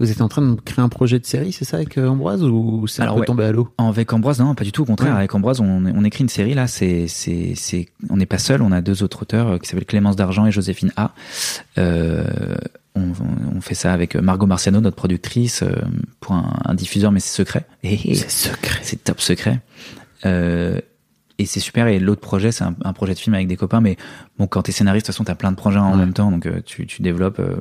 Vous 0.00 0.10
êtes 0.10 0.20
en 0.20 0.28
train 0.28 0.42
de 0.42 0.60
créer 0.60 0.82
un 0.84 0.88
projet 0.88 1.20
de 1.20 1.24
série, 1.26 1.52
c'est 1.52 1.64
ça, 1.64 1.76
avec 1.76 1.96
euh, 1.98 2.08
Ambroise 2.08 2.42
ou 2.42 2.86
c'est 2.88 3.00
un 3.02 3.04
Alors, 3.04 3.14
peu 3.16 3.20
ouais. 3.20 3.26
tombé 3.26 3.44
à 3.44 3.52
l'eau? 3.52 3.68
Avec 3.78 4.12
Ambroise, 4.12 4.40
non, 4.40 4.54
pas 4.56 4.64
du 4.64 4.72
tout. 4.72 4.82
Au 4.82 4.86
contraire, 4.86 5.12
Ouais. 5.12 5.18
avec 5.18 5.34
Ambroise, 5.34 5.60
on, 5.60 5.84
on 5.86 6.04
écrit 6.04 6.22
une 6.24 6.28
série 6.28 6.54
là. 6.54 6.66
C'est, 6.66 7.06
c'est, 7.06 7.52
c'est, 7.54 7.86
on 8.10 8.16
n'est 8.16 8.26
pas 8.26 8.38
seul. 8.38 8.60
On 8.62 8.72
a 8.72 8.80
deux 8.80 9.02
autres 9.04 9.22
auteurs 9.22 9.48
euh, 9.48 9.58
qui 9.58 9.68
s'appellent 9.68 9.84
Clémence 9.86 10.16
d'Argent 10.16 10.46
et 10.46 10.50
Joséphine 10.50 10.92
A. 10.96 11.12
Euh, 11.78 12.24
on, 12.96 13.12
on 13.56 13.60
fait 13.60 13.74
ça 13.74 13.92
avec 13.92 14.16
Margot 14.16 14.46
Marciano, 14.46 14.80
notre 14.80 14.96
productrice, 14.96 15.62
pour 16.20 16.32
un, 16.34 16.52
un 16.64 16.74
diffuseur, 16.74 17.12
mais 17.12 17.20
c'est 17.20 17.34
secret. 17.36 17.64
Et 17.82 18.14
C'est 18.14 18.30
secret. 18.30 18.80
c'est 18.82 19.02
top 19.04 19.20
secret. 19.20 19.60
Euh, 20.26 20.78
et 21.38 21.46
c'est 21.46 21.60
super. 21.60 21.86
Et 21.88 21.98
l'autre 21.98 22.20
projet, 22.20 22.52
c'est 22.52 22.64
un, 22.64 22.74
un 22.84 22.92
projet 22.92 23.14
de 23.14 23.18
film 23.18 23.34
avec 23.34 23.46
des 23.48 23.56
copains. 23.56 23.80
Mais 23.80 23.96
bon, 24.38 24.46
quand 24.46 24.62
t'es 24.62 24.72
scénariste, 24.72 25.06
de 25.06 25.06
toute 25.08 25.14
façon, 25.14 25.24
t'as 25.24 25.34
plein 25.34 25.50
de 25.50 25.56
projets 25.56 25.78
en 25.78 25.92
Ouais. 25.92 25.98
même 25.98 26.12
temps, 26.12 26.30
donc 26.30 26.48
tu, 26.64 26.86
tu 26.86 27.02
développes. 27.02 27.38
euh, 27.40 27.56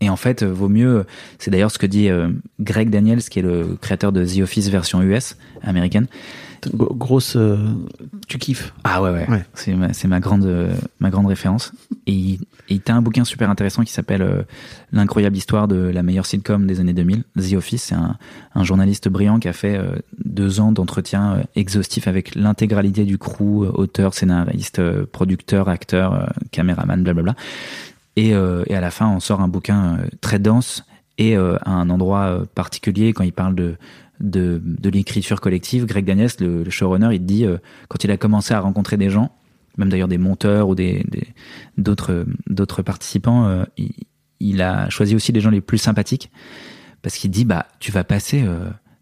et 0.00 0.08
en 0.08 0.16
fait, 0.16 0.42
euh, 0.42 0.52
vaut 0.52 0.68
mieux. 0.68 1.04
C'est 1.38 1.50
d'ailleurs 1.50 1.70
ce 1.70 1.78
que 1.78 1.86
dit 1.86 2.08
euh, 2.08 2.28
Greg 2.60 2.90
Daniels, 2.90 3.22
qui 3.22 3.38
est 3.38 3.42
le 3.42 3.76
créateur 3.80 4.12
de 4.12 4.24
The 4.24 4.40
Office 4.42 4.68
version 4.68 5.02
US 5.02 5.36
américaine. 5.62 6.06
Gro- 6.74 6.94
Grosse. 6.94 7.36
euh, 7.36 7.56
tu 8.28 8.36
kiffes. 8.38 8.74
Ah 8.84 9.02
ouais, 9.02 9.10
ouais. 9.10 9.28
Ouais. 9.30 9.44
C'est 9.54 9.72
ma, 9.74 9.92
c'est 9.94 10.08
ma 10.08 10.20
grande, 10.20 10.44
euh, 10.44 10.74
ma 11.00 11.08
grande 11.10 11.26
référence. 11.26 11.72
Et 12.06 12.12
il, 12.12 12.38
il 12.68 12.82
a 12.86 12.94
un 12.94 13.00
bouquin 13.02 13.24
super 13.24 13.48
intéressant 13.50 13.82
qui 13.82 13.92
s'appelle 13.92 14.44
L'incroyable 14.92 15.36
histoire 15.36 15.68
de 15.68 15.76
la 15.76 16.02
meilleure 16.02 16.26
sitcom 16.26 16.66
des 16.66 16.80
années 16.80 16.92
2000. 16.92 17.24
The 17.38 17.54
Office, 17.54 17.84
c'est 17.84 17.94
un, 17.94 18.16
un 18.54 18.64
journaliste 18.64 19.08
brillant 19.08 19.38
qui 19.38 19.48
a 19.48 19.52
fait 19.52 19.80
deux 20.24 20.60
ans 20.60 20.70
d'entretien 20.72 21.42
exhaustif 21.56 22.08
avec 22.08 22.34
l'intégralité 22.34 23.04
du 23.04 23.16
crew, 23.18 23.66
auteur, 23.72 24.12
scénariste, 24.14 24.82
producteur, 25.06 25.68
acteur, 25.68 26.30
caméraman, 26.50 27.02
blablabla. 27.02 27.34
Et, 28.20 28.34
euh, 28.34 28.64
et 28.66 28.74
à 28.74 28.82
la 28.82 28.90
fin, 28.90 29.08
on 29.08 29.18
sort 29.18 29.40
un 29.40 29.48
bouquin 29.48 29.96
euh, 29.96 30.06
très 30.20 30.38
dense 30.38 30.84
et 31.16 31.38
euh, 31.38 31.56
à 31.62 31.70
un 31.70 31.88
endroit 31.88 32.44
particulier 32.54 33.14
quand 33.14 33.24
il 33.24 33.32
parle 33.32 33.54
de 33.54 33.78
l'écriture 34.90 35.40
collective. 35.40 35.86
Greg 35.86 36.04
Daniels, 36.04 36.28
le, 36.38 36.68
showrunner, 36.68 37.14
il 37.14 37.24
dit 37.24 37.46
quand 37.88 38.04
il 38.04 38.10
a 38.10 38.18
commencé 38.18 38.52
à 38.52 38.60
rencontrer 38.60 38.98
des 38.98 39.08
gens, 39.08 39.32
même 39.78 39.88
d'ailleurs 39.88 40.08
des 40.08 40.18
monteurs 40.18 40.68
ou 40.68 40.74
d'autres 41.78 42.82
participants, 42.82 43.64
il, 44.38 44.60
a 44.60 44.90
choisi 44.90 45.14
aussi 45.14 45.32
les 45.32 45.40
gens 45.40 45.50
les 45.50 45.62
plus 45.62 45.78
sympathiques 45.78 46.30
parce 47.00 47.16
qu'il 47.16 47.30
dit 47.30 47.46
bah 47.46 47.66
tu 47.78 47.90
vas 47.90 48.04
passer 48.04 48.44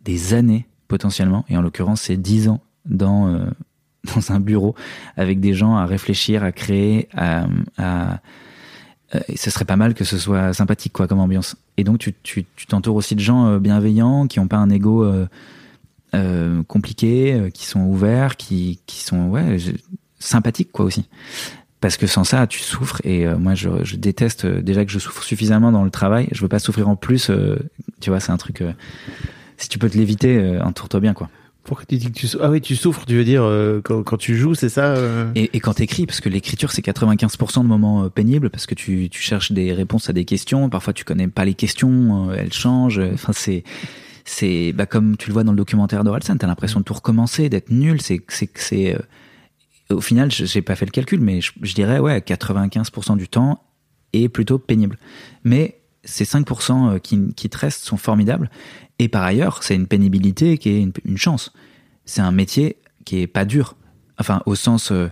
des 0.04 0.34
années 0.34 0.68
potentiellement 0.86 1.44
et 1.48 1.56
en 1.56 1.62
l'occurrence 1.62 2.02
c'est 2.02 2.16
dix 2.16 2.48
ans 2.48 2.60
dans 2.84 3.50
un 4.28 4.40
bureau 4.40 4.76
avec 5.16 5.40
des 5.40 5.54
gens 5.54 5.76
à 5.76 5.86
réfléchir, 5.86 6.44
à 6.44 6.52
créer, 6.52 7.08
à, 7.16 8.20
et 9.28 9.36
ce 9.36 9.50
serait 9.50 9.64
pas 9.64 9.76
mal 9.76 9.94
que 9.94 10.04
ce 10.04 10.18
soit 10.18 10.52
sympathique 10.52 10.92
quoi 10.92 11.06
comme 11.09 11.20
ambiance. 11.20 11.56
Et 11.76 11.84
donc 11.84 11.98
tu 11.98 12.14
tu 12.22 12.44
tu 12.56 12.66
t'entoures 12.66 12.96
aussi 12.96 13.14
de 13.14 13.20
gens 13.20 13.46
euh, 13.46 13.59
bienveillants 13.59 14.26
qui 14.26 14.40
ont 14.40 14.48
pas 14.48 14.59
un 14.59 14.70
ego 14.70 15.04
euh, 15.04 15.26
euh, 16.14 16.62
compliqué, 16.64 17.34
euh, 17.34 17.50
qui 17.50 17.66
sont 17.66 17.80
ouverts, 17.80 18.36
qui 18.36 18.80
qui 18.86 19.02
sont 19.02 19.28
ouais 19.28 19.56
sympathiques 20.18 20.72
quoi 20.72 20.84
aussi. 20.84 21.09
Parce 21.80 21.96
que 21.96 22.09
sans 22.09 22.24
ça, 22.24 22.46
tu 22.48 22.59
souffres 22.61 23.00
et 23.04 23.24
euh, 23.26 23.38
moi 23.38 23.54
je, 23.54 23.68
je 23.84 23.96
déteste 23.96 24.44
euh, 24.46 24.61
déjà 24.61 24.84
que 24.84 24.90
je 24.90 24.98
souffre 24.98 25.22
suffisamment 25.22 25.70
dans 25.70 25.84
le 25.84 25.90
travail. 25.90 26.28
Je 26.32 26.40
veux 26.42 26.48
pas 26.48 26.59
souffrir 26.59 26.88
en 26.88 26.96
plus. 26.96 27.30
euh, 27.30 27.56
tu 28.00 28.11
vois, 28.11 28.18
c'est 28.20 28.32
un 28.32 28.36
truc. 28.36 28.62
euh, 28.62 28.72
si 29.56 29.68
tu 29.68 29.78
peux 29.78 29.88
te 29.88 29.96
l'éviter, 29.96 30.36
euh, 30.38 30.62
entoure-toi 30.62 31.00
bien 31.00 31.14
quoi. 31.14 31.30
Pourquoi 31.68 31.84
tu 31.84 31.98
dis 31.98 32.06
que 32.10 32.18
tu 32.18 32.26
souffres 32.26 32.44
Ah 32.46 32.50
oui, 32.50 32.62
tu 32.62 32.76
souffres, 32.76 33.04
tu 33.04 33.14
veux 33.14 33.24
dire, 33.24 33.42
euh, 33.42 33.82
quand, 33.82 34.16
tu 34.16 34.38
joues, 34.38 34.54
c'est 34.54 34.70
ça 34.70 34.86
euh? 34.96 35.30
Et, 35.34 35.60
quand 35.60 35.74
t'écris, 35.74 36.06
parce 36.06 36.22
que 36.22 36.30
l'écriture 36.30 36.72
c'est 36.72 36.80
95% 36.82 37.62
de 37.62 37.66
moments 37.68 38.04
euh, 38.04 38.08
pénibles, 38.08 38.48
parce 38.48 38.64
que 38.64 38.74
tu, 38.74 39.10
tu 39.10 39.20
cherches 39.20 39.52
des 39.52 39.74
réponses 39.74 40.08
à 40.08 40.14
des 40.14 40.24
questions, 40.24 40.70
parfois 40.70 40.94
tu 40.94 41.04
connais 41.04 41.28
pas 41.28 41.44
les 41.44 41.52
questions, 41.52 42.32
elles 42.32 42.54
changent. 42.54 43.02
Enfin 43.12 43.34
c'est 43.34 43.64
c'est 44.24 44.72
bah 44.72 44.86
comme 44.86 45.18
tu 45.18 45.28
le 45.28 45.34
vois 45.34 45.44
dans 45.44 45.52
le 45.52 45.58
documentaire 45.58 46.04
d'Oralsan, 46.04 46.38
t'as 46.38 46.46
l'impression 46.46 46.80
de 46.80 46.84
tout 46.84 46.94
recommencer, 46.94 47.50
d'être 47.50 47.70
nul. 47.70 48.00
C'est 48.00 48.22
c'est 48.54 48.96
au 49.90 50.00
final 50.00 50.30
j'ai 50.30 50.62
pas 50.62 50.74
fait 50.74 50.86
le 50.86 50.90
calcul, 50.90 51.20
mais 51.20 51.42
je, 51.42 51.52
je 51.60 51.74
dirais 51.74 51.98
ouais 51.98 52.20
95% 52.20 53.18
du 53.18 53.28
temps 53.28 53.62
est 54.14 54.30
plutôt 54.30 54.58
pénible. 54.58 54.96
Mais 55.44 55.82
ces 56.05 56.24
5% 56.24 56.94
euh, 56.94 56.99
qui, 56.99 57.32
qui 57.34 57.49
te 57.49 57.59
restent 57.59 57.84
sont 57.84 57.96
formidables. 57.96 58.51
Et 58.99 59.09
par 59.09 59.22
ailleurs, 59.22 59.62
c'est 59.62 59.74
une 59.74 59.86
pénibilité 59.86 60.59
qui 60.59 60.70
est 60.70 60.82
une, 60.82 60.92
une 61.05 61.18
chance. 61.18 61.53
C'est 62.05 62.20
un 62.20 62.32
métier 62.32 62.76
qui 63.05 63.20
est 63.20 63.26
pas 63.26 63.44
dur. 63.44 63.76
Enfin, 64.18 64.42
au 64.46 64.55
sens, 64.55 64.90
euh, 64.90 65.09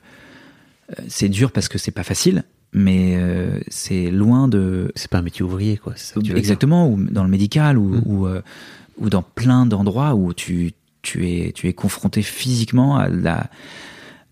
euh, 0.91 1.03
c'est 1.09 1.29
dur 1.29 1.53
parce 1.53 1.69
que 1.69 1.79
c'est 1.79 1.91
pas 1.91 2.03
facile, 2.03 2.45
mais 2.73 3.17
euh, 3.17 3.61
c'est 3.69 4.11
loin 4.11 4.49
de. 4.49 4.91
C'est 4.95 5.11
pas 5.11 5.19
un 5.19 5.23
métier 5.23 5.45
ouvrier, 5.45 5.77
quoi. 5.77 5.95
ça. 5.97 6.21
Exactement, 6.35 6.89
ou 6.89 7.03
dans 7.03 7.23
le 7.25 7.31
médical, 7.31 7.79
ou, 7.79 7.89
Mm. 7.97 8.03
ou, 8.07 8.27
euh, 8.27 8.43
ou 8.99 9.09
dans 9.11 9.23
plein 9.23 9.67
d'endroits 9.67 10.15
où 10.15 10.33
tu, 10.33 10.73
tu, 11.03 11.29
es, 11.29 11.53
tu 11.53 11.69
es 11.69 11.73
confronté 11.73 12.23
physiquement 12.23 12.97
à 12.97 13.09
de 13.09 13.21
la, 13.21 13.51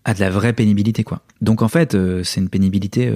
à 0.03 0.13
de 0.13 0.19
la 0.19 0.29
vraie 0.29 0.53
pénibilité, 0.53 1.03
quoi. 1.03 1.21
Donc 1.41 1.61
en 1.61 1.67
fait, 1.67 1.95
c'est 2.23 2.41
une 2.41 2.49
pénibilité 2.49 3.11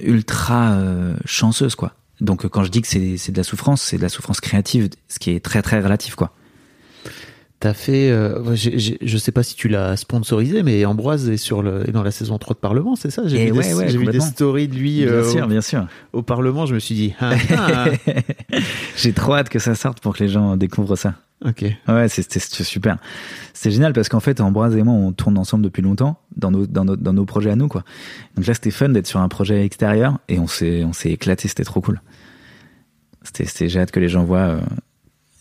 ultra 0.00 0.78
chanceuse, 1.24 1.74
quoi. 1.74 1.94
Donc 2.20 2.44
euh, 2.44 2.48
quand 2.48 2.64
je 2.64 2.70
dis 2.70 2.80
que 2.82 2.88
c'est 2.88 3.16
c'est 3.16 3.32
de 3.32 3.36
la 3.36 3.44
souffrance, 3.44 3.82
c'est 3.82 3.96
de 3.96 4.02
la 4.02 4.08
souffrance 4.08 4.40
créative, 4.40 4.88
ce 5.08 5.18
qui 5.18 5.30
est 5.30 5.40
très 5.44 5.62
très 5.62 5.80
relatif, 5.80 6.14
quoi. 6.14 6.32
T'as 7.60 7.72
fait, 7.72 8.10
euh, 8.10 8.54
j'ai- 8.54 8.98
je 9.00 9.16
sais 9.16 9.32
pas 9.32 9.42
si 9.42 9.54
tu 9.54 9.68
l'as 9.68 9.96
sponsorisé, 9.96 10.62
mais 10.62 10.84
Ambroise 10.84 11.30
est 11.30 11.38
sur 11.38 11.62
le, 11.62 11.88
est 11.88 11.92
dans 11.92 12.02
la 12.02 12.10
saison 12.10 12.36
3 12.36 12.52
de 12.54 12.58
Parlement, 12.60 12.94
c'est 12.94 13.10
ça? 13.10 13.22
J'ai 13.26 13.40
Et 13.40 13.46
vu, 13.46 13.52
ouais, 13.52 13.62
des, 13.68 13.74
ouais, 13.74 13.86
vu 13.86 14.04
des 14.06 14.20
stories 14.20 14.68
de 14.68 14.74
lui 14.74 14.98
Bien 15.04 15.08
euh, 15.08 15.30
sûr, 15.30 15.44
au, 15.44 15.48
bien 15.48 15.60
sûr. 15.62 15.86
au 16.12 16.20
Parlement, 16.22 16.66
je 16.66 16.74
me 16.74 16.78
suis 16.78 16.94
dit, 16.94 17.14
ah, 17.20 17.32
ah, 17.56 17.86
J'ai 18.96 19.12
trop 19.14 19.34
hâte 19.36 19.48
que 19.48 19.58
ça 19.58 19.74
sorte 19.74 20.00
pour 20.00 20.14
que 20.16 20.22
les 20.24 20.28
gens 20.28 20.56
découvrent 20.58 20.96
ça. 20.96 21.14
Ok. 21.44 21.64
Ouais, 21.88 22.08
c'est 22.08 22.30
c'est- 22.32 22.38
c'est 22.40 22.64
super. 22.64 22.98
C'est 23.52 23.70
génial 23.70 23.92
parce 23.92 24.08
qu'en 24.08 24.20
fait, 24.20 24.40
Ambroise 24.40 24.76
et 24.76 24.82
moi, 24.82 24.94
on 24.94 25.12
tourne 25.12 25.38
ensemble 25.38 25.64
depuis 25.64 25.82
longtemps 25.82 26.18
dans 26.36 26.50
nos, 26.50 26.66
dans 26.66 26.84
nos, 26.84 26.96
dans 26.96 27.12
nos 27.12 27.24
projets 27.24 27.50
à 27.50 27.56
nous, 27.56 27.68
quoi. 27.68 27.84
Donc 28.36 28.46
là, 28.46 28.54
c'était 28.54 28.70
fun 28.70 28.88
d'être 28.88 29.06
sur 29.06 29.20
un 29.20 29.28
projet 29.28 29.64
extérieur 29.64 30.18
et 30.28 30.38
on 30.38 30.46
s'est, 30.46 30.84
on 30.84 30.92
s'est 30.92 31.10
éclaté, 31.10 31.48
c'était 31.48 31.64
trop 31.64 31.80
cool. 31.80 32.00
C'était, 33.22 33.44
c'était- 33.46 33.68
j'ai 33.68 33.80
hâte 33.80 33.90
que 33.90 34.00
les 34.00 34.08
gens 34.08 34.24
voient, 34.24 34.38
euh, 34.38 34.60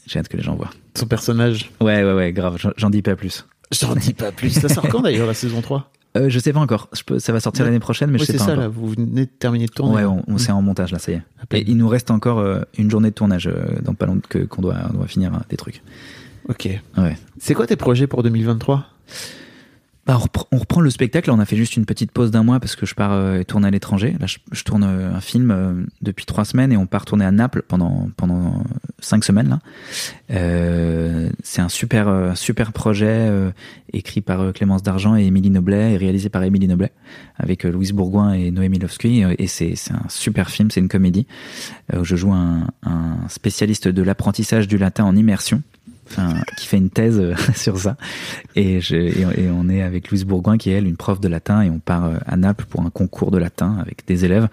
j'ai 0.07 0.19
hâte 0.19 0.27
que 0.27 0.37
les 0.37 0.43
gens 0.43 0.55
voient. 0.55 0.69
Son 0.95 1.05
personnage. 1.07 1.71
Ouais, 1.81 2.03
ouais, 2.03 2.13
ouais, 2.13 2.33
grave, 2.33 2.57
j'en- 2.57 2.73
j'en 2.77 2.89
dis 2.89 3.01
pas 3.01 3.15
plus. 3.15 3.45
J'en 3.71 3.95
dis 3.95 4.13
pas 4.13 4.31
plus. 4.31 4.51
Ça 4.51 4.69
sort 4.69 4.87
quand 4.89 5.01
d'ailleurs 5.01 5.25
la 5.27 5.33
saison 5.33 5.61
3 5.61 5.91
Euh, 6.15 6.29
je 6.29 6.37
sais 6.39 6.53
pas 6.53 6.59
encore, 6.59 6.89
je 6.93 7.01
peux, 7.03 7.17
ça 7.19 7.33
va 7.33 7.39
sortir 7.39 7.63
Ouais. 7.63 7.69
l'année 7.71 7.79
prochaine, 7.79 8.11
mais 8.11 8.19
je 8.19 8.25
sais 8.25 8.33
c'est 8.33 8.37
pas 8.37 8.45
ça 8.45 8.51
encore. 8.51 8.63
là, 8.63 8.67
vous 8.69 8.87
venez 8.89 9.25
de 9.25 9.31
terminer 9.31 9.65
de 9.65 9.71
tourner. 9.71 9.95
Ouais, 9.95 10.03
on, 10.05 10.23
on 10.27 10.33
Mm. 10.33 10.37
c'est 10.37 10.51
en 10.51 10.61
montage 10.61 10.91
là, 10.91 10.99
ça 10.99 11.11
y 11.11 11.15
est. 11.15 11.21
Et 11.53 11.63
il 11.67 11.75
nous 11.77 11.87
reste 11.87 12.11
encore 12.11 12.37
euh, 12.39 12.61
une 12.77 12.91
journée 12.91 13.09
de 13.09 13.15
tournage 13.15 13.47
euh, 13.47 13.79
dans 13.81 13.93
pas 13.95 14.05
longtemps 14.05 14.27
que 14.29 14.39
qu'on 14.39 14.61
doit, 14.61 14.75
on 14.91 14.97
doit 14.97 15.07
finir 15.07 15.33
euh, 15.33 15.37
des 15.49 15.57
trucs. 15.57 15.81
Ok. 16.49 16.69
Ouais. 16.97 17.17
C'est 17.39 17.53
quoi 17.55 17.65
tes 17.67 17.75
projets 17.77 18.05
pour 18.05 18.21
2023 18.21 18.85
Bah, 20.05 20.19
on, 20.51 20.57
reprend, 20.57 20.81
le 20.81 20.89
spectacle. 20.89 21.31
On 21.31 21.39
a 21.39 21.45
fait 21.45 21.55
juste 21.55 21.77
une 21.77 21.85
petite 21.85 22.11
pause 22.11 22.29
d'un 22.29 22.43
mois 22.43 22.59
parce 22.59 22.75
que 22.75 22.85
je 22.85 22.93
pars 22.93 23.13
euh, 23.13 23.43
tourner 23.43 23.69
à 23.69 23.71
l'étranger. 23.71 24.17
Là, 24.19 24.25
je, 24.27 24.63
tourne 24.63 24.83
euh, 24.83 25.13
un 25.13 25.21
film 25.21 25.49
euh, 25.49 25.73
depuis 26.01 26.25
trois 26.25 26.43
semaines 26.43 26.73
et 26.73 26.77
on 26.77 26.85
part 26.85 27.05
tourner 27.05 27.23
à 27.23 27.31
Naples 27.31 27.63
pendant 27.65 28.09
pendant 28.17 28.63
cinq 28.99 29.23
semaines. 29.23 29.47
Là, 29.47 29.59
Euh, 30.29 31.29
c'est 31.41 31.61
un 31.61 31.69
super 31.69 32.33
super 32.35 32.73
projet 32.73 33.31
écrit 33.93 34.21
par 34.21 34.51
Clémence 34.51 34.83
Dargent 34.83 35.15
et 35.15 35.25
Émilie 35.25 35.51
Noblet 35.51 35.93
et 35.93 35.97
réalisé 35.97 36.29
par 36.29 36.43
Émilie 36.43 36.67
Noblet 36.67 36.91
avec 37.37 37.63
Louise 37.63 37.91
Bourgoin 37.91 38.33
et 38.33 38.51
Noémie 38.51 38.79
Lovsky. 38.79 39.23
Et 39.37 39.47
c'est 39.47 39.75
un 39.91 40.09
super 40.09 40.49
film. 40.49 40.71
C'est 40.71 40.79
une 40.79 40.89
comédie 40.89 41.27
je 42.01 42.15
joue 42.15 42.33
un 42.33 42.67
spécialiste 43.29 43.87
de 43.87 44.01
l'apprentissage 44.01 44.67
du 44.67 44.77
latin 44.77 45.05
en 45.05 45.15
immersion. 45.15 45.61
Qui 46.57 46.67
fait 46.67 46.77
une 46.77 46.89
thèse 46.89 47.19
euh, 47.19 47.35
sur 47.55 47.77
ça. 47.77 47.97
Et, 48.55 48.81
je, 48.81 48.95
et, 48.95 49.21
et 49.21 49.49
on 49.49 49.69
est 49.69 49.81
avec 49.81 50.09
Louise 50.09 50.25
Bourgoin 50.25 50.57
qui 50.57 50.69
est 50.69 50.73
elle 50.73 50.87
une 50.87 50.97
prof 50.97 51.19
de 51.19 51.27
latin 51.27 51.61
et 51.61 51.69
on 51.69 51.79
part 51.79 52.05
euh, 52.05 52.17
à 52.25 52.37
Naples 52.37 52.65
pour 52.69 52.81
un 52.81 52.89
concours 52.89 53.31
de 53.31 53.37
latin 53.37 53.77
avec 53.79 54.05
des 54.07 54.25
élèves. 54.25 54.47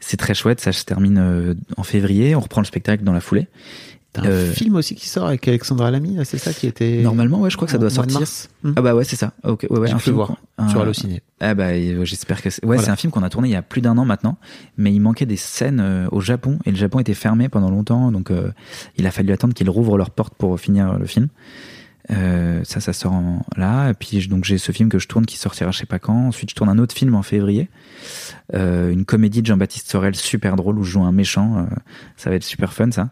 C'est 0.00 0.16
très 0.16 0.34
chouette 0.34 0.60
ça 0.60 0.72
se 0.72 0.84
termine 0.84 1.18
euh, 1.18 1.54
en 1.76 1.82
février. 1.82 2.34
On 2.34 2.40
reprend 2.40 2.60
le 2.60 2.66
spectacle 2.66 3.04
dans 3.04 3.12
la 3.12 3.20
foulée 3.20 3.48
T'as 4.14 4.22
un 4.22 4.26
Euh, 4.26 4.52
film 4.52 4.76
aussi 4.76 4.94
qui 4.94 5.08
sort 5.08 5.26
avec 5.26 5.48
Alexandra 5.48 5.90
Lamy, 5.90 6.18
c'est 6.24 6.36
ça 6.36 6.52
qui 6.52 6.66
était. 6.66 7.00
normalement 7.02 7.40
ouais 7.40 7.48
je 7.50 7.56
crois 7.56 7.64
que 7.66 7.72
ça 7.72 7.78
doit 7.78 7.88
sortir 7.88 8.20
mars. 8.20 8.50
Ah 8.76 8.82
bah 8.82 8.94
ouais 8.94 9.04
c'est 9.04 9.16
ça 9.16 9.32
ok 9.42 9.66
ouais, 9.70 9.78
ouais, 9.78 9.86
J'ai 9.88 9.94
un 9.94 9.96
cru 9.96 10.04
film 10.04 10.16
voir 10.16 10.36
sur 10.68 10.80
Allociné. 10.82 11.22
ah 11.40 11.54
bah 11.54 11.68
j'espère 12.04 12.42
que 12.42 12.50
c'est 12.50 12.62
ouais 12.62 12.76
Voilà. 12.76 12.82
c'est 12.82 12.90
un 12.90 12.96
film 12.96 13.10
qu'on 13.10 13.22
a 13.22 13.30
tourné 13.30 13.48
il 13.48 13.52
y 13.52 13.56
a 13.56 13.62
plus 13.62 13.80
d'un 13.80 13.96
an 13.96 14.04
maintenant 14.04 14.36
mais 14.76 14.92
il 14.92 15.00
manquait 15.00 15.24
des 15.26 15.36
scènes 15.38 15.80
euh, 15.80 16.06
au 16.12 16.20
Japon 16.20 16.58
et 16.66 16.70
le 16.72 16.76
Japon 16.76 16.98
était 17.00 17.14
fermé 17.14 17.48
pendant 17.48 17.70
longtemps 17.70 18.12
donc 18.12 18.30
euh, 18.30 18.52
il 18.98 19.06
a 19.06 19.10
fallu 19.10 19.32
attendre 19.32 19.54
qu'ils 19.54 19.70
rouvrent 19.70 19.96
leurs 19.96 20.10
portes 20.10 20.34
pour 20.34 20.60
finir 20.60 20.98
le 20.98 21.06
film 21.06 21.28
Euh, 22.10 22.62
ça 22.64 22.80
ça 22.80 22.92
sort 22.92 23.12
en- 23.12 23.46
là 23.56 23.90
et 23.90 23.94
puis 23.94 24.26
donc 24.26 24.44
j'ai 24.44 24.58
ce 24.58 24.72
film 24.72 24.88
que 24.88 24.98
je 24.98 25.06
tourne 25.06 25.24
qui 25.24 25.36
sortira 25.38 25.70
je 25.70 25.78
sais 25.78 25.86
pas 25.86 26.00
quand 26.00 26.26
ensuite 26.26 26.50
je 26.50 26.56
tourne 26.56 26.68
un 26.68 26.78
autre 26.78 26.96
film 26.96 27.14
en 27.14 27.22
février 27.22 27.68
euh, 28.54 28.90
une 28.90 29.04
comédie 29.04 29.40
de 29.40 29.46
Jean-Baptiste 29.46 29.88
Sorel 29.88 30.16
super 30.16 30.56
drôle 30.56 30.80
où 30.80 30.82
je 30.82 30.90
joue 30.90 31.04
un 31.04 31.12
méchant 31.12 31.58
euh, 31.58 31.74
ça 32.16 32.28
va 32.28 32.34
être 32.34 32.42
super 32.42 32.72
fun 32.72 32.90
ça 32.90 33.10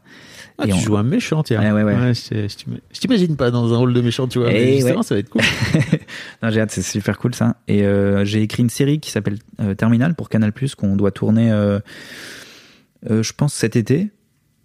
Ah, 0.58 0.64
Et 0.64 0.70
tu 0.70 0.74
on- 0.74 0.78
joues 0.80 0.96
un 0.96 1.04
méchant, 1.04 1.44
tiens. 1.44 1.60
Ouais, 1.62 1.70
ouais, 1.84 1.94
ouais. 1.94 2.14
je 2.14 2.48
je 2.48 2.56
t'im- 2.56 2.80
je 2.92 2.98
t'imagine 3.00 3.36
pas 3.36 3.52
dans 3.52 3.72
un 3.72 3.76
rôle 3.76 3.94
de 3.94 4.00
méchant, 4.00 4.26
tu 4.26 4.40
vois. 4.40 4.50
Eh 4.50 4.54
mais 4.54 4.76
justement, 4.78 5.02
ça 5.04 5.14
va 5.14 5.20
être 5.20 5.30
cool. 5.30 5.40
non, 6.42 6.50
j'ai 6.50 6.60
hâte, 6.60 6.72
c'est 6.72 6.82
super 6.82 7.16
cool 7.18 7.34
ça. 7.34 7.56
Et 7.68 7.82
j'ai 8.24 8.42
écrit 8.42 8.62
une 8.64 8.68
série 8.70 8.98
qui 9.00 9.10
s'appelle 9.12 9.38
Terminal 9.78 10.14
pour 10.16 10.28
Canal 10.28 10.52
qu'on 10.76 10.96
doit 10.96 11.12
tourner, 11.12 11.48
je 13.08 13.32
pense, 13.32 13.54
cet 13.54 13.76
été. 13.76 14.10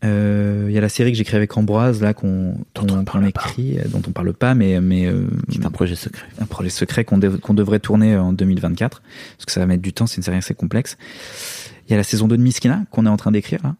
Euh, 0.04 0.66
Il 0.70 0.74
y 0.76 0.78
a 0.78 0.82
la 0.82 0.90
série 0.90 1.12
que 1.12 1.18
j'ai 1.18 1.24
créée 1.24 1.38
avec 1.38 1.56
Ambroise 1.58 2.02
là 2.02 2.14
qu'on 2.14 2.58
Dont 2.76 2.88
on 2.92 2.98
ne 2.98 3.04
parle 3.04 3.28
écrit, 3.28 3.80
euh, 3.80 3.84
dont 3.88 4.02
on 4.08 4.12
parle 4.12 4.34
pas, 4.34 4.54
mais 4.54 4.80
mais 4.82 5.06
euh, 5.08 5.26
Qui 5.50 5.60
est 5.60 5.66
un 5.66 5.72
projet 5.72 5.96
secret. 5.96 6.28
un 6.40 6.46
projet 6.46 6.70
secret 6.70 7.06
qu'on 7.06 7.18
dev- 7.18 7.40
qu'on 7.40 7.54
devrait 7.54 7.80
tourner 7.80 8.16
en 8.18 8.34
2024 8.34 9.02
parce 9.38 9.46
que 9.46 9.52
ça 9.52 9.62
va 9.62 9.66
mettre 9.68 9.82
du 9.82 9.94
temps, 9.94 10.06
c'est 10.06 10.18
une 10.18 10.24
série 10.24 10.38
assez 10.38 10.54
complexe. 10.54 10.98
Il 11.88 11.92
y 11.92 11.94
a 11.94 11.98
la 11.98 12.04
saison 12.04 12.28
2 12.28 12.36
de 12.38 12.42
Miskina 12.42 12.84
qu'on 12.92 13.06
est 13.06 13.10
en 13.10 13.18
train 13.18 13.32
d'écrire 13.32 13.62
là, 13.64 13.76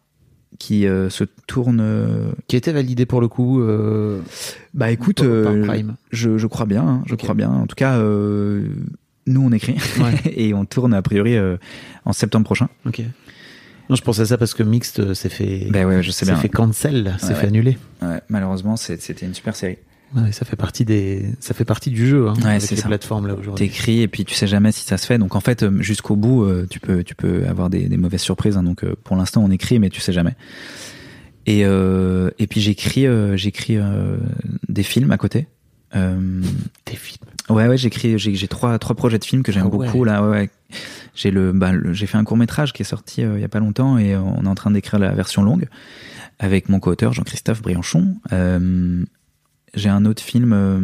qui 0.58 0.86
euh, 0.86 1.10
se 1.10 1.24
tourne. 1.46 1.80
euh, 1.80 2.30
Qui 2.48 2.56
était 2.56 2.72
validé 2.72 3.04
pour 3.04 3.20
le 3.20 3.28
coup. 3.28 3.60
euh, 3.60 4.20
Bah 4.74 4.90
écoute, 4.90 5.20
euh, 5.22 5.62
je, 6.12 6.38
je 6.38 6.46
crois 6.46 6.66
bien, 6.66 6.82
hein, 6.86 7.02
je 7.06 7.14
crois 7.14 7.34
bien. 7.34 7.50
En 7.50 7.66
tout 7.66 7.76
cas, 7.76 7.98
euh, 7.98 8.66
nous 9.26 9.42
on 9.42 9.52
écrit 9.52 9.76
Ouais. 10.00 10.14
et 10.34 10.54
on 10.54 10.64
tourne 10.64 10.94
a 10.94 11.02
priori 11.02 11.36
euh, 11.36 11.56
en 12.04 12.12
septembre 12.12 12.44
prochain. 12.44 12.68
Ok. 12.86 13.02
Non, 13.88 13.96
je 13.96 14.02
pense 14.02 14.18
à 14.18 14.26
ça 14.26 14.36
parce 14.38 14.52
que 14.54 14.62
Mixed 14.62 14.98
euh, 15.00 15.14
s'est 15.14 15.28
fait. 15.28 15.68
Ben 15.70 15.86
ouais, 15.86 16.02
je 16.02 16.10
sais 16.10 16.24
s'est 16.24 16.32
bien. 16.32 16.40
fait 16.40 16.48
cancel, 16.48 17.14
s'est 17.18 17.28
Ouais, 17.28 17.34
fait 17.34 17.40
ouais. 17.42 17.46
annuler. 17.48 17.78
Ouais, 18.02 18.20
malheureusement, 18.28 18.76
c'était 18.76 19.26
une 19.26 19.34
super 19.34 19.54
série. 19.54 19.78
Ouais, 20.14 20.30
ça 20.32 20.44
fait 20.44 20.56
partie 20.56 20.84
des, 20.84 21.26
ça 21.40 21.52
fait 21.52 21.64
partie 21.64 21.90
du 21.90 22.06
jeu, 22.06 22.28
hein, 22.28 22.34
Ouais, 22.38 22.46
avec 22.50 22.62
c'est 22.62 22.80
plateformes 22.84 23.26
là 23.26 23.34
aujourd'hui. 23.34 23.66
T'écris 23.68 24.02
et 24.02 24.08
puis 24.08 24.24
tu 24.24 24.34
sais 24.34 24.46
jamais 24.46 24.70
si 24.70 24.84
ça 24.84 24.98
se 24.98 25.06
fait. 25.06 25.18
Donc 25.18 25.34
en 25.34 25.40
fait, 25.40 25.64
euh, 25.64 25.82
jusqu'au 25.82 26.14
bout, 26.14 26.44
euh, 26.44 26.64
tu 26.70 26.78
peux 26.78 27.02
tu 27.02 27.14
peux 27.16 27.44
avoir 27.48 27.70
des, 27.70 27.88
des 27.88 27.96
mauvaises 27.96 28.20
surprises. 28.22 28.56
hein. 28.56 28.62
Donc 28.62 28.84
euh, 28.84 28.94
pour 29.02 29.16
l'instant, 29.16 29.42
on 29.44 29.50
écrit, 29.50 29.78
mais 29.80 29.90
tu 29.90 30.00
sais 30.00 30.12
jamais. 30.12 30.34
Et 31.46 31.64
euh, 31.64 32.30
et 32.38 32.46
puis 32.46 32.60
j'écris 32.60 33.06
euh, 33.06 33.36
j'écris 33.36 33.76
euh, 33.78 34.16
des 34.68 34.82
films 34.84 35.10
à 35.10 35.16
côté. 35.18 35.48
Des 35.94 36.96
films. 36.96 37.24
Ouais, 37.48 37.68
ouais, 37.68 37.76
j'écris, 37.76 38.18
j'ai, 38.18 38.48
trois, 38.48 38.78
trois 38.78 38.96
projets 38.96 39.18
de 39.18 39.24
films 39.24 39.42
que 39.44 39.52
j'aime 39.52 39.62
Ah 39.66 39.74
ouais. 39.74 39.86
beaucoup 39.86 40.02
là. 40.04 40.22
Ouais, 40.22 40.28
ouais. 40.30 40.50
J'ai 41.14 41.30
le, 41.30 41.52
bah, 41.52 41.72
le- 41.72 41.92
j'ai 41.92 42.06
fait 42.06 42.18
un 42.18 42.24
court 42.24 42.36
métrage 42.36 42.72
qui 42.72 42.82
est 42.82 42.86
sorti 42.86 43.22
euh, 43.22 43.38
il 43.38 43.40
y 43.40 43.44
a 43.44 43.48
pas 43.48 43.60
longtemps 43.60 43.98
et 43.98 44.16
on 44.16 44.44
est 44.44 44.48
en 44.48 44.54
train 44.56 44.70
d'écrire 44.72 44.98
la 44.98 45.12
version 45.12 45.42
longue 45.42 45.68
avec 46.40 46.68
mon 46.68 46.80
co-auteur 46.80 47.12
Jean-Christophe 47.12 47.62
Brianchon. 47.62 48.16
Euh, 48.32 49.04
j'ai 49.74 49.88
un 49.88 50.04
autre 50.06 50.22
film 50.22 50.52
euh, 50.52 50.80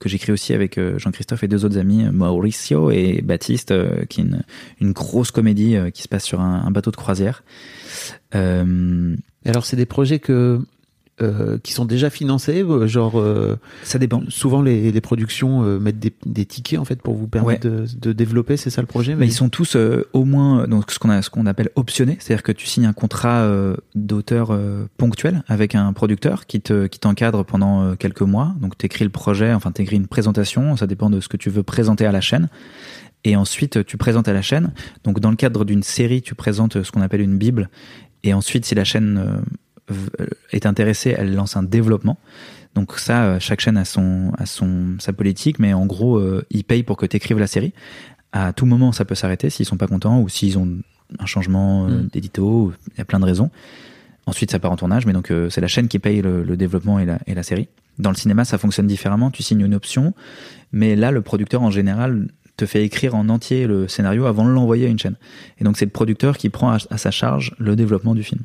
que 0.00 0.08
j'écris 0.08 0.32
aussi 0.32 0.52
avec 0.54 0.80
Jean-Christophe 0.98 1.44
et 1.44 1.48
deux 1.48 1.64
autres 1.64 1.78
amis, 1.78 2.04
Mauricio 2.10 2.90
et 2.90 3.20
Baptiste, 3.22 3.74
qui 4.08 4.20
est 4.20 4.24
une, 4.24 4.42
une 4.80 4.92
grosse 4.92 5.30
comédie 5.32 5.76
qui 5.92 6.02
se 6.02 6.08
passe 6.08 6.24
sur 6.24 6.40
un, 6.40 6.62
un 6.64 6.70
bateau 6.70 6.90
de 6.92 6.96
croisière. 6.96 7.42
Alors, 8.32 9.64
c'est 9.64 9.76
des 9.76 9.86
projets 9.86 10.18
que, 10.18 10.60
euh, 11.22 11.58
qui 11.62 11.72
sont 11.72 11.86
déjà 11.86 12.10
financés, 12.10 12.62
euh, 12.62 12.86
genre, 12.86 13.18
euh, 13.18 13.58
ça 13.84 13.98
dépend. 13.98 14.22
souvent 14.28 14.60
les, 14.60 14.92
les 14.92 15.00
productions 15.00 15.64
euh, 15.64 15.78
mettent 15.78 15.98
des, 15.98 16.12
des 16.26 16.44
tickets 16.44 16.78
en 16.78 16.84
fait 16.84 17.00
pour 17.00 17.14
vous 17.14 17.26
permettre 17.26 17.66
de, 17.66 17.86
de 17.98 18.12
développer, 18.12 18.56
c'est 18.56 18.68
ça 18.70 18.82
le 18.82 18.86
projet 18.86 19.14
Mais 19.14 19.26
ils 19.26 19.32
sont 19.32 19.48
tous 19.48 19.76
euh, 19.76 20.06
au 20.12 20.24
moins 20.24 20.60
euh, 20.60 20.66
donc 20.66 20.90
ce 20.90 20.98
qu'on 20.98 21.08
a 21.10 21.22
ce 21.22 21.30
qu'on 21.30 21.46
appelle 21.46 21.70
optionnés, 21.74 22.18
c'est-à-dire 22.20 22.42
que 22.42 22.52
tu 22.52 22.66
signes 22.66 22.86
un 22.86 22.92
contrat 22.92 23.40
euh, 23.42 23.76
d'auteur 23.94 24.48
euh, 24.50 24.86
ponctuel 24.98 25.42
avec 25.48 25.74
un 25.74 25.92
producteur 25.94 26.46
qui 26.46 26.60
te 26.60 26.86
qui 26.86 26.98
t'encadre 26.98 27.44
pendant 27.44 27.82
euh, 27.82 27.94
quelques 27.94 28.20
mois. 28.22 28.54
Donc 28.60 28.76
t'écris 28.76 29.04
le 29.04 29.10
projet, 29.10 29.54
enfin 29.54 29.72
t'écris 29.72 29.96
une 29.96 30.08
présentation, 30.08 30.76
ça 30.76 30.86
dépend 30.86 31.08
de 31.08 31.20
ce 31.20 31.28
que 31.28 31.38
tu 31.38 31.48
veux 31.48 31.62
présenter 31.62 32.04
à 32.04 32.12
la 32.12 32.20
chaîne. 32.20 32.48
Et 33.24 33.36
ensuite 33.36 33.84
tu 33.86 33.96
présentes 33.96 34.28
à 34.28 34.32
la 34.32 34.42
chaîne. 34.42 34.72
Donc 35.02 35.18
dans 35.18 35.30
le 35.30 35.36
cadre 35.36 35.64
d'une 35.64 35.82
série, 35.82 36.20
tu 36.20 36.34
présentes 36.34 36.82
ce 36.82 36.92
qu'on 36.92 37.00
appelle 37.00 37.22
une 37.22 37.38
bible. 37.38 37.70
Et 38.22 38.34
ensuite 38.34 38.64
si 38.66 38.74
la 38.74 38.84
chaîne 38.84 39.18
euh, 39.18 39.40
est 40.50 40.66
intéressée, 40.66 41.14
elle 41.16 41.34
lance 41.34 41.56
un 41.56 41.62
développement. 41.62 42.18
Donc 42.74 42.98
ça, 42.98 43.24
euh, 43.24 43.40
chaque 43.40 43.60
chaîne 43.60 43.76
a 43.76 43.84
son, 43.84 44.32
a 44.36 44.44
son, 44.46 44.96
sa 44.98 45.12
politique, 45.12 45.58
mais 45.58 45.72
en 45.72 45.86
gros, 45.86 46.18
euh, 46.18 46.44
ils 46.50 46.64
payent 46.64 46.82
pour 46.82 46.96
que 46.96 47.06
tu 47.06 47.16
écrives 47.16 47.38
la 47.38 47.46
série. 47.46 47.72
À 48.32 48.52
tout 48.52 48.66
moment, 48.66 48.92
ça 48.92 49.04
peut 49.04 49.14
s'arrêter 49.14 49.48
s'ils 49.48 49.64
sont 49.64 49.78
pas 49.78 49.86
contents 49.86 50.20
ou 50.20 50.28
s'ils 50.28 50.58
ont 50.58 50.68
un 51.18 51.26
changement 51.26 51.86
euh, 51.86 52.02
Mm. 52.02 52.08
d'édito. 52.12 52.72
Il 52.88 52.98
y 52.98 53.00
a 53.00 53.04
plein 53.04 53.20
de 53.20 53.24
raisons. 53.24 53.50
Ensuite, 54.26 54.50
ça 54.50 54.58
part 54.58 54.72
en 54.72 54.76
tournage, 54.76 55.06
mais 55.06 55.12
donc 55.12 55.30
euh, 55.30 55.48
c'est 55.50 55.60
la 55.60 55.68
chaîne 55.68 55.88
qui 55.88 55.98
paye 56.00 56.20
le, 56.20 56.42
le 56.42 56.56
développement 56.56 56.98
et 56.98 57.04
la, 57.06 57.18
et 57.26 57.34
la 57.34 57.42
série. 57.44 57.68
Dans 57.98 58.10
le 58.10 58.16
cinéma, 58.16 58.44
ça 58.44 58.58
fonctionne 58.58 58.88
différemment. 58.88 59.30
Tu 59.30 59.42
signes 59.42 59.60
une 59.60 59.74
option, 59.74 60.12
mais 60.72 60.96
là, 60.96 61.12
le 61.12 61.22
producteur 61.22 61.62
en 61.62 61.70
général 61.70 62.26
te 62.56 62.66
fait 62.66 62.84
écrire 62.84 63.14
en 63.14 63.28
entier 63.28 63.66
le 63.66 63.88
scénario 63.88 64.26
avant 64.26 64.44
de 64.44 64.50
l'envoyer 64.50 64.86
à 64.86 64.88
une 64.88 64.98
chaîne. 64.98 65.16
Et 65.58 65.64
donc 65.64 65.76
c'est 65.76 65.84
le 65.84 65.90
producteur 65.90 66.38
qui 66.38 66.48
prend 66.48 66.70
à, 66.70 66.78
à 66.90 66.98
sa 66.98 67.10
charge 67.10 67.54
le 67.58 67.76
développement 67.76 68.14
du 68.14 68.22
film. 68.22 68.42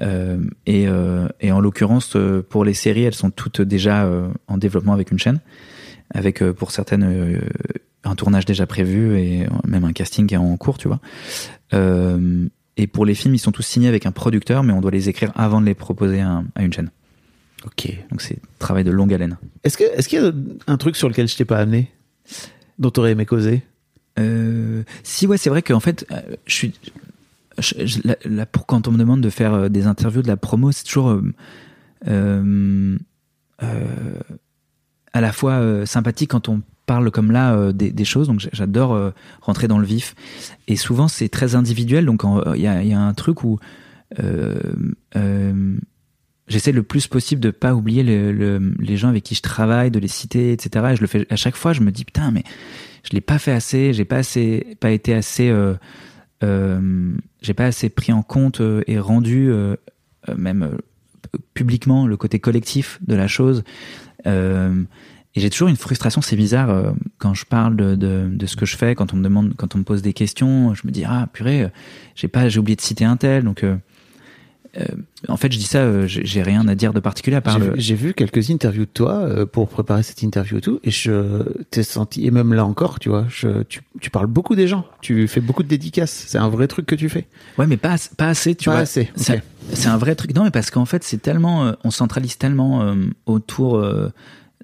Euh, 0.00 0.38
et, 0.66 0.88
euh, 0.88 1.28
et 1.40 1.52
en 1.52 1.60
l'occurrence, 1.60 2.16
euh, 2.16 2.42
pour 2.42 2.64
les 2.64 2.74
séries, 2.74 3.04
elles 3.04 3.14
sont 3.14 3.30
toutes 3.30 3.60
déjà 3.60 4.04
euh, 4.04 4.28
en 4.48 4.58
développement 4.58 4.92
avec 4.92 5.12
une 5.12 5.18
chaîne, 5.18 5.40
avec 6.12 6.42
pour 6.42 6.70
certaines 6.70 7.40
un 8.04 8.14
tournage 8.14 8.44
déjà 8.44 8.66
prévu 8.66 9.18
et 9.18 9.46
même 9.66 9.84
un 9.84 9.92
casting 9.92 10.26
qui 10.26 10.34
est 10.34 10.38
en 10.38 10.56
cours, 10.56 10.78
tu 10.78 10.88
vois. 10.88 11.00
Et 12.76 12.86
pour 12.86 13.06
les 13.06 13.14
films, 13.14 13.34
ils 13.34 13.38
sont 13.38 13.52
tous 13.52 13.62
signés 13.62 13.88
avec 13.88 14.04
un 14.04 14.12
producteur, 14.12 14.62
mais 14.64 14.72
on 14.72 14.80
doit 14.80 14.90
les 14.90 15.08
écrire 15.08 15.32
avant 15.36 15.60
de 15.60 15.66
les 15.66 15.74
proposer 15.74 16.20
à, 16.20 16.42
à 16.54 16.62
une 16.62 16.72
chaîne. 16.72 16.90
Ok. 17.64 17.90
Donc 18.10 18.20
c'est 18.20 18.36
travail 18.58 18.84
de 18.84 18.90
longue 18.90 19.14
haleine. 19.14 19.38
Est-ce 19.62 19.78
que 19.78 19.84
est-ce 19.84 20.08
qu'il 20.08 20.22
y 20.22 20.26
a 20.26 20.32
un 20.66 20.76
truc 20.76 20.96
sur 20.96 21.08
lequel 21.08 21.28
je 21.28 21.36
t'ai 21.36 21.46
pas 21.46 21.58
amené, 21.58 21.90
dont 22.78 22.90
t'aurais 22.90 23.12
aimé 23.12 23.26
causer? 23.26 23.62
Euh, 24.18 24.82
si 25.02 25.26
ouais, 25.26 25.38
c'est 25.38 25.50
vrai 25.50 25.62
qu'en 25.62 25.80
fait, 25.80 26.06
euh, 26.10 26.20
je 26.46 26.54
suis 26.54 26.74
je- 27.58 28.44
pour 28.50 28.66
quand 28.66 28.88
on 28.88 28.92
me 28.92 28.98
demande 28.98 29.20
de 29.20 29.30
faire 29.30 29.54
euh, 29.54 29.68
des 29.68 29.86
interviews 29.86 30.22
de 30.22 30.28
la 30.28 30.36
promo, 30.36 30.72
c'est 30.72 30.84
toujours 30.84 31.20
à 35.12 35.20
la 35.20 35.32
fois 35.32 35.86
sympathique 35.86 36.30
quand 36.30 36.48
on 36.48 36.62
parle 36.86 37.10
comme 37.10 37.30
là 37.30 37.72
des, 37.72 38.04
choses. 38.04 38.26
Donc 38.28 38.46
j'adore 38.52 39.12
rentrer 39.40 39.68
dans 39.68 39.78
le 39.78 39.86
vif. 39.86 40.14
Et 40.68 40.76
souvent 40.76 41.08
c'est 41.08 41.28
très 41.28 41.54
individuel. 41.54 42.04
Donc 42.04 42.22
il 42.54 42.60
y 42.60 42.64
y 42.64 42.92
a 42.92 43.00
un 43.00 43.14
truc 43.14 43.44
où 43.44 43.58
j'essaie 46.48 46.72
le 46.72 46.82
plus 46.82 47.06
possible 47.06 47.40
de 47.40 47.50
pas 47.50 47.74
oublier 47.74 48.02
le- 48.02 48.32
le- 48.32 48.74
les 48.78 48.96
gens 48.96 49.08
avec 49.08 49.22
qui 49.24 49.34
je 49.34 49.42
travaille, 49.42 49.90
de 49.90 49.98
les 49.98 50.08
citer, 50.08 50.52
etc. 50.52 50.86
Et 50.92 50.96
je 50.96 51.00
le 51.00 51.06
fais 51.06 51.26
à 51.30 51.36
chaque 51.36 51.56
fois. 51.56 51.72
Je 51.72 51.80
me 51.80 51.90
dis 51.90 52.04
putain, 52.04 52.30
mais 52.30 52.42
je 53.02 53.10
l'ai 53.12 53.20
pas 53.20 53.38
fait 53.38 53.52
assez. 53.52 53.92
J'ai 53.92 54.04
pas 54.04 54.16
assez, 54.18 54.76
pas 54.80 54.90
été 54.90 55.14
assez. 55.14 55.48
Euh, 55.48 55.74
euh, 56.42 57.12
j'ai 57.40 57.54
pas 57.54 57.64
assez 57.66 57.88
pris 57.88 58.12
en 58.12 58.22
compte 58.22 58.60
euh, 58.60 58.82
et 58.86 58.98
rendu 58.98 59.50
euh, 59.50 59.76
euh, 60.28 60.34
même 60.36 60.76
publiquement 61.54 62.06
le 62.06 62.16
côté 62.16 62.38
collectif 62.38 62.98
de 63.06 63.14
la 63.14 63.26
chose. 63.28 63.64
Et 65.36 65.40
j'ai 65.40 65.50
toujours 65.50 65.68
une 65.68 65.76
frustration, 65.76 66.22
c'est 66.22 66.36
bizarre, 66.36 66.94
quand 67.18 67.34
je 67.34 67.44
parle 67.44 67.74
de, 67.76 67.96
de, 67.96 68.46
ce 68.46 68.54
que 68.56 68.66
je 68.66 68.76
fais, 68.76 68.94
quand 68.94 69.12
on 69.12 69.16
me 69.16 69.24
demande, 69.24 69.54
quand 69.56 69.74
on 69.74 69.78
me 69.78 69.82
pose 69.84 70.00
des 70.00 70.12
questions, 70.12 70.74
je 70.74 70.86
me 70.86 70.92
dis 70.92 71.04
ah 71.04 71.28
purée, 71.32 71.66
j'ai 72.14 72.28
pas, 72.28 72.48
j'ai 72.48 72.60
oublié 72.60 72.76
de 72.76 72.80
citer 72.80 73.04
un 73.04 73.16
tel, 73.16 73.42
donc 73.42 73.64
euh, 74.76 74.84
en 75.28 75.36
fait 75.36 75.52
je 75.52 75.58
dis 75.58 75.64
ça, 75.64 75.78
euh, 75.78 76.04
j'ai 76.06 76.42
rien 76.42 76.66
à 76.68 76.74
dire 76.74 76.92
de 76.92 77.00
particulier 77.00 77.36
à 77.36 77.40
part 77.40 77.58
J'ai 77.60 77.64
le. 77.66 77.72
vu- 77.74 77.80
J'ai 77.80 77.94
vu 77.94 78.14
quelques 78.14 78.50
interviews 78.50 78.84
de 78.86 78.90
toi 78.90 79.14
euh, 79.18 79.46
pour 79.46 79.68
préparer 79.68 80.02
cette 80.02 80.22
interview 80.22 80.58
et 80.58 80.60
tout, 80.60 80.80
et 80.84 80.90
je 80.90 81.42
t'ai 81.70 81.82
senti, 81.82 82.26
et 82.26 82.30
même 82.30 82.52
là 82.54 82.64
encore, 82.66 82.98
tu 82.98 83.08
vois, 83.08 83.26
je, 83.28 83.62
tu, 83.64 83.80
tu 84.00 84.10
parles 84.10 84.26
beaucoup 84.26 84.54
des 84.56 84.66
gens, 84.68 84.84
tu 85.00 85.28
fais 85.28 85.40
beaucoup 85.40 85.62
de 85.62 85.68
dédicaces, 85.68 86.24
c'est 86.26 86.38
un 86.38 86.48
vrai 86.48 86.66
truc 86.68 86.86
que 86.86 86.94
tu 86.94 87.08
fais. 87.08 87.26
Ouais, 87.58 87.66
mais 87.66 87.76
pas, 87.76 87.92
as- 87.92 88.14
pas 88.16 88.28
assez, 88.28 88.54
tu 88.54 88.64
Pas 88.66 88.72
vois. 88.72 88.80
assez, 88.80 89.02
ok. 89.02 89.08
C'est 89.16 89.42
c'est 89.72 89.88
un 89.88 89.96
vrai 89.96 90.14
truc. 90.14 90.34
Non, 90.34 90.44
mais 90.44 90.50
parce 90.50 90.70
qu'en 90.70 90.84
fait, 90.84 91.02
c'est 91.04 91.22
tellement, 91.22 91.72
on 91.84 91.90
centralise 91.90 92.36
tellement 92.36 92.94
autour 93.24 93.82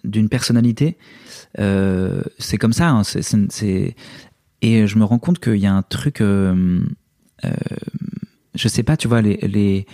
d'une 0.05 0.29
personnalité. 0.29 0.99
C'est 1.57 2.59
comme 2.59 2.73
ça. 2.75 2.91
hein, 2.91 3.03
c'est- 3.05 3.95
et 4.63 4.87
je 4.87 4.99
me 4.99 5.05
rends 5.05 5.19
compte 5.19 5.39
qu'il 5.39 5.57
y 5.57 5.67
a 5.67 5.73
un 5.73 5.81
truc. 5.83 6.21
Euh, 6.21 6.81
je 8.55 8.69
sais 8.69 8.83
pas, 8.83 8.97
tu 8.97 9.09
vois, 9.09 9.23
les, 9.23 9.37
les 9.37 9.87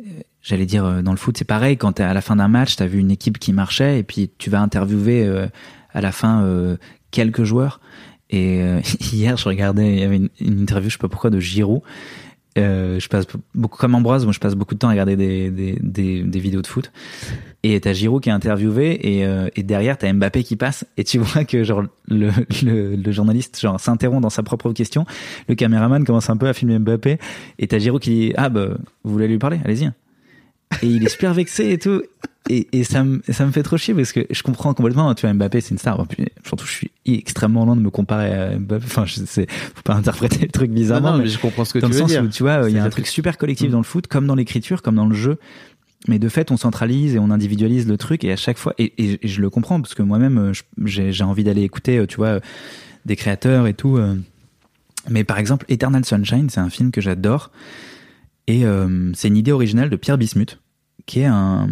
euh, 0.00 0.20
j'allais 0.42 0.66
dire 0.66 0.84
euh, 0.84 1.02
dans 1.02 1.10
le 1.10 1.16
foot, 1.16 1.36
c'est 1.36 1.44
pareil. 1.44 1.76
Quand 1.76 1.92
t'es 1.92 2.02
à 2.02 2.14
la 2.14 2.20
fin 2.20 2.36
d'un 2.36 2.48
match, 2.48 2.76
t'as 2.76 2.86
vu 2.86 2.98
une 2.98 3.10
équipe 3.10 3.38
qui 3.38 3.52
marchait, 3.52 3.98
et 3.98 4.02
puis 4.02 4.30
tu 4.38 4.50
vas 4.50 4.60
interviewer 4.60 5.24
euh, 5.24 5.46
à 5.92 6.00
la 6.00 6.12
fin 6.12 6.42
euh, 6.42 6.76
quelques 7.10 7.44
joueurs. 7.44 7.80
Et 8.30 8.60
euh, 8.60 8.80
hier, 9.00 9.36
je 9.36 9.48
regardais, 9.48 9.94
il 9.94 10.00
y 10.00 10.04
avait 10.04 10.16
une, 10.16 10.30
interview, 10.40 10.90
je 10.90 10.94
sais 10.94 11.00
pas 11.00 11.08
pourquoi, 11.08 11.30
de 11.30 11.40
Giroud. 11.40 11.82
Euh, 12.56 13.00
je 13.00 13.08
passe 13.08 13.26
beaucoup 13.54 13.78
comme 13.78 13.96
Ambroise, 13.96 14.24
moi 14.24 14.32
je 14.32 14.38
passe 14.38 14.54
beaucoup 14.54 14.74
de 14.74 14.78
temps 14.78 14.86
à 14.86 14.92
regarder 14.92 15.16
des, 15.16 15.50
des, 15.50 16.22
des 16.22 16.38
vidéos 16.38 16.62
de 16.62 16.68
foot. 16.68 16.92
Et 17.66 17.80
t'as 17.80 17.94
Giroud 17.94 18.22
qui 18.22 18.28
est 18.28 18.32
interviewé 18.32 19.16
et, 19.18 19.24
euh, 19.24 19.48
et 19.56 19.62
derrière 19.62 19.96
t'as 19.96 20.12
Mbappé 20.12 20.44
qui 20.44 20.54
passe 20.56 20.84
et 20.98 21.02
tu 21.04 21.18
vois 21.20 21.44
que 21.44 21.64
genre 21.64 21.82
le, 22.08 22.30
le, 22.62 22.94
le 22.94 23.12
journaliste 23.12 23.58
genre 23.60 23.80
s'interrompt 23.80 24.20
dans 24.22 24.28
sa 24.30 24.42
propre 24.42 24.70
question, 24.72 25.06
le 25.48 25.54
caméraman 25.54 26.04
commence 26.04 26.28
un 26.28 26.36
peu 26.36 26.46
à 26.46 26.52
filmer 26.52 26.78
Mbappé 26.78 27.18
et 27.58 27.66
t'as 27.66 27.78
Giroud 27.78 28.02
qui 28.02 28.10
dit 28.10 28.32
ah 28.36 28.50
bah 28.50 28.68
vous 29.02 29.12
voulez 29.12 29.26
lui 29.28 29.38
parler, 29.38 29.58
allez-y. 29.64 29.90
Et 30.82 30.86
il 30.88 31.04
est 31.04 31.08
super 31.08 31.32
vexé 31.34 31.70
et 31.70 31.78
tout. 31.78 32.02
Et, 32.50 32.66
et 32.72 32.84
ça, 32.84 33.04
me, 33.04 33.22
ça 33.30 33.46
me 33.46 33.52
fait 33.52 33.62
trop 33.62 33.76
chier 33.78 33.94
parce 33.94 34.12
que 34.12 34.26
je 34.28 34.42
comprends 34.42 34.74
complètement. 34.74 35.14
Tu 35.14 35.24
vois, 35.24 35.32
Mbappé, 35.32 35.60
c'est 35.62 35.70
une 35.70 35.78
star. 35.78 36.04
Puis, 36.06 36.26
surtout, 36.44 36.66
je 36.66 36.72
suis 36.72 36.90
extrêmement 37.06 37.64
loin 37.64 37.74
de 37.76 37.80
me 37.80 37.88
comparer 37.90 38.32
à 38.34 38.58
Mbappé. 38.58 38.84
Enfin, 38.84 39.04
je 39.06 39.14
sais, 39.24 39.46
faut 39.48 39.82
pas 39.82 39.94
interpréter 39.94 40.40
le 40.40 40.48
truc 40.48 40.70
bizarrement. 40.72 41.12
non, 41.12 41.18
mais 41.18 41.24
mais 41.24 41.30
je 41.30 41.38
comprends 41.38 41.64
ce 41.64 41.72
que 41.72 41.78
dans 41.78 41.86
tu 41.86 41.92
le 41.92 41.96
veux 41.96 42.02
sens 42.02 42.10
dire. 42.10 42.22
où, 42.24 42.28
tu 42.28 42.42
vois, 42.42 42.68
il 42.68 42.74
y 42.74 42.78
a 42.78 42.84
un 42.84 42.90
truc 42.90 43.06
super 43.06 43.38
collectif 43.38 43.68
Mm. 43.68 43.72
dans 43.72 43.78
le 43.78 43.84
foot, 43.84 44.08
comme 44.08 44.26
dans 44.26 44.34
l'écriture, 44.34 44.82
comme 44.82 44.96
dans 44.96 45.06
le 45.06 45.14
jeu. 45.14 45.38
Mais 46.06 46.18
de 46.18 46.28
fait, 46.28 46.50
on 46.50 46.56
centralise 46.56 47.14
et 47.14 47.18
on 47.18 47.30
individualise 47.30 47.88
le 47.88 47.96
truc. 47.96 48.24
Et 48.24 48.32
à 48.32 48.36
chaque 48.36 48.58
fois, 48.58 48.74
et, 48.78 49.18
je 49.22 49.40
le 49.40 49.48
comprends 49.50 49.80
parce 49.80 49.94
que 49.94 50.02
moi-même, 50.02 50.38
euh, 50.38 50.52
j'ai 50.84 51.24
envie 51.24 51.44
d'aller 51.44 51.62
écouter, 51.62 51.98
euh, 51.98 52.06
tu 52.06 52.16
vois, 52.16 52.26
euh, 52.26 52.40
des 53.06 53.16
créateurs 53.16 53.66
et 53.66 53.74
tout. 53.74 53.98
Mais 55.08 55.24
par 55.24 55.38
exemple, 55.38 55.66
Eternal 55.68 56.04
Sunshine, 56.04 56.48
c'est 56.50 56.60
un 56.60 56.70
film 56.70 56.90
que 56.90 57.00
j'adore. 57.00 57.50
Et 58.46 58.64
c'est 59.14 59.28
une 59.28 59.36
idée 59.36 59.52
originale 59.52 59.90
de 59.90 59.96
Pierre 59.96 60.16
Bismuth, 60.16 60.58
qui 61.04 61.20
est 61.20 61.26
un, 61.26 61.68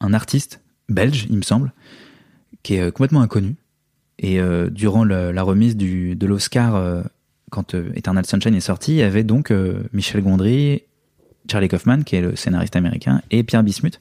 artiste 0.00 0.60
belge, 0.90 1.26
il 1.30 1.36
me 1.38 1.42
semble, 1.42 1.72
qui 2.62 2.74
est 2.74 2.92
complètement 2.92 3.22
inconnu. 3.22 3.56
Et 4.18 4.38
durant 4.70 5.04
la 5.04 5.42
remise 5.42 5.78
du, 5.78 6.14
de 6.14 6.26
l'Oscar, 6.26 7.02
quand 7.50 7.74
Eternal 7.94 8.26
Sunshine 8.26 8.54
est 8.54 8.60
sorti, 8.60 8.92
il 8.92 8.98
y 8.98 9.02
avait 9.02 9.24
donc 9.24 9.50
Michel 9.94 10.22
Gondry, 10.22 10.82
Charlie 11.50 11.68
Kaufman, 11.68 12.02
qui 12.02 12.16
est 12.16 12.20
le 12.20 12.36
scénariste 12.36 12.76
américain, 12.76 13.22
et 13.30 13.42
Pierre 13.42 13.62
Bismuth, 13.62 13.98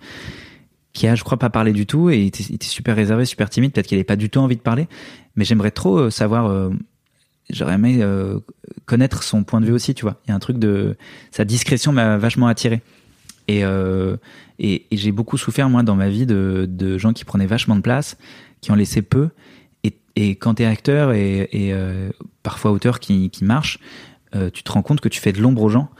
qui 0.93 1.07
a, 1.07 1.15
je 1.15 1.23
crois, 1.23 1.37
pas 1.37 1.49
parlé 1.49 1.73
du 1.73 1.85
tout, 1.85 2.09
et 2.09 2.21
il 2.21 2.27
était, 2.27 2.65
super 2.65 2.95
réservé, 2.95 3.25
super 3.25 3.49
timide. 3.49 3.73
Peut-être 3.73 3.87
qu'il 3.87 3.97
n'avait 3.97 4.05
pas 4.05 4.15
du 4.15 4.29
tout 4.29 4.39
envie 4.39 4.55
de 4.55 4.61
parler, 4.61 4.87
mais 5.35 5.43
j'aimerais 5.43 5.71
trop 5.71 5.97
euh, 5.97 6.09
savoir. 6.09 6.47
euh, 6.47 6.69
J'aurais 7.51 7.75
aimé 7.75 7.97
euh, 7.99 8.39
connaître 8.85 9.21
son 9.21 9.43
point 9.43 9.61
de 9.61 9.65
vue 9.67 9.73
aussi, 9.73 9.93
tu 9.93 10.03
vois. 10.03 10.19
Il 10.25 10.29
y 10.29 10.31
a 10.31 10.35
un 10.35 10.39
truc 10.39 10.57
de 10.57 10.97
sa 11.29 11.45
discrétion 11.45 11.91
m'a 11.91 12.17
vachement 12.17 12.47
attiré. 12.47 12.81
Et, 13.47 13.61
et, 14.57 14.87
j'ai 14.91 15.11
beaucoup 15.11 15.37
souffert, 15.37 15.69
moi, 15.69 15.83
dans 15.83 15.95
ma 15.95 16.09
vie, 16.09 16.25
de, 16.25 16.65
de 16.67 16.97
gens 16.97 17.13
qui 17.13 17.23
prenaient 17.23 17.45
vachement 17.45 17.75
de 17.75 17.81
place, 17.81 18.17
qui 18.61 18.71
en 18.71 18.75
laissaient 18.75 19.03
peu. 19.03 19.29
Et, 19.83 19.93
et 20.15 20.35
quand 20.37 20.55
t'es 20.55 20.65
acteur 20.65 21.13
et, 21.13 21.47
et 21.51 21.71
parfois 22.41 22.71
auteur 22.71 22.99
qui, 22.99 23.29
qui 23.29 23.43
marche, 23.43 23.77
tu 24.51 24.63
te 24.63 24.71
rends 24.71 24.81
compte 24.81 24.99
que 24.99 25.09
tu 25.09 25.19
fais 25.19 25.31
de 25.31 25.39
l'ombre 25.39 25.61
aux 25.61 25.69
gens. 25.69 25.91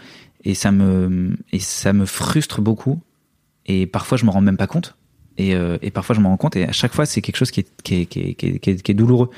Et 0.46 0.54
ça 0.54 0.72
me, 0.72 1.36
et 1.52 1.60
ça 1.60 1.92
me 1.94 2.06
frustre 2.06 2.62
beaucoup. 2.62 3.02
Et 3.66 3.88
parfois, 3.88 4.18
je 4.18 4.26
me 4.26 4.30
rends 4.30 4.42
même 4.42 4.58
pas 4.58 4.68
compte. 4.68 4.96
Et, 5.38 5.56
euh, 5.56 5.78
et 5.82 5.92
parfois, 5.92 6.16
je 6.16 6.22
me 6.22 6.28
rends 6.28 6.38
compte. 6.38 6.56
Et 6.56 6.64
à 6.66 6.72
chaque 6.72 6.94
fois, 6.94 7.06
c'est 7.06 7.22
quelque 7.22 7.36
chose 7.38 7.52
qui 7.52 7.62
est, 7.62 7.68
qui, 7.84 7.96
est, 8.02 8.06
qui, 8.06 8.20
est, 8.22 8.34
qui, 8.36 8.46
est, 8.48 8.60
qui 8.60 8.70
est- 8.70 8.82
qui 8.82 8.92
est 8.92 8.96
douloureux. 8.96 9.30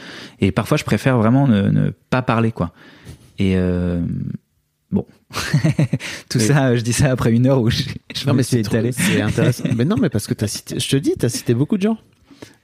Et 0.41 0.51
parfois, 0.51 0.77
je 0.77 0.83
préfère 0.83 1.17
vraiment 1.17 1.47
ne, 1.47 1.69
ne 1.69 1.89
pas 2.09 2.21
parler, 2.21 2.51
quoi. 2.51 2.73
Et 3.39 3.55
euh, 3.55 4.01
bon, 4.91 5.05
tout 6.29 6.39
ça, 6.39 6.75
je 6.75 6.81
dis 6.81 6.93
ça 6.93 7.09
après 7.11 7.31
une 7.31 7.47
heure 7.47 7.61
où 7.61 7.69
je, 7.69 7.83
je 8.13 8.25
Non, 8.27 8.33
me 8.33 8.37
mais 8.37 8.43
suis 8.43 8.57
étalé. 8.57 8.91
c'est 8.91 9.21
intéressant. 9.21 9.63
mais 9.75 9.85
non, 9.85 9.95
mais 9.97 10.09
parce 10.09 10.27
que 10.27 10.33
t'as 10.33 10.47
cité, 10.47 10.79
je 10.79 10.89
te 10.89 10.97
dis, 10.97 11.13
t'as 11.17 11.29
cité 11.29 11.53
beaucoup 11.53 11.77
de 11.77 11.83
gens. 11.83 11.97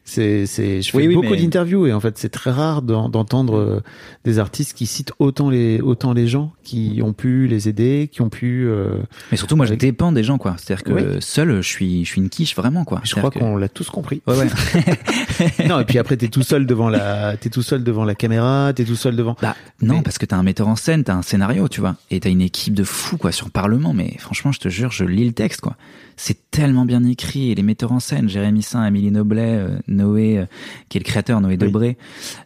C'est, 0.05 0.45
c'est, 0.47 0.81
je 0.81 0.91
fais 0.91 0.97
Oui, 0.97 1.07
oui, 1.07 1.15
beaucoup 1.15 1.29
mais- 1.29 1.37
d'interviews 1.41 1.87
et 1.87 1.93
en 1.93 1.99
fait, 2.01 2.17
c'est 2.17 2.27
très 2.29 2.51
rare 2.51 2.81
d'en- 2.81 3.07
d'entendre 3.07 3.55
euh, 3.57 3.81
des 4.25 4.37
artistes 4.37 4.73
qui 4.73 4.85
citent 4.85 5.13
autant 5.17 5.49
les, 5.49 5.79
autant 5.79 6.11
les 6.11 6.27
gens 6.27 6.51
qui 6.61 6.99
ont 7.01 7.13
pu 7.13 7.47
les 7.47 7.69
aider, 7.69 8.09
qui 8.11 8.21
ont 8.21 8.27
pu. 8.27 8.65
euh, 8.67 8.97
Mais 9.31 9.37
surtout, 9.37 9.55
moi, 9.55 9.65
je 9.65 9.73
dépends 9.75 10.11
des 10.11 10.23
gens, 10.23 10.37
quoi. 10.37 10.55
C'est-à-dire 10.57 10.83
que 10.83 10.91
Oui. 10.91 11.17
seul, 11.21 11.61
je 11.61 11.67
suis, 11.67 12.03
je 12.03 12.09
suis 12.09 12.19
une 12.21 12.27
quiche, 12.29 12.53
vraiment, 12.53 12.83
quoi. 12.83 12.99
Je 13.05 13.15
crois 13.15 13.31
qu'on 13.31 13.55
l'a 13.55 13.69
tous 13.69 13.89
compris. 13.89 14.21
Ouais, 14.27 14.35
ouais. 14.37 14.47
non, 15.67 15.79
et 15.79 15.85
puis 15.85 15.97
après, 15.99 16.17
t'es 16.17 16.27
tout 16.27 16.43
seul 16.43 16.65
devant 16.65 16.89
la, 16.89 17.37
t'es 17.37 17.49
tout 17.49 17.61
seul 17.61 17.81
devant 17.83 18.03
la 18.03 18.13
caméra, 18.15 18.73
t'es 18.75 18.83
tout 18.83 18.95
seul 18.97 19.15
devant. 19.15 19.37
Bah, 19.41 19.55
non, 19.81 19.95
Mais- 19.95 20.01
parce 20.01 20.17
que 20.17 20.25
t'as 20.25 20.35
un 20.37 20.43
metteur 20.43 20.67
en 20.67 20.75
scène, 20.75 21.05
t'as 21.05 21.15
un 21.15 21.21
scénario, 21.21 21.69
tu 21.69 21.79
vois. 21.79 21.95
Et 22.11 22.19
t'as 22.19 22.29
une 22.29 22.41
équipe 22.41 22.73
de 22.73 22.83
fous, 22.83 23.17
quoi, 23.17 23.31
sur 23.31 23.49
Parlement. 23.51 23.93
Mais 23.93 24.15
franchement, 24.19 24.51
je 24.51 24.59
te 24.59 24.67
jure, 24.67 24.91
je 24.91 25.05
lis 25.05 25.25
le 25.25 25.31
texte, 25.33 25.61
quoi. 25.61 25.77
C'est 26.17 26.51
tellement 26.51 26.85
bien 26.85 27.03
écrit. 27.03 27.51
Et 27.51 27.55
les 27.55 27.63
metteurs 27.63 27.91
en 27.91 27.99
scène, 27.99 28.29
Jérémy 28.29 28.61
Saint, 28.61 28.81
Amélie 28.81 29.11
Noblet, 29.11 29.55
euh, 29.55 29.77
Noé, 29.87 30.37
euh, 30.37 30.45
qui 30.89 30.97
est 30.97 31.01
le 31.01 31.05
créateur, 31.05 31.41
Noé 31.41 31.57
Debré, 31.57 31.97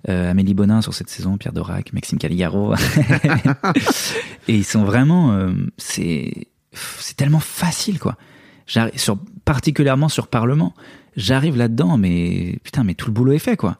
euh, 0.09 0.31
Amélie 0.31 0.53
Bonin 0.53 0.81
sur 0.81 0.93
cette 0.93 1.09
saison, 1.09 1.37
Pierre 1.37 1.53
Dorac, 1.53 1.93
Maxime 1.93 2.17
Caligaro. 2.17 2.73
et 4.47 4.55
ils 4.55 4.65
sont 4.65 4.83
vraiment, 4.83 5.47
c'est, 5.77 6.47
c'est 6.71 7.17
tellement 7.17 7.39
facile, 7.39 7.99
quoi. 7.99 8.17
J'arrive 8.65 8.99
sur, 8.99 9.17
particulièrement 9.45 10.09
sur 10.09 10.27
Parlement. 10.27 10.73
J'arrive 11.15 11.57
là-dedans, 11.57 11.97
mais 11.97 12.59
putain, 12.63 12.83
mais 12.83 12.93
tout 12.93 13.07
le 13.07 13.13
boulot 13.13 13.33
est 13.33 13.39
fait, 13.39 13.57
quoi. 13.57 13.77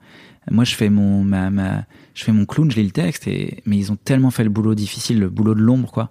Moi, 0.50 0.64
je 0.64 0.76
fais 0.76 0.90
mon, 0.90 1.24
ma, 1.24 1.50
ma, 1.50 1.84
je 2.14 2.24
fais 2.24 2.32
mon 2.32 2.46
clown, 2.46 2.72
je 2.72 2.78
lis 2.78 2.86
le 2.86 2.92
texte, 2.92 3.28
et, 3.28 3.62
mais 3.66 3.78
ils 3.78 3.92
ont 3.92 3.98
tellement 3.98 4.32
fait 4.32 4.44
le 4.44 4.50
boulot 4.50 4.76
difficile, 4.76 5.20
le 5.20 5.30
boulot 5.30 5.56
de 5.56 5.60
l'ombre, 5.60 5.92
quoi. 5.92 6.10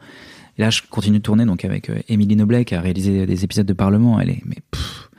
Et 0.59 0.63
là, 0.63 0.71
je 0.71 0.83
continue 0.89 1.19
de 1.19 1.23
tourner, 1.23 1.45
donc, 1.45 1.65
avec 1.65 1.91
euh, 1.91 1.99
Émilie 2.09 2.37
Noblet, 2.37 2.65
qui 2.65 2.75
a 2.75 2.81
réalisé 2.81 3.27
des 3.27 3.45
épisodes 3.45 3.67
de 3.67 3.73
Parlement. 3.73 4.19
Elle 4.21 4.31
est, 4.31 4.43
mais, 4.47 4.57
pff. 4.71 5.11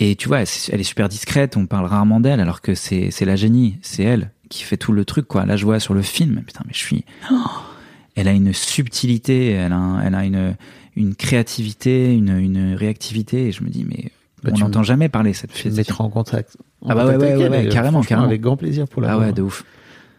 Et 0.00 0.16
tu 0.16 0.28
vois, 0.28 0.40
elle, 0.40 0.48
elle 0.72 0.80
est 0.80 0.84
super 0.84 1.08
discrète, 1.08 1.56
on 1.56 1.66
parle 1.66 1.86
rarement 1.86 2.20
d'elle, 2.20 2.40
alors 2.40 2.60
que 2.60 2.74
c'est, 2.74 3.10
c'est 3.10 3.24
la 3.24 3.36
génie, 3.36 3.78
c'est 3.80 4.02
elle 4.02 4.30
qui 4.50 4.64
fait 4.64 4.76
tout 4.76 4.92
le 4.92 5.04
truc, 5.04 5.26
quoi. 5.26 5.46
Là, 5.46 5.56
je 5.56 5.64
vois 5.64 5.78
sur 5.80 5.94
le 5.94 6.02
film, 6.02 6.42
putain, 6.46 6.62
mais 6.66 6.72
je 6.74 6.78
suis, 6.78 7.04
oh 7.30 7.34
elle 8.16 8.28
a 8.28 8.32
une 8.32 8.52
subtilité, 8.52 9.50
elle 9.50 9.72
a, 9.72 9.76
un- 9.76 10.00
elle 10.00 10.14
a 10.16 10.24
une, 10.24 10.56
une 10.96 11.14
créativité, 11.14 12.12
une, 12.12 12.36
une 12.38 12.74
réactivité, 12.74 13.46
et 13.46 13.52
je 13.52 13.62
me 13.62 13.68
dis, 13.70 13.84
mais 13.88 14.10
Bah, 14.42 14.50
on 14.54 14.58
n'entend 14.58 14.82
jamais 14.82 15.08
parler 15.08 15.32
cette 15.32 15.52
fille. 15.52 15.70
mettras 15.72 16.04
en 16.04 16.10
contact. 16.10 16.56
Ah 16.86 16.94
bah 16.94 17.06
ouais, 17.06 17.16
ouais, 17.16 17.48
ouais, 17.48 17.68
carrément, 17.68 18.02
carrément. 18.02 18.26
Avec 18.28 18.40
grand 18.42 18.56
plaisir 18.56 18.86
pour 18.88 19.00
la 19.00 19.12
Ah 19.12 19.18
ouais, 19.18 19.32
de 19.32 19.42
ouf. 19.42 19.64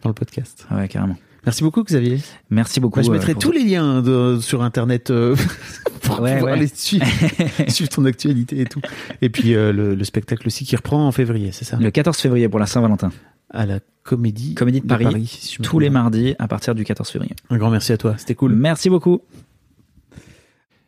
dans 0.01 0.09
le 0.09 0.15
podcast. 0.15 0.65
Ah 0.71 0.77
ouais, 0.77 0.87
carrément. 0.87 1.17
Merci 1.45 1.63
beaucoup, 1.63 1.83
Xavier. 1.83 2.19
Merci 2.49 2.79
beaucoup. 2.79 2.99
Bah, 2.99 3.03
je 3.03 3.09
euh, 3.09 3.13
mettrai 3.13 3.35
tous 3.35 3.51
les 3.51 3.63
liens 3.63 4.01
de- 4.01 4.39
sur 4.41 4.63
Internet 4.63 5.11
euh, 5.11 5.35
pour 6.01 6.19
Ouais, 6.21 6.35
pouvoir 6.37 6.53
ouais. 6.53 6.59
les 6.61 6.67
suivre, 6.67 7.05
suivre 7.67 7.89
ton 7.89 8.05
actualité 8.05 8.59
et 8.61 8.65
tout. 8.65 8.81
Et 9.21 9.29
puis 9.29 9.53
euh, 9.53 9.71
le, 9.71 9.95
le 9.95 10.03
spectacle 10.03 10.47
aussi 10.47 10.65
qui 10.65 10.75
reprend 10.75 11.07
en 11.07 11.11
février, 11.11 11.51
c'est 11.51 11.65
ça? 11.65 11.77
Le 11.77 11.91
14 11.91 12.17
février 12.17 12.49
pour 12.49 12.59
la 12.59 12.65
Saint-Valentin. 12.65 13.11
À 13.51 13.65
la 13.65 13.79
Comédie, 14.03 14.55
Comédie 14.55 14.81
de 14.81 14.87
Paris, 14.87 15.27
si 15.27 15.57
Tous 15.59 15.79
les 15.79 15.89
mardis 15.89 16.35
à 16.39 16.47
partir 16.47 16.75
du 16.75 16.83
14 16.83 17.09
février. 17.09 17.33
Un 17.49 17.57
grand 17.57 17.69
merci 17.69 17.91
à 17.93 17.97
toi, 17.97 18.15
c'était 18.17 18.35
cool. 18.35 18.53
Merci 18.53 18.89
beaucoup. 18.89 19.21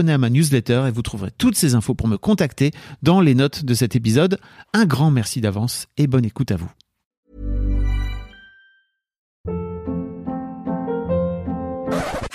à 0.00 0.18
ma 0.18 0.30
newsletter 0.30 0.84
et 0.88 0.90
vous 0.90 1.02
trouverez 1.02 1.30
toutes 1.36 1.56
ces 1.56 1.74
infos 1.74 1.94
pour 1.94 2.08
me 2.08 2.16
contacter 2.16 2.72
dans 3.02 3.20
les 3.20 3.34
notes 3.34 3.64
de 3.64 3.74
cet 3.74 3.96
épisode. 3.96 4.38
Un 4.74 4.86
grand 4.86 5.10
merci 5.10 5.40
d'avance 5.40 5.86
et 5.96 6.06
bonne 6.06 6.24
écoute 6.24 6.50
à 6.50 6.56
vous. 6.56 6.70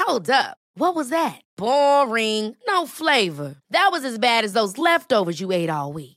Hold 0.07 0.29
up. 0.29 0.57
What 0.79 0.95
was 0.95 1.09
that? 1.09 1.41
Boring. 1.57 2.55
No 2.67 2.85
flavor. 2.85 3.55
That 3.71 3.89
was 3.91 4.05
as 4.05 4.19
bad 4.19 4.45
as 4.45 4.53
those 4.53 4.77
leftovers 4.77 5.41
you 5.41 5.51
ate 5.51 5.69
all 5.69 5.91
week. 5.91 6.16